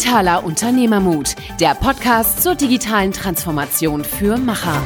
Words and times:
Digitaler 0.00 0.44
Unternehmermut, 0.44 1.36
der 1.60 1.74
Podcast 1.74 2.42
zur 2.42 2.54
digitalen 2.54 3.12
Transformation 3.12 4.02
für 4.02 4.38
Macher. 4.38 4.82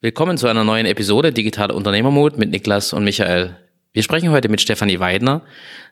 Willkommen 0.00 0.38
zu 0.38 0.46
einer 0.46 0.62
neuen 0.62 0.86
Episode 0.86 1.32
Digitaler 1.32 1.74
Unternehmermut 1.74 2.38
mit 2.38 2.52
Niklas 2.52 2.92
und 2.92 3.02
Michael. 3.02 3.56
Wir 3.92 4.04
sprechen 4.04 4.30
heute 4.30 4.48
mit 4.48 4.60
Stefanie 4.60 5.00
Weidner. 5.00 5.42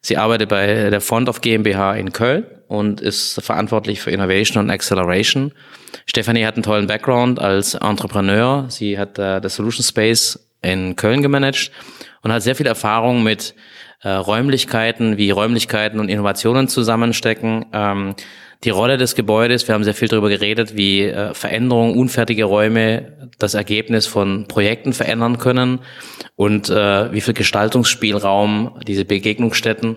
Sie 0.02 0.16
arbeitet 0.16 0.50
bei 0.50 0.88
der 0.88 1.00
Fond 1.00 1.28
of 1.28 1.40
GmbH 1.40 1.94
in 1.94 2.12
Köln 2.12 2.46
und 2.68 3.00
ist 3.00 3.42
verantwortlich 3.42 4.00
für 4.00 4.12
Innovation 4.12 4.62
und 4.62 4.70
Acceleration. 4.70 5.50
Stefanie 6.06 6.46
hat 6.46 6.54
einen 6.54 6.62
tollen 6.62 6.86
Background 6.86 7.40
als 7.40 7.74
Entrepreneur. 7.74 8.66
Sie 8.68 9.00
hat 9.00 9.18
äh, 9.18 9.40
das 9.40 9.56
Solution 9.56 9.82
Space 9.82 10.38
in 10.62 10.96
Köln 10.96 11.22
gemanagt 11.22 11.70
und 12.22 12.32
hat 12.32 12.42
sehr 12.42 12.56
viel 12.56 12.66
Erfahrung 12.66 13.22
mit 13.22 13.54
äh, 14.02 14.08
Räumlichkeiten, 14.08 15.16
wie 15.16 15.30
Räumlichkeiten 15.30 16.00
und 16.00 16.08
Innovationen 16.08 16.68
zusammenstecken. 16.68 17.66
Ähm, 17.72 18.14
die 18.64 18.70
Rolle 18.70 18.96
des 18.96 19.16
Gebäudes, 19.16 19.66
wir 19.66 19.74
haben 19.74 19.82
sehr 19.84 19.94
viel 19.94 20.08
darüber 20.08 20.28
geredet, 20.28 20.76
wie 20.76 21.02
äh, 21.02 21.34
Veränderungen, 21.34 21.98
unfertige 21.98 22.44
Räume 22.44 23.12
das 23.38 23.54
Ergebnis 23.54 24.06
von 24.06 24.46
Projekten 24.46 24.92
verändern 24.92 25.38
können 25.38 25.80
und 26.36 26.70
äh, 26.70 27.12
wie 27.12 27.20
viel 27.20 27.34
Gestaltungsspielraum 27.34 28.80
diese 28.86 29.04
Begegnungsstätten 29.04 29.96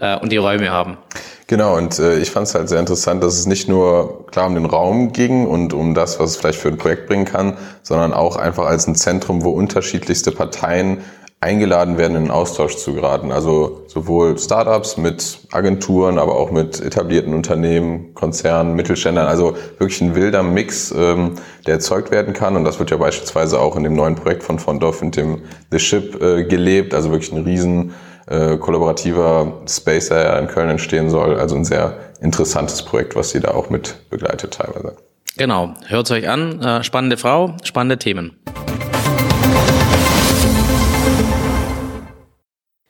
äh, 0.00 0.18
und 0.18 0.32
die 0.32 0.36
Räume 0.36 0.70
haben. 0.70 0.98
Genau, 1.46 1.76
und 1.76 1.98
äh, 1.98 2.18
ich 2.18 2.30
fand 2.30 2.48
es 2.48 2.54
halt 2.54 2.68
sehr 2.68 2.80
interessant, 2.80 3.22
dass 3.22 3.38
es 3.38 3.46
nicht 3.46 3.68
nur 3.68 4.26
klar 4.26 4.46
um 4.46 4.54
den 4.54 4.66
Raum 4.66 5.12
ging 5.12 5.46
und 5.46 5.72
um 5.72 5.94
das, 5.94 6.18
was 6.18 6.30
es 6.30 6.36
vielleicht 6.36 6.58
für 6.58 6.68
ein 6.68 6.76
Projekt 6.76 7.06
bringen 7.06 7.24
kann, 7.24 7.56
sondern 7.82 8.12
auch 8.12 8.36
einfach 8.36 8.66
als 8.66 8.86
ein 8.88 8.96
Zentrum, 8.96 9.44
wo 9.44 9.50
unterschiedlichste 9.50 10.32
Parteien 10.32 10.98
eingeladen 11.38 11.98
werden, 11.98 12.12
in 12.12 12.22
einen 12.22 12.30
Austausch 12.30 12.76
zu 12.76 12.94
geraten. 12.94 13.30
Also 13.30 13.84
sowohl 13.86 14.38
Startups 14.38 14.96
mit 14.96 15.40
Agenturen, 15.52 16.18
aber 16.18 16.34
auch 16.34 16.50
mit 16.50 16.80
etablierten 16.80 17.34
Unternehmen, 17.34 18.14
Konzernen, 18.14 18.74
Mittelständlern. 18.74 19.26
Also 19.26 19.56
wirklich 19.78 20.00
ein 20.00 20.14
wilder 20.14 20.42
Mix, 20.42 20.92
ähm, 20.96 21.34
der 21.66 21.74
erzeugt 21.74 22.10
werden 22.10 22.32
kann. 22.32 22.56
Und 22.56 22.64
das 22.64 22.78
wird 22.78 22.90
ja 22.90 22.96
beispielsweise 22.96 23.60
auch 23.60 23.76
in 23.76 23.84
dem 23.84 23.94
neuen 23.94 24.14
Projekt 24.14 24.42
von 24.42 24.58
Fondorf 24.58 25.02
und 25.02 25.14
dem 25.16 25.42
The 25.70 25.78
Ship 25.78 26.20
äh, 26.20 26.44
gelebt. 26.44 26.94
Also 26.94 27.10
wirklich 27.10 27.32
ein 27.32 27.44
riesen 27.44 27.92
äh, 28.26 28.56
kollaborativer 28.56 29.62
Space, 29.68 30.08
der 30.08 30.22
ja 30.22 30.38
in 30.38 30.48
Köln 30.48 30.68
entstehen 30.68 31.10
soll. 31.10 31.38
Also 31.38 31.56
ein 31.56 31.64
sehr 31.64 31.96
interessantes 32.20 32.82
Projekt, 32.82 33.16
was 33.16 33.30
sie 33.30 33.40
da 33.40 33.52
auch 33.52 33.70
mit 33.70 33.96
begleitet 34.10 34.54
teilweise. 34.54 34.96
Genau, 35.36 35.74
hört 35.86 36.10
euch 36.10 36.28
an. 36.28 36.60
Äh, 36.60 36.82
spannende 36.82 37.16
Frau, 37.16 37.56
spannende 37.62 37.98
Themen. 37.98 38.38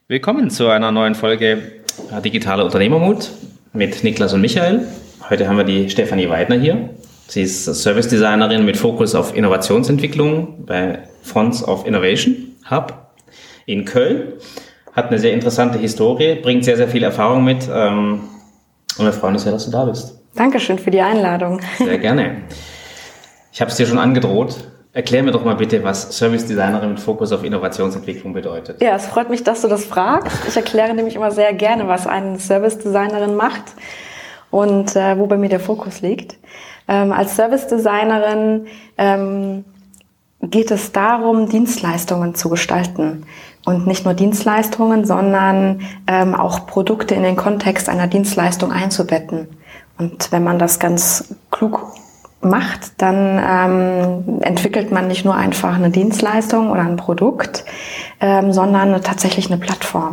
Willkommen 0.09 0.51
zu 0.51 0.69
einer 0.69 0.93
neuen 0.93 1.17
Folge 1.17 1.73
äh, 2.13 2.23
Digitale 2.23 2.65
Unternehmermut 2.65 3.31
mit 3.73 4.05
Niklas 4.05 4.33
und 4.33 4.41
Michael. 4.41 4.87
Heute 5.29 5.49
haben 5.49 5.57
wir 5.57 5.65
die 5.65 5.91
Stefanie 5.91 6.29
Weidner 6.29 6.57
hier. 6.57 6.91
Sie 7.27 7.43
ist 7.43 7.65
Service 7.65 8.07
Designerin 8.07 8.65
mit 8.65 8.77
Fokus 8.77 9.17
auf 9.17 9.35
Innovationsentwicklung 9.35 10.65
bei 10.65 11.01
Fonts 11.23 11.65
of 11.65 11.85
Innovation 11.85 12.55
Hub 12.71 13.11
in 13.67 13.85
Köln. 13.85 14.35
Hat 14.97 15.09
eine 15.09 15.19
sehr 15.19 15.35
interessante 15.35 15.79
Historie, 15.79 16.37
bringt 16.37 16.65
sehr, 16.65 16.79
sehr 16.79 16.89
viel 16.89 17.03
Erfahrung 17.03 17.45
mit. 17.45 17.69
Ähm, 17.71 18.21
und 18.99 19.05
wir 19.05 19.13
freuen 19.13 19.35
uns 19.35 19.43
sehr, 19.43 19.53
dass 19.53 19.67
du 19.67 19.71
da 19.71 19.85
bist. 19.85 20.19
Dankeschön 20.35 20.79
für 20.79 20.91
die 20.91 21.03
Einladung. 21.03 21.61
Sehr 21.79 21.99
gerne. 21.99 22.43
Ich 23.53 23.61
habe 23.61 23.71
es 23.71 23.77
dir 23.77 23.87
schon 23.87 23.99
angedroht. 23.99 24.57
Erklär 24.95 25.23
mir 25.23 25.33
doch 25.33 25.45
mal 25.45 25.57
bitte, 25.57 25.85
was 25.85 26.17
Service 26.17 26.47
Designerin 26.47 26.89
mit 26.89 27.01
Fokus 27.01 27.31
auf 27.31 27.45
Innovationsentwicklung 27.45 28.33
bedeutet. 28.33 28.81
Ja, 28.81 28.97
es 28.97 29.05
freut 29.05 29.29
mich, 29.29 29.45
dass 29.45 29.61
du 29.61 29.69
das 29.69 29.85
fragst. 29.85 30.49
Ich 30.49 30.57
erkläre 30.57 30.95
nämlich 30.95 31.17
immer 31.17 31.31
sehr 31.31 31.53
gerne, 31.53 31.87
was 31.87 32.07
eine 32.07 32.39
Service 32.39 32.79
Designerin 32.79 33.35
macht 33.35 33.65
und 34.51 34.97
äh, 34.97 35.19
wo 35.19 35.27
bei 35.27 35.37
mir 35.37 35.51
der 35.51 35.61
Fokus 35.61 36.01
liegt. 36.01 36.39
Ähm, 36.89 37.13
als 37.13 37.37
Service 37.37 37.67
Designerin 37.67 38.67
ähm, 38.97 39.67
geht 40.51 40.71
es 40.71 40.93
darum, 40.93 41.49
Dienstleistungen 41.49 42.35
zu 42.35 42.49
gestalten. 42.49 43.25
Und 43.65 43.87
nicht 43.87 44.05
nur 44.05 44.15
Dienstleistungen, 44.15 45.05
sondern 45.05 45.81
ähm, 46.07 46.35
auch 46.35 46.67
Produkte 46.67 47.15
in 47.15 47.25
den 47.25 47.35
Kontext 47.37 47.89
einer 47.89 48.07
Dienstleistung 48.07 48.71
einzubetten. 48.71 49.49
Und 49.99 50.31
wenn 50.31 50.45
man 50.45 50.59
das 50.59 50.79
ganz 50.79 51.35
klug 51.51 51.93
macht, 52.41 52.93
dann 52.99 53.41
ähm, 53.43 54.41
entwickelt 54.43 54.93
man 54.93 55.09
nicht 55.09 55.25
nur 55.25 55.35
einfach 55.35 55.75
eine 55.75 55.91
Dienstleistung 55.91 56.71
oder 56.71 56.83
ein 56.83 56.97
Produkt, 56.97 57.65
ähm, 58.21 58.53
sondern 58.53 59.03
tatsächlich 59.03 59.51
eine 59.51 59.59
Plattform. 59.59 60.13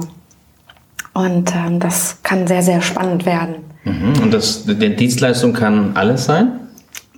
Und 1.13 1.53
ähm, 1.55 1.79
das 1.79 2.17
kann 2.23 2.47
sehr, 2.47 2.63
sehr 2.63 2.81
spannend 2.81 3.25
werden. 3.25 3.55
Mhm. 3.83 4.13
Und 4.23 4.33
das, 4.33 4.65
die 4.65 4.95
Dienstleistung 4.95 5.53
kann 5.53 5.95
alles 5.95 6.25
sein? 6.25 6.59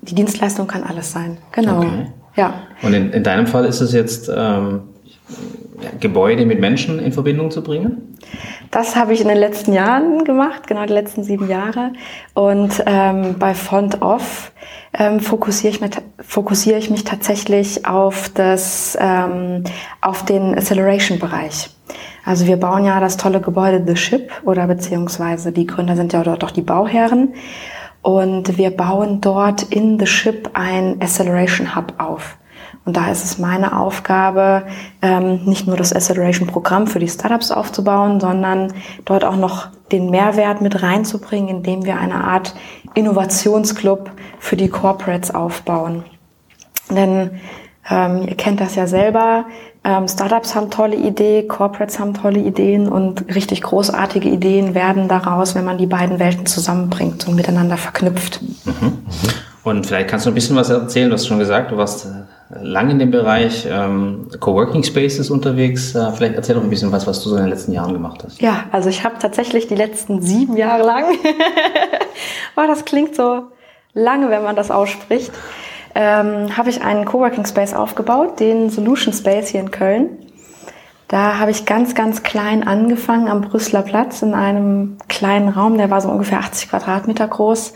Die 0.02 0.16
Dienstleistung 0.16 0.68
kann 0.68 0.84
alles 0.84 1.12
sein, 1.12 1.38
genau. 1.52 1.78
Okay. 1.78 2.08
Ja. 2.35 2.53
Und 2.81 2.94
in, 2.94 3.12
in 3.12 3.23
deinem 3.23 3.47
Fall 3.47 3.66
ist 3.66 3.81
es 3.81 3.94
jetzt 3.94 4.29
ähm, 4.35 4.81
Gebäude 6.00 6.46
mit 6.46 6.59
Menschen 6.59 7.00
in 7.00 7.12
Verbindung 7.12 7.51
zu 7.51 7.63
bringen? 7.63 8.18
Das 8.72 8.96
habe 8.96 9.13
ich 9.13 9.22
in 9.22 9.28
den 9.28 9.38
letzten 9.38 9.73
Jahren 9.73 10.23
gemacht, 10.25 10.68
genau 10.68 10.85
die 10.85 10.94
letzten 10.94 11.24
sieben 11.24 11.47
Jahre. 11.47 11.94
Und 12.34 12.84
ähm, 12.85 13.35
bei 13.40 13.53
Font 13.53 14.01
Off 14.01 14.51
ähm, 14.94 15.19
fokussiere, 15.19 15.74
ich 15.74 15.81
mich, 15.81 15.91
fokussiere 16.19 16.78
ich 16.78 16.90
mich 16.90 17.03
tatsächlich 17.03 17.85
auf, 17.85 18.29
das, 18.29 18.97
ähm, 19.00 19.63
auf 20.01 20.25
den 20.25 20.56
Acceleration-Bereich. 20.56 21.69
Also 22.25 22.47
wir 22.47 22.57
bauen 22.57 22.85
ja 22.85 23.00
das 23.00 23.18
tolle 23.18 23.40
Gebäude 23.40 23.84
The 23.85 23.95
Ship 23.95 24.31
oder 24.44 24.68
beziehungsweise 24.68 25.51
die 25.51 25.68
Gründer 25.68 25.95
sind 25.95 26.12
ja 26.13 26.24
dort 26.24 26.44
auch 26.44 26.51
die 26.51 26.63
Bauherren. 26.63 27.34
Und 28.06 28.60
wir 28.60 28.70
bauen 28.70 29.20
dort 29.20 29.64
in 29.64 29.98
The 29.98 30.06
Ship 30.06 30.52
ein 30.54 31.02
Acceleration 31.02 31.76
Hub 31.76 31.96
auf. 31.98 32.38
Und 32.86 32.98
da 32.98 33.10
ist 33.10 33.24
es 33.24 33.40
meine 33.40 33.80
Aufgabe, 33.80 34.68
ähm, 35.02 35.44
nicht 35.46 35.66
nur 35.66 35.76
das 35.76 35.92
Acceleration-Programm 35.92 36.86
für 36.86 37.00
die 37.00 37.08
Startups 37.08 37.50
aufzubauen, 37.50 38.20
sondern 38.20 38.72
dort 39.06 39.26
auch 39.26 39.38
noch 39.38 39.70
den 39.92 40.12
Mehrwert 40.12 40.62
mit 40.62 40.84
reinzubringen, 40.84 41.50
indem 41.50 41.84
wir 41.84 41.98
eine 41.98 42.24
Art 42.24 42.54
Innovationsclub 42.94 44.12
für 44.38 44.56
die 44.56 44.70
Corporates 44.70 45.34
aufbauen. 45.34 46.04
Denn 46.92 47.32
ähm, 47.90 48.28
ihr 48.28 48.36
kennt 48.36 48.62
das 48.62 48.76
ja 48.76 48.86
selber, 48.86 49.46
ähm, 49.85 50.07
Startups 50.07 50.56
haben 50.56 50.72
tolle 50.72 50.96
Ideen, 50.96 51.47
Corporates 51.47 52.00
haben 52.00 52.16
tolle 52.16 52.40
Ideen 52.40 52.90
und 52.90 53.35
richtig 53.35 53.62
großartige 53.62 54.28
Ideen 54.28 54.73
werden 54.73 55.07
daraus, 55.07 55.53
wenn 55.53 55.63
man 55.63 55.78
die 55.78 55.85
beiden 55.85 56.18
Welten 56.18 56.47
zusammenbringt 56.47 57.28
und 57.28 57.35
miteinander 57.35 57.78
verknüpft. 57.78 58.41
Mhm. 58.41 59.06
Und 59.63 59.85
vielleicht 59.85 60.09
kannst 60.09 60.25
du 60.25 60.31
ein 60.31 60.34
bisschen 60.34 60.56
was 60.56 60.69
erzählen, 60.69 61.09
du 61.09 61.13
hast 61.13 61.28
schon 61.28 61.38
gesagt, 61.38 61.72
du 61.72 61.78
warst 61.78 62.06
äh, 62.06 62.63
lang 62.63 62.90
in 62.90 62.97
dem 62.97 63.12
Bereich 63.12 63.68
ähm, 63.69 64.28
Coworking 64.40 64.84
Spaces 64.84 65.29
unterwegs. 65.29 65.94
Äh, 65.94 66.12
vielleicht 66.13 66.35
erzähl 66.35 66.56
doch 66.56 66.63
ein 66.63 66.69
bisschen 66.69 66.91
was, 66.91 67.06
was 67.06 67.24
du 67.24 67.29
so 67.29 67.35
in 67.35 67.44
den 67.44 67.51
letzten 67.51 67.72
Jahren 67.72 67.94
gemacht 67.94 68.24
hast. 68.24 68.41
Ja, 68.41 68.66
also 68.72 68.90
ich 68.90 69.03
habe 69.03 69.16
tatsächlich 69.19 69.68
die 69.68 69.75
letzten 69.75 70.22
sieben 70.22 70.57
Jahre 70.57 70.84
lang, 70.84 71.03
oh, 72.56 72.63
das 72.68 72.85
klingt 72.85 73.16
so 73.16 73.44
lange, 73.94 74.29
wenn 74.31 74.44
man 74.44 74.56
das 74.56 74.72
ausspricht, 74.72 75.31
ähm, 75.95 76.56
habe 76.57 76.69
ich 76.69 76.83
einen 76.83 77.06
Coworking 77.06 77.45
Space 77.45 77.73
aufgebaut, 77.73 78.39
den 78.39 78.69
Solution 78.69 79.13
Space 79.13 79.50
hier 79.50 79.61
in 79.61 79.72
Köln. 79.72 80.09
Da 81.07 81.39
habe 81.39 81.51
ich 81.51 81.66
ganz, 81.66 81.95
ganz 81.95 82.23
klein 82.23 82.67
angefangen 82.67 83.28
am 83.28 83.41
Brüsseler 83.41 83.83
Platz 83.83 84.22
in 84.22 84.33
einem 84.33 84.97
kleinen 85.07 85.50
Raum, 85.50 85.78
der 85.78 85.89
war 85.89 86.01
so 86.01 86.09
ungefähr 86.09 86.39
80 86.39 86.69
Quadratmeter 86.69 87.28
groß. 87.28 87.73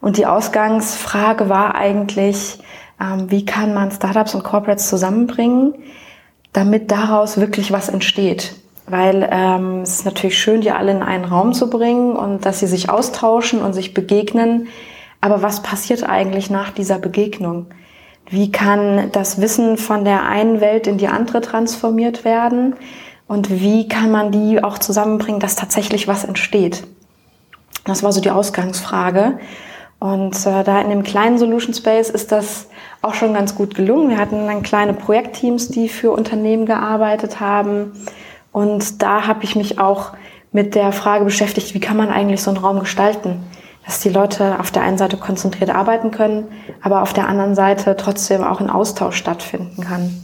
Und 0.00 0.16
die 0.16 0.26
Ausgangsfrage 0.26 1.48
war 1.48 1.74
eigentlich, 1.74 2.58
ähm, 3.00 3.30
wie 3.30 3.44
kann 3.44 3.74
man 3.74 3.90
Startups 3.90 4.34
und 4.34 4.44
Corporates 4.44 4.88
zusammenbringen, 4.88 5.74
damit 6.52 6.90
daraus 6.90 7.38
wirklich 7.38 7.72
was 7.72 7.88
entsteht. 7.88 8.54
Weil 8.86 9.28
ähm, 9.30 9.82
es 9.82 9.96
ist 9.96 10.04
natürlich 10.04 10.38
schön, 10.38 10.62
die 10.62 10.70
alle 10.70 10.92
in 10.92 11.02
einen 11.02 11.24
Raum 11.24 11.52
zu 11.52 11.70
bringen 11.70 12.16
und 12.16 12.46
dass 12.46 12.60
sie 12.60 12.66
sich 12.66 12.88
austauschen 12.88 13.62
und 13.62 13.72
sich 13.72 13.94
begegnen. 13.94 14.68
Aber 15.20 15.42
was 15.42 15.62
passiert 15.62 16.08
eigentlich 16.08 16.50
nach 16.50 16.70
dieser 16.70 16.98
Begegnung? 16.98 17.66
Wie 18.28 18.52
kann 18.52 19.10
das 19.12 19.40
Wissen 19.40 19.76
von 19.76 20.04
der 20.04 20.24
einen 20.24 20.60
Welt 20.60 20.86
in 20.86 20.98
die 20.98 21.08
andere 21.08 21.40
transformiert 21.40 22.24
werden? 22.24 22.74
Und 23.26 23.50
wie 23.50 23.88
kann 23.88 24.10
man 24.10 24.32
die 24.32 24.62
auch 24.62 24.78
zusammenbringen, 24.78 25.40
dass 25.40 25.56
tatsächlich 25.56 26.08
was 26.08 26.24
entsteht? 26.24 26.84
Das 27.84 28.02
war 28.02 28.12
so 28.12 28.20
die 28.20 28.30
Ausgangsfrage. 28.30 29.38
Und 29.98 30.34
äh, 30.46 30.64
da 30.64 30.80
in 30.80 30.88
dem 30.88 31.02
kleinen 31.02 31.38
Solution 31.38 31.74
Space 31.74 32.08
ist 32.08 32.32
das 32.32 32.68
auch 33.02 33.14
schon 33.14 33.34
ganz 33.34 33.54
gut 33.54 33.74
gelungen. 33.74 34.08
Wir 34.08 34.18
hatten 34.18 34.46
dann 34.46 34.62
kleine 34.62 34.94
Projektteams, 34.94 35.68
die 35.68 35.88
für 35.88 36.10
Unternehmen 36.10 36.66
gearbeitet 36.66 37.38
haben. 37.40 37.92
Und 38.52 39.02
da 39.02 39.26
habe 39.26 39.44
ich 39.44 39.56
mich 39.56 39.78
auch 39.78 40.12
mit 40.52 40.74
der 40.74 40.92
Frage 40.92 41.24
beschäftigt, 41.24 41.74
wie 41.74 41.80
kann 41.80 41.96
man 41.96 42.08
eigentlich 42.08 42.42
so 42.42 42.50
einen 42.50 42.58
Raum 42.58 42.80
gestalten? 42.80 43.44
Dass 43.84 44.00
die 44.00 44.10
Leute 44.10 44.60
auf 44.60 44.70
der 44.70 44.82
einen 44.82 44.98
Seite 44.98 45.16
konzentriert 45.16 45.70
arbeiten 45.70 46.10
können, 46.10 46.48
aber 46.82 47.02
auf 47.02 47.12
der 47.12 47.28
anderen 47.28 47.54
Seite 47.54 47.96
trotzdem 47.96 48.44
auch 48.44 48.60
ein 48.60 48.70
Austausch 48.70 49.16
stattfinden 49.16 49.82
kann. 49.82 50.22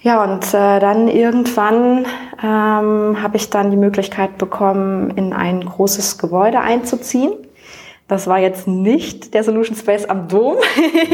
Ja, 0.00 0.22
und 0.22 0.54
äh, 0.54 0.78
dann 0.78 1.08
irgendwann 1.08 2.06
ähm, 2.42 3.22
habe 3.22 3.36
ich 3.36 3.50
dann 3.50 3.70
die 3.70 3.76
Möglichkeit 3.76 4.38
bekommen, 4.38 5.10
in 5.10 5.32
ein 5.32 5.64
großes 5.64 6.18
Gebäude 6.18 6.60
einzuziehen. 6.60 7.32
Das 8.08 8.28
war 8.28 8.38
jetzt 8.38 8.68
nicht 8.68 9.34
der 9.34 9.42
Solution 9.42 9.76
Space 9.76 10.04
am 10.04 10.28
Dom. 10.28 10.58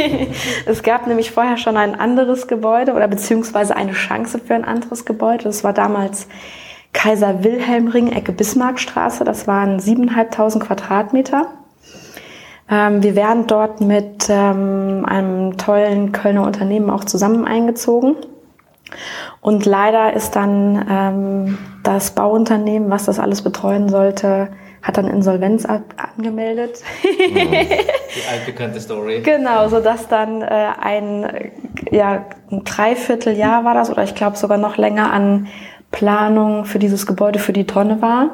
es 0.66 0.82
gab 0.82 1.06
nämlich 1.06 1.31
vorher 1.31 1.56
schon 1.56 1.78
ein 1.78 1.99
anderes 1.99 2.49
Gebäude 2.49 2.93
oder 2.93 3.08
beziehungsweise 3.08 3.75
eine 3.75 3.93
Chance 3.93 4.38
für 4.38 4.54
ein 4.54 4.66
anderes 4.66 5.06
Gebäude. 5.06 5.44
Das 5.44 5.64
war 5.64 5.72
damals 5.72 6.28
Kaiser 6.93 7.43
Wilhelm 7.43 7.89
Ring, 7.89 8.12
Ecke 8.12 8.33
Bismarckstraße. 8.33 9.25
Das 9.25 9.47
waren 9.47 9.79
7.500 9.79 10.61
Quadratmeter. 10.61 11.47
Ähm, 12.71 13.03
wir 13.03 13.17
werden 13.17 13.47
dort 13.47 13.81
mit 13.81 14.29
ähm, 14.29 15.05
einem 15.06 15.56
tollen 15.56 16.12
Kölner 16.12 16.44
Unternehmen 16.47 16.91
auch 16.91 17.05
zusammen 17.05 17.44
eingezogen. 17.44 18.17
Und 19.41 19.67
leider 19.67 20.12
ist 20.12 20.37
dann 20.37 20.87
ähm, 20.89 21.59
das 21.83 22.12
Bauunternehmen, 22.12 22.91
was 22.91 23.06
das 23.06 23.19
alles 23.19 23.43
betreuen 23.43 23.88
sollte, 23.88 24.49
hat 24.83 24.97
dann 24.97 25.06
Insolvenz 25.06 25.65
angemeldet. 25.65 26.83
Die 27.03 28.29
altbekannte 28.31 28.81
Story. 28.81 29.21
genau, 29.25 29.69
so 29.69 29.81
dass 29.81 30.09
dann 30.09 30.43
äh, 30.43 30.69
ein, 30.81 31.53
ja, 31.91 32.27
ein 32.50 32.65
Dreivierteljahr 32.65 33.65
war 33.65 33.75
das 33.75 33.91
oder 33.91 34.03
ich 34.03 34.15
glaube 34.15 34.37
sogar 34.37 34.59
noch 34.59 34.77
länger 34.77 35.12
an 35.12 35.47
Planung 35.93 36.65
für 36.65 36.79
dieses 36.79 37.06
Gebäude 37.06 37.39
für 37.39 37.53
die 37.53 37.67
Tonne 37.67 38.03
war. 38.03 38.31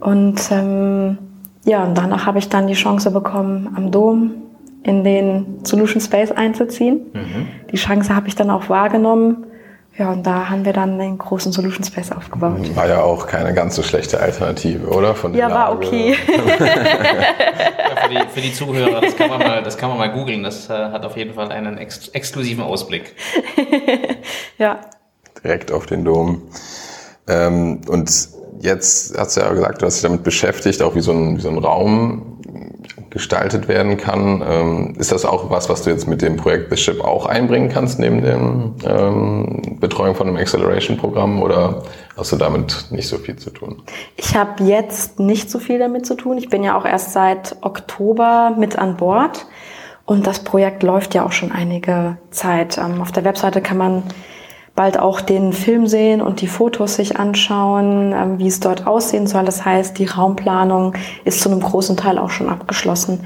Und 0.00 0.40
ähm, 0.50 1.18
ja, 1.64 1.84
und 1.84 1.96
danach 1.96 2.26
habe 2.26 2.38
ich 2.38 2.48
dann 2.48 2.66
die 2.66 2.74
Chance 2.74 3.10
bekommen, 3.10 3.72
am 3.74 3.90
Dom 3.90 4.32
in 4.82 5.04
den 5.04 5.60
Solution 5.64 6.00
Space 6.00 6.30
einzuziehen. 6.30 7.00
Mhm. 7.12 7.48
Die 7.70 7.76
Chance 7.76 8.14
habe 8.14 8.28
ich 8.28 8.34
dann 8.34 8.50
auch 8.50 8.68
wahrgenommen 8.68 9.46
ja, 10.00 10.12
und 10.12 10.26
da 10.26 10.48
haben 10.48 10.64
wir 10.64 10.72
dann 10.72 10.98
den 10.98 11.18
großen 11.18 11.52
Solution 11.52 11.84
Space 11.84 12.12
aufgebaut. 12.12 12.74
War 12.74 12.88
ja 12.88 13.02
auch 13.02 13.26
keine 13.26 13.52
ganz 13.52 13.74
so 13.74 13.82
schlechte 13.82 14.20
Alternative, 14.20 14.86
oder? 14.86 15.14
Von 15.14 15.34
ja, 15.34 15.50
war 15.50 15.72
okay. 15.72 16.16
ja, 16.26 17.96
für, 18.02 18.08
die, 18.08 18.28
für, 18.28 18.40
die, 18.40 18.52
Zuhörer, 18.52 19.00
das 19.00 19.16
kann 19.16 19.28
man 19.28 19.40
mal, 19.40 19.62
das 19.62 19.76
kann 19.76 19.90
man 19.90 19.98
mal 19.98 20.10
googeln. 20.10 20.42
Das 20.42 20.70
äh, 20.70 20.72
hat 20.72 21.04
auf 21.04 21.16
jeden 21.16 21.34
Fall 21.34 21.50
einen 21.50 21.76
ex 21.76 22.08
exklusiven 22.08 22.62
Ausblick. 22.64 23.14
ja. 24.58 24.80
Direkt 25.44 25.72
auf 25.72 25.86
den 25.86 26.04
Dom. 26.04 26.42
Ähm, 27.28 27.80
und 27.88 28.10
jetzt 28.60 29.16
hast 29.16 29.36
du 29.36 29.40
ja 29.40 29.52
gesagt, 29.52 29.82
du 29.82 29.86
hast 29.86 29.96
dich 29.96 30.02
damit 30.02 30.22
beschäftigt, 30.22 30.82
auch 30.82 30.94
wie 30.94 31.00
so 31.00 31.12
ein, 31.12 31.36
wie 31.36 31.40
so 31.40 31.48
ein 31.48 31.58
Raum 31.58 32.30
gestaltet 33.10 33.68
werden 33.68 33.96
kann. 33.96 34.42
Ähm, 34.48 34.94
ist 34.98 35.12
das 35.12 35.24
auch 35.24 35.50
was, 35.50 35.68
was 35.68 35.82
du 35.82 35.90
jetzt 35.90 36.06
mit 36.06 36.22
dem 36.22 36.36
Projekt 36.36 36.76
Ship 36.78 37.00
auch 37.02 37.26
einbringen 37.26 37.68
kannst, 37.68 37.98
neben 37.98 38.22
der 38.22 38.36
ähm, 38.36 39.76
Betreuung 39.80 40.14
von 40.14 40.28
einem 40.28 40.36
Acceleration-Programm 40.36 41.42
oder 41.42 41.82
hast 42.16 42.32
du 42.32 42.36
damit 42.36 42.86
nicht 42.90 43.08
so 43.08 43.18
viel 43.18 43.36
zu 43.36 43.50
tun? 43.50 43.82
Ich 44.16 44.36
habe 44.36 44.62
jetzt 44.64 45.18
nicht 45.18 45.50
so 45.50 45.58
viel 45.58 45.78
damit 45.78 46.06
zu 46.06 46.14
tun. 46.14 46.38
Ich 46.38 46.48
bin 46.48 46.62
ja 46.62 46.78
auch 46.78 46.84
erst 46.84 47.12
seit 47.12 47.56
Oktober 47.62 48.54
mit 48.56 48.78
an 48.78 48.96
Bord 48.96 49.46
und 50.06 50.26
das 50.26 50.40
Projekt 50.40 50.82
läuft 50.82 51.14
ja 51.14 51.26
auch 51.26 51.32
schon 51.32 51.50
einige 51.50 52.16
Zeit. 52.30 52.78
Ähm, 52.78 53.02
auf 53.02 53.10
der 53.10 53.24
Webseite 53.24 53.60
kann 53.60 53.76
man 53.76 54.04
bald 54.74 54.98
auch 54.98 55.20
den 55.20 55.52
Film 55.52 55.86
sehen 55.86 56.22
und 56.22 56.40
die 56.40 56.46
Fotos 56.46 56.94
sich 56.94 57.18
anschauen, 57.18 58.12
ähm, 58.12 58.38
wie 58.38 58.46
es 58.46 58.60
dort 58.60 58.86
aussehen 58.86 59.26
soll. 59.26 59.44
Das 59.44 59.64
heißt, 59.64 59.98
die 59.98 60.06
Raumplanung 60.06 60.94
ist 61.24 61.40
zu 61.40 61.50
einem 61.50 61.60
großen 61.60 61.96
Teil 61.96 62.18
auch 62.18 62.30
schon 62.30 62.48
abgeschlossen. 62.48 63.20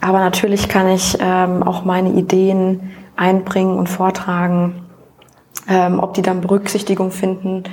Aber 0.00 0.20
natürlich 0.20 0.68
kann 0.68 0.88
ich 0.88 1.16
ähm, 1.20 1.62
auch 1.62 1.84
meine 1.84 2.10
Ideen 2.10 2.92
einbringen 3.16 3.78
und 3.78 3.88
vortragen. 3.88 4.82
Ähm, 5.68 5.98
ob 5.98 6.14
die 6.14 6.22
dann 6.22 6.42
Berücksichtigung 6.42 7.10
finden, 7.10 7.64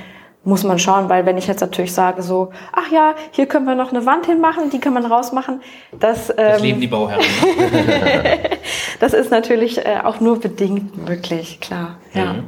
muss 0.42 0.62
man 0.62 0.78
schauen, 0.78 1.08
weil 1.08 1.24
wenn 1.26 1.38
ich 1.38 1.46
jetzt 1.46 1.60
natürlich 1.60 1.92
sage 1.92 2.22
so, 2.22 2.50
ach 2.72 2.90
ja, 2.90 3.14
hier 3.30 3.46
können 3.46 3.66
wir 3.66 3.74
noch 3.74 3.92
eine 3.92 4.04
Wand 4.04 4.26
hinmachen, 4.26 4.70
die 4.70 4.78
kann 4.78 4.92
man 4.92 5.06
rausmachen, 5.06 5.62
das, 5.98 6.30
ähm, 6.30 6.36
das 6.36 6.62
leben 6.62 6.80
die 6.80 6.86
Bauherren. 6.86 7.22
Ne? 7.22 8.38
das 9.00 9.14
ist 9.14 9.30
natürlich 9.30 9.78
äh, 9.78 10.00
auch 10.02 10.20
nur 10.20 10.40
bedingt 10.40 11.08
möglich, 11.08 11.60
klar. 11.60 11.96
Ja. 12.12 12.34
Mhm. 12.34 12.44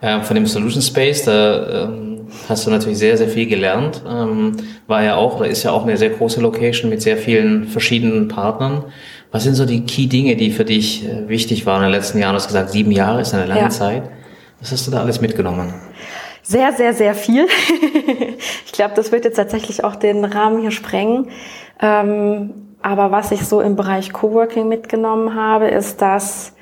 Äh, 0.00 0.20
von 0.20 0.34
dem 0.34 0.46
Solution 0.46 0.82
Space, 0.82 1.24
da 1.24 1.84
ähm, 1.84 2.26
hast 2.48 2.66
du 2.66 2.70
natürlich 2.70 2.98
sehr, 2.98 3.16
sehr 3.16 3.28
viel 3.28 3.46
gelernt. 3.46 4.02
Ähm, 4.08 4.56
war 4.86 5.02
ja 5.02 5.16
auch, 5.16 5.36
oder 5.36 5.48
ist 5.48 5.62
ja 5.62 5.72
auch 5.72 5.84
eine 5.84 5.96
sehr 5.96 6.10
große 6.10 6.40
Location 6.40 6.90
mit 6.90 7.02
sehr 7.02 7.16
vielen 7.16 7.66
verschiedenen 7.66 8.28
Partnern. 8.28 8.84
Was 9.32 9.44
sind 9.44 9.54
so 9.54 9.66
die 9.66 9.84
Key-Dinge, 9.84 10.36
die 10.36 10.50
für 10.50 10.64
dich 10.64 11.06
äh, 11.06 11.28
wichtig 11.28 11.66
waren 11.66 11.78
in 11.78 11.90
den 11.90 11.92
letzten 11.92 12.18
Jahren? 12.18 12.32
Du 12.32 12.36
hast 12.36 12.46
gesagt, 12.46 12.70
sieben 12.70 12.92
Jahre 12.92 13.20
ist 13.20 13.34
eine 13.34 13.46
lange 13.46 13.62
ja. 13.62 13.70
Zeit. 13.70 14.02
Was 14.60 14.72
hast 14.72 14.86
du 14.86 14.90
da 14.90 15.00
alles 15.00 15.20
mitgenommen? 15.20 15.74
Sehr, 16.42 16.72
sehr, 16.72 16.94
sehr 16.94 17.14
viel. 17.14 17.46
ich 18.66 18.72
glaube, 18.72 18.94
das 18.94 19.12
wird 19.12 19.24
jetzt 19.24 19.36
tatsächlich 19.36 19.82
auch 19.82 19.96
den 19.96 20.24
Rahmen 20.24 20.60
hier 20.60 20.70
sprengen. 20.70 21.28
Ähm, 21.80 22.50
aber 22.82 23.10
was 23.10 23.32
ich 23.32 23.44
so 23.44 23.60
im 23.60 23.76
Bereich 23.76 24.12
Coworking 24.12 24.68
mitgenommen 24.68 25.34
habe, 25.34 25.68
ist, 25.68 26.00
dass 26.00 26.55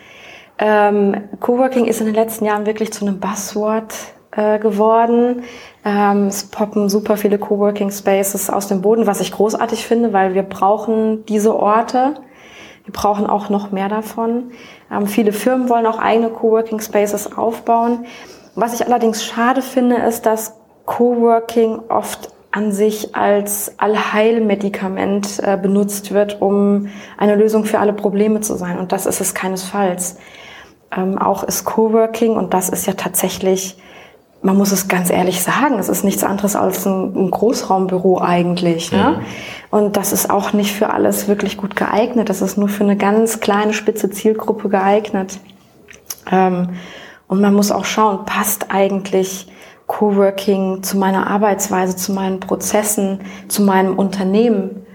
ähm, 0.58 1.28
Coworking 1.40 1.86
ist 1.86 2.00
in 2.00 2.06
den 2.06 2.14
letzten 2.14 2.44
Jahren 2.44 2.66
wirklich 2.66 2.92
zu 2.92 3.06
einem 3.06 3.18
Buzzword 3.18 3.94
äh, 4.30 4.58
geworden. 4.58 5.42
Ähm, 5.84 6.26
es 6.26 6.44
poppen 6.44 6.88
super 6.88 7.16
viele 7.16 7.38
Coworking 7.38 7.90
Spaces 7.90 8.50
aus 8.50 8.68
dem 8.68 8.82
Boden, 8.82 9.06
was 9.06 9.20
ich 9.20 9.32
großartig 9.32 9.86
finde, 9.86 10.12
weil 10.12 10.34
wir 10.34 10.42
brauchen 10.42 11.24
diese 11.26 11.54
Orte. 11.54 12.14
Wir 12.84 12.92
brauchen 12.92 13.26
auch 13.26 13.48
noch 13.48 13.70
mehr 13.72 13.88
davon. 13.88 14.52
Ähm, 14.90 15.06
viele 15.06 15.32
Firmen 15.32 15.68
wollen 15.68 15.86
auch 15.86 15.98
eigene 15.98 16.30
Coworking 16.30 16.80
Spaces 16.80 17.36
aufbauen. 17.36 18.06
Was 18.54 18.74
ich 18.74 18.86
allerdings 18.86 19.24
schade 19.24 19.62
finde, 19.62 19.96
ist, 19.96 20.26
dass 20.26 20.56
Coworking 20.86 21.80
oft 21.88 22.30
an 22.50 22.70
sich 22.70 23.16
als 23.16 23.74
Allheilmedikament 23.78 25.40
äh, 25.42 25.56
benutzt 25.60 26.12
wird, 26.12 26.40
um 26.40 26.88
eine 27.18 27.34
Lösung 27.34 27.64
für 27.64 27.80
alle 27.80 27.92
Probleme 27.92 28.42
zu 28.42 28.54
sein. 28.54 28.78
Und 28.78 28.92
das 28.92 29.06
ist 29.06 29.20
es 29.20 29.34
keinesfalls. 29.34 30.18
Ähm, 30.96 31.18
auch 31.18 31.44
ist 31.44 31.64
Coworking 31.64 32.36
und 32.36 32.54
das 32.54 32.68
ist 32.68 32.86
ja 32.86 32.92
tatsächlich, 32.94 33.76
man 34.42 34.56
muss 34.56 34.72
es 34.72 34.88
ganz 34.88 35.10
ehrlich 35.10 35.42
sagen, 35.42 35.78
es 35.78 35.88
ist 35.88 36.04
nichts 36.04 36.22
anderes 36.22 36.56
als 36.56 36.86
ein, 36.86 37.14
ein 37.16 37.30
Großraumbüro 37.30 38.20
eigentlich. 38.20 38.92
Ne? 38.92 39.18
Mhm. 39.18 39.24
Und 39.70 39.96
das 39.96 40.12
ist 40.12 40.30
auch 40.30 40.52
nicht 40.52 40.72
für 40.72 40.90
alles 40.90 41.26
wirklich 41.26 41.56
gut 41.56 41.76
geeignet. 41.76 42.28
Das 42.28 42.42
ist 42.42 42.56
nur 42.56 42.68
für 42.68 42.84
eine 42.84 42.96
ganz 42.96 43.40
kleine 43.40 43.72
spitze 43.72 44.10
Zielgruppe 44.10 44.68
geeignet. 44.68 45.40
Ähm, 46.30 46.70
und 47.26 47.40
man 47.40 47.54
muss 47.54 47.72
auch 47.72 47.84
schauen, 47.84 48.24
passt 48.26 48.66
eigentlich 48.70 49.48
Coworking 49.86 50.82
zu 50.82 50.96
meiner 50.96 51.26
Arbeitsweise, 51.26 51.96
zu 51.96 52.12
meinen 52.12 52.40
Prozessen, 52.40 53.20
zu 53.48 53.62
meinem 53.62 53.98
Unternehmen. 53.98 54.86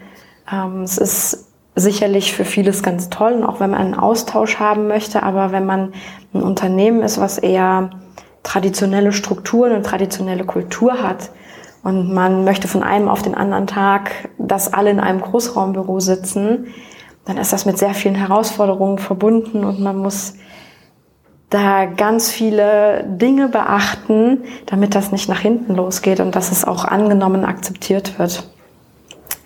Ähm, 0.52 0.84
es 0.84 0.98
ist 0.98 1.49
sicherlich 1.80 2.34
für 2.34 2.46
vieles 2.46 2.84
ganz 2.84 3.10
toll 3.10 3.34
und 3.34 3.44
auch 3.44 3.60
wenn 3.60 3.72
man 3.72 3.80
einen 3.80 3.94
Austausch 3.96 4.60
haben 4.60 4.88
möchte, 4.88 5.24
aber 5.24 5.52
wenn 5.52 5.66
man 5.66 5.94
ein 6.34 6.42
Unternehmen 6.42 7.02
ist, 7.02 7.20
was 7.20 7.38
eher 7.38 7.90
traditionelle 8.44 9.12
Strukturen 9.12 9.74
und 9.74 9.86
traditionelle 9.86 10.46
Kultur 10.46 11.02
hat 11.02 11.32
und 11.84 12.14
man 12.14 12.44
möchte 12.44 12.68
von 12.68 12.84
einem 12.84 13.08
auf 13.10 13.22
den 13.22 13.36
anderen 13.36 13.68
Tag, 13.68 14.30
dass 14.38 14.74
alle 14.74 14.90
in 14.90 15.00
einem 15.00 15.22
Großraumbüro 15.22 16.00
sitzen, 16.00 16.68
dann 17.26 17.38
ist 17.38 17.54
das 17.54 17.66
mit 17.66 17.78
sehr 17.78 17.94
vielen 17.94 18.16
Herausforderungen 18.16 18.98
verbunden 18.98 19.64
und 19.64 19.80
man 19.80 19.98
muss 19.98 20.36
da 21.50 21.86
ganz 21.86 22.32
viele 22.32 23.04
Dinge 23.08 23.50
beachten, 23.50 24.44
damit 24.68 24.96
das 24.96 25.12
nicht 25.12 25.30
nach 25.30 25.40
hinten 25.40 25.76
losgeht 25.76 26.20
und 26.20 26.36
dass 26.36 26.52
es 26.52 26.64
auch 26.64 26.86
angenommen, 26.86 27.44
akzeptiert 27.44 28.20
wird. 28.20 28.50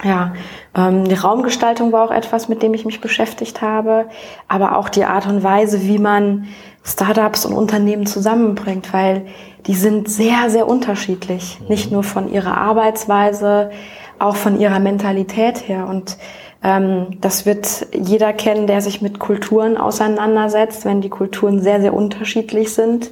Ja, 0.03 0.33
ähm, 0.75 1.05
die 1.05 1.15
Raumgestaltung 1.15 1.91
war 1.91 2.05
auch 2.05 2.11
etwas, 2.11 2.49
mit 2.49 2.61
dem 2.61 2.73
ich 2.73 2.85
mich 2.85 2.99
beschäftigt 2.99 3.61
habe, 3.61 4.05
aber 4.47 4.77
auch 4.77 4.89
die 4.89 5.05
Art 5.05 5.27
und 5.27 5.43
Weise, 5.43 5.83
wie 5.83 5.97
man 5.97 6.47
Startups 6.83 7.45
und 7.45 7.53
Unternehmen 7.53 8.05
zusammenbringt, 8.05 8.91
weil 8.93 9.25
die 9.65 9.75
sind 9.75 10.09
sehr, 10.09 10.49
sehr 10.49 10.67
unterschiedlich. 10.67 11.59
Nicht 11.69 11.91
nur 11.91 12.03
von 12.03 12.29
ihrer 12.29 12.57
Arbeitsweise, 12.57 13.71
auch 14.19 14.35
von 14.35 14.59
ihrer 14.59 14.79
Mentalität 14.79 15.69
her. 15.69 15.87
Und 15.87 16.17
ähm, 16.61 17.19
das 17.21 17.45
wird 17.45 17.87
jeder 17.93 18.33
kennen, 18.33 18.67
der 18.67 18.81
sich 18.81 19.01
mit 19.01 19.19
Kulturen 19.19 19.77
auseinandersetzt, 19.77 20.83
wenn 20.83 20.99
die 20.99 21.09
Kulturen 21.09 21.61
sehr, 21.61 21.79
sehr 21.79 21.93
unterschiedlich 21.93 22.73
sind 22.73 23.09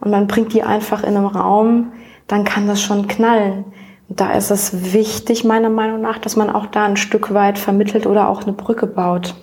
und 0.00 0.12
man 0.12 0.28
bringt 0.28 0.52
die 0.52 0.62
einfach 0.62 1.02
in 1.02 1.16
einem 1.16 1.26
Raum, 1.26 1.92
dann 2.28 2.44
kann 2.44 2.68
das 2.68 2.80
schon 2.80 3.08
knallen 3.08 3.64
da 4.08 4.32
ist 4.32 4.50
es 4.50 4.92
wichtig, 4.92 5.44
meiner 5.44 5.68
Meinung 5.68 6.00
nach, 6.00 6.18
dass 6.18 6.34
man 6.34 6.50
auch 6.50 6.66
da 6.66 6.84
ein 6.84 6.96
Stück 6.96 7.34
weit 7.34 7.58
vermittelt 7.58 8.06
oder 8.06 8.28
auch 8.28 8.42
eine 8.42 8.52
Brücke 8.52 8.86
baut, 8.86 9.34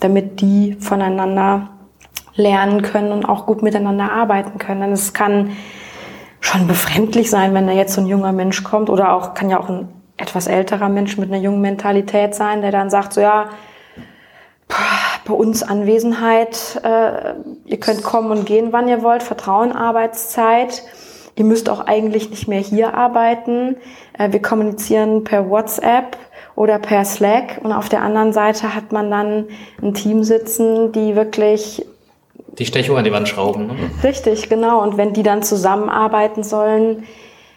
damit 0.00 0.40
die 0.40 0.76
voneinander 0.78 1.70
lernen 2.36 2.82
können 2.82 3.12
und 3.12 3.24
auch 3.24 3.46
gut 3.46 3.62
miteinander 3.62 4.12
arbeiten 4.12 4.58
können. 4.58 4.80
Denn 4.80 4.92
es 4.92 5.12
kann 5.14 5.50
schon 6.40 6.66
befremdlich 6.66 7.30
sein, 7.30 7.54
wenn 7.54 7.66
da 7.66 7.72
jetzt 7.72 7.94
so 7.94 8.00
ein 8.00 8.06
junger 8.06 8.32
Mensch 8.32 8.62
kommt 8.62 8.90
oder 8.90 9.12
auch, 9.14 9.34
kann 9.34 9.50
ja 9.50 9.58
auch 9.58 9.68
ein 9.68 9.88
etwas 10.16 10.46
älterer 10.46 10.88
Mensch 10.88 11.16
mit 11.16 11.32
einer 11.32 11.42
jungen 11.42 11.60
Mentalität 11.60 12.34
sein, 12.34 12.60
der 12.62 12.70
dann 12.70 12.90
sagt 12.90 13.14
so, 13.14 13.20
ja, 13.20 13.50
bei 15.26 15.34
uns 15.34 15.62
Anwesenheit, 15.62 16.80
äh, 16.84 17.34
ihr 17.64 17.80
könnt 17.80 18.02
kommen 18.02 18.30
und 18.30 18.46
gehen, 18.46 18.72
wann 18.72 18.88
ihr 18.88 19.02
wollt, 19.02 19.22
Vertrauen, 19.22 19.72
Arbeitszeit. 19.72 20.82
Ihr 21.36 21.44
müsst 21.44 21.68
auch 21.68 21.80
eigentlich 21.80 22.30
nicht 22.30 22.48
mehr 22.48 22.60
hier 22.60 22.94
arbeiten. 22.94 23.76
Äh, 24.18 24.32
wir 24.32 24.42
kommunizieren 24.42 25.24
per 25.24 25.48
WhatsApp 25.50 26.16
oder 26.54 26.78
per 26.78 27.04
Slack 27.04 27.60
und 27.62 27.72
auf 27.72 27.88
der 27.88 28.02
anderen 28.02 28.32
Seite 28.32 28.74
hat 28.74 28.92
man 28.92 29.10
dann 29.10 29.46
ein 29.82 29.94
Team 29.94 30.22
sitzen, 30.22 30.92
die 30.92 31.16
wirklich 31.16 31.84
die 32.58 32.66
Stechuhr 32.66 32.98
an 32.98 33.04
die 33.04 33.12
Wand 33.12 33.28
schrauben. 33.28 33.66
Ne? 33.66 33.74
Richtig, 34.04 34.48
genau. 34.48 34.82
Und 34.82 34.96
wenn 34.96 35.12
die 35.12 35.24
dann 35.24 35.42
zusammenarbeiten 35.42 36.44
sollen, 36.44 37.04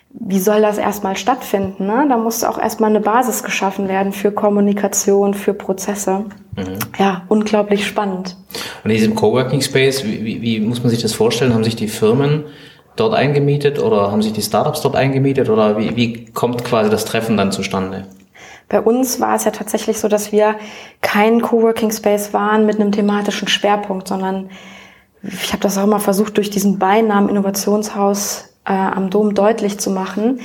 wie 0.10 0.40
soll 0.40 0.62
das 0.62 0.80
erstmal 0.80 1.16
stattfinden? 1.16 1.86
Ne? 1.86 2.08
Da 2.10 2.18
muss 2.18 2.44
auch 2.44 2.58
erstmal 2.58 2.90
eine 2.90 3.02
Basis 3.02 3.44
geschaffen 3.44 3.88
werden 3.88 4.12
für 4.12 4.32
Kommunikation, 4.32 5.36
für 5.36 5.54
Prozesse. 5.54 6.26
Mhm. 6.56 6.80
Ja, 6.98 7.24
unglaublich 7.28 7.86
spannend. 7.86 8.36
Und 8.84 8.90
in 8.90 8.98
diesem 8.98 9.14
Coworking 9.14 9.62
Space, 9.62 10.04
wie, 10.04 10.26
wie, 10.26 10.42
wie 10.42 10.60
muss 10.60 10.82
man 10.82 10.90
sich 10.90 11.02
das 11.02 11.14
vorstellen? 11.14 11.54
Haben 11.54 11.64
sich 11.64 11.76
die 11.76 11.88
Firmen 11.88 12.46
dort 13.00 13.14
eingemietet 13.14 13.80
oder 13.80 14.12
haben 14.12 14.22
sich 14.22 14.34
die 14.34 14.42
Startups 14.42 14.82
dort 14.82 14.96
eingemietet 14.96 15.50
oder 15.50 15.78
wie, 15.78 15.96
wie 15.96 16.26
kommt 16.26 16.64
quasi 16.66 16.90
das 16.90 17.06
Treffen 17.06 17.38
dann 17.38 17.52
zustande? 17.52 18.06
Bei 18.70 18.82
uns 18.82 19.22
war 19.22 19.36
es 19.36 19.46
ja 19.46 19.52
tatsächlich 19.52 19.98
so, 19.98 20.08
dass 20.10 20.32
wir 20.32 20.56
kein 21.02 21.42
Coworking 21.42 21.92
Space 21.92 22.34
waren 22.34 22.66
mit 22.66 22.80
einem 22.80 22.92
thematischen 22.92 23.48
Schwerpunkt, 23.48 24.08
sondern 24.08 24.50
ich 25.24 25.54
habe 25.54 25.62
das 25.62 25.78
auch 25.78 25.84
immer 25.84 26.00
versucht, 26.00 26.38
durch 26.38 26.50
diesen 26.50 26.78
Beinamen 26.78 27.30
Innovationshaus 27.30 28.50
äh, 28.66 28.74
am 28.74 29.10
Dom 29.10 29.34
deutlich 29.34 29.80
zu 29.80 29.90
machen. 29.90 30.42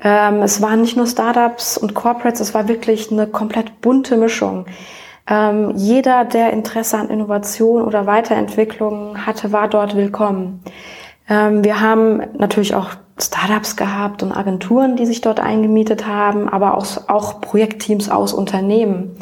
Ähm, 0.00 0.42
es 0.42 0.62
waren 0.62 0.82
nicht 0.82 0.96
nur 0.96 1.06
Startups 1.06 1.76
und 1.76 1.94
Corporates, 1.94 2.40
es 2.40 2.54
war 2.54 2.68
wirklich 2.68 3.10
eine 3.10 3.26
komplett 3.26 3.80
bunte 3.80 4.16
Mischung. 4.16 4.66
Ähm, 5.26 5.72
jeder, 5.76 6.24
der 6.24 6.52
Interesse 6.52 6.98
an 6.98 7.08
Innovation 7.08 7.82
oder 7.82 8.06
Weiterentwicklung 8.06 9.26
hatte, 9.26 9.52
war 9.52 9.68
dort 9.68 9.96
willkommen. 9.96 10.62
Ähm, 11.28 11.64
wir 11.64 11.80
haben 11.80 12.22
natürlich 12.36 12.74
auch 12.74 12.90
Startups 13.20 13.76
gehabt 13.76 14.22
und 14.22 14.32
Agenturen, 14.32 14.96
die 14.96 15.06
sich 15.06 15.20
dort 15.20 15.40
eingemietet 15.40 16.06
haben, 16.06 16.48
aber 16.48 16.76
auch, 16.76 17.08
auch 17.08 17.40
Projektteams 17.40 18.10
aus 18.10 18.32
Unternehmen. 18.32 19.16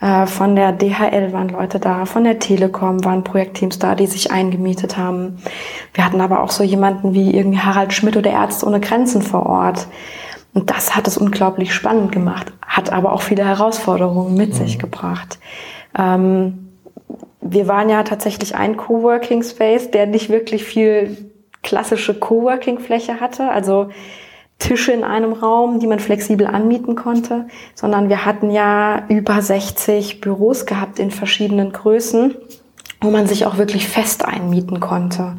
Äh, 0.00 0.26
von 0.26 0.54
der 0.54 0.72
DHL 0.72 1.32
waren 1.32 1.48
Leute 1.48 1.80
da, 1.80 2.04
von 2.06 2.24
der 2.24 2.38
Telekom 2.38 3.04
waren 3.04 3.24
Projektteams 3.24 3.78
da, 3.78 3.94
die 3.94 4.06
sich 4.06 4.30
eingemietet 4.30 4.96
haben. 4.96 5.38
Wir 5.94 6.04
hatten 6.04 6.20
aber 6.20 6.42
auch 6.42 6.50
so 6.50 6.62
jemanden 6.62 7.14
wie 7.14 7.34
irgendwie 7.34 7.60
Harald 7.60 7.92
Schmidt 7.92 8.16
oder 8.16 8.30
Ärzte 8.30 8.66
ohne 8.66 8.80
Grenzen 8.80 9.22
vor 9.22 9.46
Ort. 9.46 9.88
Und 10.54 10.70
das 10.70 10.94
hat 10.94 11.08
es 11.08 11.16
unglaublich 11.16 11.74
spannend 11.74 12.12
gemacht, 12.12 12.52
hat 12.66 12.92
aber 12.92 13.12
auch 13.12 13.22
viele 13.22 13.44
Herausforderungen 13.44 14.36
mit 14.36 14.50
mhm. 14.50 14.54
sich 14.54 14.78
gebracht. 14.78 15.38
Ähm, 15.98 16.68
wir 17.40 17.66
waren 17.66 17.88
ja 17.88 18.04
tatsächlich 18.04 18.54
ein 18.54 18.76
Coworking 18.76 19.42
Space, 19.42 19.90
der 19.90 20.06
nicht 20.06 20.28
wirklich 20.28 20.62
viel 20.64 21.31
klassische 21.62 22.14
Coworking-Fläche 22.14 23.20
hatte. 23.20 23.50
Also 23.50 23.88
Tische 24.58 24.92
in 24.92 25.02
einem 25.02 25.32
Raum, 25.32 25.80
die 25.80 25.86
man 25.86 25.98
flexibel 25.98 26.46
anmieten 26.46 26.94
konnte, 26.94 27.46
sondern 27.74 28.08
wir 28.08 28.24
hatten 28.24 28.50
ja 28.50 29.04
über 29.08 29.42
60 29.42 30.20
Büros 30.20 30.66
gehabt 30.66 30.98
in 30.98 31.10
verschiedenen 31.10 31.72
Größen, 31.72 32.36
wo 33.00 33.10
man 33.10 33.26
sich 33.26 33.44
auch 33.44 33.58
wirklich 33.58 33.88
fest 33.88 34.24
einmieten 34.24 34.78
konnte. 34.78 35.36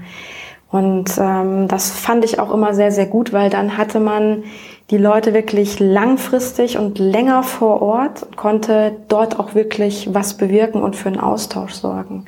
Und 0.69 1.11
ähm, 1.19 1.67
das 1.67 1.91
fand 1.91 2.25
ich 2.25 2.39
auch 2.39 2.51
immer 2.51 2.73
sehr, 2.73 2.91
sehr 2.91 3.05
gut, 3.05 3.31
weil 3.31 3.49
dann 3.49 3.77
hatte 3.77 3.99
man 3.99 4.43
die 4.89 4.97
Leute 4.97 5.33
wirklich 5.33 5.79
langfristig 5.79 6.77
und 6.77 6.99
länger 6.99 7.43
vor 7.43 7.81
Ort 7.81 8.35
konnte 8.35 8.97
dort 9.07 9.39
auch 9.39 9.55
wirklich 9.55 10.13
was 10.13 10.35
bewirken 10.35 10.81
und 10.81 10.95
für 10.95 11.09
einen 11.09 11.19
Austausch 11.19 11.73
sorgen. 11.73 12.25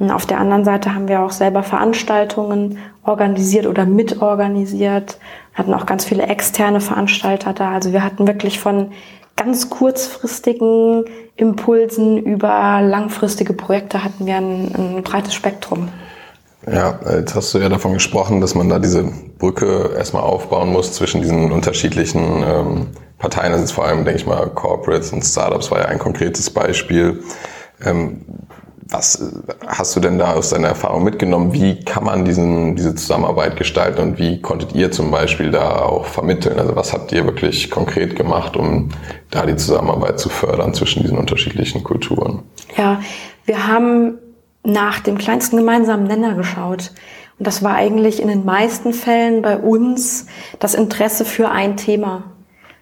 Auf 0.00 0.26
der 0.26 0.38
anderen 0.38 0.64
Seite 0.64 0.94
haben 0.94 1.06
wir 1.06 1.20
auch 1.20 1.30
selber 1.30 1.62
Veranstaltungen 1.62 2.78
organisiert 3.04 3.66
oder 3.66 3.86
mitorganisiert, 3.86 5.18
hatten 5.54 5.74
auch 5.74 5.86
ganz 5.86 6.04
viele 6.04 6.24
externe 6.24 6.80
Veranstalter 6.80 7.52
da. 7.52 7.72
Also 7.72 7.92
wir 7.92 8.02
hatten 8.02 8.26
wirklich 8.26 8.58
von 8.58 8.90
ganz 9.36 9.70
kurzfristigen 9.70 11.04
Impulsen 11.36 12.18
über 12.18 12.80
langfristige 12.82 13.52
Projekte 13.52 14.04
hatten 14.04 14.26
wir 14.26 14.36
ein, 14.36 14.74
ein 14.74 15.02
breites 15.02 15.34
Spektrum. 15.34 15.88
Ja, 16.70 17.00
jetzt 17.18 17.34
hast 17.34 17.52
du 17.54 17.58
ja 17.58 17.68
davon 17.68 17.94
gesprochen, 17.94 18.40
dass 18.40 18.54
man 18.54 18.68
da 18.68 18.78
diese 18.78 19.04
Brücke 19.38 19.90
erstmal 19.96 20.22
aufbauen 20.22 20.70
muss 20.70 20.92
zwischen 20.92 21.20
diesen 21.20 21.50
unterschiedlichen 21.50 22.44
ähm, 22.46 22.86
Parteien. 23.18 23.52
Ist 23.54 23.72
vor 23.72 23.84
allem, 23.84 24.04
denke 24.04 24.20
ich 24.20 24.26
mal, 24.26 24.48
Corporates 24.50 25.12
und 25.12 25.24
Startups 25.24 25.70
war 25.72 25.80
ja 25.80 25.84
ein 25.86 25.98
konkretes 25.98 26.50
Beispiel. 26.50 27.24
Ähm, 27.84 28.24
was 28.88 29.32
hast 29.66 29.94
du 29.96 30.00
denn 30.00 30.18
da 30.18 30.32
aus 30.32 30.50
deiner 30.50 30.68
Erfahrung 30.68 31.04
mitgenommen? 31.04 31.52
Wie 31.52 31.80
kann 31.84 32.04
man 32.04 32.24
diesen, 32.24 32.76
diese 32.76 32.94
Zusammenarbeit 32.94 33.56
gestalten 33.56 34.00
und 34.02 34.18
wie 34.18 34.40
konntet 34.40 34.74
ihr 34.74 34.90
zum 34.90 35.10
Beispiel 35.10 35.50
da 35.50 35.82
auch 35.82 36.06
vermitteln? 36.06 36.58
Also 36.58 36.74
was 36.76 36.92
habt 36.92 37.12
ihr 37.12 37.24
wirklich 37.24 37.70
konkret 37.70 38.16
gemacht, 38.16 38.56
um 38.56 38.90
da 39.30 39.46
die 39.46 39.56
Zusammenarbeit 39.56 40.18
zu 40.18 40.28
fördern 40.28 40.74
zwischen 40.74 41.02
diesen 41.02 41.18
unterschiedlichen 41.18 41.82
Kulturen? 41.84 42.42
Ja, 42.76 43.00
wir 43.44 43.66
haben 43.66 44.18
nach 44.64 45.00
dem 45.00 45.18
kleinsten 45.18 45.56
gemeinsamen 45.56 46.06
Nenner 46.06 46.34
geschaut. 46.34 46.92
Und 47.38 47.46
das 47.46 47.62
war 47.62 47.74
eigentlich 47.74 48.20
in 48.20 48.28
den 48.28 48.44
meisten 48.44 48.92
Fällen 48.92 49.42
bei 49.42 49.56
uns 49.56 50.26
das 50.58 50.74
Interesse 50.74 51.24
für 51.24 51.50
ein 51.50 51.76
Thema. 51.76 52.24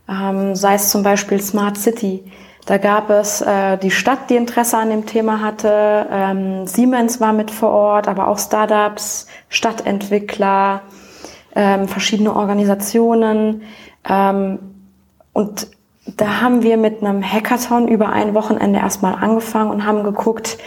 Ähm, 0.09 0.55
sei 0.55 0.75
es 0.75 0.91
zum 0.91 1.03
Beispiel 1.03 1.41
Smart 1.41 1.79
City 1.79 2.25
da 2.67 2.79
gab 2.79 3.11
es 3.11 3.41
äh, 3.41 3.79
die 3.79 3.91
Stadt, 3.91 4.31
die 4.31 4.37
Interesse 4.37 4.77
an 4.77 4.91
dem 4.91 5.07
Thema 5.07 5.41
hatte. 5.41 6.07
Ähm, 6.11 6.67
Siemens 6.67 7.21
war 7.21 7.33
mit 7.33 7.51
vor 7.51 7.71
Ort, 7.71 8.09
aber 8.09 8.29
auch 8.29 8.39
Startups, 8.39 9.27
Stadtentwickler, 9.49 10.83
ähm, 11.55 11.89
verschiedene 11.89 12.35
Organisationen. 12.35 13.63
Ähm, 14.09 14.59
und 15.33 15.69
da 16.07 16.41
haben 16.41 16.63
wir 16.63 16.77
mit 16.77 17.03
einem 17.03 17.23
Hackathon 17.23 17.89
über 17.89 18.11
ein 18.11 18.35
Wochenende 18.35 18.79
erstmal 18.79 19.15
angefangen 19.15 19.71
und 19.71 19.87
haben 19.87 20.05
geguckt, 20.05 20.59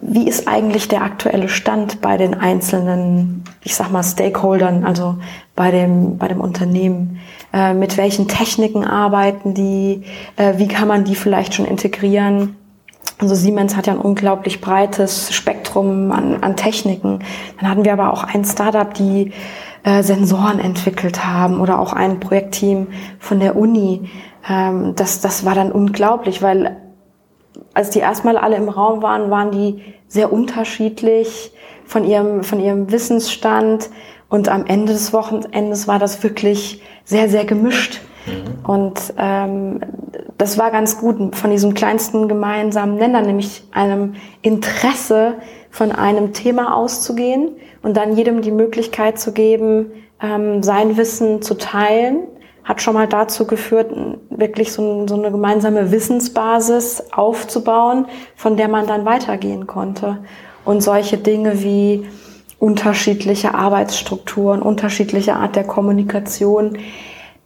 wie 0.00 0.28
ist 0.28 0.48
eigentlich 0.48 0.88
der 0.88 1.02
aktuelle 1.02 1.48
Stand 1.48 2.00
bei 2.00 2.16
den 2.16 2.34
einzelnen, 2.34 3.44
ich 3.62 3.74
sag 3.74 3.90
mal, 3.90 4.02
Stakeholdern, 4.02 4.84
also 4.84 5.16
bei 5.54 5.70
dem, 5.70 6.18
bei 6.18 6.28
dem 6.28 6.40
Unternehmen? 6.40 7.20
Äh, 7.52 7.74
mit 7.74 7.96
welchen 7.98 8.28
Techniken 8.28 8.84
arbeiten 8.84 9.54
die? 9.54 10.04
Äh, 10.36 10.54
wie 10.56 10.68
kann 10.68 10.88
man 10.88 11.04
die 11.04 11.14
vielleicht 11.14 11.54
schon 11.54 11.66
integrieren? 11.66 12.56
Also 13.18 13.34
Siemens 13.34 13.76
hat 13.76 13.86
ja 13.86 13.92
ein 13.92 14.00
unglaublich 14.00 14.60
breites 14.60 15.32
Spektrum 15.32 16.10
an, 16.10 16.42
an 16.42 16.56
Techniken. 16.56 17.20
Dann 17.60 17.70
hatten 17.70 17.84
wir 17.84 17.92
aber 17.92 18.12
auch 18.12 18.24
ein 18.24 18.44
Startup, 18.44 18.92
die 18.92 19.32
äh, 19.84 20.02
Sensoren 20.02 20.58
entwickelt 20.58 21.24
haben 21.24 21.60
oder 21.60 21.78
auch 21.78 21.92
ein 21.92 22.18
Projektteam 22.18 22.88
von 23.18 23.38
der 23.38 23.54
Uni. 23.56 24.10
Ähm, 24.48 24.94
das, 24.96 25.20
das 25.20 25.44
war 25.44 25.54
dann 25.54 25.70
unglaublich, 25.70 26.42
weil 26.42 26.76
als 27.74 27.90
die 27.90 28.00
erstmal 28.00 28.36
alle 28.36 28.56
im 28.56 28.68
Raum 28.68 29.02
waren, 29.02 29.30
waren 29.30 29.50
die 29.50 29.82
sehr 30.08 30.32
unterschiedlich 30.32 31.52
von 31.84 32.04
ihrem, 32.04 32.44
von 32.44 32.60
ihrem 32.60 32.90
Wissensstand. 32.90 33.90
Und 34.28 34.48
am 34.48 34.66
Ende 34.66 34.92
des 34.92 35.12
Wochenendes 35.12 35.88
war 35.88 35.98
das 35.98 36.22
wirklich 36.22 36.82
sehr, 37.04 37.28
sehr 37.28 37.44
gemischt. 37.44 38.00
Mhm. 38.26 38.70
Und 38.70 39.14
ähm, 39.18 39.80
das 40.38 40.58
war 40.58 40.70
ganz 40.70 40.98
gut 40.98 41.34
von 41.34 41.50
diesem 41.50 41.74
kleinsten 41.74 42.28
gemeinsamen 42.28 42.96
Nenner, 42.96 43.22
nämlich 43.22 43.64
einem 43.72 44.14
Interesse 44.42 45.34
von 45.70 45.92
einem 45.92 46.32
Thema 46.32 46.76
auszugehen 46.76 47.50
und 47.82 47.96
dann 47.96 48.16
jedem 48.16 48.42
die 48.42 48.50
Möglichkeit 48.52 49.18
zu 49.18 49.32
geben, 49.32 49.92
ähm, 50.22 50.62
sein 50.62 50.96
Wissen 50.96 51.42
zu 51.42 51.54
teilen 51.54 52.28
hat 52.64 52.80
schon 52.80 52.94
mal 52.94 53.08
dazu 53.08 53.46
geführt, 53.46 53.92
wirklich 54.30 54.72
so, 54.72 55.06
so, 55.06 55.14
eine 55.14 55.30
gemeinsame 55.30 55.90
Wissensbasis 55.90 57.04
aufzubauen, 57.12 58.06
von 58.36 58.56
der 58.56 58.68
man 58.68 58.86
dann 58.86 59.04
weitergehen 59.04 59.66
konnte. 59.66 60.18
Und 60.64 60.82
solche 60.82 61.18
Dinge 61.18 61.62
wie 61.62 62.06
unterschiedliche 62.58 63.54
Arbeitsstrukturen, 63.54 64.62
unterschiedliche 64.62 65.34
Art 65.34 65.56
der 65.56 65.64
Kommunikation, 65.64 66.78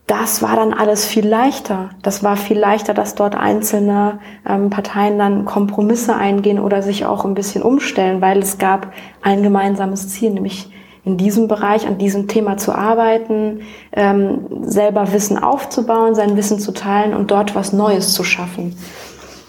das 0.05 0.41
war 0.41 0.55
dann 0.55 0.73
alles 0.73 1.05
viel 1.05 1.27
leichter. 1.27 1.89
Das 2.01 2.23
war 2.23 2.37
viel 2.37 2.57
leichter, 2.57 2.93
dass 2.93 3.15
dort 3.15 3.35
einzelne 3.35 4.19
ähm, 4.47 4.69
Parteien 4.69 5.17
dann 5.17 5.43
Kompromisse 5.43 6.15
eingehen 6.15 6.59
oder 6.59 6.81
sich 6.81 7.05
auch 7.05 7.25
ein 7.25 7.33
bisschen 7.33 7.61
umstellen, 7.61 8.21
weil 8.21 8.39
es 8.39 8.57
gab 8.57 8.93
ein 9.21 9.43
gemeinsames 9.43 10.07
Ziel, 10.07 10.31
nämlich 10.31 10.71
in 11.07 11.17
diesem 11.17 11.47
Bereich, 11.47 11.87
an 11.87 11.97
diesem 11.97 12.27
Thema 12.27 12.57
zu 12.57 12.73
arbeiten, 12.73 13.61
ähm, 13.93 14.39
selber 14.61 15.13
Wissen 15.13 15.41
aufzubauen, 15.41 16.15
sein 16.15 16.35
Wissen 16.35 16.59
zu 16.59 16.73
teilen 16.73 17.13
und 17.13 17.31
dort 17.31 17.55
was 17.55 17.71
Neues 17.71 18.13
zu 18.13 18.25
schaffen. 18.25 18.75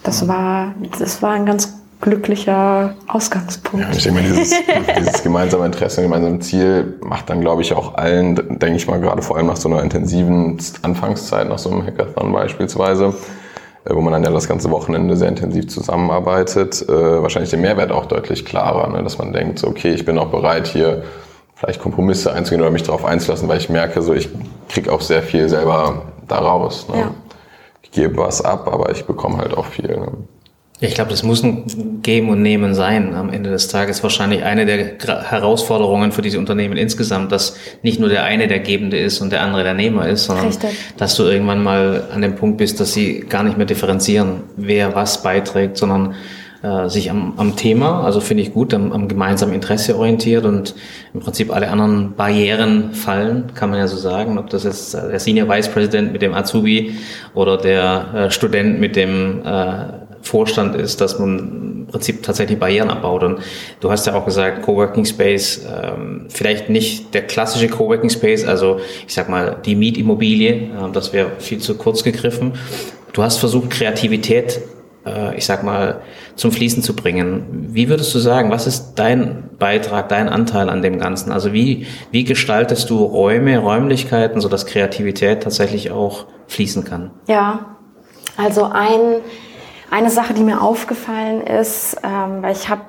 Das 0.04 0.28
war, 0.28 0.74
das 0.98 1.20
war 1.20 1.32
ein 1.32 1.46
ganz 1.46 1.74
glücklicher 2.00 2.94
Ausgangspunkt. 3.08 3.84
Ja, 3.84 3.92
ich 3.92 4.04
denke 4.04 4.20
mal, 4.20 4.28
dieses, 4.28 4.54
dieses 4.98 5.22
gemeinsame 5.24 5.66
Interesse, 5.66 6.02
gemeinsame 6.02 6.38
Ziel 6.38 6.94
macht 7.02 7.28
dann, 7.28 7.40
glaube 7.40 7.62
ich, 7.62 7.74
auch 7.74 7.96
allen, 7.96 8.36
denke 8.36 8.76
ich 8.76 8.86
mal, 8.86 9.00
gerade 9.00 9.20
vor 9.20 9.36
allem 9.36 9.46
nach 9.46 9.56
so 9.56 9.68
einer 9.68 9.82
intensiven 9.82 10.58
Anfangszeit, 10.82 11.48
nach 11.48 11.58
so 11.58 11.70
einem 11.70 11.84
Hackathon 11.84 12.32
beispielsweise, 12.32 13.14
äh, 13.84 13.94
wo 13.94 14.00
man 14.00 14.12
dann 14.12 14.22
ja 14.22 14.30
das 14.30 14.46
ganze 14.46 14.70
Wochenende 14.70 15.16
sehr 15.16 15.28
intensiv 15.28 15.66
zusammenarbeitet, 15.68 16.88
äh, 16.88 16.92
wahrscheinlich 17.22 17.50
den 17.50 17.62
Mehrwert 17.62 17.90
auch 17.90 18.06
deutlich 18.06 18.44
klarer, 18.44 18.88
ne? 18.90 19.02
dass 19.02 19.18
man 19.18 19.32
denkt, 19.32 19.58
so, 19.58 19.66
okay, 19.66 19.92
ich 19.92 20.04
bin 20.04 20.18
auch 20.18 20.28
bereit 20.28 20.68
hier 20.68 21.02
vielleicht 21.58 21.80
Kompromisse 21.80 22.32
einzugehen 22.32 22.62
oder 22.62 22.70
mich 22.70 22.84
darauf 22.84 23.04
einzulassen, 23.04 23.48
weil 23.48 23.58
ich 23.58 23.68
merke, 23.68 24.00
so 24.00 24.14
ich 24.14 24.28
kriege 24.68 24.92
auch 24.92 25.00
sehr 25.00 25.22
viel 25.22 25.48
selber 25.48 26.02
daraus. 26.28 26.88
Ne? 26.88 26.98
Ja. 26.98 27.14
Ich 27.82 27.90
gebe 27.90 28.16
was 28.18 28.42
ab, 28.42 28.68
aber 28.72 28.90
ich 28.92 29.04
bekomme 29.04 29.38
halt 29.38 29.56
auch 29.56 29.66
viel. 29.66 29.88
Ne? 29.88 30.12
Ich 30.80 30.94
glaube, 30.94 31.10
das 31.10 31.24
muss 31.24 31.42
ein 31.42 32.00
Geben 32.02 32.28
und 32.28 32.42
Nehmen 32.42 32.74
sein. 32.74 33.12
Am 33.16 33.30
Ende 33.30 33.50
des 33.50 33.66
Tages 33.66 34.04
wahrscheinlich 34.04 34.44
eine 34.44 34.66
der 34.66 34.98
Herausforderungen 35.28 36.12
für 36.12 36.22
diese 36.22 36.38
Unternehmen 36.38 36.76
insgesamt, 36.76 37.32
dass 37.32 37.56
nicht 37.82 37.98
nur 37.98 38.08
der 38.08 38.22
eine 38.22 38.46
der 38.46 38.60
Gebende 38.60 38.96
ist 38.96 39.20
und 39.20 39.32
der 39.32 39.42
andere 39.42 39.64
der 39.64 39.74
Nehmer 39.74 40.06
ist, 40.06 40.26
sondern 40.26 40.46
Richtig. 40.46 40.70
dass 40.96 41.16
du 41.16 41.24
irgendwann 41.24 41.64
mal 41.64 42.04
an 42.14 42.22
dem 42.22 42.36
Punkt 42.36 42.58
bist, 42.58 42.78
dass 42.78 42.92
sie 42.92 43.20
gar 43.20 43.42
nicht 43.42 43.56
mehr 43.56 43.66
differenzieren, 43.66 44.44
wer 44.56 44.94
was 44.94 45.24
beiträgt, 45.24 45.76
sondern 45.76 46.14
äh, 46.62 46.88
sich 46.88 47.10
am, 47.10 47.34
am 47.36 47.56
Thema, 47.56 48.04
also 48.04 48.20
finde 48.20 48.42
ich 48.42 48.52
gut, 48.52 48.74
am, 48.74 48.92
am 48.92 49.08
gemeinsamen 49.08 49.54
Interesse 49.54 49.96
orientiert 49.96 50.44
und 50.44 50.74
im 51.14 51.20
Prinzip 51.20 51.54
alle 51.54 51.68
anderen 51.68 52.14
Barrieren 52.14 52.92
fallen, 52.94 53.52
kann 53.54 53.70
man 53.70 53.78
ja 53.78 53.86
so 53.86 53.96
sagen, 53.96 54.38
ob 54.38 54.50
das 54.50 54.64
jetzt 54.64 54.94
der 54.94 55.20
Senior 55.20 55.48
Vice 55.48 55.68
President 55.68 56.12
mit 56.12 56.22
dem 56.22 56.34
Azubi 56.34 56.94
oder 57.34 57.56
der 57.56 58.06
äh, 58.14 58.30
Student 58.30 58.80
mit 58.80 58.96
dem 58.96 59.42
äh, 59.44 60.08
Vorstand 60.20 60.74
ist, 60.74 61.00
dass 61.00 61.18
man 61.18 61.38
im 61.38 61.86
Prinzip 61.86 62.22
tatsächlich 62.22 62.58
Barrieren 62.58 62.90
abbaut. 62.90 63.22
Und 63.22 63.38
du 63.80 63.90
hast 63.90 64.06
ja 64.06 64.14
auch 64.14 64.24
gesagt, 64.24 64.62
Coworking 64.62 65.04
Space, 65.04 65.64
ähm, 65.64 66.26
vielleicht 66.28 66.68
nicht 66.68 67.14
der 67.14 67.22
klassische 67.22 67.68
Coworking 67.68 68.10
Space, 68.10 68.44
also 68.44 68.80
ich 69.06 69.14
sag 69.14 69.28
mal 69.28 69.56
die 69.64 69.74
Mietimmobilie, 69.74 70.52
äh, 70.54 70.70
das 70.92 71.12
wäre 71.12 71.30
viel 71.38 71.58
zu 71.58 71.76
kurz 71.76 72.02
gegriffen. 72.02 72.52
Du 73.12 73.22
hast 73.22 73.38
versucht, 73.38 73.70
Kreativität, 73.70 74.60
äh, 75.08 75.36
ich 75.36 75.46
sag 75.46 75.62
mal, 75.62 76.00
zum 76.36 76.52
Fließen 76.52 76.82
zu 76.82 76.94
bringen. 76.94 77.68
Wie 77.72 77.88
würdest 77.88 78.14
du 78.14 78.18
sagen, 78.18 78.50
was 78.50 78.66
ist 78.66 78.94
dein 78.96 79.50
Beitrag, 79.58 80.08
dein 80.08 80.28
Anteil 80.28 80.68
an 80.68 80.82
dem 80.82 80.98
Ganzen? 80.98 81.32
Also 81.32 81.52
wie, 81.52 81.86
wie 82.10 82.24
gestaltest 82.24 82.90
du 82.90 83.02
Räume, 83.02 83.58
Räumlichkeiten, 83.58 84.40
sodass 84.40 84.66
Kreativität 84.66 85.42
tatsächlich 85.42 85.90
auch 85.90 86.26
fließen 86.46 86.84
kann? 86.84 87.10
Ja, 87.26 87.76
also 88.36 88.64
ein 88.64 89.20
eine 89.90 90.10
Sache, 90.10 90.34
die 90.34 90.42
mir 90.42 90.60
aufgefallen 90.60 91.40
ist, 91.40 91.96
ähm, 92.02 92.42
weil 92.42 92.52
ich 92.52 92.68
habe 92.68 92.82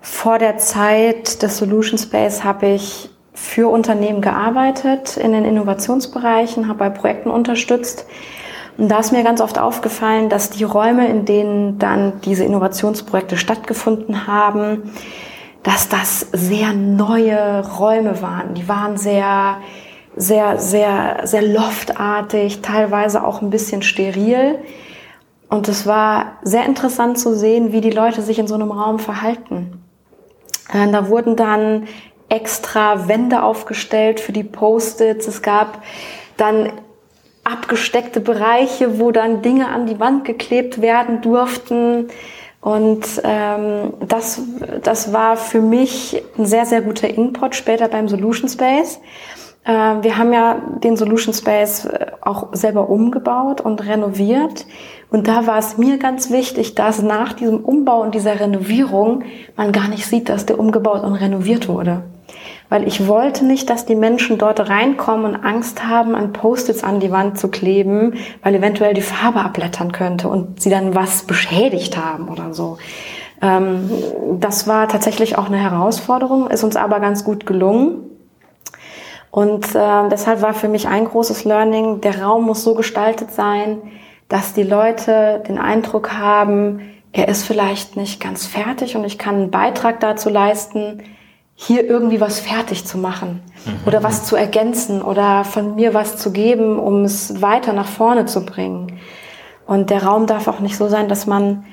vor 0.00 0.38
der 0.38 0.58
Zeit 0.58 1.42
des 1.42 1.58
Solution 1.58 1.98
Space 1.98 2.44
habe 2.44 2.68
ich 2.68 3.10
für 3.34 3.68
Unternehmen 3.68 4.20
gearbeitet 4.20 5.16
in 5.16 5.32
den 5.32 5.44
Innovationsbereichen, 5.44 6.68
habe 6.68 6.78
bei 6.78 6.90
Projekten 6.90 7.30
unterstützt. 7.30 8.06
Und 8.78 8.88
da 8.88 9.00
ist 9.00 9.12
mir 9.12 9.24
ganz 9.24 9.40
oft 9.40 9.58
aufgefallen, 9.58 10.28
dass 10.28 10.50
die 10.50 10.62
Räume, 10.62 11.08
in 11.08 11.24
denen 11.24 11.78
dann 11.80 12.20
diese 12.20 12.44
Innovationsprojekte 12.44 13.36
stattgefunden 13.36 14.28
haben, 14.28 14.92
dass 15.64 15.88
das 15.88 16.20
sehr 16.32 16.72
neue 16.72 17.66
Räume 17.78 18.22
waren. 18.22 18.54
Die 18.54 18.68
waren 18.68 18.96
sehr, 18.96 19.58
sehr, 20.16 20.58
sehr, 20.58 21.20
sehr 21.24 21.42
loftartig, 21.42 22.62
teilweise 22.62 23.24
auch 23.24 23.42
ein 23.42 23.50
bisschen 23.50 23.82
steril. 23.82 24.60
Und 25.48 25.66
es 25.66 25.84
war 25.84 26.38
sehr 26.42 26.64
interessant 26.64 27.18
zu 27.18 27.34
sehen, 27.34 27.72
wie 27.72 27.80
die 27.80 27.90
Leute 27.90 28.22
sich 28.22 28.38
in 28.38 28.46
so 28.46 28.54
einem 28.54 28.70
Raum 28.70 29.00
verhalten. 29.00 29.82
Äh, 30.72 30.88
da 30.92 31.08
wurden 31.08 31.34
dann 31.34 31.88
extra 32.28 33.08
Wände 33.08 33.42
aufgestellt 33.42 34.20
für 34.20 34.32
die 34.32 34.44
Post-its. 34.44 35.26
Es 35.26 35.42
gab 35.42 35.82
dann 36.36 36.70
abgesteckte 37.50 38.20
Bereiche, 38.20 38.98
wo 38.98 39.10
dann 39.10 39.42
Dinge 39.42 39.68
an 39.68 39.86
die 39.86 39.98
Wand 39.98 40.24
geklebt 40.24 40.80
werden 40.80 41.20
durften. 41.20 42.08
Und 42.60 43.04
ähm, 43.24 43.94
das, 44.06 44.42
das 44.82 45.12
war 45.12 45.36
für 45.36 45.60
mich 45.60 46.22
ein 46.36 46.46
sehr, 46.46 46.66
sehr 46.66 46.82
guter 46.82 47.08
Input 47.08 47.54
später 47.54 47.88
beim 47.88 48.08
Solution 48.08 48.48
Space. 48.48 49.00
Äh, 49.64 49.70
wir 50.02 50.16
haben 50.16 50.32
ja 50.32 50.60
den 50.82 50.96
Solution 50.96 51.34
Space 51.34 51.84
äh, 51.84 52.06
auch 52.20 52.48
selber 52.52 52.88
umgebaut 52.88 53.60
und 53.60 53.86
renoviert. 53.86 54.66
Und 55.10 55.28
da 55.28 55.46
war 55.46 55.58
es 55.58 55.78
mir 55.78 55.98
ganz 55.98 56.30
wichtig, 56.30 56.74
dass 56.74 57.02
nach 57.02 57.32
diesem 57.32 57.60
Umbau 57.64 58.02
und 58.02 58.14
dieser 58.14 58.40
Renovierung 58.40 59.24
man 59.56 59.72
gar 59.72 59.88
nicht 59.88 60.06
sieht, 60.06 60.28
dass 60.28 60.46
der 60.46 60.58
umgebaut 60.58 61.04
und 61.04 61.14
renoviert 61.14 61.68
wurde. 61.68 62.02
Weil 62.68 62.86
ich 62.86 63.06
wollte 63.06 63.44
nicht, 63.44 63.70
dass 63.70 63.86
die 63.86 63.94
Menschen 63.94 64.36
dort 64.36 64.68
reinkommen 64.68 65.24
und 65.24 65.36
Angst 65.36 65.86
haben, 65.86 66.14
an 66.14 66.32
Post-its 66.32 66.84
an 66.84 67.00
die 67.00 67.10
Wand 67.10 67.38
zu 67.38 67.48
kleben, 67.48 68.14
weil 68.42 68.54
eventuell 68.54 68.92
die 68.92 69.00
Farbe 69.00 69.40
abblättern 69.40 69.92
könnte 69.92 70.28
und 70.28 70.60
sie 70.60 70.70
dann 70.70 70.94
was 70.94 71.22
beschädigt 71.22 71.96
haben 71.96 72.28
oder 72.28 72.52
so. 72.52 72.78
Ähm, 73.40 73.90
das 74.38 74.66
war 74.66 74.88
tatsächlich 74.88 75.38
auch 75.38 75.46
eine 75.46 75.58
Herausforderung, 75.58 76.50
ist 76.50 76.64
uns 76.64 76.76
aber 76.76 77.00
ganz 77.00 77.24
gut 77.24 77.46
gelungen. 77.46 78.04
Und 79.30 79.74
äh, 79.74 80.08
deshalb 80.10 80.42
war 80.42 80.54
für 80.54 80.68
mich 80.68 80.88
ein 80.88 81.04
großes 81.04 81.44
Learning, 81.44 82.00
der 82.00 82.22
Raum 82.22 82.46
muss 82.46 82.64
so 82.64 82.74
gestaltet 82.74 83.30
sein, 83.30 83.78
dass 84.28 84.52
die 84.52 84.62
Leute 84.62 85.42
den 85.48 85.58
Eindruck 85.58 86.12
haben, 86.12 86.80
er 87.12 87.28
ist 87.28 87.44
vielleicht 87.44 87.96
nicht 87.96 88.20
ganz 88.20 88.46
fertig 88.46 88.96
und 88.96 89.04
ich 89.04 89.18
kann 89.18 89.34
einen 89.36 89.50
Beitrag 89.50 90.00
dazu 90.00 90.28
leisten, 90.28 91.02
hier 91.60 91.84
irgendwie 91.90 92.20
was 92.20 92.38
fertig 92.38 92.86
zu 92.86 92.98
machen 92.98 93.42
mhm. 93.66 93.80
oder 93.84 94.04
was 94.04 94.24
zu 94.24 94.36
ergänzen 94.36 95.02
oder 95.02 95.42
von 95.42 95.74
mir 95.74 95.92
was 95.92 96.16
zu 96.16 96.30
geben, 96.30 96.78
um 96.78 97.02
es 97.02 97.42
weiter 97.42 97.72
nach 97.72 97.88
vorne 97.88 98.26
zu 98.26 98.46
bringen. 98.46 99.00
Und 99.66 99.90
der 99.90 100.04
Raum 100.04 100.26
darf 100.26 100.46
auch 100.46 100.60
nicht 100.60 100.76
so 100.76 100.86
sein, 100.86 101.08
dass 101.08 101.26
man 101.26 101.64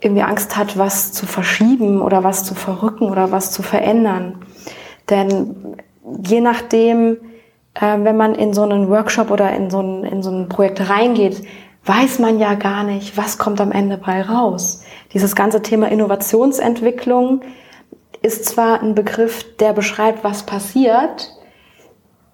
irgendwie 0.00 0.24
Angst 0.24 0.56
hat, 0.56 0.76
was 0.76 1.12
zu 1.12 1.26
verschieben 1.26 2.02
oder 2.02 2.24
was 2.24 2.44
zu 2.44 2.56
verrücken 2.56 3.08
oder 3.08 3.30
was 3.30 3.52
zu 3.52 3.62
verändern. 3.62 4.44
Denn 5.08 5.76
je 6.26 6.40
nachdem, 6.40 7.18
äh, 7.74 7.98
wenn 8.00 8.16
man 8.16 8.34
in 8.34 8.52
so 8.52 8.62
einen 8.62 8.88
Workshop 8.88 9.30
oder 9.30 9.52
in 9.52 9.70
so 9.70 9.80
ein, 9.80 10.02
in 10.02 10.24
so 10.24 10.32
ein 10.32 10.48
Projekt 10.48 10.90
reingeht, 10.90 11.40
weiß 11.84 12.18
man 12.18 12.40
ja 12.40 12.54
gar 12.54 12.82
nicht, 12.82 13.16
was 13.16 13.38
kommt 13.38 13.60
am 13.60 13.70
Ende 13.70 13.96
bei 13.96 14.22
raus. 14.22 14.82
Dieses 15.12 15.36
ganze 15.36 15.62
Thema 15.62 15.88
Innovationsentwicklung 15.88 17.42
ist 18.22 18.44
zwar 18.44 18.82
ein 18.82 18.94
Begriff, 18.94 19.56
der 19.56 19.72
beschreibt, 19.72 20.24
was 20.24 20.44
passiert, 20.44 21.30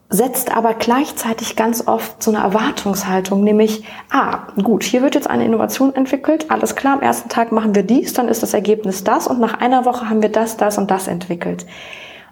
setzt 0.08 0.56
aber 0.56 0.74
gleichzeitig 0.74 1.56
ganz 1.56 1.86
oft 1.86 2.22
so 2.22 2.30
eine 2.30 2.40
Erwartungshaltung, 2.40 3.42
nämlich, 3.42 3.84
ah, 4.10 4.46
gut, 4.62 4.84
hier 4.84 5.02
wird 5.02 5.16
jetzt 5.16 5.28
eine 5.28 5.44
Innovation 5.44 5.94
entwickelt, 5.94 6.50
alles 6.50 6.76
klar, 6.76 6.94
am 6.94 7.02
ersten 7.02 7.28
Tag 7.28 7.50
machen 7.50 7.74
wir 7.74 7.82
dies, 7.82 8.12
dann 8.12 8.28
ist 8.28 8.42
das 8.42 8.54
Ergebnis 8.54 9.02
das 9.02 9.26
und 9.26 9.40
nach 9.40 9.60
einer 9.60 9.84
Woche 9.84 10.08
haben 10.08 10.22
wir 10.22 10.28
das, 10.28 10.56
das 10.56 10.78
und 10.78 10.90
das 10.90 11.08
entwickelt. 11.08 11.66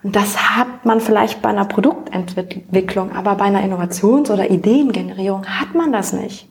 Und 0.05 0.15
das 0.15 0.57
hat 0.57 0.85
man 0.85 1.01
vielleicht 1.01 1.41
bei 1.43 1.49
einer 1.49 1.65
Produktentwicklung, 1.65 3.13
aber 3.17 3.35
bei 3.37 3.47
einer 3.47 3.63
Innovations- 3.63 4.31
oder 4.31 4.51
Ideengenerierung 4.51 5.47
hat 5.47 5.75
man 5.75 5.93
das 5.93 6.13
nicht. 6.13 6.47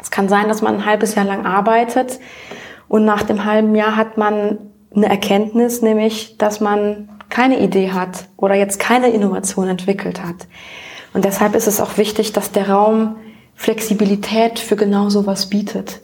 Es 0.00 0.10
kann 0.10 0.28
sein, 0.28 0.48
dass 0.48 0.62
man 0.62 0.76
ein 0.76 0.86
halbes 0.86 1.14
Jahr 1.14 1.24
lang 1.24 1.44
arbeitet 1.44 2.20
und 2.88 3.04
nach 3.04 3.22
dem 3.22 3.44
halben 3.44 3.74
Jahr 3.74 3.96
hat 3.96 4.16
man 4.16 4.58
eine 4.94 5.08
Erkenntnis, 5.08 5.82
nämlich, 5.82 6.36
dass 6.38 6.60
man 6.60 7.08
keine 7.30 7.60
Idee 7.60 7.90
hat 7.90 8.28
oder 8.36 8.54
jetzt 8.54 8.78
keine 8.78 9.08
Innovation 9.08 9.68
entwickelt 9.68 10.22
hat. 10.22 10.46
Und 11.12 11.24
deshalb 11.24 11.54
ist 11.54 11.66
es 11.66 11.80
auch 11.80 11.96
wichtig, 11.96 12.32
dass 12.32 12.52
der 12.52 12.70
Raum 12.70 13.16
Flexibilität 13.54 14.58
für 14.58 14.76
genau 14.76 15.08
sowas 15.08 15.48
bietet. 15.48 16.00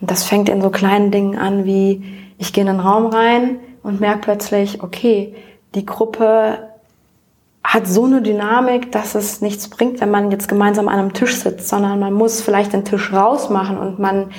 Und 0.00 0.10
das 0.10 0.24
fängt 0.24 0.48
in 0.48 0.62
so 0.62 0.70
kleinen 0.70 1.10
Dingen 1.10 1.38
an, 1.38 1.64
wie 1.64 2.02
ich 2.38 2.52
gehe 2.52 2.64
in 2.64 2.70
einen 2.70 2.80
Raum 2.80 3.06
rein 3.06 3.60
und 3.82 4.00
merke 4.00 4.20
plötzlich, 4.20 4.82
okay, 4.82 5.34
die 5.74 5.86
Gruppe 5.86 6.68
hat 7.64 7.86
so 7.86 8.04
eine 8.04 8.20
Dynamik, 8.20 8.90
dass 8.92 9.14
es 9.14 9.40
nichts 9.40 9.68
bringt, 9.68 10.00
wenn 10.00 10.10
man 10.10 10.30
jetzt 10.30 10.48
gemeinsam 10.48 10.88
an 10.88 10.98
einem 10.98 11.12
Tisch 11.12 11.36
sitzt, 11.36 11.68
sondern 11.68 12.00
man 12.00 12.12
muss 12.12 12.42
vielleicht 12.42 12.72
den 12.72 12.84
Tisch 12.84 13.12
rausmachen 13.12 13.78
und 13.78 13.98
man 13.98 14.30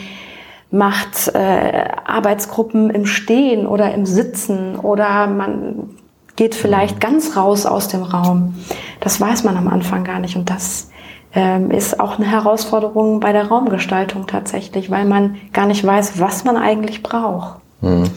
macht 0.73 1.33
äh, 1.35 1.87
Arbeitsgruppen 2.03 2.89
im 2.89 3.05
Stehen 3.05 3.67
oder 3.67 3.93
im 3.93 4.07
Sitzen 4.07 4.75
oder 4.75 5.27
man 5.27 5.91
geht 6.35 6.55
vielleicht 6.55 6.99
ganz 6.99 7.37
raus 7.37 7.67
aus 7.67 7.89
dem 7.89 8.01
Raum. 8.01 8.55
Das 8.99 9.21
weiß 9.21 9.43
man 9.43 9.55
am 9.55 9.67
Anfang 9.67 10.03
gar 10.03 10.17
nicht 10.17 10.35
und 10.35 10.49
das 10.49 10.89
ähm, 11.35 11.69
ist 11.69 11.99
auch 11.99 12.17
eine 12.17 12.25
Herausforderung 12.25 13.19
bei 13.19 13.33
der 13.33 13.49
Raumgestaltung 13.49 14.25
tatsächlich, 14.25 14.89
weil 14.89 15.05
man 15.05 15.35
gar 15.53 15.67
nicht 15.67 15.85
weiß, 15.85 16.19
was 16.19 16.43
man 16.43 16.57
eigentlich 16.57 17.03
braucht. 17.03 17.59
Hm. 17.81 18.09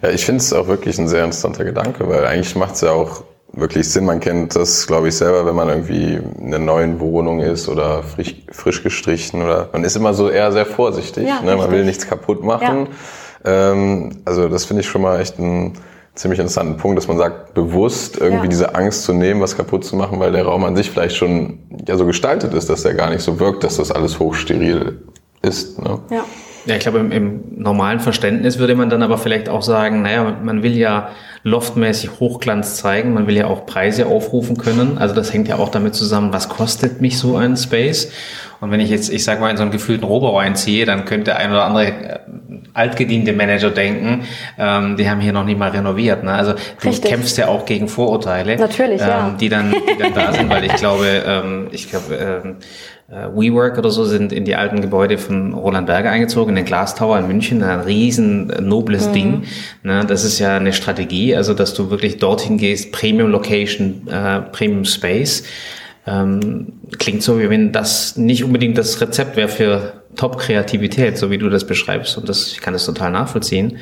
Ja, 0.00 0.08
ich 0.08 0.24
finde 0.24 0.38
es 0.38 0.52
auch 0.54 0.68
wirklich 0.68 0.98
ein 0.98 1.08
sehr 1.08 1.24
interessanter 1.24 1.64
Gedanke, 1.64 2.08
weil 2.08 2.24
eigentlich 2.24 2.56
macht 2.56 2.76
es 2.76 2.80
ja 2.80 2.92
auch 2.92 3.22
wirklich 3.52 3.88
Sinn. 3.88 4.04
Man 4.04 4.20
kennt 4.20 4.56
das, 4.56 4.86
glaube 4.86 5.08
ich, 5.08 5.16
selber, 5.16 5.46
wenn 5.46 5.54
man 5.54 5.68
irgendwie 5.68 6.20
in 6.38 6.46
einer 6.46 6.58
neuen 6.58 7.00
Wohnung 7.00 7.40
ist 7.40 7.68
oder 7.68 8.02
frisch, 8.02 8.34
frisch 8.50 8.82
gestrichen 8.82 9.42
oder 9.42 9.68
man 9.72 9.84
ist 9.84 9.96
immer 9.96 10.14
so 10.14 10.28
eher 10.30 10.52
sehr 10.52 10.66
vorsichtig. 10.66 11.28
Ja, 11.28 11.42
ne? 11.42 11.56
Man 11.56 11.70
will 11.70 11.84
nichts 11.84 12.06
kaputt 12.06 12.42
machen. 12.42 12.88
Ja. 13.44 13.72
Ähm, 13.72 14.22
also 14.24 14.48
das 14.48 14.64
finde 14.64 14.82
ich 14.82 14.88
schon 14.88 15.02
mal 15.02 15.20
echt 15.20 15.38
ein 15.38 15.74
ziemlich 16.14 16.38
interessanten 16.38 16.76
Punkt, 16.76 16.98
dass 16.98 17.08
man 17.08 17.16
sagt, 17.16 17.54
bewusst 17.54 18.18
irgendwie 18.18 18.44
ja. 18.44 18.50
diese 18.50 18.74
Angst 18.74 19.04
zu 19.04 19.12
nehmen, 19.12 19.40
was 19.40 19.56
kaputt 19.56 19.84
zu 19.84 19.96
machen, 19.96 20.20
weil 20.20 20.32
der 20.32 20.44
Raum 20.44 20.64
an 20.64 20.76
sich 20.76 20.90
vielleicht 20.90 21.16
schon 21.16 21.58
ja 21.86 21.96
so 21.96 22.04
gestaltet 22.04 22.52
ist, 22.54 22.68
dass 22.68 22.84
er 22.84 22.94
gar 22.94 23.10
nicht 23.10 23.22
so 23.22 23.40
wirkt, 23.40 23.64
dass 23.64 23.76
das 23.76 23.90
alles 23.90 24.18
hochsteril 24.18 25.00
ist. 25.40 25.80
Ne? 25.80 25.98
Ja. 26.10 26.24
Ja, 26.64 26.76
ich 26.76 26.80
glaube, 26.80 26.98
im, 26.98 27.10
im, 27.10 27.40
normalen 27.56 27.98
Verständnis 27.98 28.58
würde 28.58 28.76
man 28.76 28.88
dann 28.88 29.02
aber 29.02 29.18
vielleicht 29.18 29.48
auch 29.48 29.62
sagen, 29.62 30.02
naja, 30.02 30.38
man 30.42 30.62
will 30.62 30.76
ja 30.76 31.10
loftmäßig 31.42 32.20
Hochglanz 32.20 32.76
zeigen, 32.76 33.14
man 33.14 33.26
will 33.26 33.36
ja 33.36 33.46
auch 33.48 33.66
Preise 33.66 34.06
aufrufen 34.06 34.56
können. 34.56 34.98
Also 34.98 35.14
das 35.14 35.32
hängt 35.32 35.48
ja 35.48 35.56
auch 35.56 35.70
damit 35.70 35.94
zusammen, 35.94 36.32
was 36.32 36.48
kostet 36.48 37.00
mich 37.00 37.18
so 37.18 37.36
ein 37.36 37.56
Space? 37.56 38.12
Und 38.62 38.70
wenn 38.70 38.78
ich 38.78 38.90
jetzt, 38.90 39.12
ich 39.12 39.24
sag 39.24 39.40
mal, 39.40 39.50
in 39.50 39.56
so 39.56 39.64
einen 39.64 39.72
gefühlten 39.72 40.04
Rohbau 40.04 40.38
einziehe, 40.38 40.86
dann 40.86 41.04
könnte 41.04 41.34
ein 41.34 41.50
oder 41.50 41.64
andere 41.64 41.86
äh, 41.88 42.18
altgediente 42.74 43.32
Manager 43.32 43.70
denken, 43.70 44.22
ähm, 44.56 44.96
die 44.96 45.10
haben 45.10 45.20
hier 45.20 45.32
noch 45.32 45.44
nicht 45.44 45.58
mal 45.58 45.70
renoviert. 45.70 46.22
Ne? 46.22 46.32
Also 46.32 46.52
du 46.52 46.88
Richtig. 46.88 47.10
kämpfst 47.10 47.36
ja 47.38 47.48
auch 47.48 47.66
gegen 47.66 47.88
Vorurteile, 47.88 48.56
Natürlich, 48.56 49.00
ähm, 49.02 49.08
ja. 49.08 49.36
die, 49.38 49.48
dann, 49.48 49.72
die 49.72 50.00
dann 50.00 50.14
da 50.14 50.32
sind, 50.32 50.48
weil 50.48 50.64
ich 50.64 50.76
glaube, 50.76 51.06
ähm, 51.26 51.68
ich 51.72 51.90
glaube, 51.90 52.14
ähm, 52.14 52.56
äh, 53.10 53.26
WeWork 53.34 53.78
oder 53.78 53.90
so 53.90 54.04
sind 54.04 54.32
in 54.32 54.44
die 54.44 54.54
alten 54.54 54.80
Gebäude 54.80 55.18
von 55.18 55.54
Roland 55.54 55.88
Berger 55.88 56.10
eingezogen, 56.10 56.50
in 56.50 56.56
den 56.56 56.64
Glass 56.64 56.94
Tower 56.94 57.18
in 57.18 57.26
München, 57.26 57.64
ein 57.64 57.80
riesen 57.80 58.48
äh, 58.48 58.60
nobles 58.60 59.08
mhm. 59.08 59.12
Ding. 59.12 59.42
Ne, 59.82 60.04
das 60.06 60.22
ist 60.22 60.38
ja 60.38 60.56
eine 60.56 60.72
Strategie, 60.72 61.34
also 61.34 61.52
dass 61.52 61.74
du 61.74 61.90
wirklich 61.90 62.18
dorthin 62.18 62.58
gehst, 62.58 62.92
Premium 62.92 63.28
Location, 63.32 64.06
äh, 64.08 64.40
Premium 64.52 64.84
Space. 64.84 65.42
Ähm, 66.06 66.72
klingt 66.98 67.22
so, 67.22 67.38
wie 67.38 67.48
wenn 67.48 67.72
das 67.72 68.16
nicht 68.16 68.44
unbedingt 68.44 68.76
das 68.76 69.00
Rezept 69.00 69.36
wäre 69.36 69.48
für 69.48 69.92
Top-Kreativität, 70.16 71.16
so 71.16 71.30
wie 71.30 71.38
du 71.38 71.48
das 71.48 71.66
beschreibst. 71.66 72.18
Und 72.18 72.28
das, 72.28 72.52
ich 72.52 72.60
kann 72.60 72.72
das 72.74 72.84
total 72.84 73.10
nachvollziehen. 73.10 73.78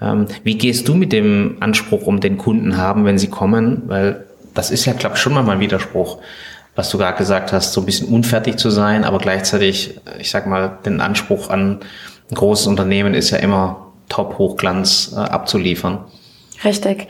Ähm, 0.00 0.26
wie 0.44 0.56
gehst 0.56 0.88
du 0.88 0.94
mit 0.94 1.12
dem 1.12 1.56
Anspruch 1.60 2.06
um 2.06 2.20
den 2.20 2.38
Kunden 2.38 2.76
haben, 2.76 3.04
wenn 3.04 3.18
sie 3.18 3.28
kommen? 3.28 3.82
Weil 3.86 4.24
das 4.54 4.70
ist 4.70 4.84
ja, 4.84 4.92
glaube 4.92 5.16
ich, 5.16 5.20
schon 5.20 5.34
mal 5.34 5.48
ein 5.48 5.60
Widerspruch 5.60 6.18
was 6.74 6.90
du 6.90 6.98
gerade 6.98 7.16
gesagt 7.16 7.52
hast, 7.52 7.72
so 7.72 7.80
ein 7.82 7.86
bisschen 7.86 8.08
unfertig 8.08 8.56
zu 8.56 8.70
sein, 8.70 9.04
aber 9.04 9.18
gleichzeitig, 9.18 10.00
ich 10.18 10.30
sag 10.30 10.46
mal, 10.46 10.78
den 10.84 11.00
Anspruch 11.00 11.50
an 11.50 11.80
ein 12.30 12.34
großes 12.34 12.66
Unternehmen 12.66 13.14
ist 13.14 13.30
ja 13.30 13.38
immer 13.38 13.92
Top-Hochglanz 14.08 15.14
äh, 15.14 15.20
abzuliefern. 15.20 16.04
Richtig. 16.62 17.08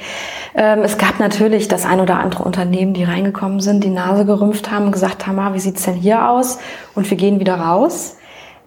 Ähm, 0.55 0.81
es 0.83 0.97
gab 0.97 1.21
natürlich 1.21 1.69
das 1.69 1.85
ein 1.85 2.01
oder 2.01 2.19
andere 2.19 2.45
Unternehmen, 2.45 2.95
die 2.95 3.05
reingekommen 3.05 3.61
sind, 3.61 3.85
die 3.85 3.91
Nase 3.91 4.25
gerümpft 4.25 4.71
haben, 4.71 4.93
gesagt 4.93 5.27
haben, 5.27 5.39
ah, 5.39 5.53
wie 5.53 5.61
sieht's 5.61 5.85
denn 5.85 5.95
hier 5.95 6.31
aus? 6.31 6.59
Und 6.95 7.11
wir 7.11 7.17
gehen 7.17 7.41
wieder 7.41 7.57
raus. 7.57 8.17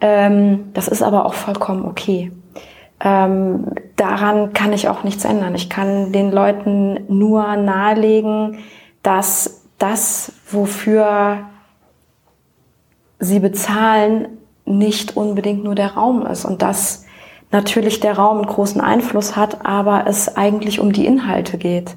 Ähm, 0.01 0.71
das 0.73 0.87
ist 0.87 1.01
aber 1.01 1.25
auch 1.25 1.33
vollkommen 1.33 1.85
okay. 1.85 2.31
Ähm, 2.99 3.71
daran 3.95 4.53
kann 4.53 4.73
ich 4.73 4.89
auch 4.89 5.03
nichts 5.03 5.25
ändern. 5.25 5.55
Ich 5.55 5.69
kann 5.69 6.11
den 6.11 6.31
Leuten 6.31 6.99
nur 7.07 7.55
nahelegen, 7.55 8.59
dass 9.03 9.63
das, 9.77 10.33
wofür 10.49 11.39
sie 13.19 13.39
bezahlen, 13.39 14.27
nicht 14.65 15.15
unbedingt 15.15 15.63
nur 15.63 15.75
der 15.75 15.93
Raum 15.93 16.25
ist 16.25 16.45
und 16.45 16.61
dass 16.61 17.05
natürlich 17.51 17.99
der 17.99 18.17
Raum 18.17 18.37
einen 18.37 18.47
großen 18.47 18.81
Einfluss 18.81 19.35
hat, 19.35 19.65
aber 19.65 20.05
es 20.07 20.35
eigentlich 20.35 20.79
um 20.79 20.91
die 20.91 21.05
Inhalte 21.05 21.57
geht. 21.57 21.95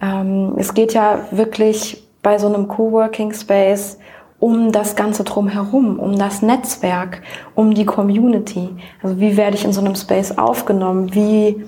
Ähm, 0.00 0.54
es 0.56 0.74
geht 0.74 0.94
ja 0.94 1.26
wirklich 1.30 2.06
bei 2.22 2.38
so 2.38 2.48
einem 2.48 2.68
Coworking 2.68 3.32
Space 3.32 3.98
um 4.38 4.72
das 4.72 4.96
Ganze 4.96 5.22
drumherum, 5.22 5.98
um 5.98 6.18
das 6.18 6.40
Netzwerk, 6.40 7.22
um 7.54 7.74
die 7.74 7.84
Community. 7.84 8.70
Also 9.02 9.20
wie 9.20 9.36
werde 9.36 9.56
ich 9.56 9.64
in 9.64 9.72
so 9.72 9.80
einem 9.80 9.94
Space 9.94 10.38
aufgenommen? 10.38 11.14
Wie 11.14 11.62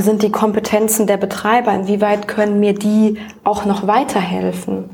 sind 0.00 0.22
die 0.22 0.30
Kompetenzen 0.30 1.06
der 1.06 1.16
Betreiber, 1.16 1.72
inwieweit 1.74 2.28
können 2.28 2.60
mir 2.60 2.74
die 2.74 3.18
auch 3.44 3.64
noch 3.64 3.86
weiterhelfen. 3.86 4.90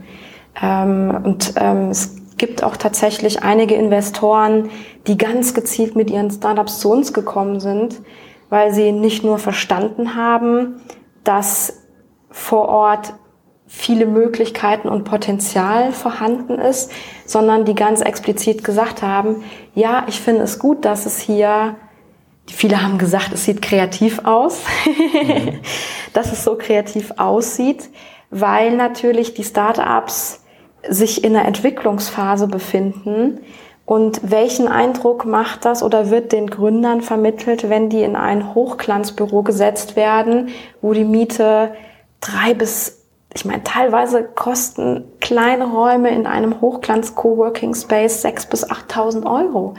Ähm, 0.61 1.17
und 1.23 1.55
ähm, 1.57 1.91
es 1.91 2.17
gibt 2.38 2.62
auch 2.62 2.77
tatsächlich 2.77 3.42
einige 3.42 3.74
Investoren, 3.74 4.70
die 5.07 5.18
ganz 5.18 5.55
gezielt 5.55 5.96
mit 5.96 6.11
ihren 6.11 6.31
Startups 6.31 6.79
zu 6.79 6.90
uns 6.90 7.12
gekommen 7.12 7.61
sind, 7.61 8.01
weil 8.48 8.72
sie 8.72 8.92
nicht 8.92 9.24
nur 9.24 9.38
verstanden 9.38 10.14
haben, 10.14 10.81
dass 11.24 11.83
vor 12.31 12.68
Ort 12.68 13.14
viele 13.66 14.07
Möglichkeiten 14.07 14.88
und 14.88 15.05
Potenzial 15.05 15.92
vorhanden 15.92 16.59
ist, 16.59 16.90
sondern 17.27 17.66
die 17.66 17.74
ganz 17.74 18.01
explizit 18.01 18.64
gesagt 18.64 19.03
haben, 19.03 19.44
ja, 19.74 20.05
ich 20.09 20.20
finde 20.20 20.42
es 20.42 20.59
gut, 20.59 20.85
dass 20.85 21.05
es 21.05 21.20
hier 21.20 21.77
Viele 22.51 22.83
haben 22.83 22.98
gesagt, 22.98 23.33
es 23.33 23.44
sieht 23.44 23.62
kreativ 23.62 24.20
aus, 24.24 24.62
mhm. 24.87 25.61
dass 26.12 26.33
es 26.33 26.44
so 26.44 26.57
kreativ 26.57 27.12
aussieht, 27.16 27.90
weil 28.31 28.74
natürlich 28.77 29.35
die 29.35 29.44
Startups 29.44 30.42
sich 30.88 31.25
in 31.25 31.33
der 31.33 31.45
Entwicklungsphase 31.45 32.47
befinden. 32.47 33.41
Und 33.85 34.21
welchen 34.23 34.69
Eindruck 34.69 35.25
macht 35.25 35.64
das 35.64 35.83
oder 35.83 36.11
wird 36.11 36.33
den 36.33 36.51
Gründern 36.51 37.01
vermittelt, 37.01 37.71
wenn 37.71 37.88
die 37.88 38.03
in 38.03 38.17
ein 38.17 38.55
Hochglanzbüro 38.55 39.43
gesetzt 39.43 39.97
werden, 39.97 40.51
wo 40.83 40.93
die 40.93 41.05
Miete 41.05 41.73
drei 42.21 42.53
bis, 42.53 43.03
ich 43.33 43.47
meine, 43.47 43.64
teilweise 43.64 44.25
kosten 44.25 45.05
kleine 45.21 45.64
Räume 45.64 46.11
in 46.11 46.27
einem 46.27 46.61
Hochglanz-Coworking 46.61 47.75
Space 47.75 48.21
sechs 48.21 48.45
bis 48.45 48.69
achttausend 48.69 49.25
Euro. 49.25 49.73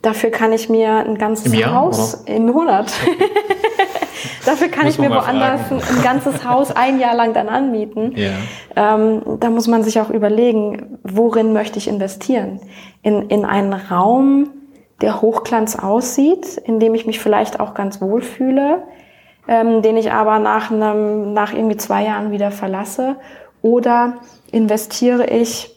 Dafür 0.00 0.30
kann 0.30 0.52
ich 0.52 0.68
mir 0.68 0.98
ein 0.98 1.18
ganzes 1.18 1.52
Jahr, 1.52 1.74
Haus 1.74 2.22
oder? 2.22 2.34
im 2.34 2.46
Monat. 2.46 2.92
Dafür 4.44 4.68
kann 4.68 4.86
ich 4.86 4.98
mir 4.98 5.10
woanders 5.10 5.60
ein, 5.70 5.80
ein, 5.80 6.02
ganzes 6.02 6.44
Haus 6.44 6.70
ein 6.74 6.98
Jahr 6.98 7.14
lang 7.14 7.34
dann 7.34 7.48
anmieten. 7.48 8.14
Ja. 8.16 8.32
Ähm, 8.74 9.22
da 9.40 9.50
muss 9.50 9.66
man 9.66 9.82
sich 9.82 10.00
auch 10.00 10.10
überlegen, 10.10 10.98
worin 11.02 11.52
möchte 11.52 11.78
ich 11.78 11.88
investieren? 11.88 12.60
In, 13.02 13.28
in 13.28 13.44
einen 13.44 13.72
Raum, 13.72 14.50
der 15.00 15.20
Hochglanz 15.20 15.76
aussieht, 15.76 16.56
in 16.64 16.80
dem 16.80 16.94
ich 16.94 17.06
mich 17.06 17.20
vielleicht 17.20 17.60
auch 17.60 17.74
ganz 17.74 18.00
wohl 18.00 18.22
fühle, 18.22 18.84
ähm, 19.48 19.82
den 19.82 19.96
ich 19.96 20.12
aber 20.12 20.38
nach, 20.38 20.70
einem, 20.70 21.32
nach 21.32 21.52
irgendwie 21.52 21.76
zwei 21.76 22.04
Jahren 22.04 22.30
wieder 22.30 22.50
verlasse? 22.50 23.16
Oder 23.62 24.14
investiere 24.52 25.26
ich 25.26 25.76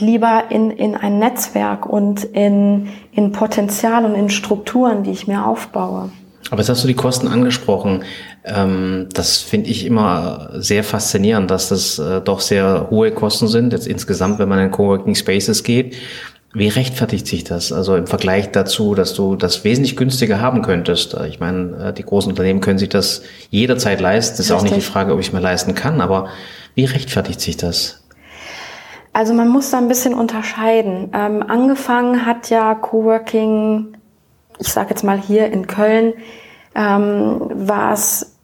lieber 0.00 0.44
in, 0.50 0.70
in 0.70 0.94
ein 0.94 1.18
Netzwerk 1.18 1.86
und 1.86 2.24
in, 2.24 2.88
in 3.12 3.32
Potenzial 3.32 4.04
und 4.04 4.14
in 4.14 4.28
Strukturen, 4.28 5.02
die 5.02 5.10
ich 5.10 5.26
mir 5.26 5.46
aufbaue. 5.46 6.10
Aber 6.50 6.60
jetzt 6.60 6.68
hast 6.68 6.84
du 6.84 6.88
die 6.88 6.94
Kosten 6.94 7.28
angesprochen. 7.28 8.04
Ähm, 8.44 9.08
das 9.12 9.38
finde 9.38 9.70
ich 9.70 9.84
immer 9.84 10.50
sehr 10.54 10.84
faszinierend, 10.84 11.50
dass 11.50 11.68
das 11.68 11.98
äh, 11.98 12.20
doch 12.20 12.40
sehr 12.40 12.88
hohe 12.90 13.10
Kosten 13.10 13.48
sind, 13.48 13.72
jetzt 13.72 13.86
insgesamt, 13.86 14.38
wenn 14.38 14.48
man 14.48 14.58
in 14.58 14.70
Coworking 14.70 15.14
Spaces 15.14 15.62
geht. 15.64 15.96
Wie 16.54 16.68
rechtfertigt 16.68 17.26
sich 17.26 17.44
das? 17.44 17.70
Also 17.70 17.96
im 17.96 18.06
Vergleich 18.06 18.50
dazu, 18.50 18.94
dass 18.94 19.12
du 19.12 19.36
das 19.36 19.64
wesentlich 19.64 19.96
günstiger 19.96 20.40
haben 20.40 20.62
könntest. 20.62 21.14
Ich 21.28 21.38
meine, 21.38 21.88
äh, 21.88 21.92
die 21.92 22.02
großen 22.02 22.30
Unternehmen 22.30 22.60
können 22.60 22.78
sich 22.78 22.88
das 22.88 23.22
jederzeit 23.50 24.00
leisten. 24.00 24.36
Das 24.36 24.46
ist 24.46 24.52
Richtig. 24.52 24.70
auch 24.70 24.76
nicht 24.76 24.86
die 24.86 24.90
Frage, 24.92 25.12
ob 25.12 25.20
ich 25.20 25.26
es 25.26 25.32
mir 25.32 25.40
leisten 25.40 25.74
kann, 25.74 26.00
aber 26.00 26.28
wie 26.74 26.84
rechtfertigt 26.84 27.40
sich 27.40 27.56
das? 27.56 28.02
Also 29.12 29.32
man 29.32 29.48
muss 29.48 29.70
da 29.70 29.78
ein 29.78 29.88
bisschen 29.88 30.12
unterscheiden. 30.12 31.10
Ähm, 31.14 31.42
angefangen 31.42 32.26
hat 32.26 32.50
ja 32.50 32.74
Coworking, 32.74 33.96
ich 34.58 34.72
sage 34.72 34.90
jetzt 34.90 35.04
mal 35.04 35.20
hier 35.20 35.50
in 35.52 35.66
Köln, 35.66 36.14
ähm, 36.74 37.50
war 37.54 37.92
es 37.92 38.36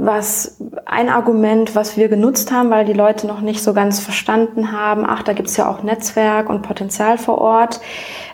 was 0.00 0.58
ein 0.84 1.08
Argument, 1.08 1.74
was 1.74 1.96
wir 1.96 2.08
genutzt 2.08 2.52
haben, 2.52 2.70
weil 2.70 2.84
die 2.84 2.92
Leute 2.92 3.26
noch 3.26 3.40
nicht 3.40 3.62
so 3.62 3.74
ganz 3.74 3.98
verstanden 3.98 4.70
haben, 4.70 5.04
ach, 5.06 5.22
da 5.22 5.32
gibt's 5.32 5.56
ja 5.56 5.68
auch 5.68 5.82
Netzwerk 5.82 6.48
und 6.48 6.62
Potenzial 6.62 7.18
vor 7.18 7.38
Ort, 7.38 7.80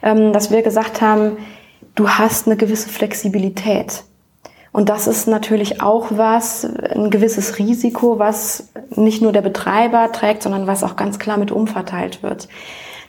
ähm, 0.03 0.33
dass 0.33 0.51
wir 0.51 0.63
gesagt 0.63 1.01
haben, 1.01 1.39
du 1.95 2.09
hast 2.09 2.47
eine 2.47 2.57
gewisse 2.57 2.89
Flexibilität. 2.91 4.05
Und 4.73 4.89
das 4.89 5.07
ist 5.07 5.29
natürlich 5.29 5.81
auch 5.81 6.09
was, 6.11 6.65
ein 6.65 7.09
gewisses 7.11 7.59
Risiko, 7.59 8.19
was 8.19 8.71
nicht 8.91 9.23
nur 9.23 9.33
der 9.33 9.43
Betreiber 9.43 10.11
trägt, 10.11 10.43
sondern 10.43 10.67
was 10.67 10.83
auch 10.83 10.97
ganz 10.97 11.19
klar 11.19 11.39
mit 11.39 11.53
umverteilt 11.53 12.23
wird. 12.25 12.49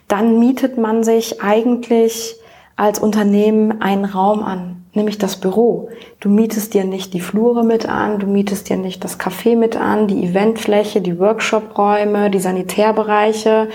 Dann 0.06 0.38
mietet 0.38 0.78
man 0.78 1.02
sich 1.02 1.42
eigentlich 1.42 2.36
als 2.76 2.98
Unternehmen 2.98 3.80
einen 3.80 4.04
Raum 4.04 4.42
an, 4.42 4.84
nämlich 4.92 5.18
das 5.18 5.36
Büro. 5.36 5.88
Du 6.20 6.28
mietest 6.28 6.74
dir 6.74 6.84
nicht 6.84 7.14
die 7.14 7.20
Flure 7.20 7.64
mit 7.64 7.88
an, 7.88 8.18
du 8.18 8.26
mietest 8.26 8.68
dir 8.68 8.76
nicht 8.76 9.02
das 9.02 9.18
Café 9.18 9.56
mit 9.56 9.76
an, 9.76 10.06
die 10.06 10.24
Eventfläche, 10.24 11.00
die 11.00 11.18
Workshopräume, 11.18 12.30
die 12.30 12.40
Sanitärbereiche, 12.40 13.68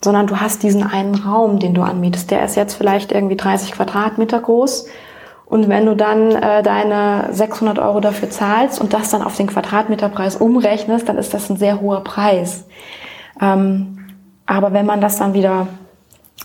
sondern 0.00 0.28
du 0.28 0.36
hast 0.36 0.62
diesen 0.62 0.84
einen 0.84 1.16
Raum, 1.16 1.58
den 1.58 1.74
du 1.74 1.82
anmietest. 1.82 2.30
Der 2.30 2.44
ist 2.44 2.56
jetzt 2.56 2.74
vielleicht 2.74 3.12
irgendwie 3.12 3.36
30 3.36 3.72
Quadratmeter 3.72 4.40
groß 4.40 4.86
und 5.46 5.68
wenn 5.68 5.86
du 5.86 5.94
dann 5.94 6.32
äh, 6.32 6.62
deine 6.62 7.28
600 7.30 7.78
Euro 7.78 8.00
dafür 8.00 8.28
zahlst 8.28 8.80
und 8.80 8.92
das 8.92 9.10
dann 9.10 9.22
auf 9.22 9.36
den 9.36 9.46
Quadratmeterpreis 9.46 10.36
umrechnest, 10.36 11.08
dann 11.08 11.18
ist 11.18 11.32
das 11.34 11.48
ein 11.48 11.56
sehr 11.56 11.80
hoher 11.80 12.02
Preis. 12.02 12.66
Ähm, 13.40 13.98
aber 14.44 14.72
wenn 14.72 14.86
man 14.86 15.00
das 15.00 15.18
dann 15.18 15.34
wieder 15.34 15.68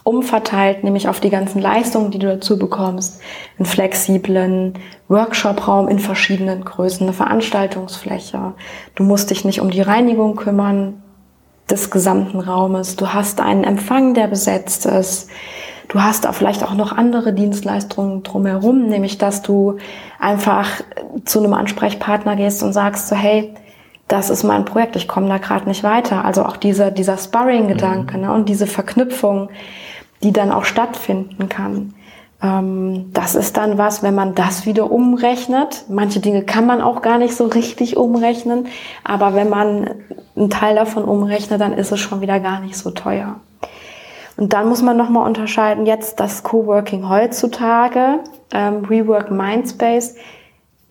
umverteilt, 0.04 0.84
nämlich 0.84 1.08
auf 1.08 1.19
die 1.19 1.30
ganzen 1.30 1.62
Leistungen, 1.62 2.12
die 2.12 2.19
du 2.19 2.27
dazu 2.27 2.58
bekommst, 2.58 3.21
einen 3.58 3.65
flexiblen 3.65 4.73
Workshopraum 5.08 5.88
in 5.88 5.99
verschiedenen 5.99 6.63
Größen, 6.63 7.06
eine 7.06 7.13
Veranstaltungsfläche, 7.13 8.54
du 8.95 9.04
musst 9.04 9.30
dich 9.30 9.45
nicht 9.45 9.62
um 9.62 9.69
die 9.69 9.82
Reinigung 9.82 10.36
kümmern 10.36 11.04
des 11.69 11.91
gesamten 11.91 12.39
Raumes, 12.39 12.95
du 12.95 13.13
hast 13.13 13.41
einen 13.41 13.63
Empfang, 13.63 14.13
der 14.13 14.27
besetzt 14.27 14.86
ist, 14.86 15.30
Du 15.91 16.01
hast 16.01 16.23
da 16.23 16.32
vielleicht 16.32 16.63
auch 16.63 16.73
noch 16.73 16.95
andere 16.95 17.34
Dienstleistungen 17.34 18.23
drumherum, 18.23 18.88
nämlich 18.88 19.17
dass 19.17 19.41
du 19.41 19.77
einfach 20.19 20.69
zu 21.25 21.39
einem 21.39 21.54
Ansprechpartner 21.54 22.38
gehst 22.38 22.63
und 22.63 22.71
sagst 22.71 23.10
so, 23.10 23.15
hey, 23.17 23.54
das 24.12 24.30
ist 24.30 24.43
mein 24.43 24.65
Projekt, 24.65 24.95
ich 24.97 25.08
komme 25.08 25.30
da 25.30 25.38
gerade 25.38 25.67
nicht 25.67 25.84
weiter. 25.84 26.26
Also 26.26 26.43
auch 26.43 26.58
dieser, 26.58 26.91
dieser 26.91 27.17
Sparring-Gedanke 27.17 28.17
mhm. 28.17 28.24
ne, 28.24 28.34
und 28.34 28.50
diese 28.50 28.67
Verknüpfung, 28.67 29.50
die 30.21 30.34
dann 30.34 30.52
auch 30.52 30.65
stattfinden 30.65 31.47
kann. 31.47 31.93
Ähm, 32.43 33.12
das 33.13 33.36
ist 33.36 33.56
dann 33.56 33.78
was, 33.78 34.04
wenn 34.04 34.13
man 34.13 34.36
das 34.36 34.65
wieder 34.65 34.91
umrechnet. 34.91 35.86
Manche 35.88 36.19
Dinge 36.19 36.43
kann 36.43 36.65
man 36.65 36.82
auch 36.82 37.02
gar 37.02 37.17
nicht 37.17 37.36
so 37.36 37.45
richtig 37.45 37.95
umrechnen, 37.95 38.67
aber 39.06 39.34
wenn 39.34 39.47
man 39.47 39.89
einen 40.36 40.50
Teil 40.50 40.76
davon 40.76 41.06
umrechnet, 41.06 41.62
dann 41.62 41.74
ist 41.74 41.91
es 41.91 42.00
schon 42.00 42.19
wieder 42.19 42.39
gar 42.41 42.60
nicht 42.60 42.76
so 42.76 42.91
teuer. 42.91 43.38
Und 44.36 44.54
dann 44.54 44.67
muss 44.67 44.82
man 44.82 44.97
nochmal 44.97 45.26
unterscheiden, 45.26 45.86
jetzt 45.86 46.19
das 46.19 46.43
Coworking 46.43 47.08
heutzutage, 47.08 48.19
ähm, 48.54 48.84
Rework 48.86 49.32
Mindspace. 49.32 50.15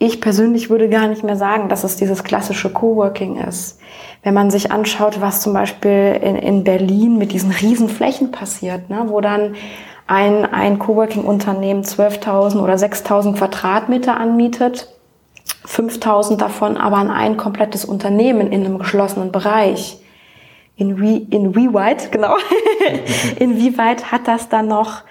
Ich 0.02 0.22
persönlich 0.22 0.70
würde 0.70 0.88
gar 0.88 1.08
nicht 1.08 1.24
mehr 1.24 1.36
sagen, 1.36 1.68
dass 1.68 1.84
es 1.84 1.96
dieses 1.96 2.24
klassische 2.24 2.70
Coworking 2.70 3.36
ist. 3.36 3.78
Wenn 4.22 4.32
man 4.32 4.50
sich 4.50 4.72
anschaut, 4.72 5.20
was 5.20 5.42
zum 5.42 5.52
Beispiel 5.52 6.18
in, 6.22 6.36
in 6.36 6.64
Berlin 6.64 7.18
mit 7.18 7.32
diesen 7.32 7.50
Riesenflächen 7.50 8.32
passiert, 8.32 8.88
ne, 8.88 9.04
wo 9.08 9.20
dann 9.20 9.56
ein, 10.06 10.46
ein 10.46 10.78
Coworking-Unternehmen 10.78 11.82
12.000 11.82 12.62
oder 12.62 12.76
6.000 12.76 13.36
Quadratmeter 13.36 14.16
anmietet, 14.16 14.88
5.000 15.66 16.38
davon 16.38 16.78
aber 16.78 16.96
an 16.96 17.10
ein 17.10 17.36
komplettes 17.36 17.84
Unternehmen 17.84 18.50
in 18.50 18.64
einem 18.64 18.78
geschlossenen 18.78 19.32
Bereich. 19.32 19.98
In 20.76 20.98
wie, 20.98 21.18
in 21.18 21.54
wie 21.54 21.74
weit, 21.74 22.10
genau. 22.10 22.36
Inwieweit 23.38 24.10
hat 24.10 24.26
das 24.26 24.48
dann 24.48 24.68
noch 24.68 25.02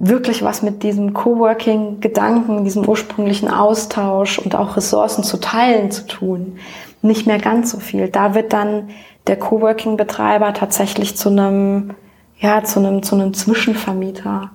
wirklich 0.00 0.42
was 0.42 0.62
mit 0.62 0.82
diesem 0.82 1.14
Coworking-Gedanken, 1.14 2.64
diesem 2.64 2.88
ursprünglichen 2.88 3.48
Austausch 3.48 4.38
und 4.38 4.56
auch 4.56 4.76
Ressourcen 4.76 5.22
zu 5.22 5.36
teilen 5.38 5.92
zu 5.92 6.06
tun? 6.06 6.58
Nicht 7.02 7.26
mehr 7.26 7.38
ganz 7.38 7.70
so 7.70 7.78
viel. 7.78 8.08
Da 8.08 8.34
wird 8.34 8.52
dann 8.52 8.90
der 9.28 9.38
Coworking-Betreiber 9.38 10.52
tatsächlich 10.54 11.16
zu 11.16 11.28
einem 11.28 11.94
ja, 12.40 12.64
zu 12.64 12.80
einem, 12.80 13.02
zu 13.02 13.14
einem 13.14 13.34
Zwischenvermieter, 13.34 14.50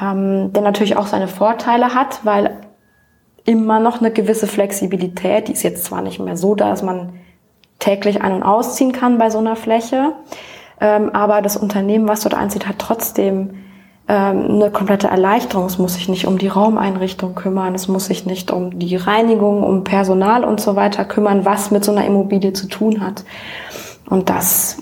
ähm, 0.00 0.52
der 0.52 0.62
natürlich 0.62 0.96
auch 0.96 1.06
seine 1.06 1.28
Vorteile 1.28 1.94
hat, 1.94 2.20
weil 2.24 2.60
immer 3.44 3.80
noch 3.80 4.00
eine 4.00 4.10
gewisse 4.10 4.46
Flexibilität, 4.46 5.48
die 5.48 5.52
ist 5.52 5.62
jetzt 5.62 5.84
zwar 5.86 6.02
nicht 6.02 6.20
mehr 6.20 6.36
so 6.36 6.54
da, 6.54 6.68
dass 6.68 6.82
man 6.82 7.14
täglich 7.78 8.20
ein- 8.20 8.34
und 8.34 8.42
ausziehen 8.42 8.92
kann 8.92 9.16
bei 9.16 9.30
so 9.30 9.38
einer 9.38 9.56
Fläche, 9.56 10.12
ähm, 10.80 11.10
aber 11.14 11.40
das 11.40 11.56
Unternehmen, 11.56 12.06
was 12.08 12.20
dort 12.20 12.34
einzieht, 12.34 12.68
hat 12.68 12.78
trotzdem 12.78 13.64
eine 14.12 14.70
komplette 14.70 15.08
Erleichterung. 15.08 15.66
Es 15.66 15.78
muss 15.78 15.94
sich 15.94 16.08
nicht 16.08 16.26
um 16.26 16.38
die 16.38 16.48
Raumeinrichtung 16.48 17.34
kümmern, 17.34 17.74
es 17.74 17.88
muss 17.88 18.06
sich 18.06 18.24
nicht 18.24 18.50
um 18.50 18.78
die 18.78 18.96
Reinigung, 18.96 19.62
um 19.62 19.84
Personal 19.84 20.44
und 20.44 20.60
so 20.60 20.76
weiter 20.76 21.04
kümmern, 21.04 21.44
was 21.44 21.70
mit 21.70 21.84
so 21.84 21.92
einer 21.92 22.06
Immobilie 22.06 22.52
zu 22.54 22.68
tun 22.68 23.00
hat. 23.00 23.24
Und 24.08 24.30
das 24.30 24.78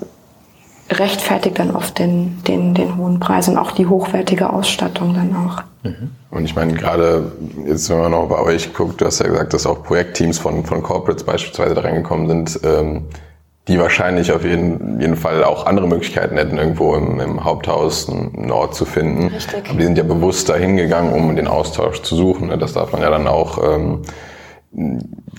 rechtfertigt 0.91 1.59
dann 1.59 1.75
oft 1.75 1.99
den, 1.99 2.43
den, 2.45 2.75
den 2.75 2.97
hohen 2.97 3.19
Preis 3.19 3.49
und 3.49 3.59
auch 3.59 3.73
die 3.73 3.87
hochwertige 3.87 4.53
Ausstattung 4.53 5.15
dann 5.15 5.35
auch. 5.35 5.63
Mhm. 5.83 6.13
Und 6.31 6.45
ich 6.45 6.55
meine, 6.55 6.75
gerade 6.75 7.33
jetzt, 7.67 7.91
wenn 7.91 7.99
man 7.99 8.13
noch 8.13 8.29
bei 8.29 8.39
euch 8.39 8.75
guckt, 8.75 9.01
du 9.01 9.07
hast 9.07 9.19
ja 9.19 9.27
gesagt, 9.27 9.55
dass 9.55 9.67
auch 9.67 9.83
Projektteams 9.83 10.39
von, 10.39 10.65
von 10.65 10.83
Corporates 10.83 11.25
beispielsweise 11.25 11.75
da 11.75 11.81
reingekommen 11.81 12.29
sind, 12.29 12.61
ähm, 12.65 13.05
die 13.69 13.79
wahrscheinlich 13.81 14.31
auf 14.33 14.45
jeden, 14.45 15.01
jeden 15.01 15.17
Fall 15.17 15.43
auch 15.43 15.67
andere 15.67 15.89
Möglichkeiten 15.89 16.37
hätten, 16.37 16.57
irgendwo 16.57 16.95
im, 16.95 17.19
im 17.19 17.45
Haupthaus 17.45 18.09
einen 18.09 18.51
Ort 18.53 18.75
zu 18.75 18.85
finden. 18.85 19.29
Richtig. 19.29 19.69
Aber 19.69 19.79
die 19.79 19.85
sind 19.85 19.99
ja 19.99 20.05
bewusst 20.05 20.49
dahin 20.49 20.77
gegangen, 20.77 21.13
um 21.13 21.35
den 21.35 21.49
Austausch 21.49 22.03
zu 22.03 22.15
suchen. 22.15 22.49
Ne? 22.49 22.59
Das 22.59 22.75
darf 22.75 22.93
man 22.93 23.03
ja 23.03 23.11
dann 23.11 23.27
auch 23.27 23.59
ähm, 23.63 24.03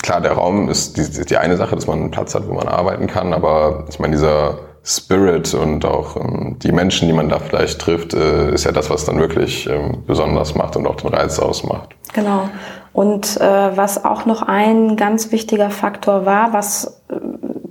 klar, 0.01 0.21
der 0.21 0.33
Raum 0.33 0.69
ist 0.69 0.97
die, 0.97 1.25
die 1.25 1.37
eine 1.37 1.57
Sache, 1.57 1.75
dass 1.75 1.87
man 1.87 1.99
einen 1.99 2.11
Platz 2.11 2.35
hat, 2.35 2.47
wo 2.47 2.53
man 2.53 2.67
arbeiten 2.67 3.07
kann, 3.07 3.33
aber 3.33 3.85
ich 3.89 3.99
meine, 3.99 4.15
dieser 4.15 4.59
Spirit 4.83 5.53
und 5.53 5.85
auch 5.85 6.15
ähm, 6.15 6.57
die 6.59 6.71
Menschen, 6.71 7.07
die 7.07 7.13
man 7.13 7.27
da 7.29 7.39
vielleicht 7.39 7.79
trifft, 7.79 8.13
äh, 8.13 8.53
ist 8.53 8.63
ja 8.63 8.71
das, 8.71 8.89
was 8.89 9.05
dann 9.05 9.19
wirklich 9.19 9.67
ähm, 9.69 10.03
besonders 10.07 10.55
macht 10.55 10.77
und 10.77 10.87
auch 10.87 10.95
den 10.95 11.09
Reiz 11.09 11.39
ausmacht. 11.39 11.89
Genau. 12.13 12.49
Und 12.93 13.39
äh, 13.39 13.77
was 13.77 14.05
auch 14.05 14.25
noch 14.25 14.41
ein 14.41 14.95
ganz 14.95 15.31
wichtiger 15.31 15.69
Faktor 15.69 16.25
war, 16.25 16.53
was, 16.53 17.01
äh, 17.09 17.15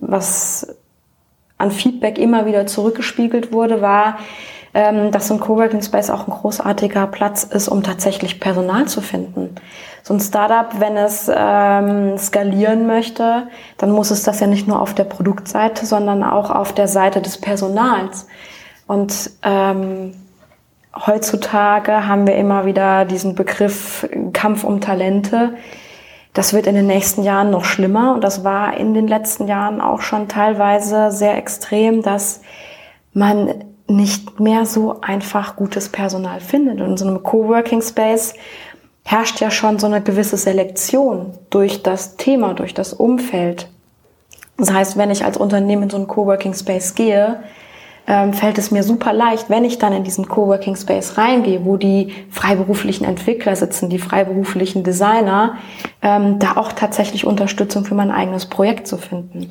was 0.06 0.66
an 1.58 1.70
Feedback 1.70 2.18
immer 2.18 2.46
wieder 2.46 2.66
zurückgespiegelt 2.66 3.52
wurde, 3.52 3.80
war, 3.80 4.18
ähm, 4.74 5.10
dass 5.10 5.28
so 5.28 5.34
ein 5.34 5.40
Coworking 5.40 5.82
Space 5.82 6.10
auch 6.10 6.28
ein 6.28 6.32
großartiger 6.32 7.06
Platz 7.06 7.44
ist, 7.44 7.68
um 7.68 7.82
tatsächlich 7.82 8.40
Personal 8.40 8.86
zu 8.86 9.00
finden. 9.00 9.54
So 10.02 10.14
ein 10.14 10.20
Startup, 10.20 10.80
wenn 10.80 10.96
es 10.96 11.30
ähm, 11.34 12.18
skalieren 12.18 12.86
möchte, 12.86 13.48
dann 13.78 13.90
muss 13.90 14.10
es 14.10 14.22
das 14.22 14.40
ja 14.40 14.46
nicht 14.46 14.68
nur 14.68 14.80
auf 14.80 14.94
der 14.94 15.04
Produktseite, 15.04 15.86
sondern 15.86 16.22
auch 16.22 16.50
auf 16.50 16.74
der 16.74 16.88
Seite 16.88 17.22
des 17.22 17.38
Personals. 17.38 18.26
Und 18.86 19.30
ähm, 19.42 20.12
heutzutage 20.94 22.06
haben 22.06 22.26
wir 22.26 22.36
immer 22.36 22.66
wieder 22.66 23.04
diesen 23.04 23.34
Begriff 23.34 24.06
Kampf 24.32 24.62
um 24.62 24.80
Talente. 24.80 25.54
Das 26.36 26.52
wird 26.52 26.66
in 26.66 26.74
den 26.74 26.86
nächsten 26.86 27.22
Jahren 27.22 27.48
noch 27.48 27.64
schlimmer 27.64 28.12
und 28.12 28.22
das 28.22 28.44
war 28.44 28.76
in 28.76 28.92
den 28.92 29.08
letzten 29.08 29.48
Jahren 29.48 29.80
auch 29.80 30.02
schon 30.02 30.28
teilweise 30.28 31.10
sehr 31.10 31.34
extrem, 31.38 32.02
dass 32.02 32.42
man 33.14 33.64
nicht 33.88 34.38
mehr 34.38 34.66
so 34.66 35.00
einfach 35.00 35.56
gutes 35.56 35.88
Personal 35.88 36.40
findet. 36.40 36.82
Und 36.82 36.90
in 36.90 36.96
so 36.98 37.06
einem 37.06 37.22
Coworking 37.22 37.80
Space 37.80 38.34
herrscht 39.02 39.40
ja 39.40 39.50
schon 39.50 39.78
so 39.78 39.86
eine 39.86 40.02
gewisse 40.02 40.36
Selektion 40.36 41.32
durch 41.48 41.82
das 41.82 42.16
Thema, 42.18 42.52
durch 42.52 42.74
das 42.74 42.92
Umfeld. 42.92 43.70
Das 44.58 44.70
heißt, 44.70 44.98
wenn 44.98 45.10
ich 45.10 45.24
als 45.24 45.38
Unternehmen 45.38 45.84
in 45.84 45.90
so 45.90 45.96
einen 45.96 46.06
Coworking 46.06 46.52
Space 46.52 46.94
gehe, 46.94 47.40
ähm, 48.06 48.32
fällt 48.32 48.58
es 48.58 48.70
mir 48.70 48.82
super 48.82 49.12
leicht, 49.12 49.50
wenn 49.50 49.64
ich 49.64 49.78
dann 49.78 49.92
in 49.92 50.04
diesen 50.04 50.28
Coworking 50.28 50.76
Space 50.76 51.18
reingehe, 51.18 51.64
wo 51.64 51.76
die 51.76 52.14
freiberuflichen 52.30 53.06
Entwickler 53.06 53.56
sitzen, 53.56 53.90
die 53.90 53.98
freiberuflichen 53.98 54.84
Designer, 54.84 55.56
ähm, 56.02 56.38
da 56.38 56.56
auch 56.56 56.72
tatsächlich 56.72 57.26
Unterstützung 57.26 57.84
für 57.84 57.94
mein 57.94 58.10
eigenes 58.10 58.46
Projekt 58.46 58.86
zu 58.86 58.96
finden. 58.96 59.48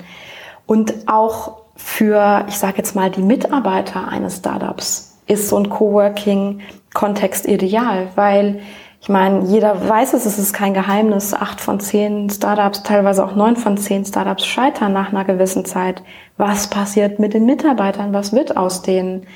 Und 0.65 0.93
auch 1.07 1.57
für, 1.75 2.45
ich 2.47 2.57
sage 2.57 2.77
jetzt 2.77 2.95
mal, 2.95 3.11
die 3.11 3.21
Mitarbeiter 3.21 4.07
eines 4.07 4.37
Startups 4.37 5.17
ist 5.27 5.49
so 5.49 5.57
ein 5.57 5.69
Coworking-Kontext 5.69 7.47
ideal, 7.47 8.07
weil 8.15 8.61
ich 9.05 9.09
meine, 9.09 9.45
jeder 9.45 9.87
weiß 9.87 10.15
es, 10.15 10.25
es 10.25 10.39
ist 10.39 10.51
kein 10.51 10.73
Geheimnis. 10.73 11.35
Acht 11.35 11.61
von 11.61 11.79
zehn 11.79 12.27
Startups, 12.31 12.81
teilweise 12.81 13.23
auch 13.23 13.35
neun 13.35 13.55
von 13.55 13.77
zehn 13.77 14.03
Startups 14.03 14.47
scheitern 14.47 14.93
nach 14.93 15.09
einer 15.09 15.23
gewissen 15.23 15.63
Zeit. 15.63 16.01
Was 16.37 16.71
passiert 16.71 17.19
mit 17.19 17.35
den 17.35 17.45
Mitarbeitern? 17.45 18.13
Was 18.13 18.33
wird 18.33 18.57
aus 18.57 18.81
denen? 18.81 19.27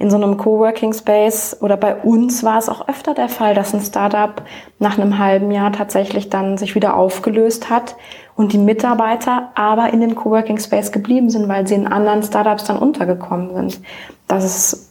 In 0.00 0.10
so 0.10 0.16
einem 0.16 0.38
Coworking 0.38 0.92
Space 0.92 1.56
oder 1.60 1.76
bei 1.76 1.94
uns 1.94 2.42
war 2.42 2.58
es 2.58 2.68
auch 2.68 2.88
öfter 2.88 3.14
der 3.14 3.28
Fall, 3.28 3.54
dass 3.54 3.72
ein 3.72 3.80
Startup 3.80 4.42
nach 4.80 4.98
einem 4.98 5.20
halben 5.20 5.52
Jahr 5.52 5.70
tatsächlich 5.70 6.28
dann 6.28 6.58
sich 6.58 6.74
wieder 6.74 6.96
aufgelöst 6.96 7.70
hat 7.70 7.94
und 8.34 8.52
die 8.52 8.58
Mitarbeiter 8.58 9.52
aber 9.54 9.92
in 9.92 10.00
dem 10.00 10.16
Coworking 10.16 10.58
Space 10.58 10.90
geblieben 10.90 11.30
sind, 11.30 11.48
weil 11.48 11.68
sie 11.68 11.76
in 11.76 11.86
anderen 11.86 12.24
Startups 12.24 12.64
dann 12.64 12.78
untergekommen 12.78 13.54
sind. 13.54 13.80
Das 14.26 14.44
ist 14.44 14.90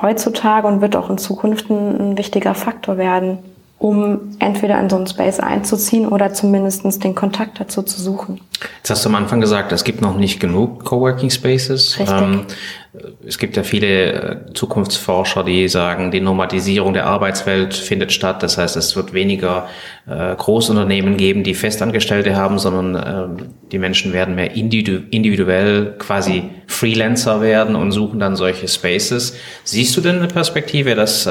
heutzutage 0.00 0.68
und 0.68 0.80
wird 0.80 0.94
auch 0.94 1.10
in 1.10 1.18
Zukunft 1.18 1.68
ein, 1.68 2.12
ein 2.12 2.16
wichtiger 2.16 2.54
Faktor 2.54 2.96
werden, 2.96 3.40
um 3.82 4.36
entweder 4.38 4.78
in 4.78 4.88
so 4.88 4.94
einen 4.94 5.08
Space 5.08 5.40
einzuziehen 5.40 6.06
oder 6.06 6.32
zumindest 6.32 7.02
den 7.02 7.16
Kontakt 7.16 7.58
dazu 7.58 7.82
zu 7.82 8.00
suchen. 8.00 8.40
Jetzt 8.78 8.90
hast 8.90 9.04
du 9.04 9.08
am 9.08 9.16
Anfang 9.16 9.40
gesagt, 9.40 9.72
es 9.72 9.82
gibt 9.82 10.00
noch 10.00 10.16
nicht 10.16 10.38
genug 10.38 10.84
Coworking 10.84 11.30
Spaces. 11.30 11.98
Richtig. 11.98 12.16
Ähm, 12.16 12.46
es 13.26 13.38
gibt 13.38 13.56
ja 13.56 13.62
viele 13.62 14.12
äh, 14.12 14.52
Zukunftsforscher, 14.52 15.44
die 15.44 15.66
sagen, 15.68 16.10
die 16.10 16.20
Normalisierung 16.20 16.92
der 16.92 17.06
Arbeitswelt 17.06 17.72
findet 17.72 18.12
statt. 18.12 18.42
Das 18.42 18.58
heißt, 18.58 18.76
es 18.76 18.94
wird 18.96 19.14
weniger 19.14 19.68
äh, 20.06 20.34
Großunternehmen 20.34 21.16
geben, 21.16 21.42
die 21.42 21.54
Festangestellte 21.54 22.36
haben, 22.36 22.58
sondern 22.58 23.38
äh, 23.38 23.42
die 23.70 23.78
Menschen 23.78 24.12
werden 24.12 24.34
mehr 24.34 24.54
individu 24.54 25.00
individuell 25.10 25.94
quasi 25.98 26.50
Freelancer 26.66 27.40
werden 27.40 27.76
und 27.76 27.92
suchen 27.92 28.20
dann 28.20 28.36
solche 28.36 28.68
Spaces. 28.68 29.36
Siehst 29.64 29.96
du 29.96 30.02
denn 30.02 30.18
eine 30.18 30.28
Perspektive, 30.28 30.94
dass 30.94 31.28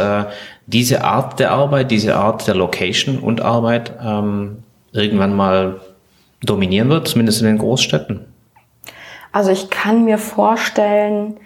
diese 0.68 1.04
Art 1.04 1.40
der 1.40 1.52
Arbeit, 1.52 1.92
diese 1.92 2.16
Art 2.16 2.48
der 2.48 2.56
Location 2.56 3.20
und 3.20 3.42
Arbeit 3.42 3.92
ähm, 4.04 4.60
irgendwann 4.92 5.36
mal 5.36 5.82
dominieren 6.44 6.90
wird, 6.90 7.08
zumindest 7.08 7.42
in 7.42 7.48
den 7.48 7.58
Großstädten? 7.58 8.22
Also 9.32 9.52
ich 9.52 9.70
kann 9.70 10.06
mir 10.06 10.18
vorstellen, 10.18 11.38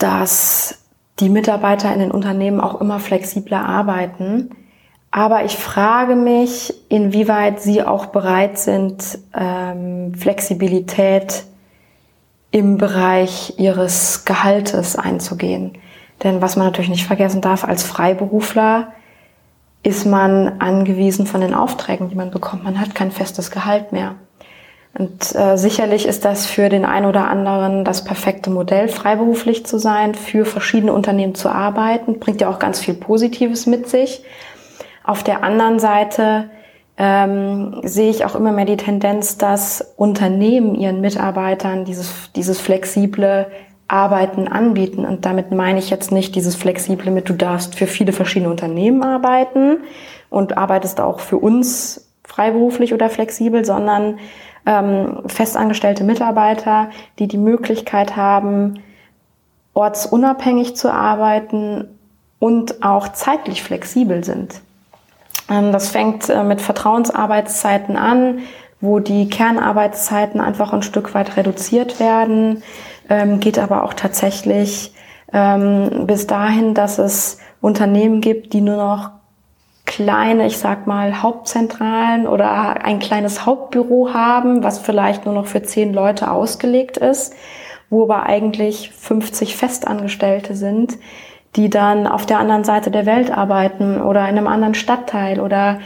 dass 0.00 0.78
die 1.20 1.28
Mitarbeiter 1.28 1.92
in 1.92 2.00
den 2.00 2.10
Unternehmen 2.10 2.60
auch 2.60 2.80
immer 2.80 2.98
flexibler 2.98 3.64
arbeiten. 3.64 4.50
Aber 5.10 5.44
ich 5.44 5.56
frage 5.56 6.16
mich, 6.16 6.72
inwieweit 6.88 7.60
sie 7.60 7.82
auch 7.82 8.06
bereit 8.06 8.58
sind, 8.58 9.18
ähm, 9.34 10.14
Flexibilität 10.14 11.44
im 12.50 12.78
Bereich 12.78 13.54
ihres 13.58 14.24
Gehaltes 14.24 14.96
einzugehen. 14.96 15.72
Denn 16.22 16.40
was 16.40 16.56
man 16.56 16.66
natürlich 16.66 16.90
nicht 16.90 17.06
vergessen 17.06 17.40
darf, 17.40 17.64
als 17.64 17.82
Freiberufler 17.82 18.92
ist 19.82 20.06
man 20.06 20.60
angewiesen 20.60 21.26
von 21.26 21.40
den 21.40 21.54
Aufträgen, 21.54 22.08
die 22.10 22.14
man 22.14 22.30
bekommt. 22.30 22.64
Man 22.64 22.80
hat 22.80 22.94
kein 22.94 23.10
festes 23.10 23.50
Gehalt 23.50 23.92
mehr. 23.92 24.16
Und 24.98 25.34
äh, 25.34 25.56
sicherlich 25.56 26.06
ist 26.06 26.24
das 26.24 26.46
für 26.46 26.68
den 26.68 26.84
einen 26.84 27.06
oder 27.06 27.28
anderen 27.28 27.84
das 27.84 28.04
perfekte 28.04 28.50
Modell, 28.50 28.88
freiberuflich 28.88 29.64
zu 29.64 29.78
sein, 29.78 30.14
für 30.14 30.44
verschiedene 30.44 30.92
Unternehmen 30.92 31.34
zu 31.34 31.48
arbeiten, 31.48 32.18
bringt 32.18 32.40
ja 32.40 32.50
auch 32.50 32.58
ganz 32.58 32.80
viel 32.80 32.94
Positives 32.94 33.66
mit 33.66 33.88
sich. 33.88 34.24
Auf 35.04 35.22
der 35.22 35.44
anderen 35.44 35.78
Seite 35.78 36.50
ähm, 36.96 37.80
sehe 37.82 38.10
ich 38.10 38.24
auch 38.24 38.34
immer 38.34 38.52
mehr 38.52 38.66
die 38.66 38.76
Tendenz, 38.76 39.38
dass 39.38 39.94
Unternehmen 39.96 40.74
ihren 40.74 41.00
Mitarbeitern 41.00 41.84
dieses, 41.84 42.30
dieses 42.34 42.60
flexible 42.60 43.46
Arbeiten 43.88 44.48
anbieten. 44.48 45.04
Und 45.04 45.24
damit 45.24 45.50
meine 45.50 45.78
ich 45.78 45.88
jetzt 45.90 46.12
nicht 46.12 46.34
dieses 46.34 46.56
flexible 46.56 47.10
mit, 47.10 47.28
du 47.28 47.34
darfst 47.34 47.74
für 47.74 47.86
viele 47.86 48.12
verschiedene 48.12 48.50
Unternehmen 48.50 49.02
arbeiten 49.02 49.78
und 50.28 50.58
arbeitest 50.58 51.00
auch 51.00 51.20
für 51.20 51.38
uns 51.38 52.09
freiberuflich 52.30 52.94
oder 52.94 53.10
flexibel, 53.10 53.64
sondern 53.64 54.18
ähm, 54.66 55.22
festangestellte 55.26 56.04
Mitarbeiter, 56.04 56.90
die 57.18 57.26
die 57.26 57.38
Möglichkeit 57.38 58.16
haben, 58.16 58.82
ortsunabhängig 59.74 60.76
zu 60.76 60.92
arbeiten 60.92 61.88
und 62.38 62.84
auch 62.84 63.08
zeitlich 63.08 63.64
flexibel 63.64 64.22
sind. 64.22 64.60
Ähm, 65.48 65.72
das 65.72 65.88
fängt 65.88 66.28
äh, 66.28 66.44
mit 66.44 66.60
Vertrauensarbeitszeiten 66.60 67.96
an, 67.96 68.38
wo 68.80 69.00
die 69.00 69.28
Kernarbeitszeiten 69.28 70.40
einfach 70.40 70.72
ein 70.72 70.82
Stück 70.82 71.14
weit 71.14 71.36
reduziert 71.36 71.98
werden, 71.98 72.62
ähm, 73.08 73.40
geht 73.40 73.58
aber 73.58 73.82
auch 73.82 73.92
tatsächlich 73.94 74.94
ähm, 75.32 76.06
bis 76.06 76.28
dahin, 76.28 76.74
dass 76.74 76.98
es 76.98 77.38
Unternehmen 77.60 78.20
gibt, 78.20 78.52
die 78.52 78.60
nur 78.60 78.76
noch 78.76 79.10
kleine, 80.00 80.46
ich 80.46 80.56
sag 80.56 80.86
mal, 80.86 81.22
Hauptzentralen 81.22 82.26
oder 82.26 82.82
ein 82.82 83.00
kleines 83.00 83.44
Hauptbüro 83.44 84.14
haben, 84.14 84.64
was 84.64 84.78
vielleicht 84.78 85.26
nur 85.26 85.34
noch 85.34 85.46
für 85.46 85.62
zehn 85.62 85.92
Leute 85.92 86.30
ausgelegt 86.30 86.96
ist, 86.96 87.34
wo 87.90 88.04
aber 88.04 88.22
eigentlich 88.22 88.92
50 88.92 89.56
Festangestellte 89.56 90.54
sind, 90.54 90.96
die 91.54 91.68
dann 91.68 92.06
auf 92.06 92.24
der 92.24 92.38
anderen 92.38 92.64
Seite 92.64 92.90
der 92.90 93.04
Welt 93.04 93.30
arbeiten 93.30 94.00
oder 94.00 94.22
in 94.22 94.38
einem 94.38 94.46
anderen 94.46 94.74
Stadtteil 94.74 95.38
oder 95.38 95.80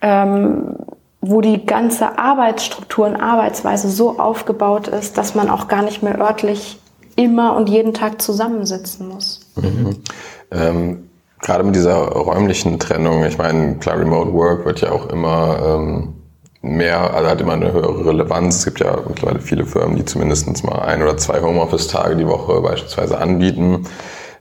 ähm, 0.00 0.74
wo 1.20 1.40
die 1.40 1.64
ganze 1.64 2.18
Arbeitsstruktur 2.18 3.06
und 3.06 3.16
Arbeitsweise 3.16 3.88
so 3.88 4.18
aufgebaut 4.18 4.88
ist, 4.88 5.16
dass 5.16 5.36
man 5.36 5.48
auch 5.48 5.68
gar 5.68 5.82
nicht 5.82 6.02
mehr 6.02 6.20
örtlich 6.20 6.80
immer 7.14 7.54
und 7.54 7.68
jeden 7.68 7.94
Tag 7.94 8.20
zusammensitzen 8.20 9.08
muss. 9.08 9.40
Mhm. 9.54 10.02
Ähm, 10.50 11.08
gerade 11.44 11.62
mit 11.62 11.76
dieser 11.76 11.94
räumlichen 11.94 12.78
Trennung, 12.80 13.24
ich 13.24 13.38
meine, 13.38 13.76
klar, 13.76 14.00
Remote 14.00 14.32
Work 14.32 14.64
wird 14.64 14.80
ja 14.80 14.90
auch 14.90 15.08
immer 15.10 15.78
ähm, 15.78 16.14
mehr, 16.62 17.14
also 17.14 17.28
hat 17.28 17.40
immer 17.40 17.52
eine 17.52 17.72
höhere 17.72 18.06
Relevanz. 18.06 18.56
Es 18.56 18.64
gibt 18.64 18.80
ja 18.80 18.96
mittlerweile 19.06 19.40
viele 19.40 19.66
Firmen, 19.66 19.96
die 19.96 20.04
zumindest 20.04 20.64
mal 20.64 20.80
ein 20.80 21.02
oder 21.02 21.16
zwei 21.18 21.40
Homeoffice-Tage 21.40 22.16
die 22.16 22.26
Woche 22.26 22.60
beispielsweise 22.62 23.18
anbieten. 23.18 23.86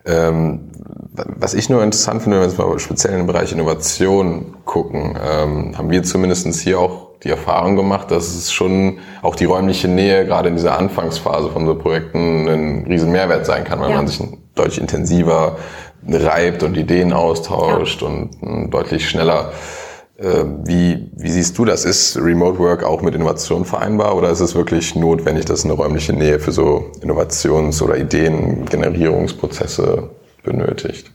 Ähm, 0.05 0.71
was 1.11 1.53
ich 1.53 1.69
nur 1.69 1.83
interessant 1.83 2.23
finde, 2.23 2.37
wenn 2.37 2.45
wir 2.45 2.49
jetzt 2.49 2.57
mal 2.57 2.79
speziell 2.79 3.19
im 3.19 3.27
Bereich 3.27 3.51
Innovation 3.51 4.55
gucken, 4.65 5.17
ähm, 5.21 5.77
haben 5.77 5.91
wir 5.91 6.03
zumindest 6.03 6.47
hier 6.61 6.79
auch 6.79 7.19
die 7.23 7.29
Erfahrung 7.29 7.75
gemacht, 7.75 8.11
dass 8.11 8.33
es 8.33 8.51
schon 8.51 8.99
auch 9.21 9.35
die 9.35 9.45
räumliche 9.45 9.87
Nähe 9.87 10.25
gerade 10.25 10.49
in 10.49 10.55
dieser 10.55 10.77
Anfangsphase 10.77 11.49
von 11.49 11.65
so 11.65 11.75
Projekten 11.75 12.47
ein 12.47 12.85
riesen 12.87 13.11
Mehrwert 13.11 13.45
sein 13.45 13.63
kann, 13.63 13.79
weil 13.79 13.91
ja. 13.91 13.97
man 13.97 14.07
sich 14.07 14.21
deutlich 14.55 14.79
intensiver 14.81 15.57
reibt 16.07 16.63
und 16.63 16.77
Ideen 16.77 17.13
austauscht 17.13 18.01
ja. 18.01 18.07
und 18.07 18.71
deutlich 18.71 19.09
schneller. 19.09 19.51
Äh, 20.17 20.43
wie, 20.65 21.09
wie 21.13 21.29
siehst 21.29 21.57
du 21.57 21.65
das? 21.65 21.85
Ist 21.85 22.17
Remote 22.17 22.59
Work 22.59 22.83
auch 22.83 23.01
mit 23.01 23.15
Innovation 23.15 23.65
vereinbar 23.65 24.15
oder 24.15 24.29
ist 24.29 24.41
es 24.41 24.55
wirklich 24.55 24.95
notwendig, 24.95 25.45
dass 25.45 25.65
eine 25.65 25.73
räumliche 25.73 26.13
Nähe 26.13 26.39
für 26.39 26.51
so 26.51 26.91
Innovations- 27.01 27.81
oder 27.81 27.97
Ideengenerierungsprozesse 27.97 30.09
benötigt? 30.43 31.11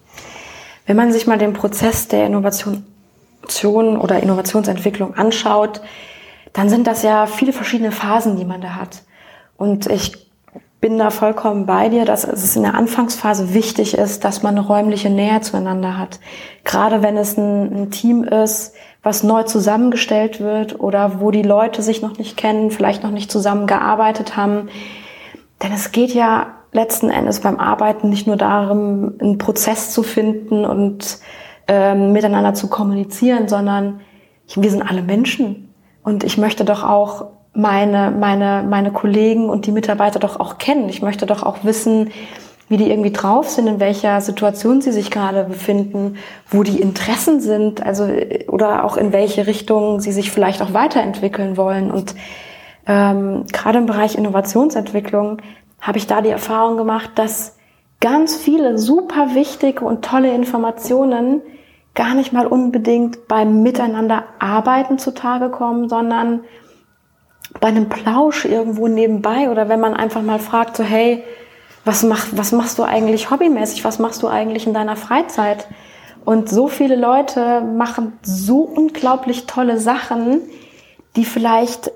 Wenn 0.87 0.97
man 0.97 1.13
sich 1.13 1.27
mal 1.27 1.39
den 1.39 1.53
Prozess 1.53 2.09
der 2.09 2.27
Innovation 2.27 2.85
oder 3.99 4.23
Innovationsentwicklung 4.23 5.15
anschaut, 5.15 5.81
dann 6.53 6.69
sind 6.69 6.87
das 6.87 7.03
ja 7.03 7.27
viele 7.27 7.53
verschiedene 7.53 7.93
Phasen, 7.93 8.37
die 8.37 8.45
man 8.45 8.61
da 8.61 8.75
hat. 8.75 9.03
Und 9.57 9.87
ich 9.87 10.28
bin 10.81 10.99
da 10.99 11.11
vollkommen 11.11 11.67
bei 11.67 11.89
dir, 11.89 12.05
dass 12.05 12.25
es 12.25 12.55
in 12.55 12.63
der 12.63 12.75
Anfangsphase 12.75 13.53
wichtig 13.53 13.95
ist, 13.95 14.25
dass 14.25 14.43
man 14.43 14.57
eine 14.57 14.67
räumliche 14.67 15.11
Nähe 15.11 15.41
zueinander 15.41 15.99
hat. 15.99 16.21
Gerade 16.65 17.03
wenn 17.03 17.17
es 17.17 17.37
ein, 17.37 17.75
ein, 17.75 17.91
Team 17.91 18.23
ist, 18.23 18.75
was 19.03 19.25
neu 19.25 19.43
zusammengestellt 19.43 20.41
wird 20.41 20.79
oder 20.79 21.21
wo 21.21 21.31
die 21.31 21.43
Leute 21.43 21.83
sich 21.83 22.01
noch 22.01 22.19
nicht 22.19 22.37
kennen, 22.37 22.71
vielleicht 22.71 23.03
noch 23.03 23.11
nicht 23.11 23.31
zusammengearbeitet 23.33 24.37
haben. 24.37 24.69
Denn 25.63 25.73
es 25.73 25.91
geht 25.91 26.15
ja 26.15 26.55
letzten 26.73 27.11
Endes 27.11 27.41
beim 27.41 27.59
Arbeiten 27.59 28.09
nicht 28.09 28.27
nur 28.27 28.37
darum, 28.37 29.15
einen 29.19 29.39
Prozess 29.39 29.91
zu 29.91 30.05
finden 30.05 30.65
und 30.65 31.19
ähm, 31.67 32.13
miteinander 32.13 32.55
zu 32.55 32.69
kommunizieren, 32.69 33.49
sondern 33.49 34.01
wir 34.55 34.71
sind 34.71 34.83
alle 34.83 35.03
Menschen. 35.03 35.75
Und 36.05 36.23
ich 36.23 36.39
möchte 36.39 36.65
doch 36.65 36.85
auch 36.85 37.27
meine, 37.59 38.13
meine, 38.13 38.65
meine 38.69 38.93
Kollegen 38.93 39.51
und 39.51 39.67
die 39.67 39.73
Mitarbeiter 39.73 40.21
doch 40.21 40.39
auch 40.39 40.59
kennen. 40.59 40.89
Ich 40.89 41.03
möchte 41.03 41.27
doch 41.27 41.43
auch 41.43 41.65
wissen, 41.65 42.13
wie 42.69 42.77
die 42.77 42.89
irgendwie 42.89 43.11
drauf 43.11 43.49
sind, 43.49 43.67
in 43.67 43.81
welcher 43.81 44.21
Situation 44.21 44.81
sie 44.81 44.93
sich 44.93 45.11
gerade 45.11 45.43
befinden, 45.43 46.19
wo 46.51 46.63
die 46.63 46.81
Interessen 46.81 47.41
sind, 47.41 47.85
also 47.85 48.09
oder 48.47 48.85
auch 48.85 48.97
in 48.97 49.13
welche 49.13 49.49
Richtung 49.49 50.01
sie 50.01 50.13
sich 50.13 50.31
vielleicht 50.31 50.63
auch 50.63 50.73
weiterentwickeln 50.73 51.57
wollen. 51.57 51.91
Und 51.91 52.15
ähm, 52.87 53.45
gerade 53.53 53.79
im 53.79 53.87
Bereich 53.87 54.15
Innovationsentwicklung 54.15 55.39
habe 55.81 55.99
ich 55.99 56.07
da 56.07 56.21
die 56.21 56.31
Erfahrung 56.31 56.77
gemacht, 56.77 57.11
dass 57.17 57.57
ganz 58.01 58.37
viele 58.37 58.79
super 58.79 59.35
wichtige 59.35 59.85
und 59.85 60.05
tolle 60.05 60.33
Informationen 60.33 61.43
gar 61.97 62.15
nicht 62.15 62.33
mal 62.33 62.47
unbedingt 62.47 63.27
beim 63.27 63.65
Miteinander 63.65 64.27
arbeiten 64.39 64.99
zutage 64.99 65.49
kommen, 65.49 65.89
sondern 65.89 66.45
bei 67.61 67.69
einem 67.69 67.89
Plausch 67.89 68.45
irgendwo 68.45 68.89
nebenbei 68.89 69.51
oder 69.51 69.69
wenn 69.69 69.81
man 69.81 69.95
einfach 69.95 70.23
mal 70.23 70.39
fragt, 70.39 70.77
so 70.77 70.85
hey, 70.85 71.23
was, 71.85 72.03
mach, 72.03 72.27
was 72.33 72.53
machst 72.53 72.79
du 72.79 72.83
eigentlich 72.83 73.31
hobbymäßig, 73.31 73.85
was 73.85 73.99
machst 73.99 74.23
du 74.23 74.29
eigentlich 74.29 74.67
in 74.67 74.75
deiner 74.75 74.97
Freizeit? 74.97 75.69
Und 76.25 76.51
so 76.51 76.69
viele 76.69 76.97
Leute 76.97 77.63
machen 77.63 78.19
so 78.23 78.61
unglaublich 78.61 79.47
tolle 79.47 79.79
Sachen, 79.79 80.41
die 81.17 81.25
vielleicht 81.25 81.91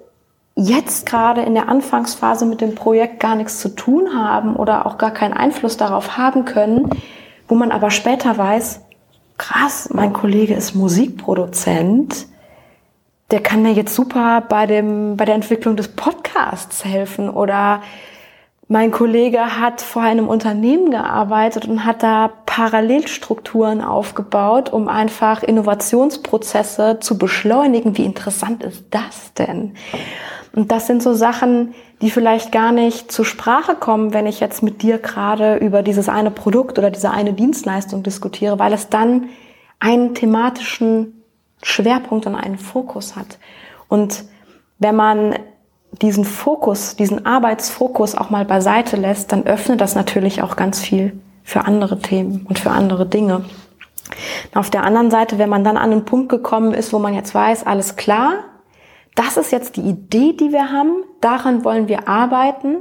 jetzt 0.55 1.07
gerade 1.07 1.43
in 1.43 1.55
der 1.55 1.69
Anfangsphase 1.69 2.47
mit 2.47 2.61
dem 2.61 2.75
Projekt 2.75 3.21
gar 3.21 3.37
nichts 3.37 3.61
zu 3.61 3.69
tun 3.69 4.15
haben 4.15 4.57
oder 4.57 4.87
auch 4.87 4.99
gar 4.99 5.11
keinen 5.11 5.35
Einfluss 5.35 5.77
darauf 5.77 6.17
haben 6.17 6.45
können, 6.45 6.91
wo 7.49 7.55
man 7.55 7.73
aber 7.73 7.91
später 7.91 8.37
weiß, 8.37 8.81
krass, 9.39 9.91
mein 9.93 10.13
Kollege 10.13 10.55
ist 10.55 10.75
Musikproduzent, 10.75 12.27
der 13.33 13.41
kann 13.41 13.63
mir 13.63 13.73
jetzt 13.73 13.95
super 13.95 14.43
bei 14.47 14.67
dem, 14.67 15.17
bei 15.17 15.25
der 15.25 15.35
Entwicklung 15.35 15.77
des 15.77 15.89
Podcasts 15.89 16.85
helfen 16.85 17.31
oder 17.31 17.83
mein 18.69 18.91
Kollege 18.91 19.59
hat 19.61 19.81
vor 19.81 20.03
einem 20.03 20.29
Unternehmen 20.29 20.91
gearbeitet 20.91 21.67
und 21.67 21.85
hat 21.85 22.03
da 22.03 22.31
Parallelstrukturen 22.47 23.83
aufgebaut, 23.83 24.73
um 24.73 24.89
einfach 24.89 25.43
Innovationsprozesse 25.43 26.99
zu 27.01 27.19
beschleunigen. 27.19 27.99
Wie 27.99 28.05
interessant 28.05 28.63
ist 28.63 28.85
das 28.91 29.35
denn? 29.35 29.75
Und 30.55 30.71
das 30.71 30.87
sind 30.87 31.03
so 31.03 31.15
Sachen, 31.15 31.75
die 32.03 32.11
vielleicht 32.11 32.53
gar 32.53 32.73
nicht 32.73 33.11
zur 33.11 33.25
Sprache 33.25 33.75
kommen, 33.75 34.13
wenn 34.13 34.27
ich 34.27 34.41
jetzt 34.41 34.63
mit 34.63 34.83
dir 34.83 34.99
gerade 34.99 35.57
über 35.57 35.83
dieses 35.83 36.09
eine 36.09 36.31
Produkt 36.31 36.79
oder 36.79 36.91
diese 36.91 37.11
eine 37.11 37.33
Dienstleistung 37.33 38.03
diskutiere, 38.03 38.59
weil 38.59 38.73
es 38.73 38.89
dann 38.89 39.29
einen 39.81 40.15
thematischen 40.15 41.22
Schwerpunkt 41.63 42.27
und 42.27 42.35
einen 42.35 42.59
Fokus 42.59 43.17
hat. 43.17 43.39
Und 43.89 44.25
wenn 44.79 44.97
man 44.97 45.37
diesen 46.01 46.25
Fokus, 46.25 46.97
diesen 46.97 47.27
Arbeitsfokus 47.27 48.15
auch 48.15 48.31
mal 48.31 48.45
beiseite 48.45 48.97
lässt, 48.97 49.33
dann 49.33 49.47
öffnet 49.47 49.81
das 49.81 49.95
natürlich 49.95 50.43
auch 50.43 50.57
ganz 50.57 50.81
viel 50.81 51.21
für 51.45 51.65
andere 51.65 51.99
Themen 51.99 52.47
und 52.49 52.59
für 52.59 52.71
andere 52.71 53.07
Dinge. 53.07 53.45
Auf 54.55 54.71
der 54.71 54.85
anderen 54.85 55.11
Seite, 55.11 55.39
wenn 55.39 55.49
man 55.49 55.65
dann 55.65 55.77
an 55.77 55.93
einen 55.93 56.05
Punkt 56.05 56.29
gekommen 56.29 56.73
ist, 56.75 56.93
wo 56.93 56.99
man 56.99 57.15
jetzt 57.15 57.35
weiß, 57.35 57.67
alles 57.67 57.97
klar, 57.97 58.45
das 59.15 59.37
ist 59.37 59.53
jetzt 59.53 59.77
die 59.77 59.83
Idee, 59.83 60.33
die 60.33 60.53
wir 60.53 60.71
haben, 60.71 61.05
daran 61.21 61.65
wollen 61.65 61.89
wir 61.89 62.09
arbeiten. 62.09 62.79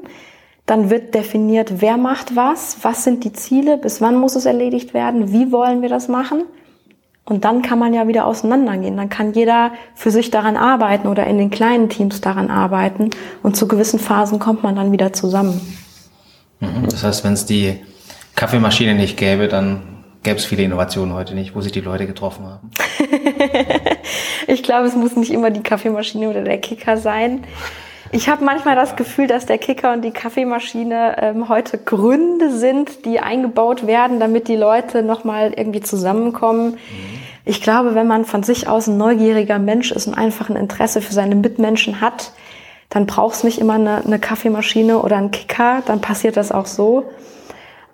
Dann 0.65 0.89
wird 0.89 1.13
definiert, 1.13 1.81
wer 1.81 1.97
macht 1.97 2.35
was, 2.35 2.77
was 2.83 3.03
sind 3.03 3.23
die 3.23 3.33
Ziele, 3.33 3.77
bis 3.77 3.99
wann 3.99 4.15
muss 4.15 4.35
es 4.35 4.45
erledigt 4.45 4.93
werden, 4.93 5.33
wie 5.33 5.51
wollen 5.51 5.81
wir 5.81 5.89
das 5.89 6.07
machen. 6.07 6.43
Und 7.31 7.45
dann 7.45 7.61
kann 7.61 7.79
man 7.79 7.93
ja 7.93 8.09
wieder 8.09 8.25
auseinandergehen. 8.25 8.97
Dann 8.97 9.07
kann 9.07 9.31
jeder 9.31 9.71
für 9.95 10.11
sich 10.11 10.31
daran 10.31 10.57
arbeiten 10.57 11.07
oder 11.07 11.25
in 11.27 11.37
den 11.37 11.49
kleinen 11.49 11.87
Teams 11.87 12.19
daran 12.19 12.49
arbeiten. 12.49 13.09
Und 13.41 13.55
zu 13.55 13.69
gewissen 13.69 13.99
Phasen 14.01 14.37
kommt 14.37 14.63
man 14.63 14.75
dann 14.75 14.91
wieder 14.91 15.13
zusammen. 15.13 15.61
Mhm. 16.59 16.89
Das 16.89 17.05
heißt, 17.05 17.23
wenn 17.23 17.31
es 17.31 17.45
die 17.45 17.79
Kaffeemaschine 18.35 18.95
nicht 18.95 19.15
gäbe, 19.15 19.47
dann 19.47 20.03
gäbe 20.23 20.35
es 20.39 20.43
viele 20.43 20.63
Innovationen 20.63 21.13
heute 21.13 21.33
nicht, 21.33 21.55
wo 21.55 21.61
sich 21.61 21.71
die 21.71 21.79
Leute 21.79 22.05
getroffen 22.05 22.45
haben. 22.45 22.69
ich 24.47 24.61
glaube, 24.61 24.87
es 24.87 24.95
muss 24.97 25.15
nicht 25.15 25.31
immer 25.31 25.51
die 25.51 25.63
Kaffeemaschine 25.63 26.29
oder 26.29 26.41
der 26.41 26.57
Kicker 26.57 26.97
sein. 26.97 27.45
Ich 28.11 28.27
habe 28.27 28.43
manchmal 28.43 28.75
das 28.75 28.97
Gefühl, 28.97 29.27
dass 29.27 29.45
der 29.45 29.57
Kicker 29.57 29.93
und 29.93 30.01
die 30.01 30.11
Kaffeemaschine 30.11 31.15
ähm, 31.17 31.47
heute 31.47 31.77
Gründe 31.77 32.51
sind, 32.51 33.05
die 33.05 33.21
eingebaut 33.21 33.87
werden, 33.87 34.19
damit 34.19 34.49
die 34.49 34.57
Leute 34.57 35.01
nochmal 35.01 35.53
irgendwie 35.55 35.79
zusammenkommen. 35.79 36.71
Mhm. 36.71 37.10
Ich 37.45 37.61
glaube, 37.61 37.95
wenn 37.95 38.07
man 38.07 38.25
von 38.25 38.43
sich 38.43 38.67
aus 38.67 38.87
ein 38.87 38.97
neugieriger 38.97 39.59
Mensch 39.59 39.91
ist 39.91 40.07
und 40.07 40.13
einfach 40.13 40.49
ein 40.49 40.55
Interesse 40.55 41.01
für 41.01 41.13
seine 41.13 41.35
Mitmenschen 41.35 42.01
hat, 42.01 42.33
dann 42.89 43.05
braucht 43.05 43.35
es 43.35 43.43
nicht 43.43 43.59
immer 43.59 43.75
eine, 43.75 44.03
eine 44.05 44.19
Kaffeemaschine 44.19 44.99
oder 44.99 45.17
einen 45.17 45.31
Kicker, 45.31 45.81
dann 45.85 46.01
passiert 46.01 46.37
das 46.37 46.51
auch 46.51 46.65
so. 46.65 47.05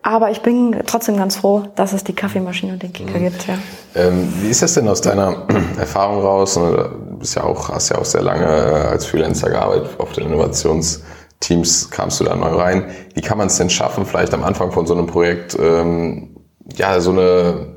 Aber 0.02 0.32
ich 0.32 0.42
bin 0.42 0.76
trotzdem 0.86 1.18
ganz 1.18 1.36
froh, 1.36 1.66
dass 1.76 1.94
es 1.94 2.04
die 2.04 2.14
Kaffeemaschine 2.14 2.74
und 2.74 2.84
den 2.84 2.94
Kicker 2.94 3.20
mhm. 3.20 3.24
gibt. 3.26 3.48
Ja. 3.48 3.56
Ähm, 3.96 4.34
wie 4.42 4.50
ist 4.50 4.62
das 4.62 4.74
denn 4.74 4.88
aus 4.88 5.02
deiner 5.02 5.48
Erfahrung 5.78 6.22
raus? 6.22 6.56
Du 6.56 7.18
bist 7.20 7.36
ja 7.36 7.44
auch, 7.44 7.70
hast 7.70 7.90
ja 7.90 7.98
auch 7.98 8.06
sehr 8.06 8.22
lange 8.24 8.46
äh, 8.46 8.88
als 8.88 9.06
Freelancer 9.06 9.50
gearbeitet 9.50 9.90
auf 10.00 10.14
den 10.14 10.26
Innovationsteams, 10.28 11.92
kamst 11.92 12.20
du 12.20 12.24
da 12.24 12.36
neu 12.36 12.56
rein. 12.56 12.86
Wie 13.14 13.22
kann 13.22 13.38
man 13.38 13.48
es 13.48 13.58
denn 13.58 13.70
schaffen, 13.70 14.06
vielleicht 14.06 14.34
am 14.34 14.44
Anfang 14.44 14.72
von 14.72 14.88
so 14.88 14.96
einem 14.96 15.08
Projekt, 15.08 15.58
ähm, 15.60 16.38
ja, 16.76 17.00
so 17.00 17.12
eine 17.12 17.77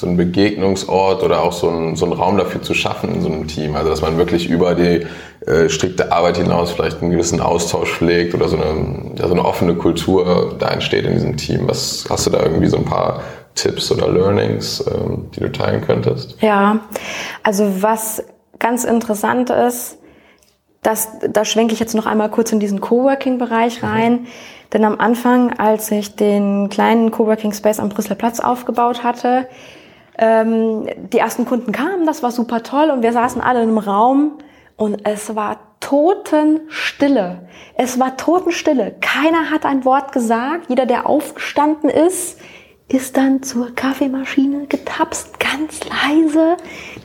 so 0.00 0.06
einen 0.06 0.16
Begegnungsort 0.16 1.22
oder 1.22 1.42
auch 1.42 1.52
so 1.52 1.68
einen, 1.68 1.96
so 1.96 2.06
einen 2.06 2.14
Raum 2.14 2.38
dafür 2.38 2.62
zu 2.62 2.74
schaffen 2.74 3.14
in 3.14 3.20
so 3.20 3.28
einem 3.28 3.46
Team. 3.46 3.76
Also 3.76 3.90
dass 3.90 4.00
man 4.00 4.16
wirklich 4.16 4.48
über 4.48 4.74
die 4.74 5.06
äh, 5.46 5.68
strikte 5.68 6.10
Arbeit 6.12 6.38
hinaus 6.38 6.72
vielleicht 6.72 7.02
einen 7.02 7.10
gewissen 7.10 7.40
Austausch 7.40 7.92
pflegt 7.92 8.34
oder 8.34 8.48
so 8.48 8.56
eine, 8.56 9.14
ja, 9.18 9.26
so 9.26 9.34
eine 9.34 9.44
offene 9.44 9.74
Kultur 9.74 10.56
da 10.58 10.68
entsteht 10.68 11.04
in 11.04 11.12
diesem 11.12 11.36
Team. 11.36 11.68
Was 11.68 12.06
hast 12.08 12.26
du 12.26 12.30
da 12.30 12.42
irgendwie 12.42 12.68
so 12.68 12.78
ein 12.78 12.84
paar 12.84 13.22
Tipps 13.54 13.92
oder 13.92 14.08
Learnings, 14.08 14.84
ähm, 14.86 15.30
die 15.34 15.40
du 15.40 15.52
teilen 15.52 15.82
könntest? 15.82 16.36
Ja, 16.40 16.80
also 17.42 17.82
was 17.82 18.24
ganz 18.58 18.84
interessant 18.84 19.50
ist, 19.50 19.98
das, 20.82 21.08
da 21.28 21.44
schwenke 21.44 21.74
ich 21.74 21.80
jetzt 21.80 21.94
noch 21.94 22.06
einmal 22.06 22.30
kurz 22.30 22.52
in 22.52 22.60
diesen 22.60 22.80
Coworking-Bereich 22.80 23.82
rein. 23.82 24.12
Mhm. 24.12 24.26
Denn 24.72 24.84
am 24.84 25.00
Anfang, 25.00 25.58
als 25.58 25.90
ich 25.90 26.14
den 26.14 26.68
kleinen 26.68 27.10
Coworking 27.10 27.52
Space 27.52 27.80
am 27.80 27.88
Brüsseler 27.88 28.14
Platz 28.14 28.40
aufgebaut 28.40 29.02
hatte, 29.02 29.48
ähm, 30.20 30.86
die 31.12 31.18
ersten 31.18 31.46
Kunden 31.46 31.72
kamen, 31.72 32.04
das 32.06 32.22
war 32.22 32.30
super 32.30 32.62
toll 32.62 32.90
und 32.90 33.02
wir 33.02 33.12
saßen 33.12 33.40
alle 33.40 33.62
in 33.62 33.70
einem 33.70 33.78
Raum 33.78 34.38
und 34.76 35.06
es 35.06 35.34
war 35.34 35.58
Totenstille. 35.80 37.48
Es 37.74 37.98
war 37.98 38.18
Totenstille. 38.18 38.94
Keiner 39.00 39.50
hat 39.50 39.64
ein 39.64 39.84
Wort 39.86 40.12
gesagt. 40.12 40.66
Jeder, 40.68 40.84
der 40.84 41.08
aufgestanden 41.08 41.88
ist, 41.88 42.38
ist 42.88 43.16
dann 43.16 43.42
zur 43.42 43.74
Kaffeemaschine 43.74 44.66
getapst, 44.66 45.40
ganz 45.40 45.80
leise. 45.84 46.58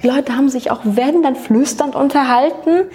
Die 0.04 0.08
Leute 0.08 0.36
haben 0.36 0.50
sich 0.50 0.72
auch, 0.72 0.82
wenn, 0.84 1.24
dann 1.24 1.38
flüsternd 1.38 1.96
unterhalten, 1.96 2.90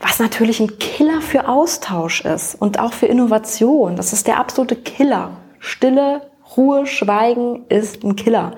was 0.00 0.20
natürlich 0.20 0.60
ein 0.60 0.78
Killer 0.78 1.20
für 1.20 1.48
Austausch 1.48 2.24
ist 2.24 2.54
und 2.54 2.78
auch 2.78 2.94
für 2.94 3.06
Innovation. 3.06 3.96
Das 3.96 4.14
ist 4.14 4.26
der 4.26 4.38
absolute 4.38 4.76
Killer. 4.76 5.32
Stille, 5.58 6.30
Ruhe, 6.56 6.86
Schweigen 6.86 7.66
ist 7.68 8.02
ein 8.02 8.16
Killer. 8.16 8.52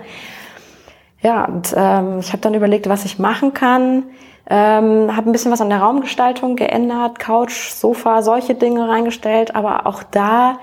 Ja, 1.22 1.44
und 1.44 1.72
ähm, 1.76 2.18
ich 2.18 2.28
habe 2.32 2.42
dann 2.42 2.54
überlegt, 2.54 2.88
was 2.88 3.04
ich 3.04 3.18
machen 3.18 3.54
kann. 3.54 4.04
Ähm, 4.50 5.16
habe 5.16 5.30
ein 5.30 5.32
bisschen 5.32 5.52
was 5.52 5.60
an 5.60 5.70
der 5.70 5.80
Raumgestaltung 5.80 6.56
geändert, 6.56 7.20
Couch, 7.20 7.70
Sofa, 7.70 8.22
solche 8.22 8.54
Dinge 8.54 8.88
reingestellt, 8.88 9.54
aber 9.54 9.86
auch 9.86 10.02
da, 10.02 10.58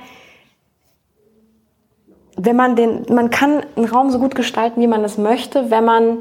wenn 2.36 2.57
man 2.57 2.76
den, 2.76 3.05
man 3.10 3.30
kann 3.30 3.64
einen 3.78 3.86
Raum 3.86 4.12
so 4.12 4.20
gut 4.20 4.36
gestalten, 4.36 4.82
wie 4.82 4.88
man 4.88 5.03
es 5.05 5.18
möchte, 5.18 5.72
wenn 5.72 5.86
man 5.86 6.20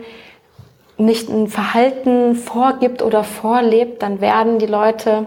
nicht 0.99 1.29
ein 1.29 1.49
Verhalten 1.49 2.37
vorgibt 2.37 3.03
oder 3.03 3.25
vorlebt, 3.25 4.03
dann 4.03 4.21
werden 4.21 4.61
die 4.61 4.67
Leute 4.67 5.27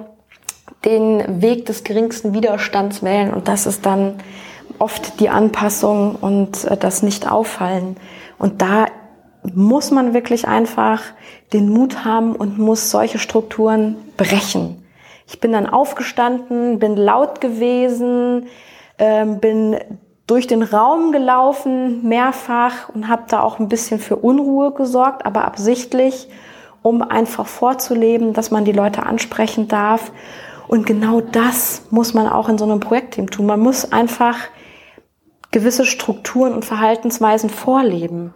den 0.86 1.42
Weg 1.42 1.66
des 1.66 1.84
geringsten 1.84 2.34
Widerstands 2.34 3.04
wählen 3.04 3.34
und 3.34 3.50
das 3.50 3.66
ist 3.66 3.86
dann 3.86 4.16
oft 4.80 5.20
die 5.20 5.30
Anpassung 5.30 6.16
und 6.16 6.64
äh, 6.64 6.78
das 6.78 7.04
Nicht-Auffallen. 7.04 7.98
Und 8.40 8.62
da 8.62 8.88
muss 9.54 9.92
man 9.92 10.14
wirklich 10.14 10.48
einfach 10.48 11.02
den 11.54 11.70
Mut 11.70 12.06
haben 12.06 12.36
und 12.36 12.60
muss 12.60 12.92
solche 12.92 13.20
Strukturen 13.20 13.96
brechen. 14.18 14.84
Ich 15.28 15.40
bin 15.40 15.52
dann 15.52 15.68
aufgestanden, 15.68 16.80
bin 16.80 16.96
laut 16.96 17.42
gewesen, 17.42 18.48
ähm, 18.98 19.40
bin 19.40 19.78
durch 20.28 20.48
den 20.48 20.64
Raum 20.64 21.12
gelaufen, 21.12 22.08
mehrfach 22.08 22.90
und 22.90 23.08
habe 23.08 23.24
da 23.28 23.42
auch 23.42 23.60
ein 23.60 23.68
bisschen 23.68 24.00
für 24.00 24.18
Unruhe 24.18 24.72
gesorgt, 24.72 25.26
aber 25.26 25.46
absichtlich, 25.46 26.30
um 26.82 27.02
einfach 27.02 27.48
vorzuleben, 27.48 28.34
dass 28.34 28.52
man 28.52 28.66
die 28.66 28.72
Leute 28.72 29.04
ansprechen 29.04 29.68
darf. 29.68 30.12
Und 30.68 30.86
genau 30.86 31.22
das 31.22 31.84
muss 31.92 32.14
man 32.14 32.28
auch 32.28 32.48
in 32.48 32.58
so 32.58 32.66
einem 32.66 32.80
Projektteam 32.80 33.30
tun. 33.30 33.46
Man 33.46 33.60
muss 33.60 33.92
einfach 33.92 34.38
gewisse 35.52 35.86
Strukturen 35.86 36.54
und 36.54 36.64
Verhaltensweisen 36.64 37.50
vorleben 37.50 38.34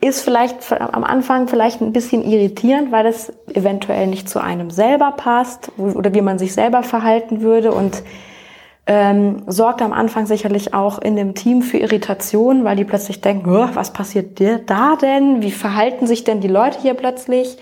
ist 0.00 0.20
vielleicht 0.22 0.72
am 0.72 1.02
Anfang 1.02 1.48
vielleicht 1.48 1.80
ein 1.80 1.92
bisschen 1.92 2.22
irritierend, 2.22 2.92
weil 2.92 3.06
es 3.06 3.32
eventuell 3.52 4.06
nicht 4.06 4.28
zu 4.28 4.40
einem 4.40 4.70
selber 4.70 5.12
passt 5.12 5.72
oder 5.76 6.14
wie 6.14 6.20
man 6.20 6.38
sich 6.38 6.52
selber 6.52 6.82
verhalten 6.82 7.40
würde 7.40 7.72
und 7.72 8.02
ähm, 8.86 9.42
sorgt 9.46 9.82
am 9.82 9.92
Anfang 9.92 10.26
sicherlich 10.26 10.72
auch 10.72 10.98
in 10.98 11.16
dem 11.16 11.34
Team 11.34 11.62
für 11.62 11.78
Irritation, 11.78 12.64
weil 12.64 12.76
die 12.76 12.84
plötzlich 12.84 13.20
denken, 13.20 13.50
was 13.74 13.92
passiert 13.92 14.38
dir 14.38 14.58
da 14.58 14.96
denn? 14.96 15.42
Wie 15.42 15.50
verhalten 15.50 16.06
sich 16.06 16.24
denn 16.24 16.40
die 16.40 16.48
Leute 16.48 16.80
hier 16.80 16.94
plötzlich? 16.94 17.58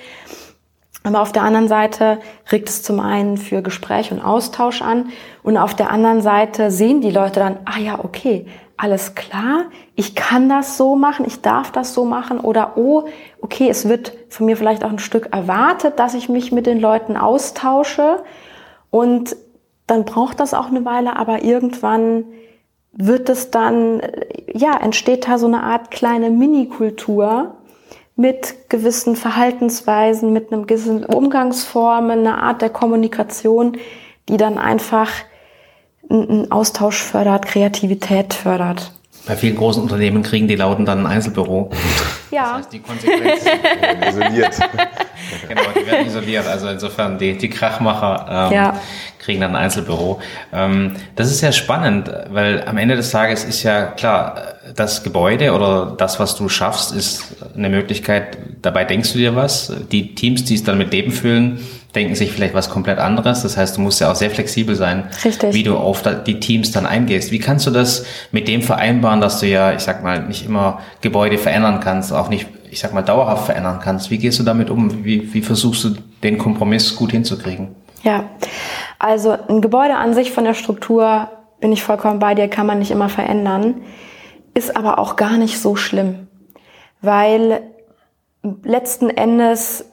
Aber 1.02 1.22
auf 1.22 1.32
der 1.32 1.42
anderen 1.42 1.68
Seite 1.68 2.18
regt 2.52 2.68
es 2.68 2.82
zum 2.82 3.00
einen 3.00 3.38
für 3.38 3.62
Gespräch 3.62 4.12
und 4.12 4.20
Austausch 4.20 4.82
an 4.82 5.10
und 5.42 5.56
auf 5.56 5.74
der 5.74 5.90
anderen 5.90 6.20
Seite 6.20 6.70
sehen 6.70 7.00
die 7.00 7.10
Leute 7.12 7.40
dann, 7.40 7.58
ah 7.64 7.78
ja, 7.78 8.04
okay, 8.04 8.46
alles 8.76 9.14
klar, 9.14 9.64
ich 9.98 10.14
kann 10.14 10.50
das 10.50 10.76
so 10.76 10.94
machen, 10.94 11.26
ich 11.26 11.40
darf 11.40 11.72
das 11.72 11.94
so 11.94 12.04
machen 12.04 12.38
oder 12.38 12.76
oh, 12.76 13.04
okay, 13.40 13.68
es 13.70 13.88
wird 13.88 14.12
von 14.28 14.44
mir 14.44 14.56
vielleicht 14.58 14.84
auch 14.84 14.90
ein 14.90 14.98
Stück 14.98 15.30
erwartet, 15.32 15.98
dass 15.98 16.12
ich 16.12 16.28
mich 16.28 16.52
mit 16.52 16.66
den 16.66 16.78
Leuten 16.78 17.16
austausche 17.16 18.22
und 18.90 19.34
dann 19.86 20.04
braucht 20.04 20.38
das 20.38 20.52
auch 20.52 20.66
eine 20.66 20.84
Weile, 20.84 21.16
aber 21.16 21.42
irgendwann 21.42 22.24
wird 22.92 23.30
es 23.30 23.50
dann, 23.50 24.02
ja, 24.52 24.76
entsteht 24.76 25.28
da 25.28 25.38
so 25.38 25.46
eine 25.46 25.62
Art 25.62 25.90
kleine 25.90 26.30
Mini-Kultur 26.30 27.54
mit 28.16 28.68
gewissen 28.68 29.16
Verhaltensweisen, 29.16 30.32
mit 30.32 30.52
einem 30.52 30.66
gewissen 30.66 31.04
Umgangsformen, 31.04 32.20
einer 32.20 32.42
Art 32.42 32.62
der 32.62 32.70
Kommunikation, 32.70 33.78
die 34.28 34.36
dann 34.36 34.58
einfach 34.58 35.10
einen 36.08 36.50
Austausch 36.50 37.02
fördert, 37.02 37.46
Kreativität 37.46 38.34
fördert. 38.34 38.92
Bei 39.26 39.36
vielen 39.36 39.56
großen 39.56 39.82
Unternehmen 39.82 40.22
kriegen 40.22 40.46
die 40.46 40.54
Lauten 40.54 40.84
dann 40.86 41.00
ein 41.00 41.06
Einzelbüro. 41.06 41.70
Ja. 42.32 42.42
Das 42.42 42.56
heißt, 42.58 42.72
die 42.72 42.80
Konsequenz 42.80 43.44
isoliert. 44.08 44.58
genau, 45.48 45.62
die 45.74 45.86
werden 45.86 46.06
isoliert. 46.08 46.46
Also 46.46 46.66
insofern 46.68 47.16
die, 47.18 47.38
die 47.38 47.48
Krachmacher 47.48 48.48
ähm, 48.50 48.52
ja. 48.52 48.80
kriegen 49.20 49.40
dann 49.40 49.52
ein 49.52 49.62
Einzelbüro. 49.62 50.20
Ähm, 50.52 50.96
das 51.14 51.28
ist 51.28 51.38
sehr 51.38 51.52
spannend, 51.52 52.10
weil 52.28 52.64
am 52.66 52.78
Ende 52.78 52.96
des 52.96 53.12
Tages 53.12 53.44
ist 53.44 53.62
ja 53.62 53.84
klar, 53.86 54.55
das 54.74 55.02
Gebäude 55.02 55.52
oder 55.52 55.94
das, 55.96 56.18
was 56.18 56.36
du 56.36 56.48
schaffst, 56.48 56.92
ist 56.92 57.36
eine 57.54 57.68
Möglichkeit. 57.68 58.38
Dabei 58.62 58.84
denkst 58.84 59.12
du 59.12 59.18
dir 59.18 59.36
was. 59.36 59.72
Die 59.92 60.14
Teams, 60.14 60.44
die 60.44 60.54
es 60.54 60.64
dann 60.64 60.78
mit 60.78 60.92
Leben 60.92 61.12
füllen, 61.12 61.60
denken 61.94 62.14
sich 62.14 62.32
vielleicht 62.32 62.54
was 62.54 62.68
komplett 62.68 62.98
anderes. 62.98 63.42
Das 63.42 63.56
heißt, 63.56 63.76
du 63.76 63.80
musst 63.80 64.00
ja 64.00 64.10
auch 64.10 64.16
sehr 64.16 64.30
flexibel 64.30 64.74
sein, 64.74 65.08
Richtig. 65.24 65.54
wie 65.54 65.62
du 65.62 65.76
auf 65.76 66.02
die 66.26 66.40
Teams 66.40 66.70
dann 66.70 66.86
eingehst. 66.86 67.30
Wie 67.30 67.38
kannst 67.38 67.66
du 67.66 67.70
das 67.70 68.04
mit 68.32 68.48
dem 68.48 68.62
vereinbaren, 68.62 69.20
dass 69.20 69.40
du 69.40 69.46
ja, 69.46 69.72
ich 69.72 69.80
sag 69.80 70.02
mal, 70.02 70.22
nicht 70.22 70.44
immer 70.44 70.80
Gebäude 71.00 71.38
verändern 71.38 71.80
kannst, 71.80 72.12
auch 72.12 72.28
nicht, 72.28 72.46
ich 72.70 72.80
sag 72.80 72.92
mal, 72.92 73.02
dauerhaft 73.02 73.46
verändern 73.46 73.80
kannst? 73.82 74.10
Wie 74.10 74.18
gehst 74.18 74.38
du 74.38 74.42
damit 74.42 74.70
um? 74.70 75.04
Wie, 75.04 75.32
wie 75.32 75.42
versuchst 75.42 75.84
du 75.84 75.90
den 76.22 76.38
Kompromiss 76.38 76.96
gut 76.96 77.12
hinzukriegen? 77.12 77.74
Ja, 78.02 78.24
also 78.98 79.36
ein 79.48 79.60
Gebäude 79.60 79.96
an 79.96 80.14
sich 80.14 80.32
von 80.32 80.44
der 80.44 80.54
Struktur 80.54 81.28
bin 81.60 81.72
ich 81.72 81.82
vollkommen 81.82 82.18
bei 82.18 82.34
dir, 82.34 82.48
kann 82.48 82.66
man 82.66 82.78
nicht 82.78 82.90
immer 82.90 83.08
verändern, 83.08 83.76
ist 84.56 84.74
aber 84.74 84.98
auch 84.98 85.16
gar 85.16 85.36
nicht 85.36 85.60
so 85.60 85.76
schlimm, 85.76 86.28
weil 87.02 87.62
letzten 88.62 89.10
Endes 89.10 89.84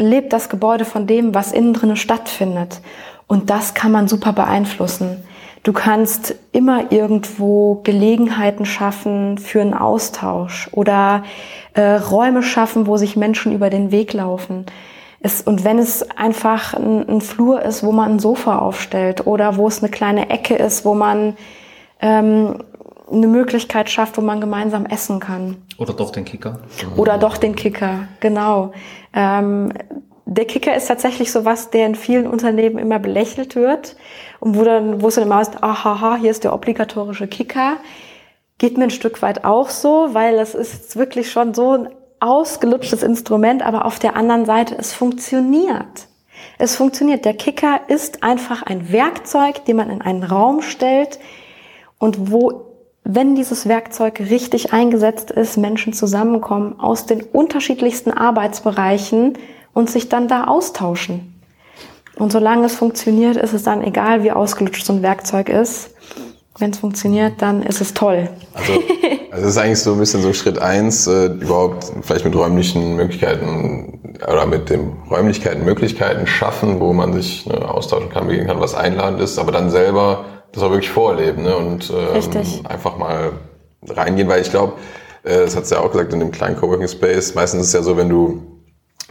lebt 0.00 0.32
das 0.32 0.48
Gebäude 0.48 0.84
von 0.84 1.06
dem, 1.06 1.34
was 1.34 1.52
innen 1.52 1.72
drin 1.72 1.94
stattfindet. 1.94 2.80
Und 3.28 3.50
das 3.50 3.74
kann 3.74 3.92
man 3.92 4.08
super 4.08 4.32
beeinflussen. 4.32 5.22
Du 5.62 5.72
kannst 5.72 6.34
immer 6.52 6.90
irgendwo 6.92 7.80
Gelegenheiten 7.84 8.66
schaffen 8.66 9.38
für 9.38 9.60
einen 9.60 9.72
Austausch 9.72 10.68
oder 10.72 11.22
äh, 11.74 11.94
Räume 11.94 12.42
schaffen, 12.42 12.86
wo 12.86 12.96
sich 12.96 13.16
Menschen 13.16 13.52
über 13.52 13.70
den 13.70 13.92
Weg 13.92 14.12
laufen. 14.12 14.66
Es, 15.20 15.40
und 15.40 15.64
wenn 15.64 15.78
es 15.78 16.02
einfach 16.10 16.74
ein, 16.74 17.08
ein, 17.08 17.20
Flur 17.22 17.62
ist, 17.62 17.82
wo 17.82 17.92
man 17.92 18.12
ein 18.12 18.18
Sofa 18.18 18.58
aufstellt 18.58 19.26
oder 19.26 19.56
wo 19.56 19.68
es 19.68 19.80
eine 19.80 19.90
kleine 19.90 20.28
Ecke 20.28 20.56
ist, 20.56 20.84
wo 20.84 20.92
man 20.92 21.34
ähm, 22.00 22.58
eine 23.10 23.26
Möglichkeit 23.26 23.90
schafft, 23.90 24.16
wo 24.16 24.22
man 24.22 24.40
gemeinsam 24.40 24.86
essen 24.86 25.20
kann. 25.20 25.56
Oder 25.78 25.92
doch 25.92 26.10
den 26.10 26.24
Kicker. 26.24 26.60
Oder 26.96 27.18
doch 27.18 27.36
den 27.36 27.54
Kicker, 27.54 28.08
genau. 28.20 28.72
Ähm, 29.12 29.72
der 30.26 30.46
Kicker 30.46 30.74
ist 30.74 30.86
tatsächlich 30.86 31.30
sowas, 31.30 31.70
der 31.70 31.86
in 31.86 31.94
vielen 31.94 32.26
Unternehmen 32.26 32.78
immer 32.78 32.98
belächelt 32.98 33.56
wird 33.56 33.96
und 34.40 34.58
wo 34.58 34.64
dann, 34.64 35.02
wo 35.02 35.08
es 35.08 35.16
dann 35.16 35.24
immer 35.24 35.40
ist, 35.42 35.62
ahaha, 35.62 36.16
hier 36.16 36.30
ist 36.30 36.44
der 36.44 36.54
obligatorische 36.54 37.26
Kicker. 37.26 37.76
Geht 38.58 38.78
mir 38.78 38.84
ein 38.84 38.90
Stück 38.90 39.20
weit 39.20 39.44
auch 39.44 39.68
so, 39.68 40.08
weil 40.12 40.38
es 40.38 40.54
ist 40.54 40.96
wirklich 40.96 41.30
schon 41.30 41.52
so 41.52 41.72
ein 41.72 41.88
ausgelutschtes 42.20 43.02
Instrument, 43.02 43.62
aber 43.62 43.84
auf 43.84 43.98
der 43.98 44.16
anderen 44.16 44.46
Seite, 44.46 44.76
es 44.78 44.94
funktioniert. 44.94 46.08
Es 46.58 46.76
funktioniert. 46.76 47.24
Der 47.24 47.34
Kicker 47.34 47.80
ist 47.88 48.22
einfach 48.22 48.62
ein 48.62 48.90
Werkzeug, 48.90 49.64
den 49.66 49.76
man 49.76 49.90
in 49.90 50.00
einen 50.00 50.22
Raum 50.22 50.62
stellt 50.62 51.18
und 51.98 52.30
wo, 52.30 52.73
wenn 53.04 53.36
dieses 53.36 53.68
Werkzeug 53.68 54.18
richtig 54.18 54.72
eingesetzt 54.72 55.30
ist, 55.30 55.58
Menschen 55.58 55.92
zusammenkommen 55.92 56.80
aus 56.80 57.04
den 57.04 57.22
unterschiedlichsten 57.22 58.10
Arbeitsbereichen 58.10 59.34
und 59.74 59.90
sich 59.90 60.08
dann 60.08 60.26
da 60.26 60.44
austauschen. 60.44 61.34
Und 62.16 62.32
solange 62.32 62.64
es 62.64 62.74
funktioniert, 62.74 63.36
ist 63.36 63.52
es 63.52 63.62
dann 63.62 63.82
egal, 63.82 64.22
wie 64.22 64.32
ausgelutscht 64.32 64.86
so 64.86 64.94
ein 64.94 65.02
Werkzeug 65.02 65.50
ist. 65.50 65.90
Wenn 66.58 66.70
es 66.70 66.78
funktioniert, 66.78 67.42
dann 67.42 67.62
ist 67.62 67.80
es 67.80 67.92
toll. 67.92 68.30
Also, 68.54 68.72
also 68.72 69.44
das 69.44 69.44
ist 69.44 69.58
eigentlich 69.58 69.80
so 69.80 69.92
ein 69.92 69.98
bisschen 69.98 70.22
so 70.22 70.32
Schritt 70.32 70.58
eins, 70.60 71.08
äh, 71.08 71.26
überhaupt 71.26 71.92
vielleicht 72.02 72.24
mit 72.24 72.36
räumlichen 72.36 72.94
Möglichkeiten 72.94 74.00
oder 74.26 74.46
mit 74.46 74.70
dem 74.70 74.92
Räumlichkeiten 75.10 75.64
Möglichkeiten 75.64 76.28
schaffen, 76.28 76.78
wo 76.78 76.92
man 76.92 77.12
sich 77.12 77.44
ne, 77.46 77.68
austauschen 77.68 78.08
kann, 78.10 78.28
begegnen 78.28 78.46
kann, 78.46 78.60
was 78.60 78.76
einladend 78.76 79.20
ist, 79.20 79.38
aber 79.38 79.50
dann 79.50 79.68
selber 79.70 80.24
das 80.54 80.62
auch 80.62 80.70
wirklich 80.70 80.90
vorleben 80.90 81.42
ne, 81.42 81.56
und 81.56 81.90
ähm, 81.90 82.42
einfach 82.64 82.96
mal 82.96 83.32
reingehen, 83.88 84.28
weil 84.28 84.40
ich 84.40 84.50
glaube, 84.50 84.74
äh, 85.24 85.40
das 85.40 85.56
hat 85.56 85.64
es 85.64 85.70
ja 85.70 85.80
auch 85.80 85.90
gesagt 85.90 86.12
in 86.12 86.20
dem 86.20 86.30
kleinen 86.30 86.56
Coworking 86.56 86.88
Space, 86.88 87.34
meistens 87.34 87.62
ist 87.62 87.68
es 87.68 87.72
ja 87.74 87.82
so, 87.82 87.96
wenn 87.96 88.08
du 88.08 88.42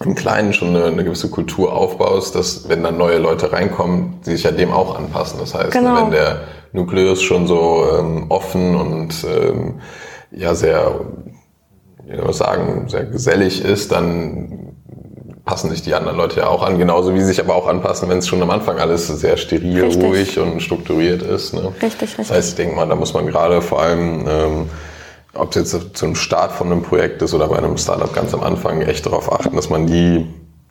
im 0.04 0.16
Kleinen 0.16 0.54
schon 0.54 0.70
eine, 0.70 0.86
eine, 0.86 1.04
gewisse 1.04 1.30
Kultur 1.30 1.74
aufbaust, 1.74 2.36
dass 2.36 2.68
wenn 2.68 2.84
dann 2.84 2.98
neue 2.98 3.20
Leute 3.20 3.52
reinkommen, 3.52 4.22
die 4.26 4.32
sich 4.32 4.44
ja 4.44 4.52
dem 4.52 4.72
auch 4.72 4.98
anpassen. 4.98 5.40
Das 5.40 5.54
heißt, 5.54 5.72
genau. 5.72 5.98
wenn 5.98 6.12
der 6.12 6.42
Nukleus 6.72 7.22
schon 7.22 7.46
so 7.46 7.86
ähm, 8.00 8.26
offen 8.30 8.76
und 8.76 9.24
ähm, 9.24 9.76
ja 10.32 10.56
sehr, 10.56 11.02
wie 12.06 12.16
soll 12.16 12.26
man 12.26 12.34
sagen, 12.34 12.86
sehr 12.90 13.06
gesellig 13.06 13.64
ist, 13.64 13.92
dann 13.92 14.76
passen 15.46 15.70
sich 15.70 15.82
die 15.82 15.94
anderen 15.94 16.18
Leute 16.18 16.42
ja 16.42 16.48
auch 16.48 16.64
an, 16.64 16.78
genauso 16.78 17.14
wie 17.14 17.20
sie 17.20 17.26
sich 17.26 17.40
aber 17.40 17.56
auch 17.56 17.68
anpassen, 17.68 18.10
wenn 18.10 18.20
es 18.20 18.28
schon 18.28 18.42
am 18.42 18.50
Anfang 18.50 18.80
alles 18.80 19.08
sehr 19.08 19.38
steril, 19.38 19.84
richtig. 19.84 20.04
ruhig 20.04 20.40
und 20.40 20.62
strukturiert 20.62 21.22
ist. 21.22 21.54
Ne? 21.54 21.74
Richtig, 21.82 22.02
richtig. 22.02 22.18
Das 22.18 22.32
heißt, 22.32 22.50
ich 22.50 22.56
denke 22.56 22.76
mal, 22.76 22.88
da 22.88 22.96
muss 22.96 23.14
man 23.14 23.28
gerade 23.28 23.62
vor 23.62 23.82
allem 23.82 24.26
ähm, 24.28 24.70
ob 25.34 25.56
es 25.56 25.74
jetzt 25.74 25.98
zum 25.98 26.16
Start 26.16 26.52
von 26.52 26.72
einem 26.72 26.84
Projekt 26.84 27.22
ist 27.22 27.34
oder 27.34 27.48
bei 27.48 27.58
einem 27.58 27.78
Startup 27.78 28.14
ganz 28.14 28.34
am 28.34 28.44
Anfang, 28.44 28.82
echt 28.82 29.06
darauf 29.06 29.32
achten, 29.32 29.56
dass 29.56 29.70
man 29.70 29.88
die 29.88 30.28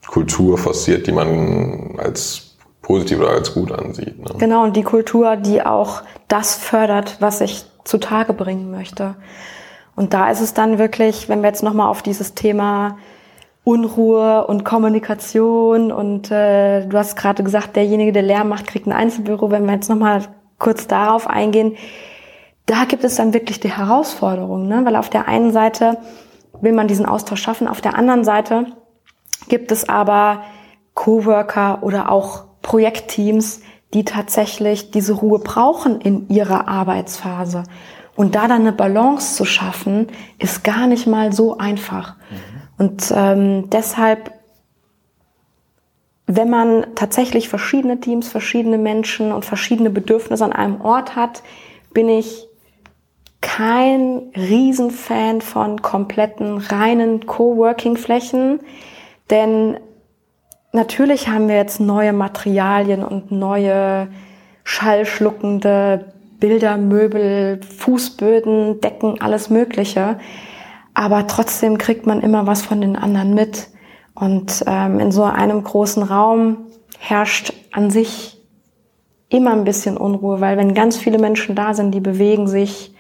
Kultur 0.07 0.59
forciert, 0.59 1.07
die 1.07 1.13
man 1.13 1.99
als 1.99 2.57
positiv 2.81 3.19
oder 3.21 3.31
als 3.31 3.55
gut 3.55 3.73
ansieht. 3.73 4.19
Ne? 4.19 4.35
Genau, 4.39 4.65
und 4.65 4.77
die 4.77 4.83
Kultur, 4.83 5.37
die 5.37 5.63
auch 5.63 6.03
das 6.29 6.55
fördert, 6.55 7.17
was 7.21 7.41
ich 7.41 7.65
zutage 7.85 8.33
bringen 8.33 8.71
möchte. 8.71 9.15
Und 9.97 10.15
da 10.15 10.31
ist 10.31 10.41
es 10.41 10.55
dann 10.55 10.79
wirklich, 10.79 11.29
wenn 11.29 11.43
wir 11.43 11.49
jetzt 11.49 11.63
nochmal 11.63 11.89
auf 11.89 12.03
dieses 12.03 12.35
Thema 12.35 12.99
Unruhe 13.65 14.47
und 14.47 14.65
Kommunikation 14.65 15.93
und 15.93 16.31
äh, 16.31 16.85
du 16.87 16.99
hast 16.99 17.17
gerade 17.17 17.45
gesagt, 17.45 17.77
derjenige, 17.77 18.13
der 18.13 18.23
Lärm 18.23 18.49
macht, 18.49 18.67
kriegt 18.67 18.87
ein 18.87 18.93
Einzelbüro. 18.93 19.51
Wenn 19.51 19.67
wir 19.67 19.75
jetzt 19.75 19.89
nochmal 19.89 20.23
kurz 20.59 20.89
darauf 20.89 21.29
eingehen, 21.29 21.77
da 22.67 22.85
gibt 22.85 23.05
es 23.05 23.17
dann 23.17 23.35
wirklich 23.35 23.61
die 23.61 23.73
Herausforderung, 23.73 24.67
ne? 24.67 24.85
weil 24.85 24.97
auf 24.97 25.11
der 25.11 25.29
einen 25.29 25.53
Seite 25.53 25.99
will 26.61 26.73
man 26.73 26.89
diesen 26.89 27.07
Austausch 27.07 27.43
schaffen, 27.43 27.69
auf 27.69 27.81
der 27.81 27.97
anderen 27.97 28.25
Seite 28.25 28.67
gibt 29.49 29.73
es 29.73 29.89
aber 29.89 30.43
Coworker 30.95 31.83
oder 31.83 32.11
auch 32.11 32.45
Projektteams, 32.63 33.61
die 33.95 34.05
tatsächlich 34.05 34.91
diese 34.91 35.15
Ruhe 35.15 35.39
brauchen 35.39 36.01
in 36.01 36.29
ihrer 36.29 36.69
Arbeitsphase. 36.69 37.65
Und 38.15 38.35
da 38.35 38.43
dann 38.43 38.63
eine 38.63 38.73
Balance 38.73 39.37
zu 39.37 39.45
schaffen, 39.45 40.09
ist 40.39 40.65
gar 40.65 40.87
nicht 40.87 41.07
mal 41.07 41.33
so 41.33 41.59
einfach. 41.59 42.17
Mhm. 42.31 42.52
Und 42.83 43.15
ähm, 43.15 43.71
deshalb, 43.71 44.33
wenn 46.27 46.51
man 46.51 46.85
tatsächlich 46.97 47.49
verschiedene 47.49 48.01
Teams, 48.01 48.27
verschiedene 48.27 48.77
Menschen 48.77 49.31
und 49.31 49.45
verschiedene 49.45 49.89
Bedürfnisse 49.89 50.45
an 50.45 50.53
einem 50.53 50.81
Ort 50.81 51.15
hat, 51.15 51.45
bin 51.95 52.09
ich 52.09 52.49
kein 53.41 54.33
Riesenfan 54.35 55.43
von 55.43 55.81
kompletten 55.81 56.59
reinen 56.59 57.25
Coworking-Flächen, 57.25 58.59
denn 59.31 59.77
natürlich 60.73 61.29
haben 61.29 61.47
wir 61.47 61.57
jetzt 61.59 61.79
neue 61.79 62.13
Materialien 62.13 63.05
und 63.05 63.31
neue 63.31 64.09
schallschluckende 64.65 66.13
Bilder, 66.41 66.79
Möbel, 66.79 67.61
Fußböden, 67.63 68.81
Decken, 68.81 69.21
alles 69.21 69.51
Mögliche. 69.51 70.19
Aber 70.95 71.27
trotzdem 71.27 71.79
kriegt 71.79 72.07
man 72.07 72.21
immer 72.21 72.47
was 72.47 72.63
von 72.63 72.81
den 72.81 72.97
anderen 72.97 73.35
mit. 73.35 73.69
Und 74.15 74.65
ähm, 74.67 75.01
in 75.01 75.11
so 75.11 75.23
einem 75.23 75.63
großen 75.63 76.03
Raum 76.03 76.67
herrscht 76.99 77.53
an 77.73 77.91
sich 77.91 78.39
immer 79.29 79.53
ein 79.53 79.65
bisschen 79.65 79.97
Unruhe, 79.97 80.41
weil 80.41 80.59
wenn 80.59 80.75
ganz 80.75 80.99
viele 80.99 81.19
Menschen 81.19 81.55
da 81.55 81.73
sind, 81.73 81.95
die 81.95 82.01
bewegen 82.01 82.47
sich, 82.47 82.95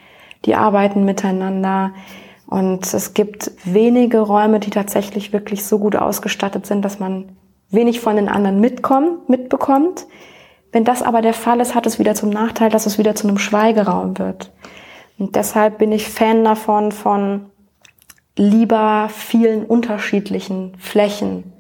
die 0.47 0.55
arbeiten 0.55 1.05
miteinander. 1.05 1.93
Und 2.47 2.93
es 2.93 3.14
gibt 3.14 3.51
wenige 3.64 4.20
Räume, 4.20 4.59
die 4.59 4.70
tatsächlich 4.70 5.32
wirklich 5.32 5.64
so 5.64 5.78
gut 5.78 5.97
ausgestattet 5.97 6.66
sind, 6.66 6.84
dass 6.84 6.99
man 6.99 7.36
wenig 7.70 8.01
von 8.01 8.16
den 8.16 8.28
anderen 8.28 8.61
mitkommt, 8.61 9.28
mitbekommt. 9.28 10.07
Wenn 10.72 10.84
das 10.84 11.03
aber 11.03 11.20
der 11.20 11.34
Fall 11.34 11.61
ist, 11.61 11.74
hat 11.74 11.86
es 11.86 11.99
wieder 11.99 12.14
zum 12.14 12.30
Nachteil, 12.30 12.70
dass 12.70 12.86
es 12.86 12.99
wieder 12.99 13.14
zu 13.14 13.28
einem 13.28 13.38
Schweigeraum 13.38 14.18
wird. 14.18 14.51
Und 15.18 15.36
deshalb 15.36 15.78
bin 15.78 15.93
ich 15.93 16.09
Fan 16.09 16.45
davon, 16.45 16.93
von 16.93 17.51
lieber 18.37 19.09
vielen 19.11 19.64
unterschiedlichen 19.64 20.74
Flächen 20.78 21.53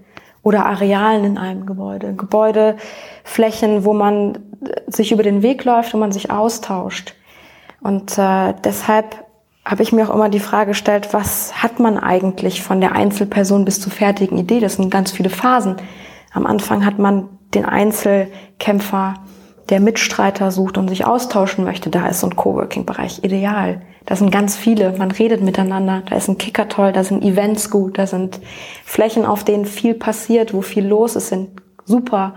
oder 0.42 0.66
Arealen 0.66 1.24
in 1.24 1.38
einem 1.38 1.66
Gebäude. 1.66 2.14
Gebäudeflächen, 2.14 3.84
wo 3.84 3.92
man 3.92 4.38
sich 4.86 5.12
über 5.12 5.22
den 5.22 5.42
Weg 5.42 5.64
läuft, 5.64 5.94
wo 5.94 5.98
man 5.98 6.12
sich 6.12 6.30
austauscht. 6.30 7.14
Und 7.80 8.16
äh, 8.18 8.54
deshalb 8.64 9.24
habe 9.64 9.82
ich 9.82 9.92
mir 9.92 10.08
auch 10.08 10.14
immer 10.14 10.28
die 10.28 10.40
Frage 10.40 10.70
gestellt, 10.70 11.08
was 11.12 11.62
hat 11.62 11.78
man 11.78 11.98
eigentlich 11.98 12.62
von 12.62 12.80
der 12.80 12.92
Einzelperson 12.92 13.64
bis 13.64 13.80
zur 13.80 13.92
fertigen 13.92 14.38
Idee? 14.38 14.60
Das 14.60 14.74
sind 14.74 14.90
ganz 14.90 15.12
viele 15.12 15.30
Phasen. 15.30 15.76
Am 16.32 16.46
Anfang 16.46 16.84
hat 16.84 16.98
man 16.98 17.28
den 17.54 17.64
Einzelkämpfer, 17.64 19.14
der 19.68 19.80
Mitstreiter 19.80 20.50
sucht 20.50 20.78
und 20.78 20.88
sich 20.88 21.04
austauschen 21.04 21.64
möchte. 21.64 21.90
Da 21.90 22.08
ist 22.08 22.20
so 22.20 22.26
ein 22.26 22.34
Coworking-Bereich 22.34 23.22
ideal. 23.22 23.82
Da 24.06 24.16
sind 24.16 24.30
ganz 24.30 24.56
viele, 24.56 24.92
man 24.98 25.10
redet 25.10 25.42
miteinander, 25.42 26.02
da 26.08 26.16
ist 26.16 26.28
ein 26.28 26.38
Kicker 26.38 26.68
toll, 26.68 26.92
da 26.92 27.04
sind 27.04 27.22
Events 27.22 27.70
gut, 27.70 27.98
da 27.98 28.06
sind 28.06 28.40
Flächen, 28.84 29.24
auf 29.24 29.44
denen 29.44 29.64
viel 29.64 29.94
passiert, 29.94 30.52
wo 30.52 30.60
viel 30.60 30.86
los 30.86 31.16
ist, 31.16 31.28
sind 31.28 31.50
super. 31.84 32.34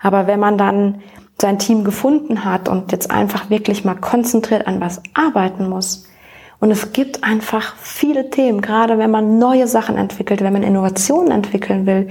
Aber 0.00 0.26
wenn 0.26 0.40
man 0.40 0.56
dann 0.56 1.02
sein 1.40 1.58
Team 1.58 1.84
gefunden 1.84 2.44
hat 2.44 2.68
und 2.68 2.92
jetzt 2.92 3.10
einfach 3.10 3.50
wirklich 3.50 3.84
mal 3.84 3.94
konzentriert 3.94 4.66
an 4.66 4.80
was 4.80 5.02
arbeiten 5.14 5.68
muss. 5.68 6.06
Und 6.60 6.70
es 6.70 6.92
gibt 6.92 7.24
einfach 7.24 7.76
viele 7.76 8.28
Themen, 8.28 8.60
gerade 8.60 8.98
wenn 8.98 9.10
man 9.10 9.38
neue 9.38 9.66
Sachen 9.66 9.96
entwickelt, 9.96 10.42
wenn 10.42 10.52
man 10.52 10.62
Innovationen 10.62 11.30
entwickeln 11.30 11.86
will, 11.86 12.08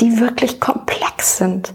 die 0.00 0.20
wirklich 0.20 0.60
komplex 0.60 1.38
sind, 1.38 1.74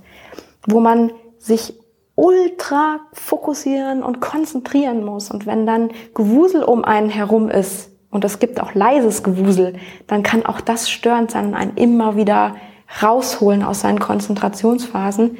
wo 0.65 0.79
man 0.79 1.11
sich 1.37 1.73
ultra 2.15 2.99
fokussieren 3.13 4.03
und 4.03 4.21
konzentrieren 4.21 5.03
muss. 5.03 5.31
Und 5.31 5.45
wenn 5.45 5.65
dann 5.65 5.91
Gewusel 6.13 6.63
um 6.63 6.83
einen 6.83 7.09
herum 7.09 7.49
ist, 7.49 7.89
und 8.11 8.23
es 8.23 8.37
gibt 8.37 8.61
auch 8.61 8.75
leises 8.75 9.23
Gewusel, 9.23 9.73
dann 10.05 10.21
kann 10.21 10.45
auch 10.45 10.61
das 10.61 10.87
störend 10.87 11.31
sein 11.31 11.47
und 11.47 11.53
einen 11.55 11.75
immer 11.77 12.15
wieder 12.15 12.55
rausholen 13.01 13.63
aus 13.63 13.81
seinen 13.81 13.99
Konzentrationsphasen. 13.99 15.39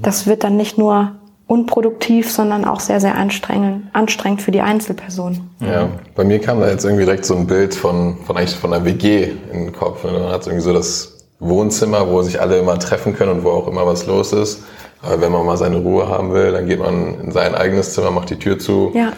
Das 0.00 0.26
wird 0.26 0.42
dann 0.42 0.56
nicht 0.56 0.78
nur 0.78 1.12
unproduktiv, 1.46 2.32
sondern 2.32 2.64
auch 2.64 2.80
sehr, 2.80 2.98
sehr 2.98 3.14
anstrengend, 3.14 3.88
anstrengend 3.92 4.40
für 4.40 4.52
die 4.52 4.62
Einzelperson. 4.62 5.50
Ja, 5.60 5.90
bei 6.14 6.24
mir 6.24 6.38
kam 6.38 6.60
da 6.60 6.70
jetzt 6.70 6.84
irgendwie 6.84 7.04
direkt 7.04 7.26
so 7.26 7.36
ein 7.36 7.46
Bild 7.46 7.74
von, 7.74 8.16
von 8.24 8.38
eigentlich 8.38 8.56
von 8.56 8.72
einer 8.72 8.86
WG 8.86 9.32
in 9.52 9.66
den 9.66 9.72
Kopf. 9.72 10.02
Man 10.02 10.30
hat 10.30 10.46
irgendwie 10.46 10.64
so 10.64 10.72
das 10.72 11.26
Wohnzimmer, 11.40 12.08
wo 12.08 12.22
sich 12.22 12.40
alle 12.40 12.58
immer 12.58 12.78
treffen 12.78 13.14
können 13.14 13.32
und 13.32 13.44
wo 13.44 13.50
auch 13.50 13.68
immer 13.68 13.84
was 13.86 14.06
los 14.06 14.32
ist. 14.32 14.62
Aber 15.02 15.20
wenn 15.20 15.32
man 15.32 15.44
mal 15.44 15.56
seine 15.56 15.76
Ruhe 15.78 16.08
haben 16.08 16.32
will, 16.32 16.52
dann 16.52 16.66
geht 16.66 16.78
man 16.78 17.20
in 17.20 17.32
sein 17.32 17.54
eigenes 17.54 17.94
Zimmer, 17.94 18.10
macht 18.10 18.30
die 18.30 18.38
Tür 18.38 18.58
zu, 18.58 18.92
ja. 18.94 19.12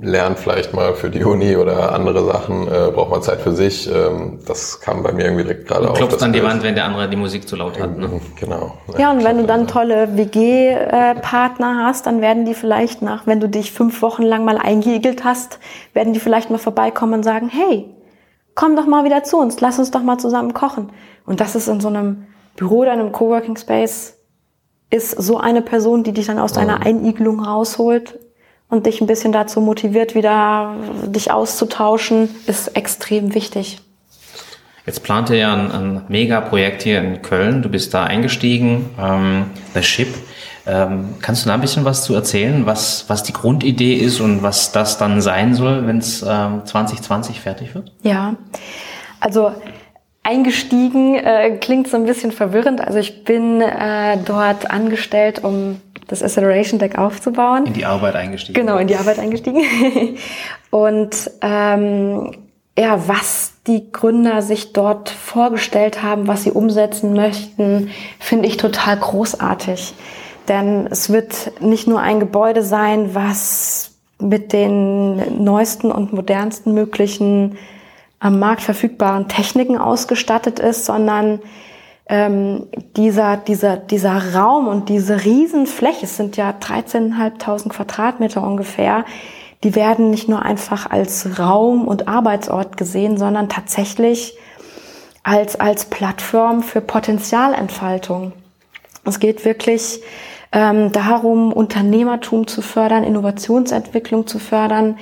lernt 0.00 0.38
vielleicht 0.38 0.72
mal 0.72 0.94
für 0.94 1.10
die 1.10 1.22
Uni 1.24 1.56
oder 1.56 1.92
andere 1.92 2.24
Sachen, 2.24 2.66
äh, 2.66 2.90
braucht 2.90 3.10
man 3.10 3.22
Zeit 3.22 3.40
für 3.42 3.52
sich. 3.52 3.88
Ähm, 3.90 4.38
das 4.46 4.80
kam 4.80 5.02
bei 5.02 5.12
mir 5.12 5.24
irgendwie 5.24 5.42
direkt 5.44 5.68
gerade 5.68 5.90
auf. 5.90 5.96
Klopft 5.98 6.22
an 6.22 6.32
die 6.32 6.42
Wand, 6.42 6.62
wenn 6.62 6.74
der 6.74 6.86
andere 6.86 7.08
die 7.08 7.16
Musik 7.16 7.46
zu 7.48 7.56
laut 7.56 7.78
hat. 7.78 7.98
Ne? 7.98 8.08
Mhm, 8.08 8.20
Genau. 8.40 8.78
Ja, 8.96 9.10
und 9.10 9.24
wenn 9.24 9.36
du 9.36 9.44
dann 9.44 9.66
tolle 9.66 10.16
WG-Partner 10.16 11.84
hast, 11.84 12.06
dann 12.06 12.20
werden 12.20 12.44
die 12.46 12.54
vielleicht 12.54 13.02
nach, 13.02 13.26
wenn 13.26 13.40
du 13.40 13.48
dich 13.48 13.72
fünf 13.72 14.00
Wochen 14.02 14.22
lang 14.22 14.44
mal 14.44 14.58
eingeigelt 14.58 15.22
hast, 15.24 15.58
werden 15.92 16.12
die 16.12 16.20
vielleicht 16.20 16.50
mal 16.50 16.58
vorbeikommen 16.58 17.14
und 17.14 17.22
sagen, 17.22 17.48
hey, 17.48 17.94
komm 18.54 18.74
doch 18.74 18.86
mal 18.86 19.04
wieder 19.04 19.22
zu 19.22 19.38
uns, 19.38 19.60
lass 19.60 19.78
uns 19.78 19.90
doch 19.90 20.02
mal 20.02 20.18
zusammen 20.18 20.54
kochen. 20.54 20.90
Und 21.26 21.40
das 21.40 21.54
ist 21.54 21.68
in 21.68 21.80
so 21.80 21.88
einem 21.88 22.26
Büro 22.56 22.78
oder 22.78 22.92
einem 22.92 23.12
Coworking 23.12 23.56
Space, 23.56 24.15
ist 24.90 25.10
so 25.10 25.38
eine 25.38 25.62
Person, 25.62 26.04
die 26.04 26.12
dich 26.12 26.26
dann 26.26 26.38
aus 26.38 26.52
deiner 26.52 26.84
Einigelung 26.84 27.40
rausholt 27.40 28.18
und 28.68 28.86
dich 28.86 29.00
ein 29.00 29.06
bisschen 29.06 29.32
dazu 29.32 29.60
motiviert, 29.60 30.14
wieder 30.14 30.74
dich 31.06 31.30
auszutauschen, 31.30 32.28
ist 32.46 32.76
extrem 32.76 33.34
wichtig. 33.34 33.80
Jetzt 34.86 35.02
plant 35.02 35.30
ihr 35.30 35.36
ja 35.36 35.52
ein, 35.52 35.72
ein 35.72 36.02
Mega-Projekt 36.08 36.84
hier 36.84 37.00
in 37.00 37.20
Köln. 37.20 37.62
Du 37.62 37.68
bist 37.68 37.92
da 37.92 38.04
eingestiegen, 38.04 38.90
ähm, 39.00 39.46
The 39.74 39.82
Ship. 39.82 40.14
Ähm, 40.64 41.14
kannst 41.20 41.44
du 41.44 41.48
da 41.48 41.54
ein 41.54 41.60
bisschen 41.60 41.84
was 41.84 42.04
zu 42.04 42.14
erzählen, 42.14 42.66
was, 42.66 43.04
was 43.08 43.24
die 43.24 43.32
Grundidee 43.32 43.94
ist 43.94 44.20
und 44.20 44.42
was 44.42 44.70
das 44.70 44.98
dann 44.98 45.20
sein 45.20 45.54
soll, 45.54 45.86
wenn 45.86 45.98
es 45.98 46.22
ähm, 46.22 46.62
2020 46.64 47.40
fertig 47.40 47.74
wird? 47.74 47.92
Ja, 48.02 48.34
also 49.18 49.52
eingestiegen 50.26 51.14
äh, 51.14 51.56
klingt 51.60 51.88
so 51.88 51.96
ein 51.96 52.04
bisschen 52.04 52.32
verwirrend. 52.32 52.80
Also 52.80 52.98
ich 52.98 53.24
bin 53.24 53.60
äh, 53.60 54.18
dort 54.24 54.70
angestellt, 54.70 55.44
um 55.44 55.80
das 56.08 56.22
Acceleration 56.22 56.78
Deck 56.78 56.98
aufzubauen. 56.98 57.66
In 57.66 57.72
die 57.72 57.84
Arbeit 57.84 58.16
eingestiegen. 58.16 58.58
Genau, 58.58 58.76
in 58.78 58.88
die 58.88 58.96
Arbeit 58.96 59.18
eingestiegen. 59.18 59.62
Und 60.70 61.30
ähm, 61.42 62.32
ja, 62.76 63.08
was 63.08 63.52
die 63.66 63.90
Gründer 63.92 64.42
sich 64.42 64.72
dort 64.72 65.10
vorgestellt 65.10 66.02
haben, 66.02 66.26
was 66.26 66.42
sie 66.42 66.50
umsetzen 66.50 67.14
möchten, 67.14 67.90
finde 68.18 68.48
ich 68.48 68.56
total 68.56 68.96
großartig. 68.98 69.94
Denn 70.48 70.86
es 70.90 71.10
wird 71.10 71.52
nicht 71.60 71.86
nur 71.86 72.00
ein 72.00 72.20
Gebäude 72.20 72.62
sein, 72.62 73.14
was 73.14 73.92
mit 74.20 74.52
den 74.52 75.42
neuesten 75.42 75.90
und 75.90 76.12
modernsten 76.12 76.74
möglichen 76.74 77.58
am 78.26 78.40
Markt 78.40 78.62
verfügbaren 78.62 79.28
Techniken 79.28 79.78
ausgestattet 79.78 80.58
ist, 80.58 80.84
sondern 80.84 81.40
ähm, 82.08 82.66
dieser, 82.96 83.36
dieser, 83.36 83.76
dieser 83.76 84.34
Raum 84.34 84.66
und 84.66 84.88
diese 84.88 85.24
Riesenfläche, 85.24 86.06
es 86.06 86.16
sind 86.16 86.36
ja 86.36 86.50
13.500 86.50 87.68
Quadratmeter 87.68 88.42
ungefähr, 88.42 89.04
die 89.62 89.76
werden 89.76 90.10
nicht 90.10 90.28
nur 90.28 90.42
einfach 90.42 90.90
als 90.90 91.38
Raum 91.38 91.86
und 91.86 92.08
Arbeitsort 92.08 92.76
gesehen, 92.76 93.16
sondern 93.16 93.48
tatsächlich 93.48 94.36
als, 95.22 95.58
als 95.58 95.84
Plattform 95.84 96.62
für 96.62 96.80
Potenzialentfaltung. 96.80 98.32
Es 99.04 99.20
geht 99.20 99.44
wirklich 99.44 100.00
ähm, 100.50 100.90
darum, 100.90 101.52
Unternehmertum 101.52 102.48
zu 102.48 102.60
fördern, 102.60 103.04
Innovationsentwicklung 103.04 104.26
zu 104.26 104.40
fördern. 104.40 104.98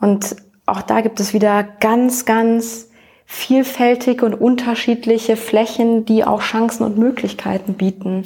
Und 0.00 0.36
auch 0.70 0.82
da 0.82 1.00
gibt 1.00 1.20
es 1.20 1.34
wieder 1.34 1.62
ganz, 1.62 2.24
ganz 2.24 2.88
vielfältige 3.26 4.24
und 4.24 4.34
unterschiedliche 4.34 5.36
Flächen, 5.36 6.04
die 6.04 6.24
auch 6.24 6.42
Chancen 6.42 6.84
und 6.84 6.98
Möglichkeiten 6.98 7.74
bieten. 7.74 8.24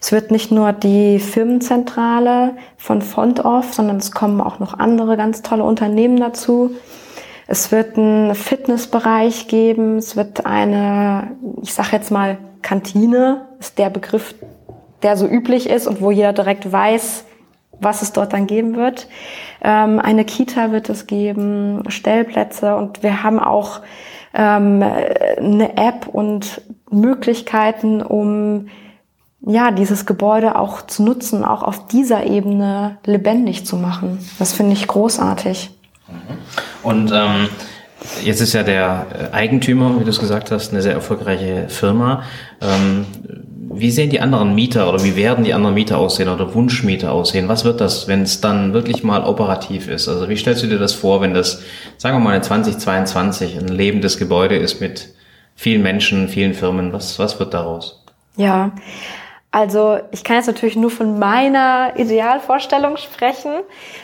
Es 0.00 0.12
wird 0.12 0.30
nicht 0.30 0.50
nur 0.50 0.72
die 0.72 1.18
Firmenzentrale 1.18 2.56
von 2.78 3.02
Font 3.02 3.38
sondern 3.38 3.98
es 3.98 4.12
kommen 4.12 4.40
auch 4.40 4.58
noch 4.58 4.78
andere 4.78 5.16
ganz 5.16 5.42
tolle 5.42 5.62
Unternehmen 5.62 6.18
dazu. 6.18 6.72
Es 7.46 7.70
wird 7.70 7.98
einen 7.98 8.34
Fitnessbereich 8.34 9.46
geben, 9.48 9.98
es 9.98 10.16
wird 10.16 10.46
eine, 10.46 11.36
ich 11.62 11.74
sage 11.74 11.90
jetzt 11.92 12.10
mal, 12.10 12.38
Kantine, 12.62 13.46
ist 13.58 13.78
der 13.78 13.90
Begriff, 13.90 14.34
der 15.02 15.16
so 15.16 15.26
üblich 15.26 15.68
ist 15.68 15.86
und 15.86 16.00
wo 16.00 16.10
jeder 16.10 16.32
direkt 16.32 16.70
weiß, 16.70 17.24
was 17.80 18.02
es 18.02 18.12
dort 18.12 18.32
dann 18.32 18.46
geben 18.46 18.76
wird. 18.76 19.08
Ähm, 19.62 19.98
eine 19.98 20.24
Kita 20.24 20.72
wird 20.72 20.88
es 20.88 21.06
geben, 21.06 21.82
Stellplätze 21.88 22.76
und 22.76 23.02
wir 23.02 23.22
haben 23.22 23.38
auch 23.38 23.80
ähm, 24.32 24.82
eine 24.82 25.76
App 25.76 26.06
und 26.06 26.62
Möglichkeiten, 26.90 28.02
um 28.02 28.68
ja, 29.46 29.70
dieses 29.70 30.04
Gebäude 30.04 30.58
auch 30.58 30.82
zu 30.82 31.02
nutzen, 31.02 31.44
auch 31.44 31.62
auf 31.62 31.86
dieser 31.86 32.24
Ebene 32.26 32.98
lebendig 33.06 33.64
zu 33.64 33.76
machen. 33.76 34.18
Das 34.38 34.52
finde 34.52 34.74
ich 34.74 34.86
großartig. 34.86 35.70
Und 36.82 37.10
ähm, 37.12 37.48
jetzt 38.22 38.40
ist 38.40 38.52
ja 38.52 38.62
der 38.62 39.30
Eigentümer, 39.32 39.98
wie 39.98 40.04
du 40.04 40.10
es 40.10 40.20
gesagt 40.20 40.50
hast, 40.50 40.72
eine 40.72 40.82
sehr 40.82 40.92
erfolgreiche 40.92 41.68
Firma. 41.68 42.22
Ähm, 42.60 43.06
wie 43.72 43.92
sehen 43.92 44.10
die 44.10 44.20
anderen 44.20 44.54
Mieter 44.56 44.88
oder 44.88 45.02
wie 45.04 45.14
werden 45.14 45.44
die 45.44 45.54
anderen 45.54 45.76
Mieter 45.76 45.98
aussehen 45.98 46.28
oder 46.28 46.54
Wunschmieter 46.54 47.12
aussehen? 47.12 47.48
Was 47.48 47.64
wird 47.64 47.80
das, 47.80 48.08
wenn 48.08 48.22
es 48.22 48.40
dann 48.40 48.72
wirklich 48.72 49.04
mal 49.04 49.22
operativ 49.22 49.88
ist? 49.88 50.08
Also 50.08 50.28
wie 50.28 50.36
stellst 50.36 50.64
du 50.64 50.66
dir 50.66 50.78
das 50.78 50.92
vor, 50.92 51.20
wenn 51.20 51.34
das, 51.34 51.62
sagen 51.96 52.16
wir 52.16 52.20
mal, 52.20 52.34
in 52.34 52.42
2022 52.42 53.56
ein 53.56 53.68
lebendes 53.68 54.18
Gebäude 54.18 54.56
ist 54.56 54.80
mit 54.80 55.14
vielen 55.54 55.82
Menschen, 55.82 56.28
vielen 56.28 56.52
Firmen? 56.52 56.92
Was, 56.92 57.20
was 57.20 57.38
wird 57.38 57.54
daraus? 57.54 58.04
Ja, 58.36 58.72
also 59.52 60.00
ich 60.10 60.24
kann 60.24 60.36
jetzt 60.36 60.48
natürlich 60.48 60.76
nur 60.76 60.90
von 60.90 61.20
meiner 61.20 61.92
Idealvorstellung 61.96 62.96
sprechen, 62.96 63.52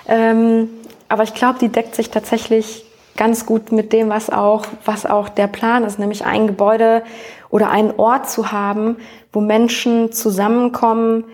ähm, 0.06 0.68
aber 1.08 1.24
ich 1.24 1.34
glaube, 1.34 1.58
die 1.58 1.70
deckt 1.70 1.96
sich 1.96 2.10
tatsächlich 2.10 2.84
ganz 3.16 3.46
gut 3.46 3.72
mit 3.72 3.92
dem, 3.92 4.08
was 4.08 4.30
auch, 4.30 4.66
was 4.84 5.06
auch 5.06 5.28
der 5.28 5.46
Plan 5.46 5.84
ist, 5.84 5.98
nämlich 5.98 6.24
ein 6.24 6.46
Gebäude 6.46 7.02
oder 7.50 7.70
einen 7.70 7.92
Ort 7.96 8.28
zu 8.28 8.52
haben, 8.52 8.96
wo 9.32 9.40
Menschen 9.40 10.12
zusammenkommen, 10.12 11.24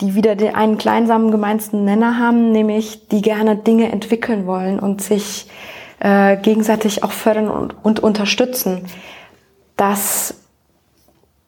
die 0.00 0.14
wieder 0.14 0.36
einen 0.54 0.78
kleinsamen 0.78 1.30
gemeinsten 1.30 1.84
Nenner 1.84 2.18
haben, 2.18 2.52
nämlich 2.52 3.08
die 3.08 3.22
gerne 3.22 3.56
Dinge 3.56 3.90
entwickeln 3.92 4.46
wollen 4.46 4.78
und 4.78 5.02
sich 5.02 5.48
äh, 6.00 6.36
gegenseitig 6.36 7.02
auch 7.02 7.12
fördern 7.12 7.48
und, 7.48 7.84
und 7.84 8.00
unterstützen. 8.00 8.84
Das 9.76 10.34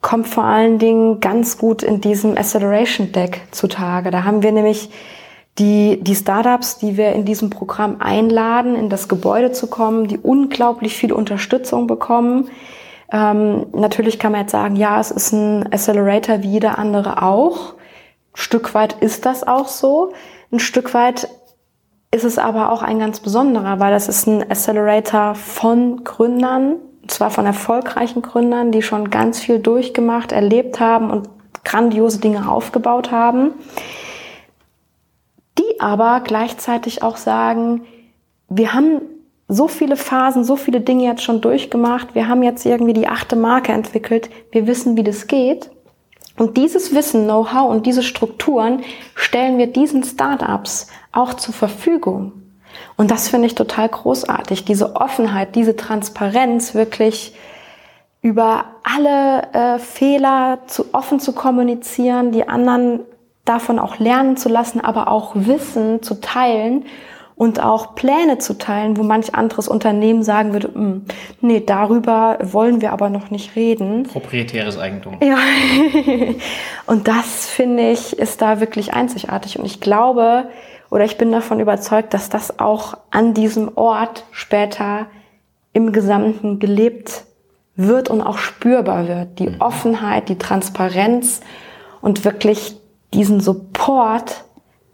kommt 0.00 0.28
vor 0.28 0.44
allen 0.44 0.78
Dingen 0.78 1.20
ganz 1.20 1.58
gut 1.58 1.82
in 1.82 2.00
diesem 2.00 2.36
Acceleration 2.36 3.10
Deck 3.12 3.40
zutage. 3.50 4.10
Da 4.10 4.24
haben 4.24 4.42
wir 4.42 4.52
nämlich 4.52 4.90
die, 5.58 5.98
die 6.02 6.14
Startups, 6.14 6.78
die 6.78 6.96
wir 6.96 7.12
in 7.12 7.24
diesem 7.24 7.50
Programm 7.50 7.96
einladen, 8.00 8.74
in 8.74 8.90
das 8.90 9.08
Gebäude 9.08 9.52
zu 9.52 9.68
kommen, 9.68 10.06
die 10.06 10.18
unglaublich 10.18 10.96
viel 10.96 11.12
Unterstützung 11.12 11.86
bekommen. 11.86 12.50
Ähm, 13.10 13.66
natürlich 13.72 14.18
kann 14.18 14.32
man 14.32 14.42
jetzt 14.42 14.52
sagen, 14.52 14.76
ja, 14.76 15.00
es 15.00 15.10
ist 15.10 15.32
ein 15.32 15.72
Accelerator 15.72 16.42
wie 16.42 16.48
jeder 16.48 16.78
andere 16.78 17.22
auch. 17.22 17.74
Ein 17.74 18.34
Stück 18.34 18.74
weit 18.74 18.94
ist 19.00 19.24
das 19.24 19.46
auch 19.46 19.68
so. 19.68 20.12
Ein 20.52 20.58
Stück 20.58 20.92
weit 20.92 21.28
ist 22.10 22.24
es 22.24 22.38
aber 22.38 22.70
auch 22.70 22.82
ein 22.82 22.98
ganz 22.98 23.20
besonderer, 23.20 23.80
weil 23.80 23.92
das 23.92 24.08
ist 24.08 24.26
ein 24.26 24.42
Accelerator 24.42 25.34
von 25.34 26.04
Gründern, 26.04 26.76
und 27.02 27.10
zwar 27.10 27.30
von 27.30 27.46
erfolgreichen 27.46 28.20
Gründern, 28.20 28.72
die 28.72 28.82
schon 28.82 29.10
ganz 29.10 29.40
viel 29.40 29.58
durchgemacht, 29.58 30.32
erlebt 30.32 30.80
haben 30.80 31.10
und 31.10 31.28
grandiose 31.64 32.20
Dinge 32.20 32.50
aufgebaut 32.50 33.10
haben 33.10 33.52
aber 35.80 36.20
gleichzeitig 36.20 37.02
auch 37.02 37.16
sagen, 37.16 37.82
wir 38.48 38.74
haben 38.74 39.00
so 39.48 39.68
viele 39.68 39.96
Phasen, 39.96 40.44
so 40.44 40.56
viele 40.56 40.80
Dinge 40.80 41.04
jetzt 41.04 41.22
schon 41.22 41.40
durchgemacht, 41.40 42.14
wir 42.14 42.28
haben 42.28 42.42
jetzt 42.42 42.66
irgendwie 42.66 42.92
die 42.92 43.08
achte 43.08 43.36
Marke 43.36 43.72
entwickelt, 43.72 44.30
wir 44.50 44.66
wissen, 44.66 44.96
wie 44.96 45.04
das 45.04 45.26
geht. 45.26 45.70
Und 46.36 46.56
dieses 46.56 46.94
Wissen, 46.94 47.24
Know-how 47.24 47.70
und 47.70 47.86
diese 47.86 48.02
Strukturen 48.02 48.82
stellen 49.14 49.56
wir 49.56 49.68
diesen 49.68 50.04
Startups 50.04 50.88
auch 51.12 51.34
zur 51.34 51.54
Verfügung. 51.54 52.32
Und 52.96 53.10
das 53.10 53.28
finde 53.28 53.46
ich 53.46 53.54
total 53.54 53.88
großartig, 53.88 54.64
diese 54.64 54.96
Offenheit, 54.96 55.54
diese 55.54 55.76
Transparenz 55.76 56.74
wirklich 56.74 57.34
über 58.20 58.64
alle 58.82 59.52
äh, 59.52 59.78
Fehler 59.78 60.58
zu 60.66 60.92
offen 60.92 61.20
zu 61.20 61.32
kommunizieren, 61.32 62.32
die 62.32 62.48
anderen 62.48 63.00
davon 63.46 63.78
auch 63.78 63.98
lernen 63.98 64.36
zu 64.36 64.48
lassen, 64.48 64.80
aber 64.80 65.08
auch 65.08 65.32
Wissen 65.34 66.02
zu 66.02 66.20
teilen 66.20 66.84
und 67.36 67.62
auch 67.62 67.94
Pläne 67.94 68.38
zu 68.38 68.56
teilen, 68.56 68.96
wo 68.96 69.02
manch 69.02 69.34
anderes 69.34 69.68
Unternehmen 69.68 70.22
sagen 70.22 70.52
würde, 70.52 70.68
hm, 70.72 71.04
nee, 71.42 71.62
darüber 71.64 72.38
wollen 72.42 72.80
wir 72.80 72.92
aber 72.92 73.10
noch 73.10 73.30
nicht 73.30 73.56
reden. 73.56 74.04
Proprietäres 74.04 74.78
Eigentum. 74.78 75.18
Ja. 75.22 75.36
und 76.86 77.08
das 77.08 77.46
finde 77.46 77.90
ich 77.90 78.18
ist 78.18 78.40
da 78.40 78.60
wirklich 78.60 78.94
einzigartig 78.94 79.58
und 79.58 79.66
ich 79.66 79.80
glaube 79.80 80.48
oder 80.90 81.04
ich 81.04 81.18
bin 81.18 81.32
davon 81.32 81.60
überzeugt, 81.60 82.14
dass 82.14 82.30
das 82.30 82.58
auch 82.58 82.96
an 83.10 83.34
diesem 83.34 83.76
Ort 83.76 84.24
später 84.30 85.06
im 85.72 85.92
Gesamten 85.92 86.58
gelebt 86.58 87.24
wird 87.74 88.08
und 88.08 88.22
auch 88.22 88.38
spürbar 88.38 89.08
wird. 89.08 89.38
Die 89.38 89.60
Offenheit, 89.60 90.30
die 90.30 90.38
Transparenz 90.38 91.40
und 92.00 92.24
wirklich 92.24 92.76
diesen 93.16 93.40
Support 93.40 94.44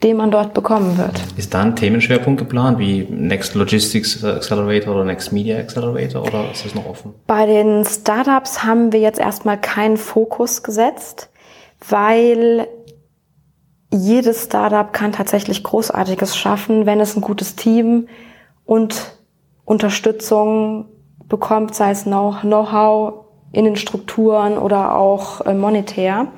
den 0.03 0.17
man 0.17 0.31
dort 0.31 0.55
bekommen 0.55 0.99
wird. 0.99 1.23
Ist 1.37 1.55
da 1.55 1.63
ein 1.63 1.77
Themenschwerpunkt 1.77 2.41
geplant, 2.41 2.79
wie 2.79 3.07
Next 3.09 3.55
Logistics 3.55 4.25
Accelerator 4.25 4.95
oder 4.95 5.05
Next 5.05 5.33
Media 5.33 5.59
Accelerator 5.59 6.23
oder 6.23 6.51
ist 6.51 6.65
das 6.65 6.75
noch 6.75 6.87
offen? 6.87 7.15
Bei 7.27 7.47
den 7.47 7.85
Startups 7.85 8.65
haben 8.65 8.93
wir 8.93 9.01
jetzt 9.01 9.21
erstmal 9.21 9.61
keinen 9.61 9.97
Fokus 9.97 10.63
gesetzt, 10.63 11.31
weil 11.89 12.67
jedes 13.93 14.45
Startup 14.45 14.93
kann 14.93 15.13
tatsächlich 15.13 15.63
Großartiges 15.63 16.37
schaffen, 16.37 16.87
wenn 16.87 16.99
es 17.01 17.15
ein 17.15 17.21
gutes 17.21 17.57
Team 17.57 18.09
und 18.65 19.17
Unterstützung 19.65 20.87
bekommt, 21.29 21.75
sei 21.75 21.91
es 21.91 22.05
Know-how 22.05 23.27
in 23.53 23.65
den 23.65 23.77
Strukturen 23.77 24.59
oder 24.59 24.97
auch 24.97 25.43
äh, 25.43 25.55
monetär. 25.55 26.29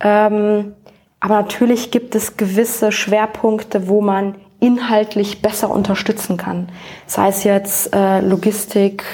Ähm, 0.00 0.74
aber 1.20 1.34
natürlich 1.34 1.90
gibt 1.90 2.14
es 2.14 2.36
gewisse 2.36 2.92
Schwerpunkte, 2.92 3.88
wo 3.88 4.00
man 4.00 4.36
inhaltlich 4.58 5.42
besser 5.42 5.70
unterstützen 5.70 6.36
kann. 6.36 6.68
Sei 7.06 7.28
es 7.28 7.44
jetzt 7.44 7.94
äh, 7.94 8.20
Logistik, 8.20 9.04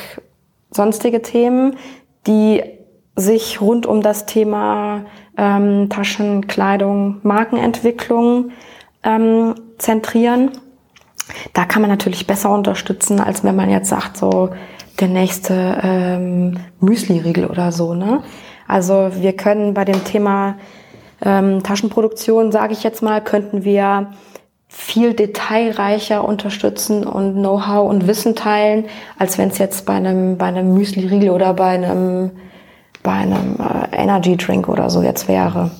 sonstige 0.71 1.23
Themen, 1.23 1.77
die 2.27 2.63
sich 3.17 3.61
rund 3.61 3.87
um 3.87 4.03
das 4.03 4.27
Thema 4.27 5.07
ähm, 5.37 5.89
Taschen, 5.89 6.47
Kleidung, 6.47 7.21
Markenentwicklung 7.23 8.51
ähm, 9.03 9.55
zentrieren. 9.79 10.51
Da 11.55 11.65
kann 11.65 11.83
man 11.83 11.91
natürlich 11.91 12.27
besser 12.27 12.51
unterstützen, 12.51 13.21
als 13.21 13.43
wenn 13.43 13.57
man 13.57 13.71
jetzt 13.71 13.89
sagt, 13.89 14.17
so 14.17 14.51
der 15.01 15.09
nächste 15.09 15.81
ähm, 15.83 16.59
Müsli-Riegel 16.81 17.47
oder 17.47 17.73
so. 17.73 17.95
Ne? 17.95 18.23
Also 18.69 19.11
wir 19.15 19.35
können 19.35 19.75
bei 19.75 19.85
dem 19.85 20.05
Thema 20.05 20.57
ähm, 21.27 21.63
Taschenproduktion, 21.63 22.53
sage 22.53 22.73
ich 22.73 22.85
jetzt 22.85 23.03
mal, 23.03 23.23
könnten 23.23 23.65
wir 23.65 24.13
viel 24.69 25.15
detailreicher 25.15 26.27
unterstützen 26.27 27.05
und 27.05 27.35
Know-how 27.35 27.89
und 27.89 28.07
Wissen 28.07 28.37
teilen, 28.37 28.85
als 29.19 29.37
wenn 29.37 29.49
es 29.49 29.59
jetzt 29.59 29.87
bei 29.87 29.95
einem, 29.95 30.39
bei 30.39 30.47
einem 30.47 30.73
Müsli-Riegel 30.75 31.31
oder 31.31 31.53
bei 31.55 31.71
einem, 31.71 32.31
bei 33.03 33.13
einem 33.13 33.57
äh, 33.59 33.97
Energy-Drink 34.03 34.69
oder 34.69 34.89
so 34.89 35.03
jetzt 35.03 35.29
wäre. 35.29 35.71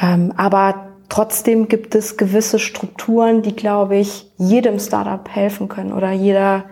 Ähm, 0.00 0.32
aber 0.36 0.88
trotzdem 1.08 1.68
gibt 1.68 1.94
es 1.94 2.16
gewisse 2.16 2.58
Strukturen, 2.58 3.42
die, 3.42 3.56
glaube 3.56 3.96
ich, 3.96 4.30
jedem 4.36 4.78
Startup 4.78 5.26
helfen 5.28 5.68
können 5.68 5.92
oder 5.92 6.12
jeder 6.12 6.64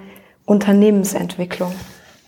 Unternehmensentwicklung. 0.44 1.72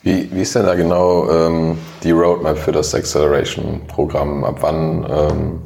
Wie, 0.06 0.30
wie 0.30 0.42
ist 0.42 0.54
denn 0.54 0.64
da 0.64 0.76
genau 0.76 1.28
ähm, 1.28 1.78
die 2.04 2.12
Roadmap 2.12 2.56
für 2.56 2.70
das 2.70 2.94
Acceleration-Programm? 2.94 4.44
Ab 4.44 4.58
wann, 4.60 5.04
ähm, 5.10 5.62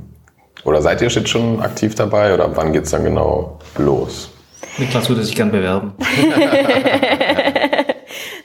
oder 0.65 0.81
seid 0.81 1.03
ihr 1.03 1.09
jetzt 1.09 1.29
schon 1.29 1.61
aktiv 1.61 1.95
dabei 1.95 2.33
oder 2.33 2.47
ab 2.47 2.53
wann 2.55 2.73
geht 2.73 2.85
es 2.85 2.91
dann 2.91 3.05
genau 3.05 3.59
los? 3.77 4.31
Niklas 4.79 5.11
würde 5.11 5.25
sich 5.25 5.37
gern 5.37 5.51
bewerben. 5.51 5.93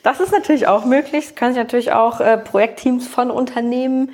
das 0.03 0.19
ist 0.19 0.33
natürlich 0.33 0.67
auch 0.67 0.83
möglich. 0.83 1.27
Es 1.29 1.35
können 1.35 1.53
sich 1.53 1.63
natürlich 1.63 1.93
auch 1.93 2.19
äh, 2.19 2.37
Projektteams 2.39 3.07
von 3.07 3.31
Unternehmen 3.31 4.09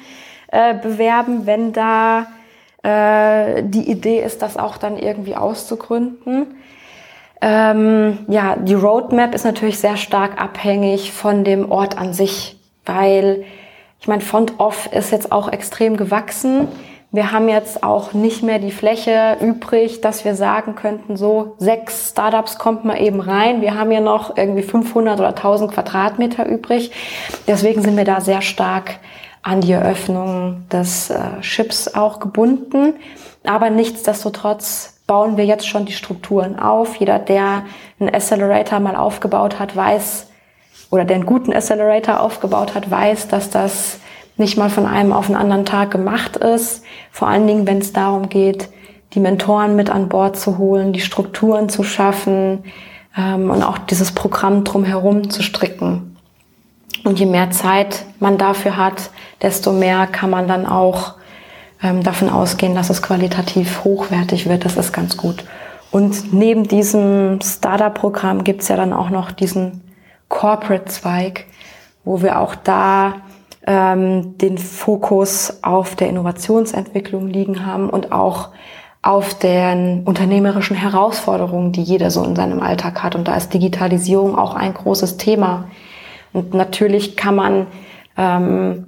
äh, 0.50 0.76
bewerben, 0.76 1.48
wenn 1.48 1.74
da 1.74 2.28
äh, 2.84 3.64
die 3.64 3.90
Idee 3.90 4.22
ist, 4.22 4.44
das 4.44 4.56
auch 4.56 4.78
dann 4.78 5.00
irgendwie 5.00 5.36
auszugründen. 5.36 6.61
Ähm, 7.42 8.20
ja, 8.28 8.56
die 8.56 8.76
Roadmap 8.76 9.34
ist 9.34 9.46
natürlich 9.46 9.80
sehr 9.80 9.98
stark 9.98 10.40
abhängig 10.40 11.12
von 11.12 11.44
dem 11.44 11.72
Ort 11.72 11.98
an 11.98 12.14
sich, 12.14 12.58
weil 12.86 13.44
ich 14.00 14.08
meine, 14.08 14.22
Font 14.22 14.60
Off 14.60 14.90
ist 14.92 15.12
jetzt 15.12 15.32
auch 15.32 15.52
extrem 15.52 15.98
gewachsen. 15.98 16.68
Wir 17.12 17.32
haben 17.32 17.50
jetzt 17.50 17.84
auch 17.84 18.14
nicht 18.14 18.42
mehr 18.42 18.58
die 18.58 18.72
Fläche 18.72 19.38
übrig, 19.42 20.02
dass 20.02 20.24
wir 20.24 20.34
sagen 20.34 20.76
könnten, 20.76 21.18
so 21.18 21.56
sechs 21.58 22.12
Startups 22.12 22.58
kommt 22.58 22.86
mal 22.86 23.02
eben 23.02 23.20
rein. 23.20 23.62
Wir 23.62 23.78
haben 23.78 23.92
ja 23.92 24.00
noch 24.00 24.38
irgendwie 24.38 24.64
500 24.64 25.20
oder 25.20 25.30
1000 25.30 25.74
Quadratmeter 25.74 26.48
übrig. 26.48 26.92
Deswegen 27.48 27.82
sind 27.82 27.98
wir 27.98 28.06
da 28.06 28.22
sehr 28.22 28.42
stark 28.42 29.00
an 29.44 29.62
die 29.62 29.74
Eröffnung 29.74 30.64
des 30.72 31.10
äh, 31.10 31.42
Chips 31.42 31.94
auch 31.94 32.20
gebunden. 32.20 32.94
Aber 33.44 33.70
nichtsdestotrotz 33.70 35.01
bauen 35.12 35.36
wir 35.36 35.44
jetzt 35.44 35.68
schon 35.68 35.84
die 35.84 35.92
Strukturen 35.92 36.58
auf. 36.58 36.96
Jeder, 36.96 37.20
der 37.20 37.64
einen 38.00 38.16
Accelerator 38.16 38.80
mal 38.80 38.96
aufgebaut 38.96 39.60
hat, 39.60 39.76
weiß, 39.76 40.28
oder 40.90 41.04
der 41.04 41.18
einen 41.18 41.26
guten 41.26 41.52
Accelerator 41.52 42.22
aufgebaut 42.22 42.76
hat, 42.76 42.90
weiß, 42.90 43.28
dass 43.28 43.50
das 43.50 44.00
nicht 44.38 44.58
mal 44.58 44.70
von 44.70 44.86
einem 44.86 45.12
auf 45.12 45.28
den 45.28 45.36
anderen 45.36 45.66
Tag 45.66 45.92
gemacht 45.92 46.38
ist. 46.38 46.86
Vor 47.12 47.28
allen 47.28 47.46
Dingen, 47.46 47.68
wenn 47.68 47.80
es 47.80 47.92
darum 47.92 48.30
geht, 48.30 48.70
die 49.12 49.20
Mentoren 49.20 49.76
mit 49.76 49.90
an 49.90 50.08
Bord 50.08 50.38
zu 50.38 50.58
holen, 50.58 50.94
die 50.94 51.02
Strukturen 51.02 51.68
zu 51.68 51.84
schaffen 51.84 52.64
ähm, 53.18 53.50
und 53.50 53.64
auch 53.64 53.80
dieses 53.80 54.14
Programm 54.14 54.64
drumherum 54.64 55.30
zu 55.30 55.44
stricken. 55.44 56.16
Und 57.04 57.20
je 57.20 57.26
mehr 57.26 57.52
Zeit 57.52 58.06
man 58.22 58.38
dafür 58.38 58.78
hat, 58.78 59.10
desto 59.42 59.74
mehr 59.74 60.08
kann 60.08 60.30
man 60.30 60.48
dann 60.48 60.66
auch 60.66 61.16
ähm, 61.84 62.04
davon 62.04 62.30
ausgehen, 62.30 62.76
dass 62.76 62.90
es 62.90 63.02
qualitativ 63.02 63.84
hochwertig 63.84 64.48
wird. 64.48 64.66
Das 64.66 64.78
ist 64.78 64.94
ganz 64.94 65.18
gut. 65.18 65.44
Und 65.92 66.34
neben 66.34 66.68
diesem 66.68 67.40
Startup-Programm 67.42 68.44
gibt's 68.44 68.70
ja 68.70 68.78
dann 68.78 68.94
auch 68.94 69.10
noch 69.10 69.32
diesen 69.32 69.82
Corporate-Zweig, 70.30 71.46
wo 72.04 72.22
wir 72.22 72.40
auch 72.40 72.56
da 72.56 73.16
ähm, 73.68 74.38
den 74.38 74.58
Fokus 74.58 75.60
auf 75.62 75.96
der 75.96 76.10
Innovationsentwicklung 76.10 77.28
liegen 77.28 77.66
haben 77.66 77.90
und 77.90 78.12
auch 78.12 78.50
auf 79.02 79.38
den 79.38 80.04
unternehmerischen 80.04 80.76
Herausforderungen, 80.76 81.72
die 81.72 81.82
jeder 81.82 82.12
so 82.12 82.24
in 82.24 82.36
seinem 82.36 82.62
Alltag 82.62 83.04
hat. 83.04 83.16
Und 83.16 83.28
da 83.28 83.36
ist 83.36 83.54
Digitalisierung 83.54 84.38
auch 84.38 84.56
ein 84.56 84.74
großes 84.74 85.18
Thema. 85.18 85.66
Und 86.34 86.54
natürlich 86.54 87.18
kann 87.18 87.36
man 87.36 87.68
ähm, 88.16 88.86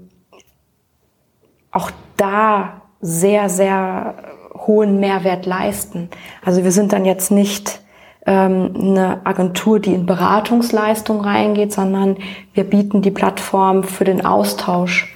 auch 1.71 1.91
da 2.15 2.82
sehr, 3.03 3.49
sehr 3.49 4.15
hohen 4.55 4.99
Mehrwert 4.99 5.45
leisten. 5.45 6.09
Also 6.43 6.63
wir 6.63 6.71
sind 6.71 6.93
dann 6.93 7.03
jetzt 7.03 7.31
nicht 7.31 7.81
ähm, 8.25 8.73
eine 8.75 9.25
Agentur, 9.25 9.79
die 9.79 9.93
in 9.93 10.05
Beratungsleistung 10.05 11.19
reingeht, 11.19 11.73
sondern 11.73 12.15
wir 12.53 12.63
bieten 12.63 13.01
die 13.01 13.11
Plattform 13.11 13.83
für 13.83 14.05
den 14.05 14.25
Austausch 14.25 15.13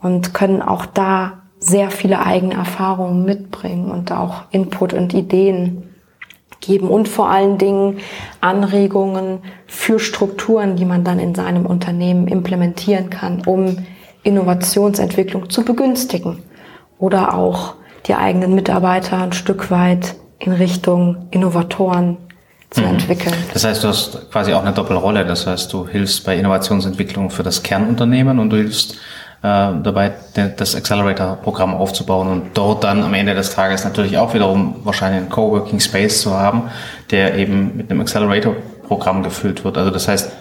und 0.00 0.32
können 0.32 0.62
auch 0.62 0.86
da 0.86 1.42
sehr 1.58 1.90
viele 1.90 2.24
eigene 2.24 2.54
Erfahrungen 2.54 3.24
mitbringen 3.24 3.90
und 3.90 4.12
auch 4.12 4.44
Input 4.50 4.92
und 4.92 5.12
Ideen 5.12 5.90
geben 6.60 6.88
und 6.88 7.08
vor 7.08 7.30
allen 7.30 7.58
Dingen 7.58 7.98
Anregungen 8.40 9.38
für 9.66 9.98
Strukturen, 9.98 10.76
die 10.76 10.84
man 10.84 11.02
dann 11.02 11.18
in 11.18 11.34
seinem 11.34 11.66
Unternehmen 11.66 12.28
implementieren 12.28 13.10
kann, 13.10 13.42
um 13.44 13.78
Innovationsentwicklung 14.22 15.50
zu 15.50 15.64
begünstigen 15.64 16.42
oder 16.98 17.34
auch 17.34 17.74
die 18.06 18.14
eigenen 18.14 18.54
Mitarbeiter 18.54 19.18
ein 19.18 19.32
Stück 19.32 19.70
weit 19.70 20.14
in 20.38 20.52
Richtung 20.52 21.28
Innovatoren 21.30 22.18
zu 22.70 22.82
mhm. 22.82 22.88
entwickeln. 22.88 23.34
Das 23.52 23.64
heißt, 23.64 23.84
du 23.84 23.88
hast 23.88 24.30
quasi 24.30 24.52
auch 24.52 24.62
eine 24.62 24.72
Doppelrolle. 24.72 25.24
Das 25.24 25.46
heißt, 25.46 25.72
du 25.72 25.86
hilfst 25.86 26.24
bei 26.24 26.36
Innovationsentwicklung 26.36 27.30
für 27.30 27.42
das 27.42 27.62
Kernunternehmen 27.62 28.38
und 28.38 28.50
du 28.50 28.56
hilfst 28.56 28.94
äh, 29.42 29.72
dabei, 29.82 30.12
das 30.56 30.74
Accelerator-Programm 30.74 31.74
aufzubauen 31.74 32.28
und 32.28 32.42
dort 32.54 32.84
dann 32.84 33.02
am 33.02 33.14
Ende 33.14 33.34
des 33.34 33.54
Tages 33.54 33.84
natürlich 33.84 34.18
auch 34.18 34.34
wiederum 34.34 34.76
wahrscheinlich 34.84 35.20
einen 35.20 35.30
Coworking 35.30 35.80
Space 35.80 36.22
zu 36.22 36.32
haben, 36.32 36.70
der 37.10 37.36
eben 37.36 37.76
mit 37.76 37.90
einem 37.90 38.00
Accelerator-Programm 38.00 39.22
gefüllt 39.22 39.64
wird. 39.64 39.78
Also 39.78 39.90
das 39.90 40.08
heißt, 40.08 40.32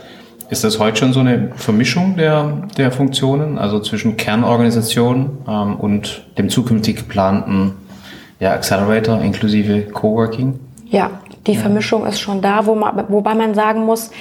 ist 0.53 0.63
das 0.63 0.79
heute 0.79 0.97
schon 0.97 1.13
so 1.13 1.19
eine 1.19 1.51
Vermischung 1.55 2.15
der, 2.15 2.67
der 2.77 2.91
Funktionen, 2.91 3.57
also 3.57 3.79
zwischen 3.79 4.17
Kernorganisation 4.17 5.39
ähm, 5.47 5.75
und 5.77 6.25
dem 6.37 6.47
zukünftig 6.47 6.95
geplanten 6.95 7.73
ja, 8.39 8.51
Accelerator 8.53 9.19
inklusive 9.19 9.81
Coworking? 9.91 10.59
Ja, 10.85 11.09
die 11.47 11.55
Vermischung 11.55 12.05
ist 12.05 12.19
schon 12.19 12.41
da, 12.41 12.67
wo 12.67 12.75
man, 12.75 13.05
wobei 13.09 13.33
man 13.33 13.55
sagen 13.55 13.83
muss, 13.83 14.11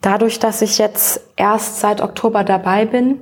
dadurch, 0.00 0.38
dass 0.38 0.62
ich 0.62 0.78
jetzt 0.78 1.20
erst 1.36 1.80
seit 1.80 2.00
Oktober 2.00 2.42
dabei 2.42 2.86
bin 2.86 3.18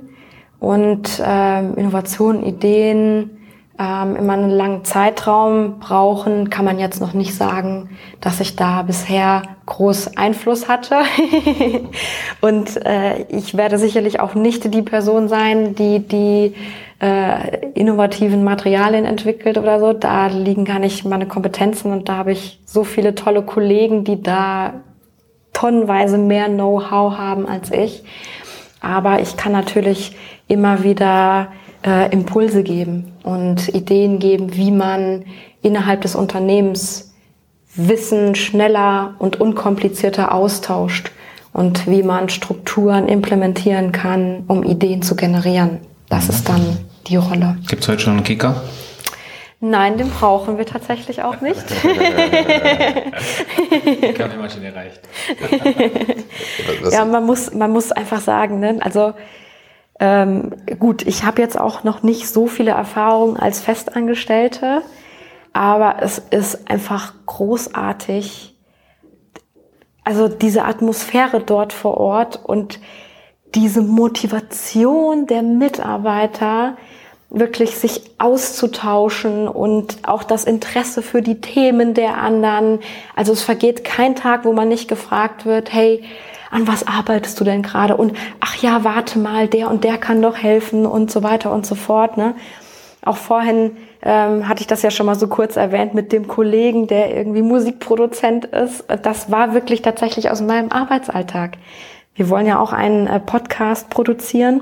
und 0.61 1.21
ähm, 1.23 1.75
Innovationen, 1.75 2.41
Ideen, 2.43 3.31
ähm, 3.77 4.15
immer 4.15 4.33
einen 4.33 4.51
langen 4.51 4.85
Zeitraum 4.85 5.79
brauchen, 5.79 6.49
kann 6.49 6.63
man 6.63 6.79
jetzt 6.79 7.01
noch 7.01 7.13
nicht 7.13 7.35
sagen, 7.35 7.89
dass 8.21 8.39
ich 8.39 8.55
da 8.55 8.83
bisher 8.83 9.43
groß 9.65 10.15
Einfluss 10.15 10.69
hatte. 10.69 10.99
und 12.41 12.85
äh, 12.85 13.23
ich 13.23 13.57
werde 13.57 13.77
sicherlich 13.77 14.19
auch 14.19 14.33
nicht 14.33 14.73
die 14.73 14.81
Person 14.81 15.27
sein, 15.27 15.75
die 15.75 15.99
die 15.99 16.55
äh, 17.01 17.69
innovativen 17.73 18.43
Materialien 18.45 19.03
entwickelt 19.03 19.57
oder 19.57 19.79
so. 19.79 19.91
Da 19.91 20.27
liegen 20.27 20.63
gar 20.63 20.79
nicht 20.79 21.03
meine 21.03 21.27
Kompetenzen 21.27 21.91
und 21.91 22.07
da 22.07 22.17
habe 22.17 22.31
ich 22.31 22.61
so 22.65 22.85
viele 22.85 23.13
tolle 23.13 23.41
Kollegen, 23.41 24.05
die 24.05 24.23
da 24.23 24.75
tonnenweise 25.51 26.17
mehr 26.17 26.47
Know-how 26.47 27.17
haben 27.17 27.45
als 27.45 27.71
ich. 27.71 28.03
Aber 28.79 29.19
ich 29.19 29.35
kann 29.35 29.51
natürlich 29.51 30.15
immer 30.47 30.83
wieder 30.83 31.47
äh, 31.85 32.11
Impulse 32.11 32.63
geben 32.63 33.13
und 33.23 33.69
Ideen 33.69 34.19
geben, 34.19 34.55
wie 34.55 34.71
man 34.71 35.25
innerhalb 35.61 36.01
des 36.01 36.15
Unternehmens 36.15 37.13
Wissen 37.75 38.35
schneller 38.35 39.15
und 39.19 39.39
unkomplizierter 39.41 40.33
austauscht 40.33 41.11
und 41.51 41.87
wie 41.87 42.03
man 42.03 42.29
Strukturen 42.29 43.07
implementieren 43.07 43.91
kann, 43.91 44.43
um 44.47 44.63
Ideen 44.63 45.01
zu 45.01 45.15
generieren. 45.15 45.79
Das 46.09 46.29
ist 46.29 46.47
dann 46.47 46.77
die 47.07 47.17
Rolle. 47.17 47.57
Gibt 47.67 47.83
es 47.83 47.89
heute 47.89 48.01
schon 48.01 48.13
einen 48.13 48.23
Kicker? 48.23 48.63
Nein, 49.61 49.97
den 49.97 50.09
brauchen 50.09 50.57
wir 50.57 50.65
tatsächlich 50.65 51.23
auch 51.23 51.41
nicht. 51.41 51.63
ich 54.01 54.21
habe 54.21 54.33
immer 54.33 54.49
schon 54.49 54.63
erreicht. 54.63 55.01
ja, 56.91 57.03
man 57.05 57.25
muss, 57.25 57.53
man 57.53 57.71
muss 57.71 57.91
einfach 57.91 58.21
sagen, 58.21 58.59
ne? 58.59 58.77
also 58.81 59.13
ähm, 59.99 60.53
gut, 60.79 61.03
ich 61.03 61.23
habe 61.23 61.41
jetzt 61.41 61.59
auch 61.59 61.83
noch 61.83 62.03
nicht 62.03 62.27
so 62.27 62.47
viele 62.47 62.71
Erfahrungen 62.71 63.37
als 63.37 63.61
Festangestellte, 63.61 64.81
aber 65.53 65.97
es 66.01 66.19
ist 66.19 66.69
einfach 66.69 67.13
großartig. 67.25 68.55
Also 70.03 70.27
diese 70.27 70.65
Atmosphäre 70.65 71.39
dort 71.39 71.71
vor 71.71 71.97
Ort 71.97 72.39
und 72.43 72.79
diese 73.55 73.81
Motivation 73.81 75.27
der 75.27 75.41
Mitarbeiter, 75.41 76.75
wirklich 77.29 77.75
sich 77.75 78.11
auszutauschen 78.17 79.47
und 79.47 80.07
auch 80.07 80.23
das 80.23 80.45
Interesse 80.45 81.01
für 81.01 81.21
die 81.21 81.41
Themen 81.41 81.93
der 81.93 82.17
anderen. 82.17 82.79
Also 83.15 83.33
es 83.33 83.41
vergeht 83.41 83.83
kein 83.83 84.15
Tag, 84.15 84.45
wo 84.45 84.53
man 84.53 84.67
nicht 84.67 84.87
gefragt 84.87 85.45
wird, 85.45 85.73
hey, 85.73 86.03
an 86.55 86.67
was 86.69 86.87
arbeitest 86.87 87.37
du 87.39 87.43
denn 87.43 87.61
gerade? 87.61 87.97
Und 87.97 88.13
ach 88.39 88.55
ja, 88.61 88.85
warte 88.85 89.19
mal, 89.19 89.49
der 89.49 89.69
und 89.69 89.83
der 89.83 89.97
kann 89.97 90.21
doch 90.21 90.37
helfen 90.37 90.85
und 90.85 91.11
so 91.11 91.21
weiter 91.21 91.51
und 91.51 91.65
so 91.65 91.75
fort. 91.75 92.15
Ne? 92.15 92.33
Auch 93.03 93.17
vorhin 93.17 93.75
ähm, 94.01 94.47
hatte 94.47 94.61
ich 94.61 94.67
das 94.67 94.81
ja 94.81 94.89
schon 94.89 95.05
mal 95.05 95.15
so 95.15 95.27
kurz 95.27 95.57
erwähnt 95.57 95.93
mit 95.93 96.13
dem 96.13 96.27
Kollegen, 96.29 96.87
der 96.87 97.13
irgendwie 97.13 97.41
Musikproduzent 97.41 98.45
ist. 98.45 98.85
Das 99.03 99.29
war 99.29 99.53
wirklich 99.53 99.81
tatsächlich 99.81 100.31
aus 100.31 100.41
meinem 100.41 100.71
Arbeitsalltag. 100.71 101.57
Wir 102.15 102.29
wollen 102.29 102.47
ja 102.47 102.57
auch 102.57 102.71
einen 102.71 103.07
äh, 103.07 103.19
Podcast 103.19 103.89
produzieren 103.89 104.61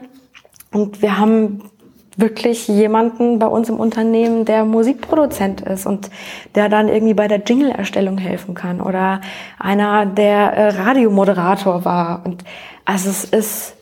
und 0.72 1.04
wir 1.04 1.20
haben 1.20 1.70
wirklich 2.18 2.68
jemanden 2.68 3.40
bei 3.40 3.48
uns 3.48 3.70
im 3.70 3.78
Unternehmen, 3.80 4.46
der 4.46 4.66
Musikproduzent 4.66 5.62
ist 5.62 5.86
und 5.86 6.10
der 6.56 6.70
dann 6.70 6.88
irgendwie 6.88 7.14
bei 7.14 7.28
der 7.28 7.40
Jingle-Erstellung 7.40 8.18
helfen 8.18 8.54
kann 8.54 8.82
oder 8.82 9.22
einer, 9.60 10.06
der 10.06 10.54
äh, 10.54 10.70
Radiomoderator 10.70 11.86
war. 11.86 12.22
Und 12.26 12.44
also 12.86 13.10
es 13.10 13.24
ist 13.24 13.76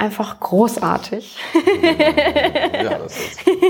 einfach 0.00 0.40
großartig. 0.40 1.36
Ja, 2.82 2.98
das 3.02 3.18
ist, 3.18 3.38
klingt, 3.38 3.60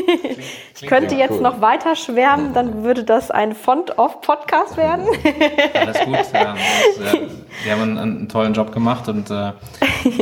ich 0.81 0.87
könnte 0.87 1.15
jetzt 1.17 1.33
cool. 1.33 1.41
noch 1.41 1.61
weiter 1.61 1.97
schwärmen, 1.97 2.55
dann 2.55 2.85
würde 2.85 3.05
das 3.05 3.31
ein 3.31 3.55
Font-of-Podcast 3.55 4.77
werden. 4.77 5.07
Alles 5.75 6.01
gut. 6.05 6.17
Ja, 6.33 6.55
äh, 6.55 7.65
wir 7.65 7.73
haben 7.73 7.83
einen, 7.83 7.99
einen, 7.99 8.29
tollen 8.29 8.55
Job 8.55 8.73
gemacht 8.73 9.09
und 9.09 9.31
äh, 9.31 9.53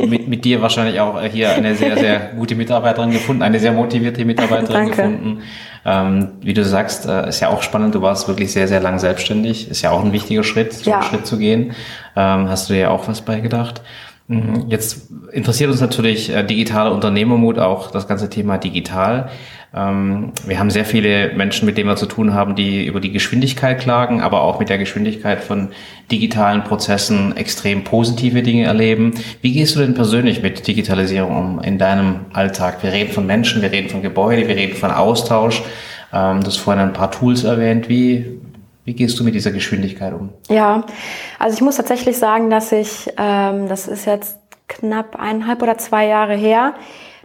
mit, 0.07 0.27
mit 0.27 0.45
dir 0.45 0.61
wahrscheinlich 0.61 0.99
auch 0.99 1.21
hier 1.21 1.51
eine 1.51 1.75
sehr, 1.75 1.97
sehr 1.97 2.19
gute 2.35 2.55
Mitarbeiterin 2.55 3.11
gefunden, 3.11 3.43
eine 3.43 3.59
sehr 3.59 3.71
motivierte 3.71 4.25
Mitarbeiterin 4.25 4.89
gefunden. 4.89 5.43
Ähm, 5.85 6.31
wie 6.41 6.53
du 6.53 6.65
sagst, 6.65 7.05
äh, 7.05 7.29
ist 7.29 7.39
ja 7.39 7.49
auch 7.49 7.61
spannend. 7.61 7.95
Du 7.95 8.01
warst 8.01 8.27
wirklich 8.27 8.51
sehr, 8.51 8.67
sehr 8.67 8.81
lang 8.81 8.99
selbstständig. 8.99 9.69
Ist 9.69 9.81
ja 9.81 9.91
auch 9.91 10.03
ein 10.03 10.11
wichtiger 10.11 10.43
Schritt, 10.43 10.73
so 10.73 10.91
einen 10.91 11.03
Schritt 11.03 11.25
zu 11.25 11.37
gehen. 11.37 11.73
Ähm, 12.15 12.49
hast 12.49 12.69
du 12.69 12.73
dir 12.73 12.79
ja 12.79 12.89
auch 12.89 13.07
was 13.07 13.21
beigedacht? 13.21 13.81
Mhm. 14.29 14.65
Jetzt 14.67 15.09
interessiert 15.31 15.71
uns 15.71 15.81
natürlich 15.81 16.29
äh, 16.29 16.43
digitaler 16.43 16.93
Unternehmermut, 16.93 17.57
auch 17.57 17.89
das 17.89 18.07
ganze 18.07 18.29
Thema 18.29 18.59
digital. 18.59 19.29
Ähm, 19.73 20.33
wir 20.45 20.59
haben 20.59 20.69
sehr 20.69 20.85
viele 20.85 21.33
Menschen, 21.33 21.65
mit 21.65 21.79
denen 21.79 21.89
wir 21.89 21.95
zu 21.95 22.05
tun 22.05 22.35
haben, 22.35 22.55
die 22.55 22.85
über 22.85 22.99
die 22.99 23.11
Geschwindigkeit 23.11 23.79
klagen, 23.79 24.21
aber 24.21 24.43
auch 24.43 24.59
mit 24.59 24.69
der 24.69 24.77
Geschwindigkeit 24.77 25.41
von 25.41 25.69
digitalen 26.11 26.63
Prozessen 26.63 27.35
extrem 27.37 27.83
positive 27.83 28.43
Dinge 28.43 28.65
erleben. 28.65 29.15
Wie 29.41 29.51
gehst 29.51 29.75
du 29.75 29.79
denn 29.79 29.95
persönlich 29.95 30.43
mit 30.43 30.67
Digitalisierung 30.67 31.35
um 31.35 31.59
in 31.61 31.79
deinem 31.79 32.27
Alltag? 32.31 32.83
Wir 32.83 32.91
reden 32.91 33.11
von 33.11 33.25
Menschen, 33.25 33.63
wir 33.63 33.71
reden 33.71 33.89
von 33.89 34.03
Gebäude, 34.03 34.47
wir 34.47 34.55
reden 34.55 34.75
von 34.75 34.91
Austausch. 34.91 35.63
Ähm, 36.13 36.41
du 36.41 36.47
hast 36.47 36.57
vorhin 36.57 36.83
ein 36.83 36.93
paar 36.93 37.09
Tools 37.09 37.45
erwähnt. 37.45 37.89
Wie, 37.89 38.38
wie 38.89 38.95
gehst 38.95 39.19
du 39.19 39.23
mit 39.23 39.35
dieser 39.35 39.51
Geschwindigkeit 39.51 40.13
um? 40.13 40.29
Ja, 40.49 40.83
also 41.37 41.53
ich 41.53 41.61
muss 41.61 41.75
tatsächlich 41.75 42.17
sagen, 42.17 42.49
dass 42.49 42.71
ich, 42.71 43.07
ähm, 43.17 43.67
das 43.67 43.87
ist 43.87 44.05
jetzt 44.05 44.39
knapp 44.67 45.15
eineinhalb 45.15 45.61
oder 45.61 45.77
zwei 45.77 46.07
Jahre 46.07 46.33
her, 46.33 46.73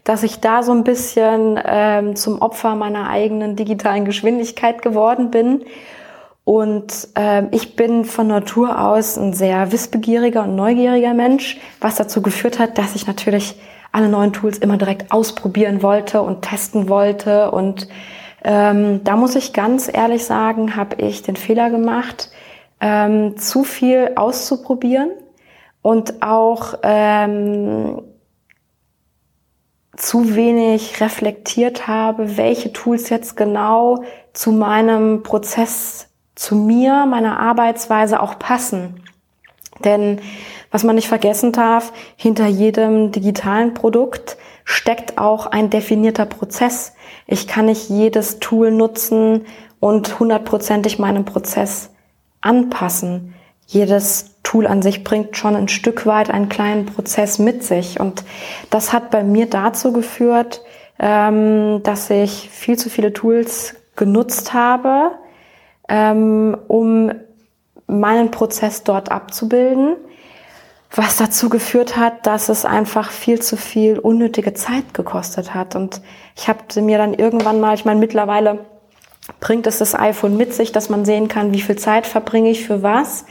dass 0.05 0.25
ich 0.25 0.41
da 0.41 0.63
so 0.63 0.73
ein 0.73 0.85
bisschen 0.85 1.59
ähm, 1.65 2.17
zum 2.17 2.43
Opfer 2.43 2.75
meiner 2.75 3.09
eigenen 3.09 3.57
digitalen 3.57 4.05
Geschwindigkeit 4.05 4.83
geworden 4.83 5.31
bin. 5.31 5.65
Und 6.45 7.09
ähm, 7.15 7.49
ich 7.51 7.77
bin 7.77 8.05
von 8.05 8.27
Natur 8.27 8.79
aus 8.79 9.17
ein 9.17 9.33
sehr 9.33 9.73
wissbegieriger 9.73 10.43
und 10.43 10.57
neugieriger 10.57 11.15
Mensch, 11.15 11.59
was 11.81 11.95
dazu 11.95 12.21
geführt 12.21 12.59
hat, 12.59 12.77
dass 12.77 12.95
ich 12.95 13.07
natürlich 13.07 13.59
alle 13.91 14.11
neuen 14.11 14.35
Tools 14.35 14.59
immer 14.59 14.77
direkt 14.77 15.11
ausprobieren 15.13 15.83
wollte 15.83 16.21
und 16.21 16.43
testen 16.43 16.91
wollte 16.91 17.51
und 17.53 17.89
ähm, 18.45 19.03
da 19.05 19.17
muss 19.17 19.35
ich 19.35 19.53
ganz 19.53 19.91
ehrlich 19.93 20.25
sagen, 20.25 20.77
habe 20.77 20.97
ich 20.97 21.23
den 21.23 21.37
Fehler 21.37 21.71
gemacht, 21.71 22.31
ähm, 22.81 23.37
zu 23.39 23.65
viel 23.65 24.13
auszuprobieren 24.17 25.11
und 25.81 26.23
auch 26.23 26.75
ähm, 26.83 28.03
zu 29.97 30.35
wenig 30.35 31.01
reflektiert 31.01 31.87
habe, 31.87 32.37
welche 32.37 32.73
Tools 32.73 33.09
jetzt 33.09 33.37
genau 33.37 34.05
zu 34.33 34.53
meinem 34.53 35.23
Prozess, 35.23 36.09
zu 36.35 36.57
mir, 36.57 37.07
meiner 37.07 37.39
Arbeitsweise 37.39 38.21
auch 38.21 38.39
passen. 38.39 39.01
Denn 39.85 40.21
was 40.71 40.85
man 40.85 40.97
nicht 40.97 41.09
vergessen 41.09 41.53
darf, 41.53 41.93
hinter 42.17 42.47
jedem 42.47 43.13
digitalen 43.13 43.75
Produkt 43.75 44.37
steckt 44.65 45.19
auch 45.19 45.47
ein 45.47 45.71
definierter 45.71 46.27
Prozess. 46.27 46.95
Ich 47.27 47.47
kann 47.47 47.67
nicht 47.67 47.91
jedes 47.91 48.41
Tool 48.41 48.71
nutzen 48.71 49.47
und 49.79 50.19
hundertprozentig 50.19 50.99
meinen 50.99 51.25
Prozess 51.25 51.91
anpassen. 52.41 53.35
Jedes 53.67 54.37
Tool 54.43 54.67
an 54.67 54.83
sich 54.83 55.05
bringt 55.05 55.37
schon 55.37 55.57
ein 55.57 55.69
Stück 55.69 56.07
weit 56.07 56.31
einen 56.31 56.49
kleinen 56.49 56.87
Prozess 56.87 57.39
mit 57.39 57.63
sich. 57.63 58.01
Und 58.01 58.25
das 58.71 58.93
hat 58.93 59.11
bei 59.11 59.23
mir 59.23 59.49
dazu 59.49 59.93
geführt, 59.93 60.63
ähm, 60.99 61.83
dass 61.83 62.11
ich 62.11 62.49
viel 62.51 62.79
zu 62.79 62.89
viele 62.89 63.13
Tools 63.13 63.75
genutzt 63.97 64.55
habe, 64.55 65.13
ähm, 65.89 66.57
um 66.69 67.13
meinen 67.87 68.31
Prozess 68.31 68.83
dort 68.85 69.11
abzubilden 69.11 69.97
was 70.97 71.17
dazu 71.17 71.49
geführt 71.49 71.97
hat, 71.97 72.27
dass 72.27 72.49
es 72.49 72.65
einfach 72.65 73.11
viel 73.11 73.41
zu 73.41 73.57
viel 73.57 73.99
unnötige 73.99 74.55
Zeit 74.55 74.95
gekostet 74.95 75.55
hat. 75.55 75.75
Und 75.75 76.01
ich 76.37 76.49
habe 76.49 76.81
mir 76.81 76.99
dann 76.99 77.15
irgendwann 77.15 77.61
mal, 77.61 77.75
ich 77.75 77.85
meine, 77.85 78.01
mittlerweile 78.01 78.61
bringt 79.41 79.67
es 79.67 79.79
das 79.79 79.95
iPhone 79.95 80.37
mit 80.37 80.55
sich, 80.55 80.71
dass 80.71 80.91
man 80.91 81.05
sehen 81.05 81.29
kann, 81.29 81.53
wie 81.53 81.61
viel 81.61 81.77
Zeit 81.77 82.07
verbringe 82.07 82.51
ich 82.51 82.65
für 82.65 82.83
was. 82.83 83.25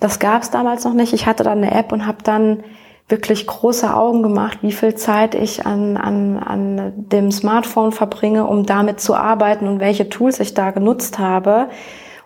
Das 0.00 0.18
gab 0.18 0.42
es 0.42 0.50
damals 0.50 0.84
noch 0.84 0.94
nicht. 0.94 1.12
Ich 1.12 1.26
hatte 1.26 1.44
dann 1.44 1.58
eine 1.58 1.72
App 1.72 1.92
und 1.92 2.06
habe 2.06 2.22
dann 2.22 2.64
wirklich 3.08 3.46
große 3.46 3.94
Augen 3.94 4.22
gemacht, 4.22 4.58
wie 4.60 4.72
viel 4.72 4.94
Zeit 4.94 5.34
ich 5.34 5.64
an, 5.64 5.96
an, 5.96 6.36
an 6.36 6.92
dem 6.94 7.32
Smartphone 7.32 7.92
verbringe, 7.92 8.46
um 8.46 8.66
damit 8.66 9.00
zu 9.00 9.14
arbeiten 9.14 9.66
und 9.66 9.80
welche 9.80 10.10
Tools 10.10 10.40
ich 10.40 10.52
da 10.52 10.72
genutzt 10.72 11.18
habe 11.18 11.70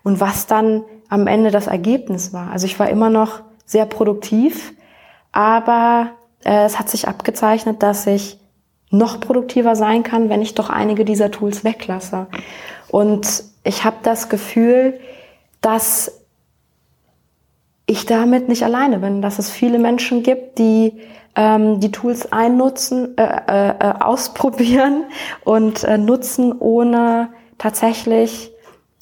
und 0.02 0.20
was 0.20 0.46
dann 0.46 0.82
am 1.08 1.28
Ende 1.28 1.52
das 1.52 1.68
Ergebnis 1.68 2.32
war. 2.32 2.50
Also 2.50 2.66
ich 2.66 2.80
war 2.80 2.88
immer 2.88 3.10
noch 3.10 3.42
sehr 3.72 3.86
produktiv, 3.86 4.74
aber 5.32 6.10
äh, 6.44 6.64
es 6.64 6.78
hat 6.78 6.88
sich 6.88 7.08
abgezeichnet, 7.08 7.82
dass 7.82 8.06
ich 8.06 8.38
noch 8.90 9.18
produktiver 9.20 9.74
sein 9.74 10.02
kann, 10.02 10.28
wenn 10.28 10.42
ich 10.42 10.54
doch 10.54 10.68
einige 10.68 11.04
dieser 11.04 11.30
Tools 11.30 11.64
weglasse. 11.64 12.26
Und 12.88 13.44
ich 13.64 13.84
habe 13.84 13.96
das 14.02 14.28
Gefühl, 14.28 15.00
dass 15.62 16.20
ich 17.86 18.04
damit 18.04 18.48
nicht 18.48 18.62
alleine 18.62 18.98
bin, 18.98 19.22
dass 19.22 19.38
es 19.38 19.50
viele 19.50 19.78
Menschen 19.78 20.22
gibt, 20.22 20.58
die 20.58 21.00
ähm, 21.34 21.80
die 21.80 21.90
Tools 21.90 22.30
einnutzen, 22.30 23.16
äh, 23.16 23.22
äh, 23.22 23.68
äh 23.70 23.94
ausprobieren 24.00 25.04
und 25.44 25.82
äh, 25.84 25.96
nutzen, 25.96 26.52
ohne 26.58 27.30
tatsächlich 27.56 28.52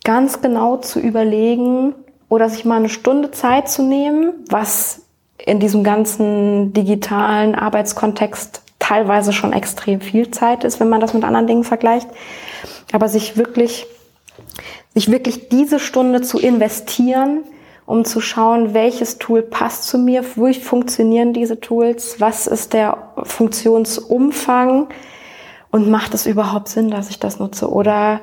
ganz 0.05 0.41
genau 0.41 0.77
zu 0.77 1.01
überlegen, 1.01 1.95
oder 2.31 2.49
sich 2.49 2.65
mal 2.65 2.77
eine 2.77 2.89
Stunde 2.89 3.33
Zeit 3.33 3.69
zu 3.69 3.83
nehmen, 3.83 4.33
was 4.49 5.03
in 5.37 5.61
diesem 5.61 5.85
ganzen 5.85 6.73
digitalen 6.73 7.55
Arbeitskontext 7.55 8.63
teilweise 8.79 9.33
schon 9.33 9.53
extrem 9.53 10.01
viel 10.01 10.31
Zeit 10.31 10.65
ist, 10.65 10.81
wenn 10.81 10.89
man 10.89 11.01
das 11.01 11.13
mit 11.13 11.25
anderen 11.25 11.47
Dingen 11.47 11.65
vergleicht. 11.65 12.09
Aber 12.93 13.09
sich 13.09 13.37
wirklich, 13.37 13.87
sich 14.95 15.11
wirklich 15.11 15.49
diese 15.49 15.79
Stunde 15.79 16.23
zu 16.23 16.39
investieren, 16.39 17.43
um 17.85 18.05
zu 18.05 18.21
schauen, 18.21 18.75
welches 18.75 19.19
Tool 19.19 19.43
passt 19.43 19.89
zu 19.89 19.99
mir, 19.99 20.25
wie 20.37 20.55
funktionieren 20.55 21.33
diese 21.33 21.59
Tools, 21.59 22.21
was 22.21 22.47
ist 22.47 22.73
der 22.73 22.97
Funktionsumfang 23.25 24.89
Und 25.73 25.91
macht 25.91 26.15
es 26.15 26.27
überhaupt 26.27 26.69
Sinn, 26.69 26.91
dass 26.91 27.11
ich 27.11 27.19
das 27.19 27.41
nutze? 27.41 27.69
Oder 27.69 28.21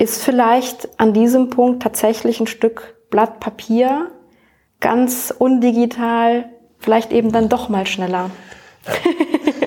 ist 0.00 0.22
vielleicht 0.22 0.88
an 0.98 1.12
diesem 1.12 1.50
Punkt 1.50 1.82
tatsächlich 1.82 2.40
ein 2.40 2.46
Stück 2.46 2.94
Blatt 3.10 3.38
Papier 3.38 4.08
ganz 4.80 5.32
undigital, 5.36 6.46
vielleicht 6.78 7.12
eben 7.12 7.32
dann 7.32 7.50
doch 7.50 7.68
mal 7.68 7.86
schneller? 7.86 8.30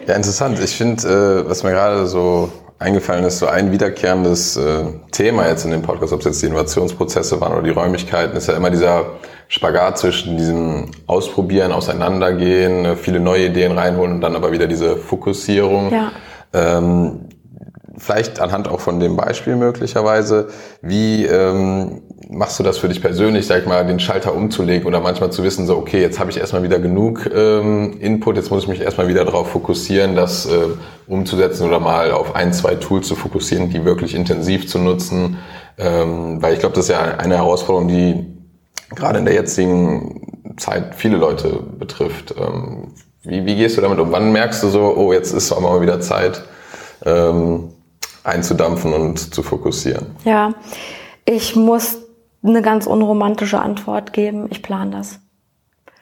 Ja, 0.07 0.15
interessant. 0.15 0.59
Ich 0.59 0.75
finde, 0.75 1.43
äh, 1.45 1.49
was 1.49 1.63
mir 1.63 1.71
gerade 1.71 2.07
so 2.07 2.51
eingefallen 2.77 3.23
ist, 3.23 3.39
so 3.39 3.45
ein 3.45 3.71
wiederkehrendes 3.71 4.57
äh, 4.57 4.85
Thema 5.11 5.47
jetzt 5.47 5.63
in 5.63 5.71
dem 5.71 5.81
Podcast, 5.81 6.11
ob 6.11 6.19
es 6.19 6.25
jetzt 6.25 6.41
die 6.41 6.47
Innovationsprozesse 6.47 7.39
waren 7.39 7.53
oder 7.53 7.61
die 7.61 7.69
Räumlichkeiten, 7.69 8.35
ist 8.35 8.47
ja 8.47 8.55
immer 8.55 8.69
dieser 8.69 9.05
Spagat 9.47 9.99
zwischen 9.99 10.35
diesem 10.35 10.91
Ausprobieren, 11.07 11.71
Auseinandergehen, 11.71 12.85
äh, 12.85 12.95
viele 12.97 13.19
neue 13.19 13.45
Ideen 13.45 13.71
reinholen 13.77 14.13
und 14.13 14.21
dann 14.21 14.35
aber 14.35 14.51
wieder 14.51 14.67
diese 14.67 14.97
Fokussierung. 14.97 15.93
Ja. 15.93 16.11
Ähm, 16.53 17.29
vielleicht 18.03 18.39
anhand 18.39 18.67
auch 18.67 18.81
von 18.81 18.99
dem 18.99 19.15
Beispiel 19.15 19.55
möglicherweise, 19.55 20.49
wie 20.81 21.25
ähm, 21.25 22.01
machst 22.29 22.59
du 22.59 22.63
das 22.63 22.77
für 22.77 22.89
dich 22.89 23.01
persönlich, 23.01 23.47
sag 23.47 23.61
ich 23.61 23.65
mal, 23.65 23.85
den 23.85 23.99
Schalter 23.99 24.35
umzulegen 24.35 24.85
oder 24.85 24.99
manchmal 24.99 25.31
zu 25.31 25.43
wissen, 25.43 25.65
so, 25.65 25.77
okay, 25.77 26.01
jetzt 26.01 26.19
habe 26.19 26.29
ich 26.29 26.37
erstmal 26.37 26.63
wieder 26.63 26.79
genug 26.79 27.29
ähm, 27.33 27.97
Input, 27.99 28.35
jetzt 28.35 28.51
muss 28.51 28.63
ich 28.63 28.69
mich 28.69 28.81
erstmal 28.81 29.07
wieder 29.07 29.23
darauf 29.23 29.49
fokussieren, 29.49 30.15
das 30.15 30.45
äh, 30.45 30.67
umzusetzen 31.07 31.65
oder 31.65 31.79
mal 31.79 32.11
auf 32.11 32.35
ein, 32.35 32.51
zwei 32.51 32.75
Tools 32.75 33.07
zu 33.07 33.15
fokussieren, 33.15 33.69
die 33.69 33.85
wirklich 33.85 34.15
intensiv 34.15 34.67
zu 34.67 34.79
nutzen. 34.79 35.37
Ähm, 35.77 36.41
weil 36.41 36.53
ich 36.53 36.59
glaube, 36.59 36.75
das 36.75 36.85
ist 36.85 36.91
ja 36.91 36.99
eine 36.99 37.37
Herausforderung, 37.37 37.87
die 37.87 38.27
gerade 38.95 39.19
in 39.19 39.25
der 39.25 39.33
jetzigen 39.33 40.53
Zeit 40.57 40.93
viele 40.95 41.17
Leute 41.17 41.59
betrifft. 41.79 42.35
Ähm, 42.37 42.93
wie, 43.23 43.45
wie 43.45 43.55
gehst 43.55 43.77
du 43.77 43.81
damit 43.81 43.99
um? 43.99 44.11
Wann 44.11 44.31
merkst 44.31 44.61
du 44.61 44.69
so, 44.69 44.93
oh, 44.95 45.13
jetzt 45.13 45.33
ist 45.33 45.51
auch 45.51 45.61
mal 45.61 45.81
wieder 45.81 45.99
Zeit, 46.01 46.43
ähm, 47.05 47.72
einzudampfen 48.23 48.93
und 48.93 49.33
zu 49.33 49.43
fokussieren? 49.43 50.15
Ja, 50.23 50.53
ich 51.25 51.55
muss 51.55 51.99
eine 52.43 52.61
ganz 52.61 52.87
unromantische 52.87 53.59
Antwort 53.59 54.13
geben. 54.13 54.47
Ich 54.49 54.61
plane 54.61 54.91
das. 54.91 55.19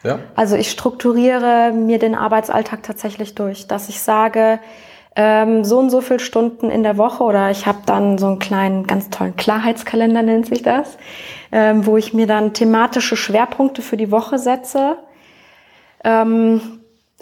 Ja. 0.03 0.19
Also 0.35 0.55
ich 0.55 0.71
strukturiere 0.71 1.71
mir 1.71 1.99
den 1.99 2.15
Arbeitsalltag 2.15 2.81
tatsächlich 2.83 3.35
durch, 3.35 3.67
dass 3.67 3.89
ich 3.89 4.01
sage, 4.01 4.59
ähm, 5.15 5.63
so 5.63 5.77
und 5.77 5.89
so 5.89 6.01
viele 6.01 6.19
Stunden 6.19 6.71
in 6.71 6.83
der 6.83 6.97
Woche 6.97 7.23
oder 7.23 7.51
ich 7.51 7.65
habe 7.65 7.79
dann 7.85 8.17
so 8.17 8.27
einen 8.27 8.39
kleinen, 8.39 8.87
ganz 8.87 9.09
tollen 9.09 9.35
Klarheitskalender 9.35 10.23
nennt 10.23 10.47
sich 10.47 10.63
das, 10.63 10.97
ähm, 11.51 11.85
wo 11.85 11.97
ich 11.97 12.13
mir 12.13 12.27
dann 12.27 12.53
thematische 12.53 13.17
Schwerpunkte 13.17 13.81
für 13.81 13.97
die 13.97 14.09
Woche 14.09 14.39
setze, 14.39 14.97
ähm, 16.03 16.61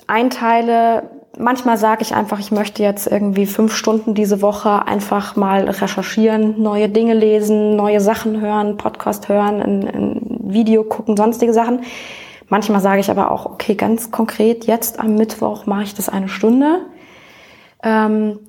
einteile. 0.07 1.18
Manchmal 1.41 1.77
sage 1.77 2.01
ich 2.01 2.13
einfach, 2.13 2.37
ich 2.39 2.51
möchte 2.51 2.83
jetzt 2.83 3.07
irgendwie 3.07 3.45
fünf 3.45 3.73
Stunden 3.73 4.13
diese 4.13 4.41
Woche 4.41 4.85
einfach 4.85 5.37
mal 5.37 5.69
recherchieren, 5.69 6.61
neue 6.61 6.89
Dinge 6.89 7.13
lesen, 7.13 7.77
neue 7.77 8.01
Sachen 8.01 8.41
hören, 8.41 8.75
Podcast 8.75 9.29
hören, 9.29 9.61
ein, 9.61 9.87
ein 9.87 10.39
Video 10.43 10.83
gucken, 10.83 11.15
sonstige 11.15 11.53
Sachen. 11.53 11.85
Manchmal 12.49 12.81
sage 12.81 12.99
ich 12.99 13.09
aber 13.09 13.31
auch, 13.31 13.45
okay, 13.45 13.75
ganz 13.75 14.11
konkret, 14.11 14.65
jetzt 14.65 14.99
am 14.99 15.15
Mittwoch 15.15 15.65
mache 15.65 15.83
ich 15.83 15.93
das 15.93 16.09
eine 16.09 16.27
Stunde, 16.27 16.81
ähm, 17.83 18.39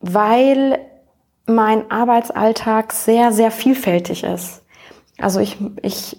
weil 0.00 0.80
mein 1.46 1.88
Arbeitsalltag 1.88 2.94
sehr, 2.94 3.30
sehr 3.30 3.52
vielfältig 3.52 4.24
ist. 4.24 4.64
Also 5.18 5.38
ich, 5.38 5.56
ich 5.82 6.16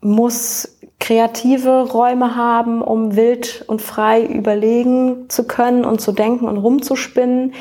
muss 0.00 0.73
kreative 1.04 1.90
Räume 1.92 2.34
haben, 2.34 2.80
um 2.80 3.14
wild 3.14 3.62
und 3.66 3.82
frei 3.82 4.24
überlegen 4.24 5.28
zu 5.28 5.46
können 5.46 5.84
und 5.84 6.00
zu 6.00 6.12
denken 6.12 6.48
und 6.48 6.56
rumzuspinnen. 6.56 7.52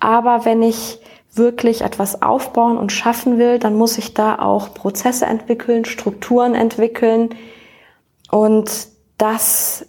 Aber 0.00 0.44
wenn 0.44 0.64
ich 0.64 0.98
wirklich 1.32 1.82
etwas 1.82 2.22
aufbauen 2.22 2.76
und 2.76 2.90
schaffen 2.90 3.38
will, 3.38 3.60
dann 3.60 3.76
muss 3.76 3.98
ich 3.98 4.14
da 4.14 4.40
auch 4.40 4.74
Prozesse 4.74 5.26
entwickeln, 5.26 5.84
Strukturen 5.84 6.56
entwickeln. 6.56 7.30
Und 8.32 8.88
das 9.16 9.86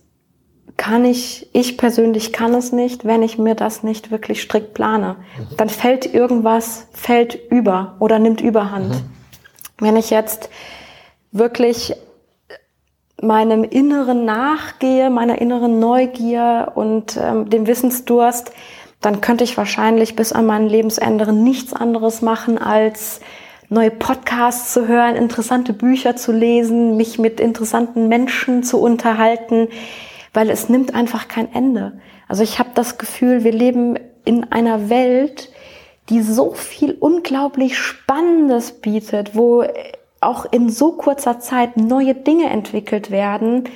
kann 0.78 1.04
ich, 1.04 1.50
ich 1.52 1.80
persönlich 1.80 2.32
kann 2.32 2.54
es 2.54 2.72
nicht, 2.72 3.06
wenn 3.06 3.24
ich 3.24 3.40
mir 3.40 3.56
das 3.56 3.82
nicht 3.82 4.12
wirklich 4.12 4.44
strikt 4.44 4.76
plane. 4.76 5.16
Dann 5.58 5.70
fällt 5.70 6.14
irgendwas, 6.14 6.86
fällt 6.94 7.34
über 7.50 7.96
oder 8.00 8.20
nimmt 8.20 8.40
überhand. 8.40 8.90
Mhm. 8.90 9.10
Wenn 9.80 9.96
ich 9.96 10.12
jetzt 10.12 10.52
wirklich 11.32 11.96
meinem 13.24 13.64
Inneren 13.64 14.26
nachgehe, 14.26 15.10
meiner 15.10 15.40
inneren 15.40 15.80
Neugier 15.80 16.74
und 16.76 17.18
ähm, 17.18 17.50
dem 17.50 17.66
Wissensdurst, 17.68 18.52
dann 19.02 19.22
könnte 19.22 19.44
ich 19.44 19.58
wahrscheinlich 19.58 20.16
bis 20.16 20.32
an 20.32 20.46
mein 20.46 20.68
Lebensende 20.68 21.32
nichts 21.34 21.74
anderes 21.74 22.22
machen, 22.22 22.58
als 22.58 23.22
neue 23.70 23.92
Podcasts 23.92 24.74
zu 24.74 24.88
hören, 24.88 25.16
interessante 25.16 25.74
Bücher 25.74 26.16
zu 26.16 26.32
lesen, 26.32 26.96
mich 26.96 27.20
mit 27.20 27.40
interessanten 27.40 28.08
Menschen 28.08 28.64
zu 28.64 28.80
unterhalten, 28.80 29.68
weil 30.34 30.50
es 30.50 30.70
nimmt 30.70 30.94
einfach 30.96 31.28
kein 31.28 31.54
Ende. 31.54 31.94
Also 32.28 32.44
ich 32.44 32.60
habe 32.60 32.70
das 32.76 32.98
Gefühl, 32.98 33.44
wir 33.44 33.52
leben 33.52 33.98
in 34.26 34.52
einer 34.52 34.90
Welt, 34.90 35.50
die 36.10 36.22
so 36.22 36.54
viel 36.54 36.96
unglaublich 37.00 37.78
Spannendes 37.78 38.74
bietet, 38.74 39.36
wo 39.36 39.64
auch 40.24 40.46
in 40.52 40.70
so 40.70 40.94
kurzer 40.94 41.40
Zeit 41.40 41.78
neue 41.78 42.16
Dinge 42.16 42.50
entwickelt 42.50 43.12
werden, 43.12 43.70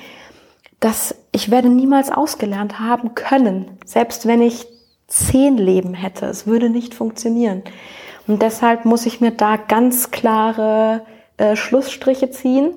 dass 0.80 1.16
ich 1.32 1.50
werde 1.50 1.70
niemals 1.70 2.12
ausgelernt 2.12 2.80
haben 2.80 3.16
können, 3.16 3.78
selbst 3.86 4.28
wenn 4.28 4.42
ich 4.42 4.68
zehn 5.08 5.58
Leben 5.58 5.94
hätte. 5.94 6.26
Es 6.26 6.46
würde 6.46 6.70
nicht 6.70 6.94
funktionieren. 6.94 7.64
Und 8.28 8.42
deshalb 8.42 8.86
muss 8.86 9.06
ich 9.06 9.22
mir 9.22 9.32
da 9.32 9.56
ganz 9.56 10.12
klare 10.12 11.06
äh, 11.38 11.56
Schlussstriche 11.56 12.30
ziehen, 12.30 12.72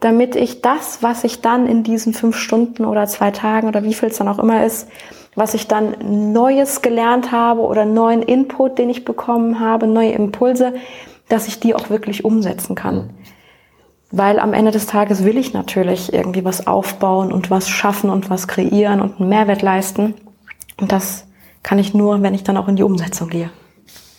damit 0.00 0.36
ich 0.36 0.60
das, 0.60 1.02
was 1.02 1.24
ich 1.24 1.40
dann 1.40 1.66
in 1.66 1.82
diesen 1.82 2.12
fünf 2.12 2.36
Stunden 2.36 2.84
oder 2.84 3.06
zwei 3.06 3.30
Tagen 3.30 3.66
oder 3.68 3.82
wie 3.84 3.94
viel 3.94 4.10
es 4.10 4.18
dann 4.18 4.28
auch 4.28 4.38
immer 4.38 4.64
ist, 4.64 4.88
was 5.34 5.54
ich 5.54 5.66
dann 5.66 6.32
Neues 6.32 6.82
gelernt 6.82 7.32
habe 7.32 7.62
oder 7.62 7.84
neuen 7.86 8.22
Input, 8.22 8.78
den 8.78 8.90
ich 8.90 9.04
bekommen 9.04 9.58
habe, 9.58 9.86
neue 9.86 10.12
Impulse, 10.12 10.74
dass 11.28 11.48
ich 11.48 11.60
die 11.60 11.74
auch 11.74 11.90
wirklich 11.90 12.24
umsetzen 12.24 12.74
kann. 12.74 12.96
Mhm. 12.96 13.10
Weil 14.10 14.38
am 14.38 14.52
Ende 14.52 14.70
des 14.70 14.86
Tages 14.86 15.24
will 15.24 15.36
ich 15.36 15.54
natürlich 15.54 16.12
irgendwie 16.12 16.44
was 16.44 16.66
aufbauen 16.66 17.32
und 17.32 17.50
was 17.50 17.68
schaffen 17.68 18.10
und 18.10 18.30
was 18.30 18.46
kreieren 18.46 19.00
und 19.00 19.18
einen 19.18 19.28
Mehrwert 19.28 19.62
leisten. 19.62 20.14
Und 20.80 20.92
das 20.92 21.26
kann 21.64 21.80
ich 21.80 21.94
nur, 21.94 22.22
wenn 22.22 22.34
ich 22.34 22.44
dann 22.44 22.56
auch 22.56 22.68
in 22.68 22.76
die 22.76 22.84
Umsetzung 22.84 23.28
gehe. 23.28 23.50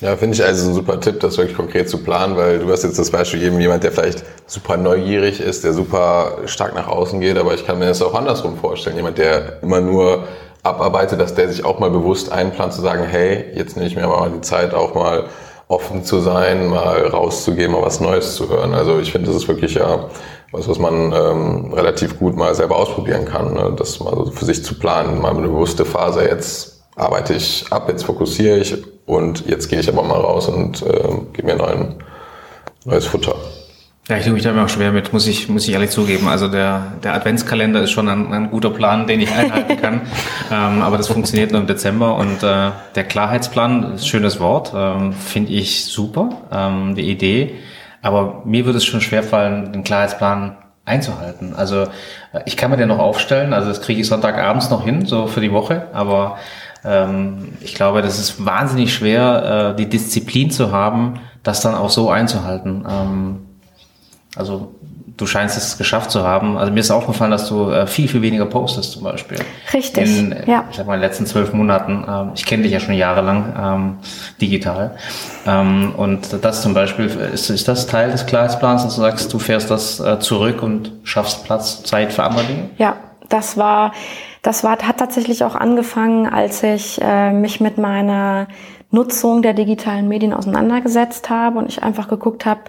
Ja, 0.01 0.17
finde 0.17 0.35
ich 0.35 0.43
also 0.43 0.67
ein 0.67 0.73
super 0.73 0.99
Tipp, 0.99 1.21
das 1.21 1.37
wirklich 1.37 1.55
konkret 1.55 1.89
zu 1.89 1.99
planen, 1.99 2.35
weil 2.35 2.59
du 2.59 2.69
hast 2.69 2.83
jetzt 2.83 2.99
das 2.99 3.11
Beispiel 3.11 3.39
gegeben, 3.39 3.61
jemand, 3.61 3.83
der 3.83 3.93
vielleicht 3.93 4.25
super 4.45 4.75
neugierig 4.75 5.39
ist, 5.39 5.63
der 5.63 5.71
super 5.71 6.39
stark 6.47 6.75
nach 6.75 6.89
außen 6.89 7.21
geht, 7.21 7.37
aber 7.37 7.53
ich 7.53 7.65
kann 7.65 7.79
mir 7.79 7.85
das 7.85 8.01
auch 8.01 8.13
andersrum 8.13 8.57
vorstellen. 8.57 8.97
Jemand, 8.97 9.17
der 9.17 9.63
immer 9.63 9.79
nur 9.79 10.27
abarbeitet, 10.63 11.21
dass 11.21 11.35
der 11.35 11.47
sich 11.47 11.63
auch 11.63 11.79
mal 11.79 11.91
bewusst 11.91 12.31
einplant, 12.31 12.73
zu 12.73 12.81
sagen, 12.81 13.05
hey, 13.05 13.45
jetzt 13.55 13.77
nehme 13.77 13.87
ich 13.87 13.95
mir 13.95 14.03
aber 14.03 14.19
mal 14.19 14.31
die 14.31 14.41
Zeit, 14.41 14.73
auch 14.73 14.95
mal 14.95 15.29
offen 15.67 16.03
zu 16.03 16.19
sein, 16.19 16.67
mal 16.67 17.07
rauszugehen, 17.07 17.71
mal 17.71 17.81
was 17.81 17.99
Neues 17.99 18.35
zu 18.35 18.49
hören. 18.49 18.73
Also 18.73 18.99
ich 18.99 19.11
finde, 19.11 19.27
das 19.27 19.35
ist 19.35 19.47
wirklich 19.47 19.75
ja 19.75 20.09
was, 20.51 20.67
was 20.67 20.79
man 20.79 21.11
ähm, 21.11 21.73
relativ 21.73 22.17
gut 22.19 22.35
mal 22.35 22.53
selber 22.55 22.77
ausprobieren 22.77 23.25
kann, 23.25 23.53
ne? 23.53 23.73
das 23.75 23.99
mal 23.99 24.15
so 24.15 24.31
für 24.31 24.45
sich 24.45 24.63
zu 24.63 24.77
planen, 24.77 25.21
mal 25.21 25.31
eine 25.31 25.47
bewusste 25.47 25.85
Phase, 25.85 26.23
jetzt 26.23 26.83
arbeite 26.95 27.33
ich 27.33 27.65
ab, 27.71 27.89
jetzt 27.89 28.05
fokussiere 28.05 28.57
ich 28.59 28.83
und 29.05 29.47
jetzt 29.47 29.69
gehe 29.69 29.79
ich 29.79 29.89
aber 29.89 30.03
mal 30.03 30.19
raus 30.19 30.47
und 30.47 30.81
äh, 30.81 31.09
gebe 31.33 31.47
mir 31.47 31.55
neuen, 31.55 31.95
neues 32.85 33.05
Futter. 33.05 33.35
Ja, 34.07 34.17
ich 34.17 34.23
tue 34.23 34.33
mich 34.33 34.43
da 34.43 34.51
immer 34.51 34.65
auch 34.65 34.69
schwer 34.69 34.91
mit, 34.91 35.13
muss 35.13 35.25
ich, 35.25 35.49
muss 35.49 35.67
ich 35.67 35.73
ehrlich 35.73 35.89
zugeben. 35.89 36.27
Also 36.27 36.47
der, 36.47 36.93
der 37.03 37.15
Adventskalender 37.15 37.81
ist 37.81 37.89
schon 37.89 38.07
ein, 38.07 38.31
ein 38.31 38.51
guter 38.51 38.69
Plan, 38.69 39.07
den 39.07 39.19
ich 39.19 39.31
einhalten 39.31 39.81
kann. 39.81 40.01
ähm, 40.51 40.83
aber 40.83 40.97
das 40.97 41.07
funktioniert 41.07 41.51
nur 41.51 41.61
im 41.61 41.65
Dezember 41.65 42.15
und 42.15 42.43
äh, 42.43 42.69
der 42.93 43.03
Klarheitsplan, 43.03 43.97
schönes 43.97 44.39
Wort, 44.39 44.73
ähm, 44.75 45.11
finde 45.13 45.53
ich 45.53 45.85
super, 45.85 46.29
ähm, 46.51 46.93
die 46.93 47.09
Idee. 47.09 47.55
Aber 48.03 48.43
mir 48.45 48.65
würde 48.65 48.77
es 48.77 48.85
schon 48.85 49.01
schwerfallen, 49.01 49.71
den 49.71 49.83
Klarheitsplan 49.83 50.55
einzuhalten. 50.85 51.55
Also 51.55 51.85
äh, 52.31 52.41
ich 52.45 52.57
kann 52.57 52.69
mir 52.69 52.77
den 52.77 52.89
noch 52.89 52.99
aufstellen, 52.99 53.53
also 53.53 53.69
das 53.69 53.81
kriege 53.81 54.01
ich 54.01 54.07
Sonntagabends 54.07 54.69
noch 54.69 54.85
hin, 54.85 55.07
so 55.07 55.25
für 55.25 55.41
die 55.41 55.51
Woche, 55.51 55.87
aber 55.93 56.37
ähm, 56.83 57.53
ich 57.61 57.73
glaube, 57.73 58.03
das 58.03 58.19
ist 58.19 58.45
wahnsinnig 58.45 58.93
schwer, 58.93 59.73
äh, 59.73 59.75
die 59.75 59.89
Disziplin 59.89 60.51
zu 60.51 60.71
haben, 60.71 61.21
das 61.41 61.61
dann 61.61 61.73
auch 61.73 61.89
so 61.89 62.11
einzuhalten. 62.11 62.85
Ähm, 62.87 63.44
also 64.35 64.73
du 65.17 65.25
scheinst 65.25 65.57
es 65.57 65.77
geschafft 65.77 66.11
zu 66.11 66.23
haben. 66.23 66.57
Also 66.57 66.71
mir 66.71 66.79
ist 66.79 66.91
aufgefallen, 66.91 67.31
dass 67.31 67.47
du 67.47 67.69
äh, 67.69 67.87
viel, 67.87 68.07
viel 68.07 68.21
weniger 68.21 68.45
postest 68.45 68.91
zum 68.91 69.03
Beispiel. 69.03 69.37
Richtig. 69.73 70.19
In, 70.19 70.35
ja. 70.45 70.65
Ich 70.69 70.77
sag 70.77 70.87
mal, 70.87 70.95
in 70.95 71.01
den 71.01 71.09
letzten 71.09 71.25
zwölf 71.25 71.53
Monaten. 71.53 72.05
Ähm, 72.07 72.31
ich 72.35 72.45
kenne 72.45 72.63
dich 72.63 72.71
ja 72.71 72.79
schon 72.79 72.95
jahrelang 72.95 73.53
ähm, 73.57 73.97
digital. 74.41 74.97
Ähm, 75.45 75.93
und 75.95 76.43
das 76.43 76.61
zum 76.61 76.73
Beispiel, 76.73 77.05
ist, 77.05 77.49
ist 77.49 77.67
das 77.67 77.87
Teil 77.87 78.11
des 78.11 78.25
Klarheitsplans, 78.25 78.83
dass 78.83 78.95
du 78.95 79.01
sagst, 79.01 79.33
du 79.33 79.39
fährst 79.39 79.71
das 79.71 79.99
äh, 79.99 80.19
zurück 80.19 80.61
und 80.61 80.91
schaffst 81.03 81.45
Platz, 81.45 81.83
Zeit 81.83 82.11
für 82.11 82.23
andere 82.23 82.43
Dinge? 82.43 82.69
Ja, 82.77 82.97
das 83.29 83.57
war, 83.57 83.93
das 84.41 84.63
war, 84.63 84.77
hat 84.79 84.97
tatsächlich 84.97 85.43
auch 85.43 85.55
angefangen, 85.55 86.27
als 86.27 86.61
ich 86.63 86.99
äh, 87.01 87.31
mich 87.31 87.61
mit 87.61 87.77
meiner 87.77 88.47
Nutzung 88.91 89.41
der 89.41 89.53
digitalen 89.53 90.07
Medien 90.07 90.33
auseinandergesetzt 90.33 91.29
habe 91.29 91.57
und 91.59 91.69
ich 91.69 91.83
einfach 91.83 92.07
geguckt 92.07 92.45
habe, 92.45 92.61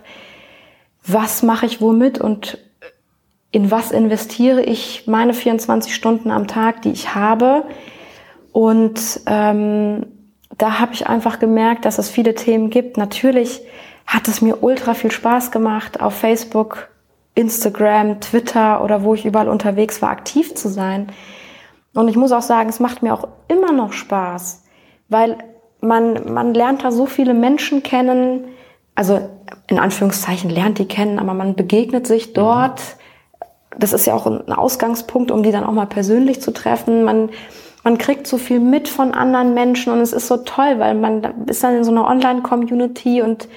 was 1.06 1.42
mache 1.42 1.66
ich 1.66 1.80
womit 1.80 2.20
und 2.20 2.58
in 3.50 3.70
was 3.70 3.90
investiere 3.90 4.62
ich 4.62 5.06
meine 5.06 5.32
24 5.32 5.94
Stunden 5.94 6.30
am 6.30 6.46
Tag, 6.46 6.82
die 6.82 6.90
ich 6.90 7.14
habe. 7.14 7.64
Und 8.52 9.20
ähm, 9.26 10.06
da 10.58 10.78
habe 10.78 10.92
ich 10.94 11.06
einfach 11.06 11.38
gemerkt, 11.38 11.84
dass 11.84 11.98
es 11.98 12.10
viele 12.10 12.34
Themen 12.34 12.70
gibt. 12.70 12.96
Natürlich 12.96 13.62
hat 14.06 14.28
es 14.28 14.40
mir 14.40 14.62
ultra 14.62 14.94
viel 14.94 15.10
Spaß 15.10 15.50
gemacht, 15.50 16.00
auf 16.00 16.14
Facebook, 16.14 16.88
Instagram, 17.34 18.20
Twitter 18.20 18.82
oder 18.82 19.02
wo 19.02 19.14
ich 19.14 19.26
überall 19.26 19.48
unterwegs 19.48 20.00
war, 20.02 20.10
aktiv 20.10 20.54
zu 20.54 20.68
sein. 20.68 21.08
Und 21.94 22.08
ich 22.08 22.16
muss 22.16 22.32
auch 22.32 22.42
sagen, 22.42 22.68
es 22.68 22.80
macht 22.80 23.02
mir 23.02 23.14
auch 23.14 23.28
immer 23.48 23.72
noch 23.72 23.92
Spaß, 23.92 24.64
weil 25.08 25.38
man, 25.80 26.32
man 26.32 26.54
lernt 26.54 26.84
da 26.84 26.90
so 26.90 27.06
viele 27.06 27.34
Menschen 27.34 27.82
kennen, 27.82 28.44
also 28.96 29.28
in 29.68 29.78
Anführungszeichen 29.78 30.50
lernt 30.50 30.78
die 30.78 30.88
kennen, 30.88 31.18
aber 31.18 31.34
man 31.34 31.54
begegnet 31.54 32.06
sich 32.06 32.32
dort. 32.32 32.80
Das 33.78 33.92
ist 33.92 34.06
ja 34.06 34.14
auch 34.14 34.26
ein 34.26 34.52
Ausgangspunkt, 34.52 35.30
um 35.30 35.42
die 35.42 35.52
dann 35.52 35.64
auch 35.64 35.72
mal 35.72 35.86
persönlich 35.86 36.40
zu 36.40 36.50
treffen. 36.50 37.04
Man, 37.04 37.28
man 37.84 37.98
kriegt 37.98 38.26
so 38.26 38.38
viel 38.38 38.58
mit 38.58 38.88
von 38.88 39.12
anderen 39.12 39.54
Menschen 39.54 39.92
und 39.92 40.00
es 40.00 40.12
ist 40.12 40.26
so 40.26 40.38
toll, 40.38 40.78
weil 40.78 40.94
man 40.94 41.46
ist 41.46 41.62
dann 41.62 41.76
in 41.76 41.84
so 41.84 41.90
einer 41.90 42.08
Online-Community 42.08 43.22
und 43.22 43.48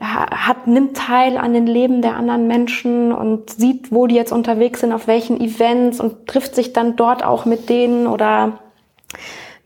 hat, 0.00 0.66
nimmt 0.66 0.96
teil 0.96 1.36
an 1.36 1.52
den 1.52 1.66
Leben 1.66 2.00
der 2.00 2.16
anderen 2.16 2.46
Menschen 2.46 3.12
und 3.12 3.50
sieht, 3.50 3.92
wo 3.92 4.06
die 4.06 4.14
jetzt 4.14 4.32
unterwegs 4.32 4.80
sind, 4.80 4.92
auf 4.92 5.06
welchen 5.06 5.40
Events 5.40 6.00
und 6.00 6.26
trifft 6.26 6.54
sich 6.54 6.72
dann 6.72 6.96
dort 6.96 7.22
auch 7.22 7.44
mit 7.44 7.68
denen 7.68 8.06
oder 8.06 8.60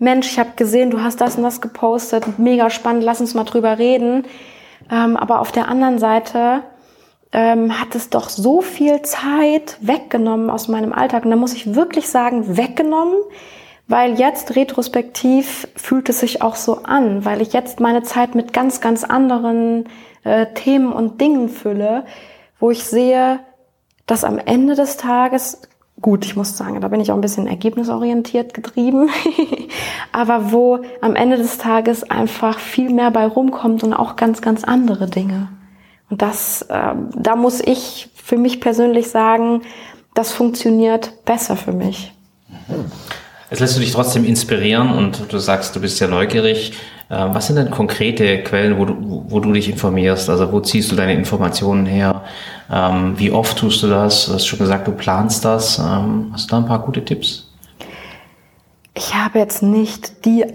Mensch, 0.00 0.32
ich 0.32 0.38
habe 0.40 0.50
gesehen, 0.56 0.90
du 0.90 1.02
hast 1.02 1.20
das 1.20 1.36
und 1.36 1.44
das 1.44 1.60
gepostet, 1.60 2.38
mega 2.38 2.68
spannend, 2.68 3.04
lass 3.04 3.20
uns 3.20 3.34
mal 3.34 3.44
drüber 3.44 3.78
reden. 3.78 4.24
Ähm, 4.90 5.16
aber 5.16 5.40
auf 5.40 5.52
der 5.52 5.68
anderen 5.68 5.98
Seite 5.98 6.62
ähm, 7.32 7.80
hat 7.80 7.94
es 7.94 8.10
doch 8.10 8.28
so 8.28 8.60
viel 8.60 9.02
Zeit 9.02 9.76
weggenommen 9.80 10.50
aus 10.50 10.68
meinem 10.68 10.92
Alltag. 10.92 11.24
Und 11.24 11.30
da 11.30 11.36
muss 11.36 11.52
ich 11.52 11.74
wirklich 11.74 12.08
sagen, 12.08 12.56
weggenommen, 12.56 13.16
weil 13.88 14.18
jetzt 14.18 14.56
retrospektiv 14.56 15.68
fühlt 15.76 16.08
es 16.08 16.20
sich 16.20 16.42
auch 16.42 16.54
so 16.54 16.84
an, 16.84 17.24
weil 17.24 17.42
ich 17.42 17.52
jetzt 17.52 17.80
meine 17.80 18.02
Zeit 18.02 18.34
mit 18.34 18.52
ganz, 18.52 18.80
ganz 18.80 19.04
anderen 19.04 19.88
äh, 20.22 20.46
Themen 20.54 20.92
und 20.92 21.20
Dingen 21.20 21.48
fülle, 21.48 22.04
wo 22.60 22.70
ich 22.70 22.84
sehe, 22.84 23.40
dass 24.06 24.24
am 24.24 24.38
Ende 24.38 24.74
des 24.74 24.96
Tages, 24.96 25.62
gut, 26.00 26.24
ich 26.24 26.36
muss 26.36 26.56
sagen, 26.56 26.80
da 26.80 26.88
bin 26.88 27.00
ich 27.00 27.10
auch 27.10 27.16
ein 27.16 27.20
bisschen 27.20 27.46
ergebnisorientiert 27.46 28.54
getrieben, 28.54 29.08
aber 30.12 30.52
wo 30.52 30.80
am 31.00 31.16
Ende 31.16 31.36
des 31.36 31.58
Tages 31.58 32.08
einfach 32.10 32.58
viel 32.58 32.90
mehr 32.90 33.10
bei 33.10 33.26
rumkommt 33.26 33.82
und 33.84 33.94
auch 33.94 34.16
ganz, 34.16 34.42
ganz 34.42 34.64
andere 34.64 35.08
Dinge. 35.08 35.48
Und 36.10 36.22
das, 36.22 36.62
äh, 36.62 36.94
da 37.16 37.36
muss 37.36 37.60
ich 37.60 38.08
für 38.14 38.36
mich 38.36 38.60
persönlich 38.60 39.08
sagen, 39.08 39.62
das 40.14 40.32
funktioniert 40.32 41.24
besser 41.24 41.56
für 41.56 41.72
mich. 41.72 42.12
Jetzt 43.50 43.60
lässt 43.60 43.76
du 43.76 43.80
dich 43.80 43.92
trotzdem 43.92 44.24
inspirieren 44.24 44.90
und 44.90 45.32
du 45.32 45.38
sagst, 45.38 45.76
du 45.76 45.80
bist 45.80 46.00
ja 46.00 46.08
neugierig. 46.08 46.72
Ähm, 47.10 47.34
was 47.34 47.46
sind 47.46 47.56
denn 47.56 47.70
konkrete 47.70 48.42
Quellen, 48.42 48.78
wo 48.78 48.84
du, 48.84 49.24
wo 49.28 49.40
du 49.40 49.52
dich 49.52 49.68
informierst? 49.68 50.30
Also 50.30 50.50
wo 50.52 50.60
ziehst 50.60 50.90
du 50.90 50.96
deine 50.96 51.14
Informationen 51.14 51.86
her? 51.86 52.22
Ähm, 52.72 53.18
wie 53.18 53.30
oft 53.30 53.58
tust 53.58 53.82
du 53.82 53.88
das? 53.88 54.26
Du 54.26 54.34
hast 54.34 54.46
schon 54.46 54.58
gesagt, 54.58 54.88
du 54.88 54.92
planst 54.92 55.44
das. 55.44 55.78
Ähm, 55.78 56.30
hast 56.32 56.50
du 56.50 56.56
da 56.56 56.62
ein 56.62 56.66
paar 56.66 56.80
gute 56.80 57.04
Tipps? 57.04 57.52
Ich 58.94 59.14
habe 59.14 59.38
jetzt 59.38 59.62
nicht 59.62 60.24
die 60.24 60.46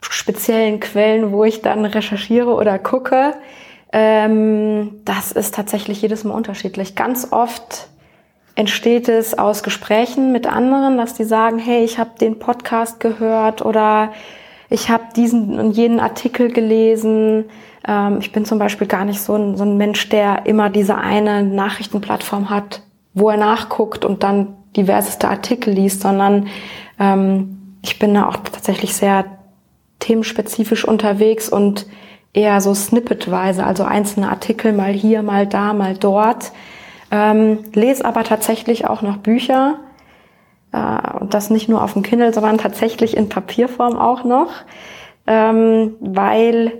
speziellen 0.00 0.80
Quellen, 0.80 1.32
wo 1.32 1.44
ich 1.44 1.62
dann 1.62 1.84
recherchiere 1.84 2.54
oder 2.54 2.78
gucke. 2.78 3.34
Das 3.92 5.32
ist 5.32 5.54
tatsächlich 5.54 6.00
jedes 6.00 6.22
Mal 6.24 6.34
unterschiedlich. 6.34 6.94
Ganz 6.94 7.28
oft 7.32 7.88
entsteht 8.54 9.08
es 9.08 9.38
aus 9.38 9.62
Gesprächen 9.62 10.32
mit 10.32 10.46
anderen, 10.46 10.96
dass 10.96 11.14
die 11.14 11.24
sagen, 11.24 11.58
hey, 11.58 11.84
ich 11.84 11.98
habe 11.98 12.10
den 12.20 12.38
Podcast 12.38 13.00
gehört 13.00 13.64
oder 13.64 14.12
ich 14.70 14.88
habe 14.88 15.04
diesen 15.14 15.58
und 15.58 15.72
jenen 15.72 16.00
Artikel 16.00 16.50
gelesen. 16.52 17.44
Ähm, 17.86 18.18
ich 18.20 18.32
bin 18.32 18.44
zum 18.44 18.58
Beispiel 18.58 18.86
gar 18.86 19.04
nicht 19.04 19.20
so 19.20 19.34
ein, 19.34 19.56
so 19.56 19.64
ein 19.64 19.76
Mensch, 19.76 20.08
der 20.08 20.46
immer 20.46 20.70
diese 20.70 20.96
eine 20.96 21.42
Nachrichtenplattform 21.42 22.48
hat, 22.48 22.82
wo 23.12 23.28
er 23.28 23.36
nachguckt 23.36 24.04
und 24.04 24.22
dann 24.22 24.54
diverseste 24.76 25.28
Artikel 25.28 25.74
liest, 25.74 26.02
sondern 26.02 26.46
ähm, 27.00 27.76
ich 27.82 27.98
bin 27.98 28.14
da 28.14 28.28
auch 28.28 28.36
tatsächlich 28.36 28.94
sehr 28.94 29.24
themenspezifisch 29.98 30.84
unterwegs 30.84 31.48
und 31.48 31.86
eher 32.32 32.60
so 32.60 32.72
snippetweise, 32.72 33.66
also 33.66 33.82
einzelne 33.82 34.30
Artikel 34.30 34.72
mal 34.72 34.92
hier, 34.92 35.22
mal 35.22 35.46
da, 35.46 35.72
mal 35.72 35.96
dort. 35.96 36.52
Ähm, 37.10 37.58
lese 37.74 38.04
aber 38.04 38.22
tatsächlich 38.22 38.86
auch 38.86 39.02
noch 39.02 39.16
Bücher, 39.16 39.80
äh, 40.72 41.18
und 41.18 41.34
das 41.34 41.50
nicht 41.50 41.68
nur 41.68 41.82
auf 41.82 41.94
dem 41.94 42.02
Kindle, 42.02 42.32
sondern 42.32 42.58
tatsächlich 42.58 43.16
in 43.16 43.28
Papierform 43.28 43.96
auch 43.96 44.24
noch, 44.24 44.50
ähm, 45.26 45.94
weil 46.00 46.72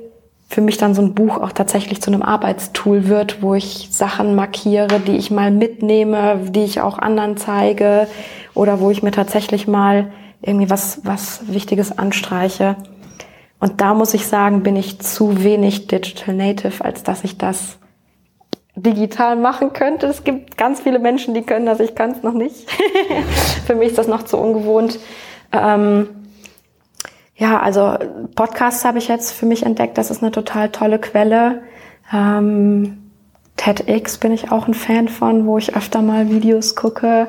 für 0.48 0.60
mich 0.60 0.78
dann 0.78 0.94
so 0.94 1.02
ein 1.02 1.14
Buch 1.14 1.38
auch 1.38 1.52
tatsächlich 1.52 2.02
zu 2.02 2.10
einem 2.10 2.22
Arbeitstool 2.22 3.06
wird, 3.06 3.40
wo 3.40 3.54
ich 3.54 3.88
Sachen 3.92 4.34
markiere, 4.34 4.98
die 4.98 5.16
ich 5.16 5.30
mal 5.30 5.52
mitnehme, 5.52 6.40
die 6.48 6.64
ich 6.64 6.80
auch 6.80 6.98
anderen 6.98 7.36
zeige 7.36 8.08
oder 8.54 8.80
wo 8.80 8.90
ich 8.90 9.02
mir 9.02 9.12
tatsächlich 9.12 9.68
mal 9.68 10.10
irgendwie 10.42 10.68
was, 10.68 11.02
was 11.04 11.42
Wichtiges 11.46 11.96
anstreiche. 11.96 12.76
Und 13.60 13.80
da 13.80 13.94
muss 13.94 14.14
ich 14.14 14.26
sagen, 14.26 14.62
bin 14.62 14.74
ich 14.74 15.00
zu 15.00 15.44
wenig 15.44 15.86
Digital 15.86 16.34
Native, 16.34 16.84
als 16.84 17.04
dass 17.04 17.22
ich 17.22 17.38
das 17.38 17.78
digital 18.82 19.36
machen 19.36 19.72
könnte. 19.72 20.06
Es 20.06 20.24
gibt 20.24 20.56
ganz 20.56 20.80
viele 20.80 20.98
Menschen, 20.98 21.34
die 21.34 21.42
können 21.42 21.66
das, 21.66 21.80
ich 21.80 21.94
kann 21.94 22.12
es 22.12 22.22
noch 22.22 22.34
nicht. 22.34 22.70
für 23.66 23.74
mich 23.74 23.88
ist 23.88 23.98
das 23.98 24.08
noch 24.08 24.24
zu 24.24 24.38
ungewohnt. 24.38 24.98
Ähm, 25.52 26.08
ja, 27.36 27.58
also 27.60 27.96
Podcasts 28.34 28.84
habe 28.84 28.98
ich 28.98 29.08
jetzt 29.08 29.32
für 29.32 29.46
mich 29.46 29.64
entdeckt, 29.64 29.96
das 29.96 30.10
ist 30.10 30.22
eine 30.22 30.30
total 30.30 30.70
tolle 30.70 30.98
Quelle. 30.98 31.62
Ähm, 32.12 33.10
TEDx 33.56 34.18
bin 34.18 34.32
ich 34.32 34.52
auch 34.52 34.68
ein 34.68 34.74
Fan 34.74 35.08
von, 35.08 35.46
wo 35.46 35.58
ich 35.58 35.74
öfter 35.76 36.02
mal 36.02 36.28
Videos 36.30 36.76
gucke. 36.76 37.28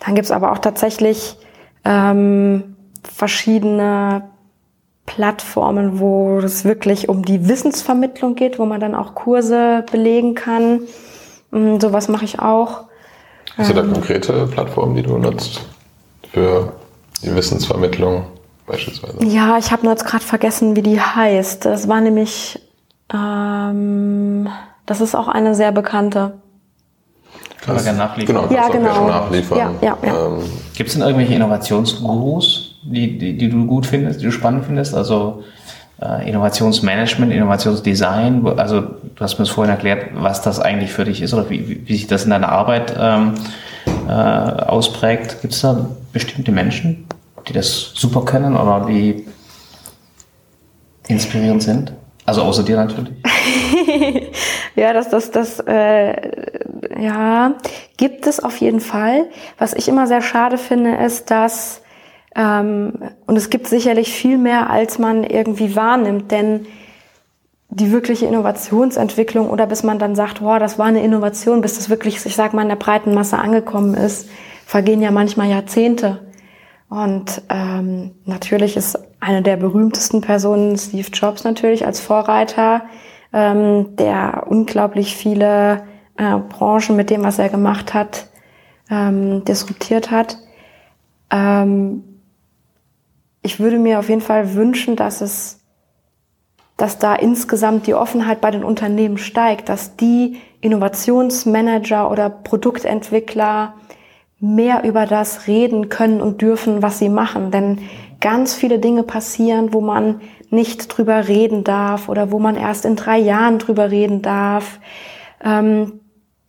Dann 0.00 0.14
gibt's 0.14 0.30
aber 0.30 0.52
auch 0.52 0.58
tatsächlich 0.58 1.36
ähm, 1.84 2.76
verschiedene 3.02 4.29
Plattformen, 5.10 5.98
wo 5.98 6.38
es 6.38 6.64
wirklich 6.64 7.08
um 7.08 7.24
die 7.24 7.48
Wissensvermittlung 7.48 8.36
geht, 8.36 8.60
wo 8.60 8.64
man 8.64 8.80
dann 8.80 8.94
auch 8.94 9.16
Kurse 9.16 9.84
belegen 9.90 10.36
kann. 10.36 10.82
Mm, 11.50 11.80
sowas 11.80 12.06
mache 12.06 12.24
ich 12.24 12.38
auch. 12.38 12.84
Hast 13.56 13.70
du 13.70 13.74
da 13.74 13.82
ähm, 13.82 13.92
konkrete 13.92 14.46
Plattformen, 14.46 14.94
die 14.94 15.02
du 15.02 15.18
nutzt 15.18 15.62
für 16.32 16.74
die 17.24 17.34
Wissensvermittlung 17.34 18.22
beispielsweise? 18.68 19.24
Ja, 19.24 19.58
ich 19.58 19.72
habe 19.72 19.82
nur 19.82 19.90
jetzt 19.90 20.04
gerade 20.06 20.22
vergessen, 20.22 20.76
wie 20.76 20.82
die 20.82 21.00
heißt. 21.00 21.64
Das 21.64 21.88
war 21.88 22.00
nämlich, 22.00 22.60
ähm, 23.12 24.48
das 24.86 25.00
ist 25.00 25.16
auch 25.16 25.26
eine 25.26 25.56
sehr 25.56 25.72
bekannte. 25.72 26.34
Können 27.62 27.78
wir 27.78 27.82
gerne 27.82 27.98
nachliefern. 27.98 28.48
Genau, 28.48 28.54
ja, 28.54 28.68
genau. 28.68 29.08
nachliefern. 29.08 29.58
Ja, 29.58 29.72
ja, 29.82 29.98
ja. 30.04 30.26
Ähm, 30.26 30.44
Gibt 30.76 30.88
es 30.88 30.94
denn 30.94 31.02
irgendwelche 31.02 31.34
Innovationsgurus, 31.34 32.69
die, 32.82 33.18
die, 33.18 33.36
die 33.36 33.48
du 33.48 33.66
gut 33.66 33.86
findest, 33.86 34.20
die 34.20 34.24
du 34.24 34.32
spannend 34.32 34.64
findest? 34.66 34.94
Also 34.94 35.44
äh, 36.00 36.28
Innovationsmanagement, 36.28 37.32
Innovationsdesign. 37.32 38.46
Also 38.58 38.80
du 38.80 39.20
hast 39.20 39.38
mir 39.38 39.44
das 39.44 39.50
vorhin 39.50 39.70
erklärt, 39.70 40.10
was 40.14 40.42
das 40.42 40.60
eigentlich 40.60 40.92
für 40.92 41.04
dich 41.04 41.20
ist 41.22 41.34
oder 41.34 41.48
wie, 41.50 41.86
wie 41.86 41.92
sich 41.92 42.06
das 42.06 42.24
in 42.24 42.30
deiner 42.30 42.48
Arbeit 42.48 42.94
ähm, 42.98 43.34
äh, 44.08 44.12
ausprägt. 44.12 45.42
Gibt 45.42 45.54
es 45.54 45.60
da 45.60 45.86
bestimmte 46.12 46.52
Menschen, 46.52 47.06
die 47.48 47.52
das 47.52 47.92
super 47.94 48.24
können 48.24 48.56
oder 48.56 48.86
die 48.88 49.26
inspirierend 51.08 51.62
sind? 51.62 51.92
Also 52.24 52.42
außer 52.42 52.62
dir 52.62 52.76
natürlich. 52.76 53.12
ja, 54.76 54.92
das, 54.92 55.08
das, 55.08 55.30
das, 55.30 55.60
äh, 55.66 56.14
ja, 57.00 57.54
gibt 57.96 58.26
es 58.26 58.40
auf 58.40 58.56
jeden 58.58 58.80
Fall. 58.80 59.26
Was 59.58 59.74
ich 59.74 59.88
immer 59.88 60.06
sehr 60.06 60.22
schade 60.22 60.58
finde, 60.58 60.94
ist, 60.96 61.30
dass 61.30 61.79
und 62.36 63.36
es 63.36 63.50
gibt 63.50 63.66
sicherlich 63.66 64.12
viel 64.12 64.38
mehr, 64.38 64.70
als 64.70 64.98
man 64.98 65.24
irgendwie 65.24 65.74
wahrnimmt, 65.74 66.30
denn 66.30 66.66
die 67.70 67.92
wirkliche 67.92 68.26
Innovationsentwicklung 68.26 69.48
oder 69.48 69.66
bis 69.66 69.82
man 69.82 69.98
dann 69.98 70.16
sagt, 70.16 70.42
wow, 70.42 70.58
das 70.58 70.78
war 70.78 70.86
eine 70.86 71.02
Innovation, 71.04 71.60
bis 71.60 71.76
das 71.76 71.88
wirklich, 71.88 72.24
ich 72.26 72.34
sag 72.34 72.52
mal, 72.52 72.62
in 72.62 72.68
der 72.68 72.76
breiten 72.76 73.14
Masse 73.14 73.38
angekommen 73.38 73.94
ist, 73.94 74.28
vergehen 74.66 75.02
ja 75.02 75.10
manchmal 75.10 75.48
Jahrzehnte. 75.48 76.20
Und 76.88 77.42
ähm, 77.48 78.12
natürlich 78.24 78.76
ist 78.76 78.98
eine 79.20 79.42
der 79.42 79.56
berühmtesten 79.56 80.20
Personen 80.20 80.76
Steve 80.76 81.08
Jobs 81.12 81.44
natürlich 81.44 81.86
als 81.86 82.00
Vorreiter, 82.00 82.82
ähm, 83.32 83.94
der 83.96 84.46
unglaublich 84.48 85.14
viele 85.14 85.84
äh, 86.16 86.36
Branchen 86.48 86.96
mit 86.96 87.10
dem, 87.10 87.22
was 87.22 87.38
er 87.38 87.48
gemacht 87.48 87.94
hat, 87.94 88.26
ähm, 88.90 89.44
disruptiert 89.44 90.10
hat. 90.10 90.38
Ähm, 91.30 92.02
ich 93.42 93.60
würde 93.60 93.78
mir 93.78 93.98
auf 93.98 94.08
jeden 94.08 94.20
Fall 94.20 94.54
wünschen, 94.54 94.96
dass 94.96 95.20
es, 95.20 95.60
dass 96.76 96.98
da 96.98 97.14
insgesamt 97.14 97.86
die 97.86 97.94
Offenheit 97.94 98.40
bei 98.40 98.50
den 98.50 98.64
Unternehmen 98.64 99.18
steigt, 99.18 99.68
dass 99.68 99.96
die 99.96 100.38
Innovationsmanager 100.60 102.10
oder 102.10 102.28
Produktentwickler 102.28 103.74
mehr 104.40 104.84
über 104.84 105.06
das 105.06 105.46
reden 105.46 105.88
können 105.88 106.20
und 106.20 106.40
dürfen, 106.42 106.82
was 106.82 106.98
sie 106.98 107.08
machen. 107.08 107.50
Denn 107.50 107.78
ganz 108.20 108.54
viele 108.54 108.78
Dinge 108.78 109.02
passieren, 109.02 109.72
wo 109.72 109.80
man 109.80 110.20
nicht 110.50 110.88
drüber 110.88 111.28
reden 111.28 111.64
darf 111.64 112.08
oder 112.08 112.30
wo 112.32 112.38
man 112.38 112.56
erst 112.56 112.84
in 112.84 112.96
drei 112.96 113.18
Jahren 113.18 113.58
drüber 113.58 113.90
reden 113.90 114.22
darf, 114.22 114.80
ähm, 115.42 116.00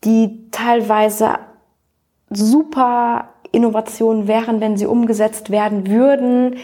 die 0.04 0.50
teilweise 0.52 1.36
super 2.30 3.31
Innovationen 3.52 4.28
wären, 4.28 4.62
wenn 4.62 4.78
sie 4.78 4.86
umgesetzt 4.86 5.50
werden 5.50 5.88
würden. 5.88 6.58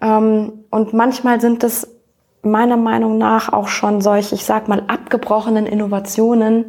Ähm, 0.00 0.52
und 0.70 0.92
manchmal 0.92 1.40
sind 1.40 1.64
es 1.64 1.88
meiner 2.42 2.76
Meinung 2.76 3.18
nach 3.18 3.52
auch 3.52 3.68
schon 3.68 4.00
solche, 4.00 4.34
ich 4.34 4.44
sag 4.44 4.68
mal, 4.68 4.82
abgebrochenen 4.86 5.66
Innovationen, 5.66 6.66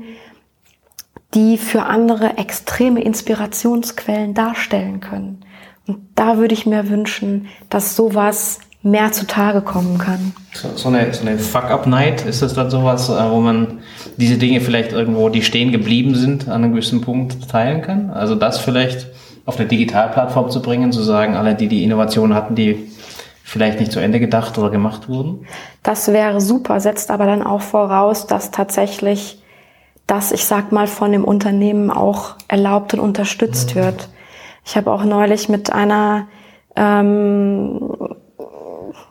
die 1.34 1.58
für 1.58 1.84
andere 1.84 2.38
extreme 2.38 3.02
Inspirationsquellen 3.02 4.34
darstellen 4.34 5.00
können. 5.00 5.46
Und 5.88 6.00
da 6.16 6.38
würde 6.38 6.54
ich 6.54 6.66
mir 6.66 6.90
wünschen, 6.90 7.48
dass 7.70 7.96
sowas 7.96 8.60
mehr 8.82 9.12
zutage 9.12 9.62
kommen 9.62 9.98
kann. 9.98 10.34
So, 10.54 10.70
so 10.76 10.90
eine, 10.90 11.14
so 11.14 11.22
eine 11.22 11.38
Fuck-Up-Night, 11.38 12.26
ist 12.26 12.42
das 12.42 12.54
dann 12.54 12.70
sowas, 12.70 13.10
äh, 13.10 13.30
wo 13.30 13.42
man 13.42 13.80
diese 14.18 14.38
Dinge 14.38 14.62
vielleicht 14.62 14.94
irgendwo, 14.94 15.30
die 15.30 15.44
stehen 15.44 15.72
geblieben 15.72 16.16
sind, 16.16 16.48
an 16.48 16.64
einem 16.64 16.72
gewissen 16.72 17.02
Punkt 17.02 17.50
teilen 17.50 17.82
kann? 17.82 18.10
Also 18.10 18.36
das 18.36 18.60
vielleicht 18.60 19.08
auf 19.50 19.58
eine 19.58 19.68
Digitalplattform 19.68 20.52
zu 20.52 20.62
bringen, 20.62 20.92
zu 20.92 21.02
sagen, 21.02 21.36
alle, 21.36 21.56
die 21.56 21.68
die 21.68 21.84
Innovation 21.84 22.36
hatten, 22.36 22.54
die 22.54 22.88
vielleicht 23.44 23.80
nicht 23.80 23.92
zu 23.92 24.00
Ende 24.00 24.20
gedacht 24.20 24.58
oder 24.60 24.70
gemacht 24.70 25.10
wurden? 25.10 25.48
Das 25.82 26.14
wäre 26.14 26.40
super, 26.40 26.80
setzt 26.80 27.10
aber 27.10 27.26
dann 27.26 27.42
auch 27.42 27.62
voraus, 27.62 28.28
dass 28.28 28.52
tatsächlich 28.52 29.42
das, 30.06 30.32
ich 30.32 30.46
sag 30.46 30.72
mal, 30.72 30.86
von 30.86 31.12
dem 31.12 31.26
Unternehmen 31.26 31.90
auch 31.90 32.36
erlaubt 32.48 32.94
und 32.94 33.00
unterstützt 33.00 33.76
mhm. 33.76 33.80
wird. 33.80 34.10
Ich 34.66 34.78
habe 34.78 34.92
auch 34.92 35.04
neulich 35.04 35.50
mit 35.50 35.74
einer 35.74 36.28
ähm, 36.76 37.98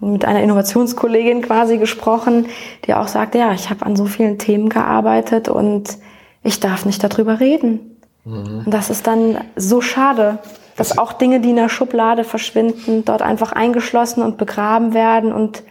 mit 0.00 0.24
einer 0.24 0.42
Innovationskollegin 0.42 1.42
quasi 1.42 1.78
gesprochen, 1.78 2.46
die 2.86 2.94
auch 2.94 3.08
sagte, 3.08 3.38
ja, 3.38 3.52
ich 3.52 3.70
habe 3.70 3.84
an 3.84 3.96
so 3.96 4.04
vielen 4.04 4.38
Themen 4.38 4.68
gearbeitet 4.68 5.48
und 5.48 5.98
ich 6.44 6.60
darf 6.60 6.86
nicht 6.86 7.02
darüber 7.02 7.40
reden. 7.40 7.97
Mhm. 8.24 8.62
Und 8.66 8.70
das 8.70 8.90
ist 8.90 9.06
dann 9.06 9.38
so 9.56 9.80
schade, 9.80 10.38
dass 10.76 10.96
auch 10.96 11.12
Dinge, 11.12 11.40
die 11.40 11.50
in 11.50 11.56
der 11.56 11.68
Schublade 11.68 12.24
verschwinden, 12.24 13.04
dort 13.04 13.20
einfach 13.20 13.52
eingeschlossen 13.52 14.22
und 14.22 14.38
begraben 14.38 14.94
werden 14.94 15.32
und 15.32 15.62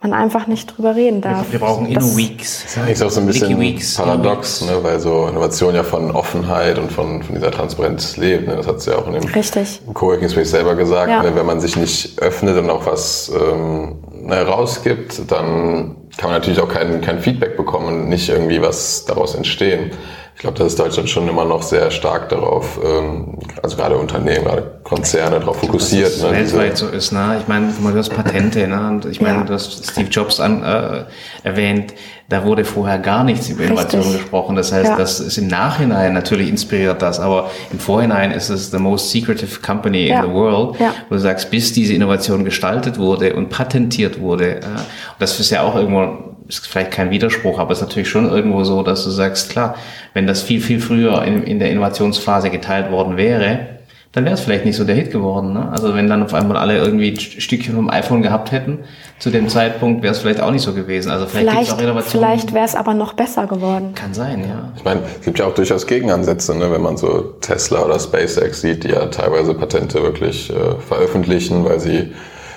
man 0.00 0.12
einfach 0.12 0.46
nicht 0.46 0.66
drüber 0.66 0.94
reden 0.94 1.22
darf. 1.22 1.50
Wir 1.50 1.58
brauchen 1.58 1.86
Inno-Weeks. 1.86 2.74
Das 2.76 2.90
ist 2.90 3.02
auch 3.02 3.10
so 3.10 3.20
ein 3.20 3.26
bisschen 3.26 3.56
paradox, 3.96 4.60
ne, 4.60 4.78
weil 4.82 5.00
so 5.00 5.26
Innovation 5.28 5.74
ja 5.74 5.82
von 5.82 6.10
Offenheit 6.10 6.78
und 6.78 6.92
von, 6.92 7.22
von 7.22 7.34
dieser 7.34 7.50
Transparenz 7.50 8.18
lebt. 8.18 8.46
Ne? 8.46 8.56
Das 8.56 8.66
hat 8.66 8.82
sie 8.82 8.90
ja 8.90 8.98
auch 8.98 9.06
in 9.06 9.14
dem 9.14 9.24
Richtig. 9.24 9.80
Coworking 9.94 10.28
Space 10.28 10.50
selber 10.50 10.74
gesagt. 10.74 11.10
Ja. 11.10 11.22
Ne? 11.22 11.34
Wenn 11.34 11.46
man 11.46 11.60
sich 11.60 11.76
nicht 11.76 12.18
öffnet 12.20 12.58
und 12.58 12.68
auch 12.68 12.84
was 12.84 13.32
ähm, 13.34 13.96
ne, 14.12 14.42
rausgibt, 14.42 15.30
dann 15.30 15.96
kann 16.18 16.30
man 16.30 16.32
natürlich 16.32 16.60
auch 16.60 16.68
kein, 16.68 17.00
kein 17.00 17.20
Feedback 17.20 17.56
bekommen 17.56 17.86
und 17.86 18.08
nicht 18.10 18.28
irgendwie 18.28 18.60
was 18.60 19.06
daraus 19.06 19.34
entstehen 19.34 19.90
ich 20.34 20.40
glaube, 20.40 20.58
da 20.58 20.66
ist 20.66 20.78
Deutschland 20.78 21.08
schon 21.08 21.28
immer 21.28 21.44
noch 21.44 21.62
sehr 21.62 21.90
stark 21.90 22.28
darauf, 22.28 22.78
ähm, 22.84 23.38
also 23.62 23.76
gerade 23.76 23.96
Unternehmen, 23.96 24.44
gerade 24.44 24.80
Konzerne 24.82 25.38
darauf 25.38 25.58
fokussiert. 25.58 26.06
Dass 26.06 26.16
es 26.16 26.22
ne, 26.22 26.32
weltweit 26.32 26.76
so 26.76 26.88
ist, 26.88 27.12
ne? 27.12 27.38
Ich 27.40 27.48
meine, 27.48 27.72
du 27.72 27.96
hast 27.96 28.10
Patente, 28.10 28.66
ne? 28.66 28.88
Und 28.88 29.06
ich 29.06 29.20
meine, 29.20 29.38
ja. 29.38 29.44
du 29.44 29.54
hast 29.54 29.90
Steve 29.90 30.08
Jobs 30.08 30.40
an, 30.40 30.62
äh, 30.62 31.04
erwähnt, 31.44 31.94
da 32.28 32.44
wurde 32.44 32.64
vorher 32.64 32.98
gar 32.98 33.22
nichts 33.22 33.48
über 33.48 33.64
Innovation 33.64 34.02
Richtig. 34.02 34.22
gesprochen. 34.22 34.56
Das 34.56 34.72
heißt, 34.72 34.90
ja. 34.90 34.96
das 34.96 35.20
ist 35.20 35.38
im 35.38 35.46
Nachhinein 35.46 36.14
natürlich 36.14 36.48
inspiriert 36.48 37.00
das, 37.00 37.20
aber 37.20 37.50
im 37.70 37.78
Vorhinein 37.78 38.32
ist 38.32 38.48
es 38.48 38.70
the 38.70 38.78
most 38.78 39.10
secretive 39.10 39.60
company 39.60 40.08
ja. 40.08 40.20
in 40.20 40.28
the 40.28 40.34
world, 40.34 40.80
ja. 40.80 40.94
wo 41.08 41.14
du 41.14 41.20
sagst, 41.20 41.50
bis 41.50 41.72
diese 41.72 41.94
Innovation 41.94 42.44
gestaltet 42.44 42.98
wurde 42.98 43.34
und 43.34 43.50
patentiert 43.50 44.20
wurde. 44.20 44.56
Äh, 44.56 44.64
und 44.64 45.20
das 45.20 45.38
ist 45.38 45.50
ja 45.50 45.62
auch 45.62 45.76
irgendwo 45.76 46.33
ist 46.48 46.66
vielleicht 46.66 46.90
kein 46.90 47.10
Widerspruch, 47.10 47.58
aber 47.58 47.72
es 47.72 47.78
ist 47.78 47.88
natürlich 47.88 48.08
schon 48.08 48.28
irgendwo 48.28 48.64
so, 48.64 48.82
dass 48.82 49.04
du 49.04 49.10
sagst, 49.10 49.50
klar, 49.50 49.76
wenn 50.12 50.26
das 50.26 50.42
viel, 50.42 50.60
viel 50.60 50.80
früher 50.80 51.22
in, 51.24 51.42
in 51.42 51.58
der 51.58 51.70
Innovationsphase 51.70 52.50
geteilt 52.50 52.90
worden 52.90 53.16
wäre, 53.16 53.74
dann 54.14 54.24
wäre 54.24 54.34
es 54.34 54.42
vielleicht 54.42 54.64
nicht 54.64 54.76
so 54.76 54.84
der 54.84 54.94
Hit 54.94 55.10
geworden. 55.10 55.52
Ne? 55.52 55.68
Also 55.72 55.92
wenn 55.94 56.08
dann 56.08 56.22
auf 56.22 56.34
einmal 56.34 56.56
alle 56.56 56.78
irgendwie 56.78 57.10
ein 57.10 57.18
Stückchen 57.18 57.74
vom 57.74 57.90
iPhone 57.90 58.22
gehabt 58.22 58.52
hätten, 58.52 58.78
zu 59.18 59.30
dem 59.30 59.48
Zeitpunkt 59.48 60.04
wäre 60.04 60.12
es 60.12 60.20
vielleicht 60.20 60.40
auch 60.40 60.52
nicht 60.52 60.62
so 60.62 60.72
gewesen. 60.72 61.10
Also 61.10 61.26
vielleicht, 61.26 61.50
vielleicht, 61.50 61.72
auch 61.72 61.80
Innovationen. 61.80 62.28
Vielleicht 62.28 62.54
wäre 62.54 62.64
es 62.64 62.76
aber 62.76 62.94
noch 62.94 63.14
besser 63.14 63.48
geworden. 63.48 63.92
Kann 63.96 64.14
sein, 64.14 64.44
ja. 64.48 64.72
Ich 64.76 64.84
meine, 64.84 65.00
es 65.18 65.24
gibt 65.24 65.40
ja 65.40 65.46
auch 65.46 65.54
durchaus 65.54 65.84
Gegenansätze, 65.88 66.56
ne? 66.56 66.70
wenn 66.70 66.82
man 66.82 66.96
so 66.96 67.34
Tesla 67.40 67.84
oder 67.84 67.98
SpaceX 67.98 68.60
sieht, 68.60 68.84
die 68.84 68.90
ja 68.90 69.06
teilweise 69.06 69.52
Patente 69.52 70.00
wirklich 70.00 70.48
äh, 70.48 70.76
veröffentlichen, 70.86 71.64
weil 71.64 71.80
sie 71.80 72.12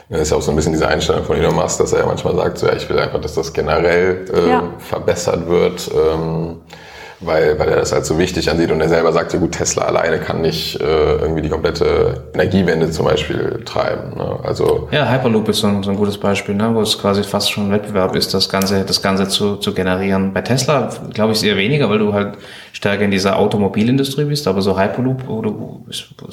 das 0.10 0.22
ist 0.22 0.32
ja 0.32 0.38
auch 0.38 0.42
so 0.42 0.52
ein 0.52 0.56
bisschen 0.56 0.72
diese 0.74 0.88
Einstellung 0.88 1.26
von 1.26 1.36
Elon 1.36 1.56
Musk, 1.56 1.80
dass 1.80 1.92
er 1.92 2.00
ja 2.00 2.06
manchmal 2.06 2.36
sagt, 2.36 2.58
so, 2.58 2.68
ja, 2.68 2.74
ich 2.76 2.90
will 2.90 2.98
einfach, 2.98 3.20
dass 3.20 3.34
das 3.34 3.52
generell 3.52 4.26
äh, 4.34 4.50
ja. 4.50 4.64
verbessert 4.80 5.48
wird. 5.48 5.90
Ähm, 5.94 6.62
weil, 7.20 7.58
weil 7.58 7.70
er 7.70 7.78
das 7.78 7.92
halt 7.92 8.06
so 8.06 8.20
wichtig 8.20 8.50
ansieht 8.52 8.72
und 8.72 8.80
er 8.80 8.90
selber 8.90 9.12
sagt, 9.12 9.34
ja 9.34 9.40
gut, 9.40 9.54
Tesla 9.54 9.86
alleine 9.86 10.20
kann 10.20 10.42
nicht 10.42 10.80
äh, 10.80 11.16
irgendwie 11.16 11.42
die 11.42 11.50
komplette 11.50 12.30
Energiewende 12.34 12.92
zum 12.92 13.06
Beispiel 13.06 13.62
treiben. 13.66 14.16
Ne? 14.16 14.40
Also 14.44 14.88
ja, 14.92 15.10
Hyperloop 15.10 15.50
ist 15.50 15.60
so 15.60 15.68
ein, 15.68 15.82
so 15.82 15.90
ein 15.90 15.98
gutes 15.98 16.20
Beispiel, 16.20 16.54
ne? 16.54 16.70
wo 16.76 16.82
es 16.82 17.00
quasi 17.00 17.24
fast 17.24 17.52
schon 17.52 17.68
ein 17.68 17.72
Wettbewerb 17.72 18.16
ist, 18.16 18.34
das 18.36 18.50
Ganze, 18.50 18.84
das 18.84 19.02
Ganze 19.02 19.28
zu, 19.28 19.56
zu 19.56 19.74
generieren. 19.74 20.32
Bei 20.34 20.42
Tesla 20.42 20.90
glaube 21.12 21.34
ich 21.34 21.44
eher 21.44 21.58
weniger, 21.58 21.90
weil 21.90 22.00
du 22.00 22.14
halt 22.14 22.38
stärker 22.72 23.04
in 23.04 23.12
dieser 23.12 23.38
Automobilindustrie 23.38 24.26
bist, 24.26 24.48
aber 24.48 24.62
so 24.62 24.80
Hyperloop, 24.80 25.28
wo, 25.28 25.42
du, 25.42 25.50
wo 25.60 25.86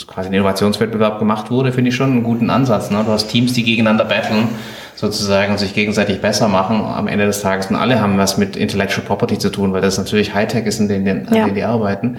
quasi 0.06 0.28
ein 0.28 0.34
Innovationswettbewerb 0.34 1.18
gemacht 1.18 1.50
wurde, 1.50 1.72
finde 1.72 1.88
ich 1.88 1.96
schon 1.96 2.10
einen 2.10 2.22
guten 2.22 2.50
Ansatz. 2.50 2.90
Ne? 2.90 3.02
Du 3.06 3.12
hast 3.12 3.28
Teams, 3.28 3.54
die 3.54 3.64
gegeneinander 3.64 4.04
battlen 4.04 4.48
sozusagen 4.94 5.52
und 5.52 5.58
sich 5.58 5.74
gegenseitig 5.74 6.20
besser 6.20 6.48
machen 6.48 6.84
am 6.84 7.08
Ende 7.08 7.26
des 7.26 7.40
Tages. 7.40 7.66
Und 7.66 7.76
alle 7.76 8.00
haben 8.00 8.18
was 8.18 8.36
mit 8.36 8.56
Intellectual 8.56 9.06
Property 9.06 9.38
zu 9.38 9.50
tun, 9.50 9.72
weil 9.72 9.80
das 9.80 9.98
natürlich 9.98 10.34
Hightech 10.34 10.66
ist, 10.66 10.80
in 10.80 10.88
denen, 10.88 11.06
in 11.06 11.34
ja. 11.34 11.44
denen 11.44 11.54
die 11.54 11.64
arbeiten. 11.64 12.18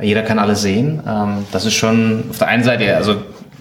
Jeder 0.00 0.22
kann 0.22 0.38
alles 0.38 0.62
sehen. 0.62 1.02
Ähm, 1.06 1.46
das 1.52 1.66
ist 1.66 1.74
schon 1.74 2.24
auf 2.30 2.38
der 2.38 2.48
einen 2.48 2.64
Seite, 2.64 2.96
also 2.96 3.16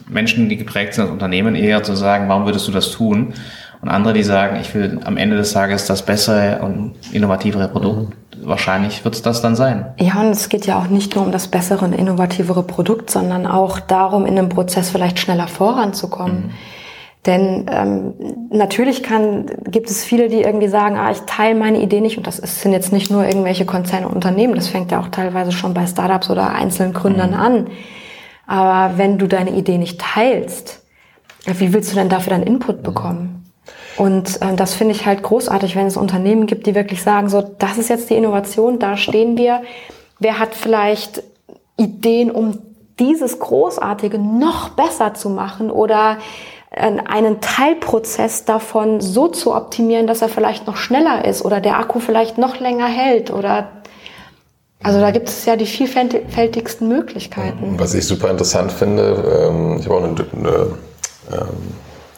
Menschen, 0.07 0.49
die 0.49 0.57
geprägt 0.57 0.94
sind 0.94 1.03
als 1.03 1.11
Unternehmen, 1.11 1.56
eher 1.56 1.84
zu 1.84 1.95
sagen, 1.95 2.27
warum 2.27 2.45
würdest 2.45 2.68
du 2.68 2.72
das 2.72 2.91
tun? 2.91 3.34
Und 3.81 3.90
andere, 3.90 4.14
die 4.14 4.23
sagen, 4.23 4.57
ich 4.61 4.73
will 4.73 4.99
am 5.03 5.18
Ende 5.18 5.35
des 5.35 5.52
Tages 5.52 5.85
das 5.85 6.03
bessere 6.03 6.61
und 6.61 6.94
innovativere 7.11 7.68
Produkt. 7.68 8.14
Mhm. 8.38 8.48
Wahrscheinlich 8.48 9.03
wird 9.03 9.15
es 9.15 9.22
das 9.22 9.41
dann 9.41 9.56
sein. 9.56 9.88
Ja, 9.99 10.22
und 10.22 10.31
es 10.31 10.49
geht 10.49 10.65
ja 10.65 10.80
auch 10.80 10.88
nicht 10.88 11.15
nur 11.15 11.26
um 11.26 11.31
das 11.31 11.48
bessere 11.48 11.85
und 11.85 11.94
innovativere 11.94 12.64
Produkt, 12.64 13.10
sondern 13.10 13.45
auch 13.45 13.80
darum, 13.80 14.26
in 14.26 14.38
einem 14.38 14.49
Prozess 14.49 14.90
vielleicht 14.90 15.19
schneller 15.19 15.48
voranzukommen. 15.48 16.48
Mhm. 16.48 16.52
Denn 17.26 17.68
ähm, 17.72 18.14
natürlich 18.50 19.02
kann, 19.02 19.45
gibt 19.66 19.90
es 19.90 20.04
viele, 20.04 20.28
die 20.28 20.41
irgendwie 20.41 20.68
sagen, 20.68 20.98
ah, 20.98 21.10
ich 21.10 21.22
teile 21.22 21.56
meine 21.56 21.82
Idee 21.82 22.02
nicht. 22.02 22.18
Und 22.18 22.28
das 22.28 22.38
ist, 22.38 22.62
sind 22.62 22.74
jetzt 22.74 22.91
nicht 22.91 23.10
nur 23.10 23.26
irgendwelche 23.26 23.66
Konzerne 23.66 24.08
und 24.08 24.16
Unternehmen, 24.16 24.56
das 24.56 24.68
fängt 24.68 24.91
ja 24.91 25.00
auch 25.00 25.08
teilweise 25.08 25.54
schon 25.54 25.74
bei 25.74 25.88
Startups 25.88 26.30
oder 26.30 26.50
einzelnen 26.50 26.94
Gründern 26.94 27.32
mhm. 27.32 27.38
an. 27.38 27.68
Aber 28.45 28.98
wenn 28.98 29.18
du 29.18 29.28
deine 29.28 29.52
Idee 29.52 29.78
nicht 29.78 30.02
teilst, 30.02 30.84
wie 31.45 31.74
willst 31.74 31.91
du 31.91 31.95
denn 31.95 32.10
dafür 32.10 32.32
deinen 32.32 32.48
Input 32.48 32.80
mhm. 32.80 32.84
bekommen? 32.84 33.45
Und 33.95 34.41
äh, 34.41 34.56
das 34.56 34.74
finde 34.74 34.94
ich 34.94 35.06
halt 35.06 35.24
großartig, 35.24 35.78
wenn 35.78 35.88
es 35.88 35.95
Unternehmen 35.95 36.45
gibt, 36.45 36.68
die 36.68 36.76
wirklich 36.76 37.02
sagen, 37.02 37.30
so, 37.30 37.41
das 37.41 37.78
ist 37.78 37.90
jetzt 37.90 38.10
die 38.10 38.16
Innovation, 38.16 38.80
da 38.80 38.98
stehen 38.98 39.38
wir. 39.38 39.62
Wer 40.20 40.40
hat 40.40 40.56
vielleicht 40.56 41.24
Ideen, 41.78 42.32
um 42.32 42.60
dieses 43.00 43.40
Großartige 43.40 44.20
noch 44.20 44.70
besser 44.70 45.14
zu 45.14 45.30
machen 45.30 45.72
oder 45.72 46.18
einen 46.76 47.40
Teilprozess 47.40 48.45
davon 48.45 49.00
so 49.00 49.28
zu 49.28 49.54
optimieren, 49.56 50.08
dass 50.08 50.22
er 50.22 50.30
vielleicht 50.30 50.66
noch 50.66 50.78
schneller 50.78 51.26
ist 51.26 51.45
oder 51.45 51.62
der 51.62 51.78
Akku 51.78 52.00
vielleicht 52.00 52.38
noch 52.38 52.60
länger 52.60 52.88
hält 52.88 53.32
oder 53.32 53.70
also 54.82 55.00
da 55.00 55.12
gibt 55.12 55.30
es 55.30 55.45
ja 55.45 55.56
die 55.56 55.66
vielfältigsten 55.66 56.90
Möglichkeiten. 56.90 57.76
Was 57.78 57.94
ich 57.94 58.06
super 58.06 58.30
interessant 58.30 58.72
finde, 58.72 59.48
ähm, 59.50 59.78
ich 59.80 59.86
habe 59.86 59.95
auch 59.95 60.04
eine, 60.04 60.26
eine 60.36 60.68
ähm, 61.32 61.48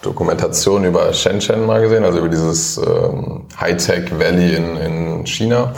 Dokumentation 0.02 0.84
über 0.84 1.14
Shenzhen 1.14 1.66
mal 1.66 1.82
gesehen, 1.82 2.04
also 2.04 2.20
über 2.20 2.30
dieses 2.30 2.78
ähm, 2.78 3.46
Hightech 3.60 4.18
Valley 4.18 4.56
in, 4.56 4.78
in 4.78 5.26
China. 5.28 5.74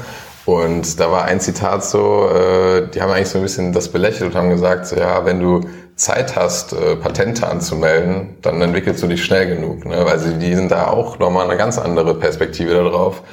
Und 0.46 0.98
da 0.98 1.12
war 1.12 1.26
ein 1.26 1.42
Zitat 1.42 1.84
so, 1.84 2.30
äh, 2.30 2.88
die 2.90 3.02
haben 3.02 3.12
eigentlich 3.12 3.28
so 3.28 3.40
ein 3.40 3.44
bisschen 3.44 3.74
das 3.74 3.90
belächelt 3.90 4.32
und 4.32 4.36
haben 4.38 4.50
gesagt, 4.50 4.88
so, 4.88 4.96
ja, 4.96 5.26
wenn 5.26 5.42
du 5.42 5.62
Zeit 5.98 6.36
hast, 6.36 6.74
äh, 6.74 6.96
Patente 6.96 7.48
anzumelden, 7.48 8.38
dann 8.44 8.62
entwickelst 8.62 9.02
du 9.02 9.08
dich 9.08 9.26
schnell 9.26 9.48
genug, 9.48 9.84
ne? 9.84 10.06
weil 10.06 10.20
sie, 10.20 10.36
die 10.36 10.54
sind 10.54 10.72
da 10.72 10.88
auch 10.88 11.18
nochmal 11.18 11.46
eine 11.46 11.58
ganz 11.58 11.80
andere 11.80 12.14
Perspektive 12.16 12.76
darauf. 12.76 13.24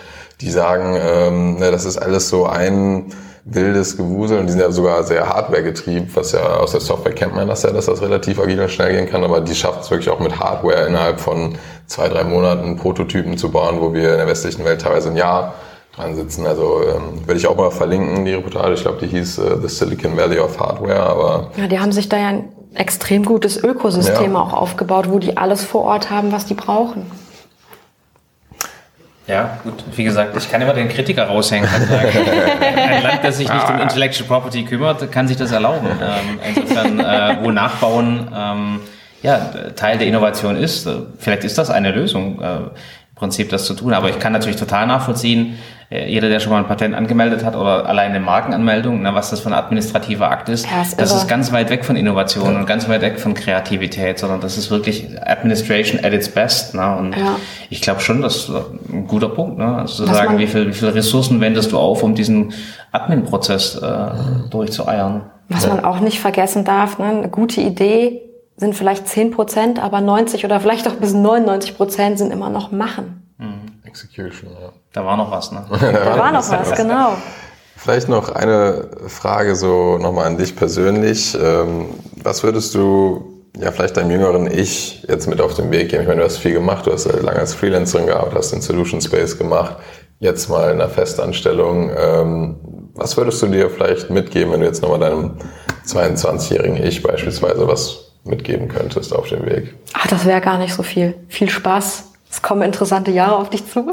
Die 0.41 0.51
sagen, 0.51 0.99
ähm, 0.99 1.57
ne, 1.59 1.71
das 1.71 1.85
ist 1.85 1.99
alles 1.99 2.29
so 2.29 2.47
ein 2.47 3.13
wildes 3.45 3.97
Gewusel 3.97 4.39
und 4.39 4.47
die 4.47 4.53
sind 4.53 4.63
ja 4.63 4.71
sogar 4.73 5.05
sehr 5.05 5.29
Hardware-getrieben, 5.29 6.11
was 6.15 6.33
ja 6.33 6.41
aus 6.41 6.73
der 6.73 6.81
Software 6.81 7.13
kennt 7.13 7.37
man 7.37 7.47
das 7.47 7.63
ja, 7.63 7.71
dass 7.71 7.87
das 7.87 8.01
relativ 8.01 8.41
agil 8.41 8.59
und 8.61 8.71
schnell 8.71 8.95
gehen 8.97 9.09
kann, 9.09 9.23
aber 9.23 9.43
die 9.43 9.55
schafft 9.55 9.83
es 9.83 9.91
wirklich 9.91 10.09
auch 10.09 10.19
mit 10.19 10.41
Hardware 10.41 10.87
innerhalb 10.87 11.21
von 11.21 11.57
zwei, 11.87 12.09
drei 12.09 12.25
Monaten 12.25 12.77
Prototypen 12.77 13.37
zu 13.37 13.51
bauen, 13.51 13.81
wo 13.81 13.93
wir 13.93 14.13
in 14.13 14.17
der 14.17 14.27
westlichen 14.27 14.65
Welt 14.65 14.81
teilweise 14.81 15.11
ein 15.11 15.17
Jahr 15.17 15.55
dran 15.97 16.15
sitzen. 16.15 16.47
Also 16.47 16.83
ähm, 16.83 17.27
werde 17.27 17.39
ich 17.39 17.47
auch 17.47 17.57
mal 17.57 17.71
verlinken, 17.71 18.25
die 18.25 18.35
Reportage. 18.35 18.75
Ich 18.75 18.83
glaube, 18.83 18.99
die 19.01 19.07
hieß 19.07 19.39
äh, 19.39 19.57
The 19.61 19.69
Silicon 19.69 20.17
Valley 20.17 20.39
of 20.39 20.59
Hardware, 20.59 21.01
aber... 21.01 21.51
Ja, 21.57 21.67
die 21.67 21.79
haben 21.79 21.93
sich 21.93 22.09
da 22.09 22.17
ja 22.17 22.29
ein 22.29 22.49
extrem 22.75 23.25
gutes 23.25 23.63
Ökosystem 23.63 24.33
ja. 24.33 24.41
auch 24.41 24.53
aufgebaut, 24.53 25.09
wo 25.09 25.19
die 25.19 25.37
alles 25.37 25.65
vor 25.65 25.83
Ort 25.83 26.11
haben, 26.11 26.33
was 26.33 26.47
die 26.47 26.55
brauchen. 26.55 27.11
Ja, 29.27 29.59
gut. 29.65 29.83
Wie 29.95 30.05
gesagt, 30.05 30.37
ich 30.37 30.51
kann 30.51 30.61
immer 30.61 30.75
den 30.75 30.89
Kritiker 30.89 31.25
raushängen. 31.25 31.67
Sagen, 31.67 32.09
ein 32.77 33.03
Land, 33.03 33.21
das 33.23 33.39
sich 33.39 33.51
nicht 33.51 33.71
um 33.71 33.79
Intellectual 33.81 34.29
Property 34.29 34.65
kümmert, 34.65 35.11
kann 35.11 35.29
sich 35.29 35.39
das 35.39 35.51
erlauben. 35.51 35.87
Ähm, 35.87 36.39
insofern, 36.47 37.01
äh, 37.01 37.39
wo 37.41 37.51
Nachbauen 37.51 38.29
ähm, 38.37 38.81
ja, 39.23 39.39
Teil 39.77 39.97
der 39.97 40.09
Innovation 40.09 40.57
ist, 40.57 40.87
äh, 40.87 40.97
vielleicht 41.17 41.45
ist 41.45 41.57
das 41.57 41.71
eine 41.71 41.93
Lösung. 41.93 42.43
Äh, 42.43 42.59
Prinzip 43.15 43.49
das 43.49 43.65
zu 43.65 43.75
tun. 43.75 43.95
Aber 43.95 44.11
ich 44.11 44.19
kann 44.19 44.33
natürlich 44.33 44.57
total 44.57 44.87
nachvollziehen, 44.87 45.59
jeder, 45.95 46.29
der 46.29 46.41
schon 46.41 46.53
mal 46.53 46.59
ein 46.59 46.67
Patent 46.67 46.95
angemeldet 46.95 47.45
hat 47.45 47.57
oder 47.57 47.87
alleine 47.87 48.15
eine 48.15 48.25
Markenanmeldung, 48.25 49.03
na, 49.03 49.15
was 49.15 49.31
das 49.31 49.41
für 49.41 49.49
ein 49.49 49.55
administrativer 49.55 50.31
Akt 50.31 50.49
ist, 50.49 50.67
ja, 50.71 50.83
ist 50.83 51.01
das 51.01 51.15
ist 51.15 51.29
ganz 51.29 51.53
weit 51.53 51.71
weg 51.71 51.85
von 51.85 51.97
Innovation 51.97 52.57
und 52.57 52.67
ganz 52.67 52.89
weit 52.89 53.03
weg 53.03 53.21
von 53.21 53.35
Kreativität, 53.35 54.19
sondern 54.19 54.41
das 54.41 54.57
ist 54.57 54.71
wirklich 54.71 55.09
Administration 55.23 56.05
at 56.05 56.13
its 56.13 56.29
best. 56.29 56.75
Ne? 56.75 56.97
Und 56.97 57.17
ja. 57.17 57.37
ich 57.71 57.81
glaube 57.81 58.01
schon, 58.01 58.23
das 58.23 58.37
ist 58.37 58.51
ein 58.93 59.07
guter 59.07 59.29
Punkt, 59.29 59.59
ne? 59.59 59.77
also 59.79 60.05
zu 60.05 60.11
was 60.11 60.17
sagen, 60.17 60.39
wie 60.39 60.47
viel, 60.47 60.69
wie 60.69 60.73
viele 60.73 60.95
Ressourcen 60.95 61.41
wendest 61.41 61.73
du 61.73 61.79
auf, 61.79 62.03
um 62.03 62.15
diesen 62.15 62.53
Admin-Prozess 62.93 63.77
äh, 63.77 64.51
durchzueiern. 64.51 65.31
Was 65.49 65.65
ja. 65.65 65.75
man 65.75 65.85
auch 65.85 66.01
nicht 66.01 66.21
vergessen 66.21 66.65
darf, 66.65 66.99
ne? 66.99 67.07
eine 67.07 67.29
gute 67.29 67.61
Idee 67.61 68.23
sind 68.57 68.75
vielleicht 68.75 69.09
10 69.09 69.33
Prozent, 69.33 69.83
aber 69.83 70.01
90 70.01 70.45
oder 70.45 70.61
vielleicht 70.61 70.87
auch 70.89 70.95
bis 70.95 71.13
99 71.13 71.77
Prozent 71.77 72.19
sind 72.19 72.33
immer 72.33 72.51
noch 72.51 72.71
machen. 72.71 73.24
Execution, 73.95 74.51
ja. 74.61 74.73
Da 74.93 75.05
war 75.05 75.17
noch 75.17 75.31
was, 75.31 75.53
ne? 75.53 75.65
da, 75.71 75.77
da 75.93 76.19
war 76.19 76.33
noch 76.33 76.51
was, 76.51 76.75
genau. 76.75 77.17
Vielleicht 77.77 78.09
noch 78.09 78.29
eine 78.29 78.89
Frage 79.07 79.55
so 79.55 79.99
nochmal 79.99 80.27
an 80.27 80.37
dich 80.37 80.57
persönlich. 80.57 81.37
Ähm, 81.41 81.87
was 82.23 82.43
würdest 82.43 82.75
du 82.75 83.45
ja 83.57 83.71
vielleicht 83.71 83.97
deinem 83.97 84.11
jüngeren 84.11 84.51
Ich 84.51 85.05
jetzt 85.09 85.29
mit 85.29 85.41
auf 85.41 85.55
den 85.55 85.71
Weg 85.71 85.91
geben? 85.91 86.03
Ich 86.03 86.09
meine, 86.09 86.21
du 86.21 86.27
hast 86.27 86.39
viel 86.39 86.55
gemacht, 86.55 86.87
du 86.87 86.93
hast 86.93 87.05
lange 87.05 87.39
als 87.39 87.55
Freelancerin 87.55 88.07
gearbeitet, 88.07 88.39
hast 88.39 88.53
den 88.53 88.63
Solution 88.63 89.01
Space 89.01 89.39
gemacht, 89.39 89.77
jetzt 90.19 90.49
mal 90.49 90.73
in 90.73 90.81
einer 90.81 90.89
Festanstellung. 90.89 91.91
Ähm, 91.97 92.57
was 92.95 93.17
würdest 93.17 93.43
du 93.43 93.47
dir 93.47 93.71
vielleicht 93.71 94.11
mitgeben, 94.11 94.53
wenn 94.53 94.61
du 94.61 94.67
jetzt 94.67 94.83
nochmal 94.83 95.01
deinem 95.01 95.33
22-jährigen 95.87 96.83
Ich 96.83 97.03
beispielsweise 97.03 97.67
was 97.69 98.13
mitgeben 98.25 98.69
könntest 98.69 99.15
auf 99.15 99.29
dem 99.29 99.45
Weg? 99.47 99.75
Ach, 99.93 100.07
das 100.07 100.25
wäre 100.25 100.41
gar 100.41 100.59
nicht 100.59 100.75
so 100.75 100.83
viel. 100.83 101.15
Viel 101.29 101.51
Spaß. 101.51 102.14
Es 102.35 102.43
kommen 102.43 102.63
interessante 102.63 103.13
Jahre 103.13 103.37
auf 103.37 103.49
dich 103.49 103.65
zu. 103.65 103.93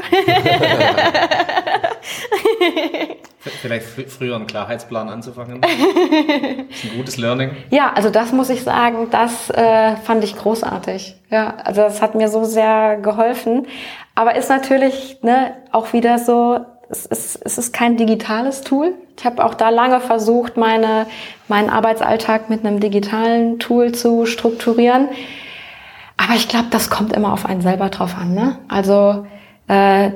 Vielleicht 3.38 3.86
früher 4.10 4.34
einen 4.34 4.48
Klarheitsplan 4.48 5.08
anzufangen. 5.08 5.60
Das 6.68 6.78
ist 6.82 6.90
ein 6.90 6.96
gutes 6.96 7.16
Learning. 7.18 7.52
Ja, 7.70 7.92
also 7.92 8.10
das 8.10 8.32
muss 8.32 8.50
ich 8.50 8.64
sagen, 8.64 9.06
das 9.12 9.48
äh, 9.50 9.94
fand 9.96 10.24
ich 10.24 10.36
großartig. 10.36 11.14
Ja, 11.30 11.54
also 11.62 11.82
das 11.82 12.02
hat 12.02 12.16
mir 12.16 12.26
so 12.28 12.42
sehr 12.42 12.96
geholfen. 12.96 13.68
Aber 14.16 14.34
ist 14.34 14.48
natürlich 14.48 15.18
ne, 15.22 15.54
auch 15.70 15.92
wieder 15.92 16.18
so, 16.18 16.58
es 16.90 17.06
ist, 17.06 17.40
es 17.44 17.58
ist 17.58 17.72
kein 17.72 17.96
digitales 17.96 18.62
Tool. 18.62 18.94
Ich 19.16 19.24
habe 19.24 19.44
auch 19.44 19.54
da 19.54 19.68
lange 19.68 20.00
versucht, 20.00 20.56
meine, 20.56 21.06
meinen 21.46 21.70
Arbeitsalltag 21.70 22.50
mit 22.50 22.66
einem 22.66 22.80
digitalen 22.80 23.60
Tool 23.60 23.92
zu 23.92 24.26
strukturieren. 24.26 25.08
Aber 26.16 26.34
ich 26.34 26.48
glaube, 26.48 26.66
das 26.70 26.90
kommt 26.90 27.12
immer 27.12 27.32
auf 27.32 27.46
einen 27.46 27.62
selber 27.62 27.88
drauf 27.88 28.16
an. 28.16 28.34
Ne? 28.34 28.58
Also 28.68 29.26
äh, 29.68 30.10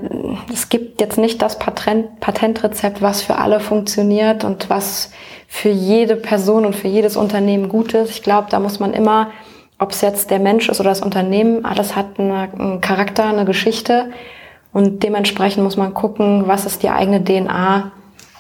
es 0.52 0.68
gibt 0.68 1.01
jetzt 1.01 1.18
nicht 1.18 1.40
das 1.43 1.59
Patent, 1.59 2.20
Patentrezept, 2.20 3.02
was 3.02 3.23
für 3.23 3.36
alle 3.36 3.60
funktioniert 3.60 4.44
und 4.44 4.68
was 4.70 5.10
für 5.48 5.70
jede 5.70 6.16
Person 6.16 6.66
und 6.66 6.74
für 6.77 6.89
jedes 6.89 7.16
Unternehmen 7.16 7.68
gut 7.68 7.94
ist. 7.94 8.10
Ich 8.10 8.23
glaube, 8.23 8.48
da 8.51 8.60
muss 8.60 8.81
man 8.81 8.93
immer, 8.93 9.31
ob 9.78 9.93
es 9.93 10.01
jetzt 10.01 10.31
der 10.31 10.40
Mensch 10.40 10.68
ist 10.68 10.81
oder 10.81 10.90
das 10.90 11.01
Unternehmen, 11.01 11.64
alles 11.64 11.97
hat 11.97 12.18
eine, 12.18 12.48
einen 12.52 12.81
Charakter, 12.81 13.24
eine 13.24 13.44
Geschichte. 13.44 14.10
Und 14.73 15.02
dementsprechend 15.02 15.62
muss 15.64 15.77
man 15.77 15.94
gucken, 15.94 16.44
was 16.47 16.66
ist 16.66 16.82
die 16.82 16.90
eigene 16.90 17.24
DNA 17.24 17.93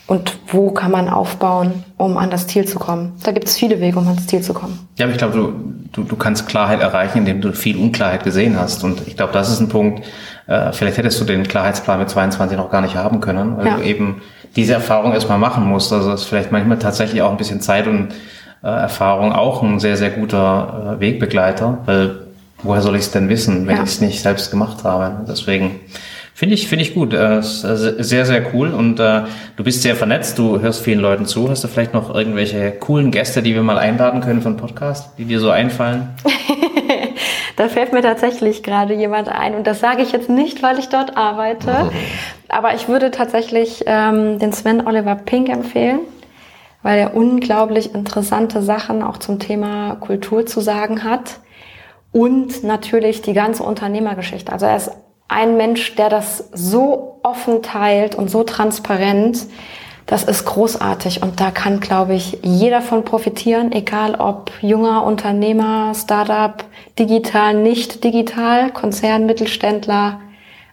und 0.06 0.38
wo 0.48 0.70
kann 0.70 0.92
man 0.92 1.08
aufbauen, 1.08 1.84
um 1.96 2.16
an 2.16 2.30
das 2.30 2.46
Ziel 2.46 2.64
zu 2.64 2.78
kommen. 2.78 3.14
Da 3.24 3.32
gibt 3.32 3.48
es 3.48 3.56
viele 3.56 3.80
Wege, 3.80 3.98
um 3.98 4.06
ans 4.06 4.26
Ziel 4.26 4.40
zu 4.40 4.54
kommen. 4.54 4.88
Ja, 4.98 5.06
aber 5.06 5.12
ich 5.12 5.18
glaube, 5.18 5.34
du, 5.34 5.52
du, 5.92 6.04
du 6.04 6.16
kannst 6.16 6.46
Klarheit 6.46 6.80
erreichen, 6.80 7.18
indem 7.18 7.40
du 7.40 7.52
viel 7.52 7.76
Unklarheit 7.76 8.22
gesehen 8.22 8.58
hast. 8.58 8.84
Und 8.84 9.06
ich 9.06 9.16
glaube, 9.16 9.32
das 9.32 9.50
ist 9.50 9.60
ein 9.60 9.68
Punkt, 9.68 10.04
äh, 10.46 10.72
vielleicht 10.72 10.96
hättest 10.98 11.20
du 11.20 11.24
den 11.24 11.42
Klarheitsplan 11.42 11.98
mit 11.98 12.08
22 12.08 12.56
noch 12.56 12.70
gar 12.70 12.82
nicht 12.82 12.94
haben 12.94 13.20
können, 13.20 13.56
weil 13.56 13.66
ja. 13.66 13.76
du 13.76 13.82
eben 13.82 14.22
diese 14.54 14.74
Erfahrung 14.74 15.12
erstmal 15.12 15.38
machen 15.38 15.64
musst. 15.64 15.92
Also 15.92 16.12
ist 16.12 16.24
vielleicht 16.24 16.52
manchmal 16.52 16.78
tatsächlich 16.78 17.22
auch 17.22 17.30
ein 17.30 17.36
bisschen 17.36 17.60
Zeit 17.60 17.88
und 17.88 18.12
äh, 18.62 18.68
Erfahrung 18.68 19.32
auch 19.32 19.62
ein 19.62 19.80
sehr, 19.80 19.96
sehr 19.96 20.10
guter 20.10 20.96
äh, 20.96 21.00
Wegbegleiter, 21.00 21.78
weil 21.84 22.26
woher 22.62 22.80
soll 22.80 22.94
ich 22.94 23.02
es 23.02 23.10
denn 23.10 23.28
wissen, 23.28 23.66
wenn 23.66 23.76
ja. 23.76 23.82
ich 23.82 23.90
es 23.90 24.00
nicht 24.00 24.22
selbst 24.22 24.52
gemacht 24.52 24.84
habe? 24.84 25.24
Deswegen 25.28 25.80
Finde 26.36 26.54
ich, 26.54 26.68
finde 26.68 26.84
ich 26.84 26.92
gut. 26.92 27.14
Äh, 27.14 27.40
sehr, 27.40 28.26
sehr 28.26 28.54
cool. 28.54 28.68
Und 28.68 29.00
äh, 29.00 29.22
du 29.56 29.64
bist 29.64 29.80
sehr 29.80 29.96
vernetzt, 29.96 30.38
du 30.38 30.60
hörst 30.60 30.82
vielen 30.82 31.00
Leuten 31.00 31.24
zu. 31.24 31.48
Hast 31.48 31.64
du 31.64 31.68
vielleicht 31.68 31.94
noch 31.94 32.14
irgendwelche 32.14 32.72
coolen 32.72 33.10
Gäste, 33.10 33.42
die 33.42 33.54
wir 33.54 33.62
mal 33.62 33.78
einladen 33.78 34.20
können 34.20 34.42
von 34.42 34.58
Podcast, 34.58 35.14
die 35.16 35.24
dir 35.24 35.40
so 35.40 35.48
einfallen? 35.48 36.10
da 37.56 37.68
fällt 37.68 37.94
mir 37.94 38.02
tatsächlich 38.02 38.62
gerade 38.62 38.92
jemand 38.92 39.30
ein. 39.30 39.54
Und 39.54 39.66
das 39.66 39.80
sage 39.80 40.02
ich 40.02 40.12
jetzt 40.12 40.28
nicht, 40.28 40.62
weil 40.62 40.78
ich 40.78 40.90
dort 40.90 41.16
arbeite. 41.16 41.84
Mhm. 41.84 41.90
Aber 42.50 42.74
ich 42.74 42.86
würde 42.86 43.10
tatsächlich 43.10 43.84
ähm, 43.86 44.38
den 44.38 44.52
Sven 44.52 44.86
Oliver 44.86 45.14
Pink 45.14 45.48
empfehlen 45.48 46.00
weil 46.82 47.00
er 47.00 47.16
unglaublich 47.16 47.94
interessante 47.94 48.62
Sachen 48.62 49.02
auch 49.02 49.16
zum 49.16 49.40
Thema 49.40 49.96
Kultur 49.96 50.46
zu 50.46 50.60
sagen 50.60 51.02
hat 51.02 51.40
und 52.12 52.62
natürlich 52.62 53.22
die 53.22 53.32
ganze 53.32 53.64
Unternehmergeschichte. 53.64 54.52
Also 54.52 54.66
er 54.66 54.76
ist 54.76 54.92
ein 55.28 55.56
Mensch, 55.56 55.94
der 55.96 56.08
das 56.08 56.44
so 56.52 57.18
offen 57.22 57.62
teilt 57.62 58.14
und 58.14 58.30
so 58.30 58.44
transparent, 58.44 59.46
das 60.06 60.22
ist 60.22 60.44
großartig 60.44 61.22
und 61.22 61.40
da 61.40 61.50
kann, 61.50 61.80
glaube 61.80 62.14
ich, 62.14 62.38
jeder 62.42 62.80
von 62.80 63.04
profitieren, 63.04 63.72
egal 63.72 64.14
ob 64.14 64.52
junger 64.60 65.02
Unternehmer, 65.04 65.92
Startup, 65.96 66.64
digital, 66.96 67.54
nicht 67.54 68.04
digital, 68.04 68.70
Konzern, 68.72 69.26
Mittelständler. 69.26 70.20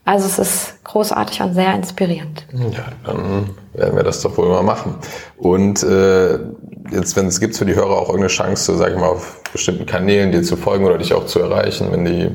Also 0.05 0.27
es 0.27 0.37
ist 0.37 0.83
großartig 0.83 1.41
und 1.41 1.55
sehr 1.55 1.73
inspirierend. 1.73 2.45
Ja, 2.53 2.85
dann 3.05 3.49
werden 3.73 3.95
wir 3.95 4.03
das 4.03 4.21
doch 4.21 4.37
wohl 4.37 4.49
mal 4.49 4.61
machen. 4.61 4.95
Und 5.37 5.81
äh, 5.81 6.33
jetzt, 6.91 7.15
wenn 7.15 7.25
es 7.25 7.39
gibt 7.39 7.55
für 7.55 7.65
die 7.65 7.73
Hörer 7.73 7.97
auch 7.97 8.09
irgendeine 8.09 8.27
Chance, 8.27 8.75
sage 8.75 8.93
ich 8.93 8.99
mal, 8.99 9.07
auf 9.07 9.41
bestimmten 9.51 9.87
Kanälen 9.87 10.31
dir 10.31 10.43
zu 10.43 10.57
folgen 10.57 10.85
oder 10.85 10.99
dich 10.99 11.13
auch 11.13 11.25
zu 11.25 11.39
erreichen, 11.39 11.87
wenn 11.91 12.05
die 12.05 12.29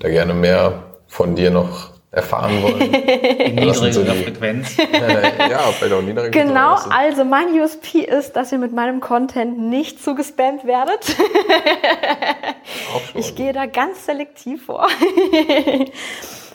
da 0.00 0.08
gerne 0.10 0.34
mehr 0.34 0.82
von 1.06 1.34
dir 1.34 1.50
noch 1.50 1.90
erfahren 2.16 2.62
wollen? 2.62 2.80
In 2.94 3.54
niedriger 3.56 3.92
so 3.92 4.04
Frequenz. 4.04 4.76
ja, 4.78 5.58
vielleicht 5.72 5.92
auch 5.92 6.02
niedriger 6.02 6.30
Genau, 6.30 6.76
also 6.90 7.24
mein 7.24 7.48
USP 7.60 8.00
ist, 8.00 8.32
dass 8.36 8.52
ihr 8.52 8.58
mit 8.58 8.72
meinem 8.72 9.00
Content 9.00 9.58
nicht 9.58 10.02
zugespammt 10.02 10.64
werdet. 10.64 11.16
ich 13.14 13.34
gehe 13.34 13.52
da 13.52 13.66
ganz 13.66 14.06
selektiv 14.06 14.64
vor. 14.64 14.88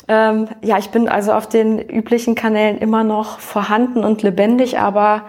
ähm, 0.08 0.48
ja, 0.62 0.80
ich 0.80 0.90
bin 0.90 1.08
also 1.08 1.34
auf 1.34 1.48
den 1.48 1.80
üblichen 1.80 2.34
Kanälen 2.36 2.80
immer 2.80 3.04
noch 3.04 3.40
vorhanden 3.40 4.04
und 4.04 4.24
lebendig, 4.24 4.80
aber 4.80 5.26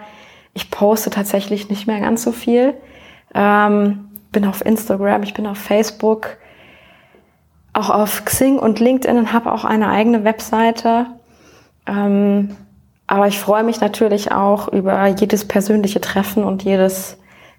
ich 0.55 0.71
poste 0.71 1.11
tatsächlich 1.11 1.69
nicht 1.69 1.85
mehr 1.85 1.99
ganz 1.99 2.23
so 2.23 2.31
viel. 2.31 2.73
Ähm, 3.35 4.09
bin 4.31 4.45
auf 4.45 4.65
Instagram, 4.65 5.23
ich 5.23 5.33
bin 5.33 5.45
auf 5.45 5.57
Facebook 5.57 6.37
auch 7.73 7.89
auf 7.89 8.23
Xing 8.25 8.59
und 8.59 8.79
LinkedIn 8.79 9.17
und 9.17 9.33
habe 9.33 9.51
auch 9.51 9.65
eine 9.65 9.89
eigene 9.89 10.23
Webseite. 10.23 11.07
Ähm, 11.87 12.55
aber 13.07 13.27
ich 13.27 13.39
freue 13.39 13.63
mich 13.63 13.81
natürlich 13.81 14.31
auch 14.31 14.67
über 14.67 15.05
jedes 15.07 15.47
persönliche 15.47 15.99
Treffen 15.99 16.43
und 16.43 16.63
jedes 16.63 17.17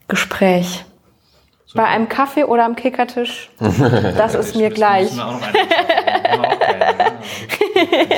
Gespräch. 0.09 0.85
So. 1.67 1.79
Bei 1.79 1.87
einem 1.87 2.09
Kaffee 2.09 2.45
oder 2.45 2.65
am 2.65 2.77
Kickertisch, 2.77 3.51
das 4.17 4.35
ist 4.35 4.57
mir 4.57 4.71
gleich. 4.71 5.11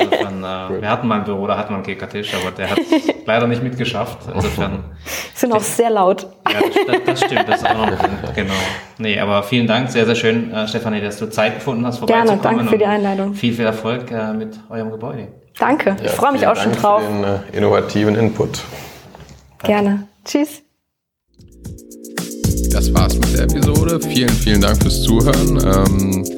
Insofern, 0.01 0.43
äh, 0.43 0.81
wir 0.81 0.89
hatten 0.89 1.07
mal 1.07 1.19
ein 1.19 1.23
Büro, 1.23 1.47
da 1.47 1.57
hatten 1.57 1.69
wir 1.69 1.75
einen 1.75 1.85
Kickertisch, 1.85 2.33
aber 2.33 2.51
der 2.51 2.71
hat 2.71 2.79
leider 3.25 3.47
nicht 3.47 3.63
mitgeschafft. 3.63 4.19
Insofern. 4.33 4.83
Sind 5.33 5.53
auch 5.53 5.61
sehr 5.61 5.89
laut. 5.89 6.27
Ja, 6.51 6.59
das, 6.87 6.97
das 7.05 7.19
stimmt, 7.21 7.47
das 7.47 7.61
ist 7.61 7.69
auch 7.69 7.75
noch 7.75 7.87
ein 7.87 8.09
Genau. 8.35 8.53
Nee, 8.97 9.19
aber 9.19 9.43
vielen 9.43 9.67
Dank, 9.67 9.89
sehr, 9.89 10.05
sehr 10.05 10.15
schön, 10.15 10.51
äh, 10.53 10.67
Stefanie, 10.67 11.01
dass 11.01 11.17
du 11.17 11.29
Zeit 11.29 11.55
gefunden 11.55 11.85
hast, 11.85 11.99
vorbeizukommen. 11.99 12.41
Gerne, 12.41 12.57
danke 12.57 12.71
für 12.71 12.77
die 12.77 12.85
Einladung. 12.85 13.33
Viel, 13.33 13.53
viel 13.53 13.65
Erfolg 13.65 14.11
äh, 14.11 14.33
mit 14.33 14.59
eurem 14.69 14.91
Gebäude. 14.91 15.27
Danke, 15.59 15.95
ja, 15.99 16.05
ich 16.05 16.11
freue 16.11 16.33
mich 16.33 16.45
auch 16.45 16.55
schon 16.55 16.73
drauf. 16.73 17.01
Für 17.01 17.11
den 17.11 17.23
äh, 17.23 17.57
innovativen 17.57 18.15
Input. 18.15 18.63
Gerne. 19.63 20.07
Tschüss. 20.23 20.61
Das 22.71 22.93
war's 22.93 23.15
mit 23.15 23.35
der 23.35 23.43
Episode. 23.45 23.99
Vielen, 23.99 24.29
vielen 24.29 24.61
Dank 24.61 24.81
fürs 24.81 25.01
Zuhören. 25.01 25.59
Ähm, 25.65 26.36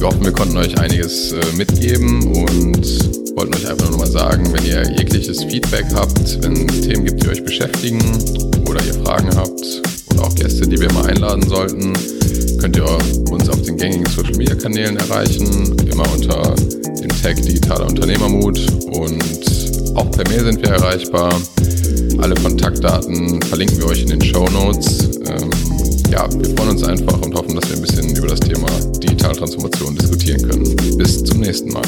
wir 0.00 0.06
hoffen, 0.06 0.24
wir 0.24 0.32
konnten 0.32 0.56
euch 0.56 0.78
einiges 0.78 1.32
äh, 1.32 1.40
mitgeben 1.56 2.22
und 2.28 3.36
wollten 3.36 3.54
euch 3.54 3.68
einfach 3.68 3.90
nur 3.90 3.98
mal 3.98 4.10
sagen, 4.10 4.50
wenn 4.52 4.64
ihr 4.64 4.82
jegliches 4.96 5.44
Feedback 5.44 5.84
habt, 5.94 6.42
wenn 6.42 6.68
es 6.68 6.80
Themen 6.80 7.04
gibt, 7.04 7.22
die 7.22 7.28
euch 7.28 7.44
beschäftigen 7.44 8.00
oder 8.66 8.82
ihr 8.86 8.94
Fragen 8.94 9.28
habt 9.36 9.82
oder 10.12 10.22
auch 10.24 10.34
Gäste, 10.34 10.66
die 10.66 10.80
wir 10.80 10.90
mal 10.94 11.04
einladen 11.04 11.46
sollten, 11.46 11.92
könnt 12.58 12.76
ihr 12.76 12.86
uns 13.30 13.48
auf 13.50 13.60
den 13.60 13.76
gängigen 13.76 14.06
Social 14.06 14.36
Media 14.36 14.54
Kanälen 14.54 14.96
erreichen, 14.96 15.76
immer 15.90 16.10
unter 16.14 16.54
dem 16.54 17.10
Tag 17.22 17.36
Digitaler 17.36 17.86
Unternehmermut 17.86 18.58
und 18.92 19.22
auch 19.96 20.10
per 20.12 20.26
Mail 20.28 20.44
sind 20.44 20.62
wir 20.62 20.70
erreichbar. 20.70 21.30
Alle 22.18 22.34
Kontaktdaten 22.36 23.42
verlinken 23.42 23.76
wir 23.78 23.86
euch 23.86 24.02
in 24.02 24.08
den 24.08 24.22
Show 24.22 24.46
Notes. 24.48 25.20
Ähm, 25.26 25.50
ja, 26.10 26.28
wir 26.32 26.56
freuen 26.56 26.70
uns 26.70 26.82
einfach 26.82 27.20
und 27.22 27.34
hoffen, 27.34 27.54
dass 27.54 27.68
wir 27.68 27.76
ein 27.76 27.82
bisschen 27.82 28.16
über 28.16 28.28
das 28.28 28.40
Thema 28.40 28.68
Digitaltransformation 28.98 29.96
diskutieren 29.96 30.42
können. 30.48 30.76
Bis 30.96 31.22
zum 31.22 31.40
nächsten 31.40 31.72
Mal. 31.72 31.82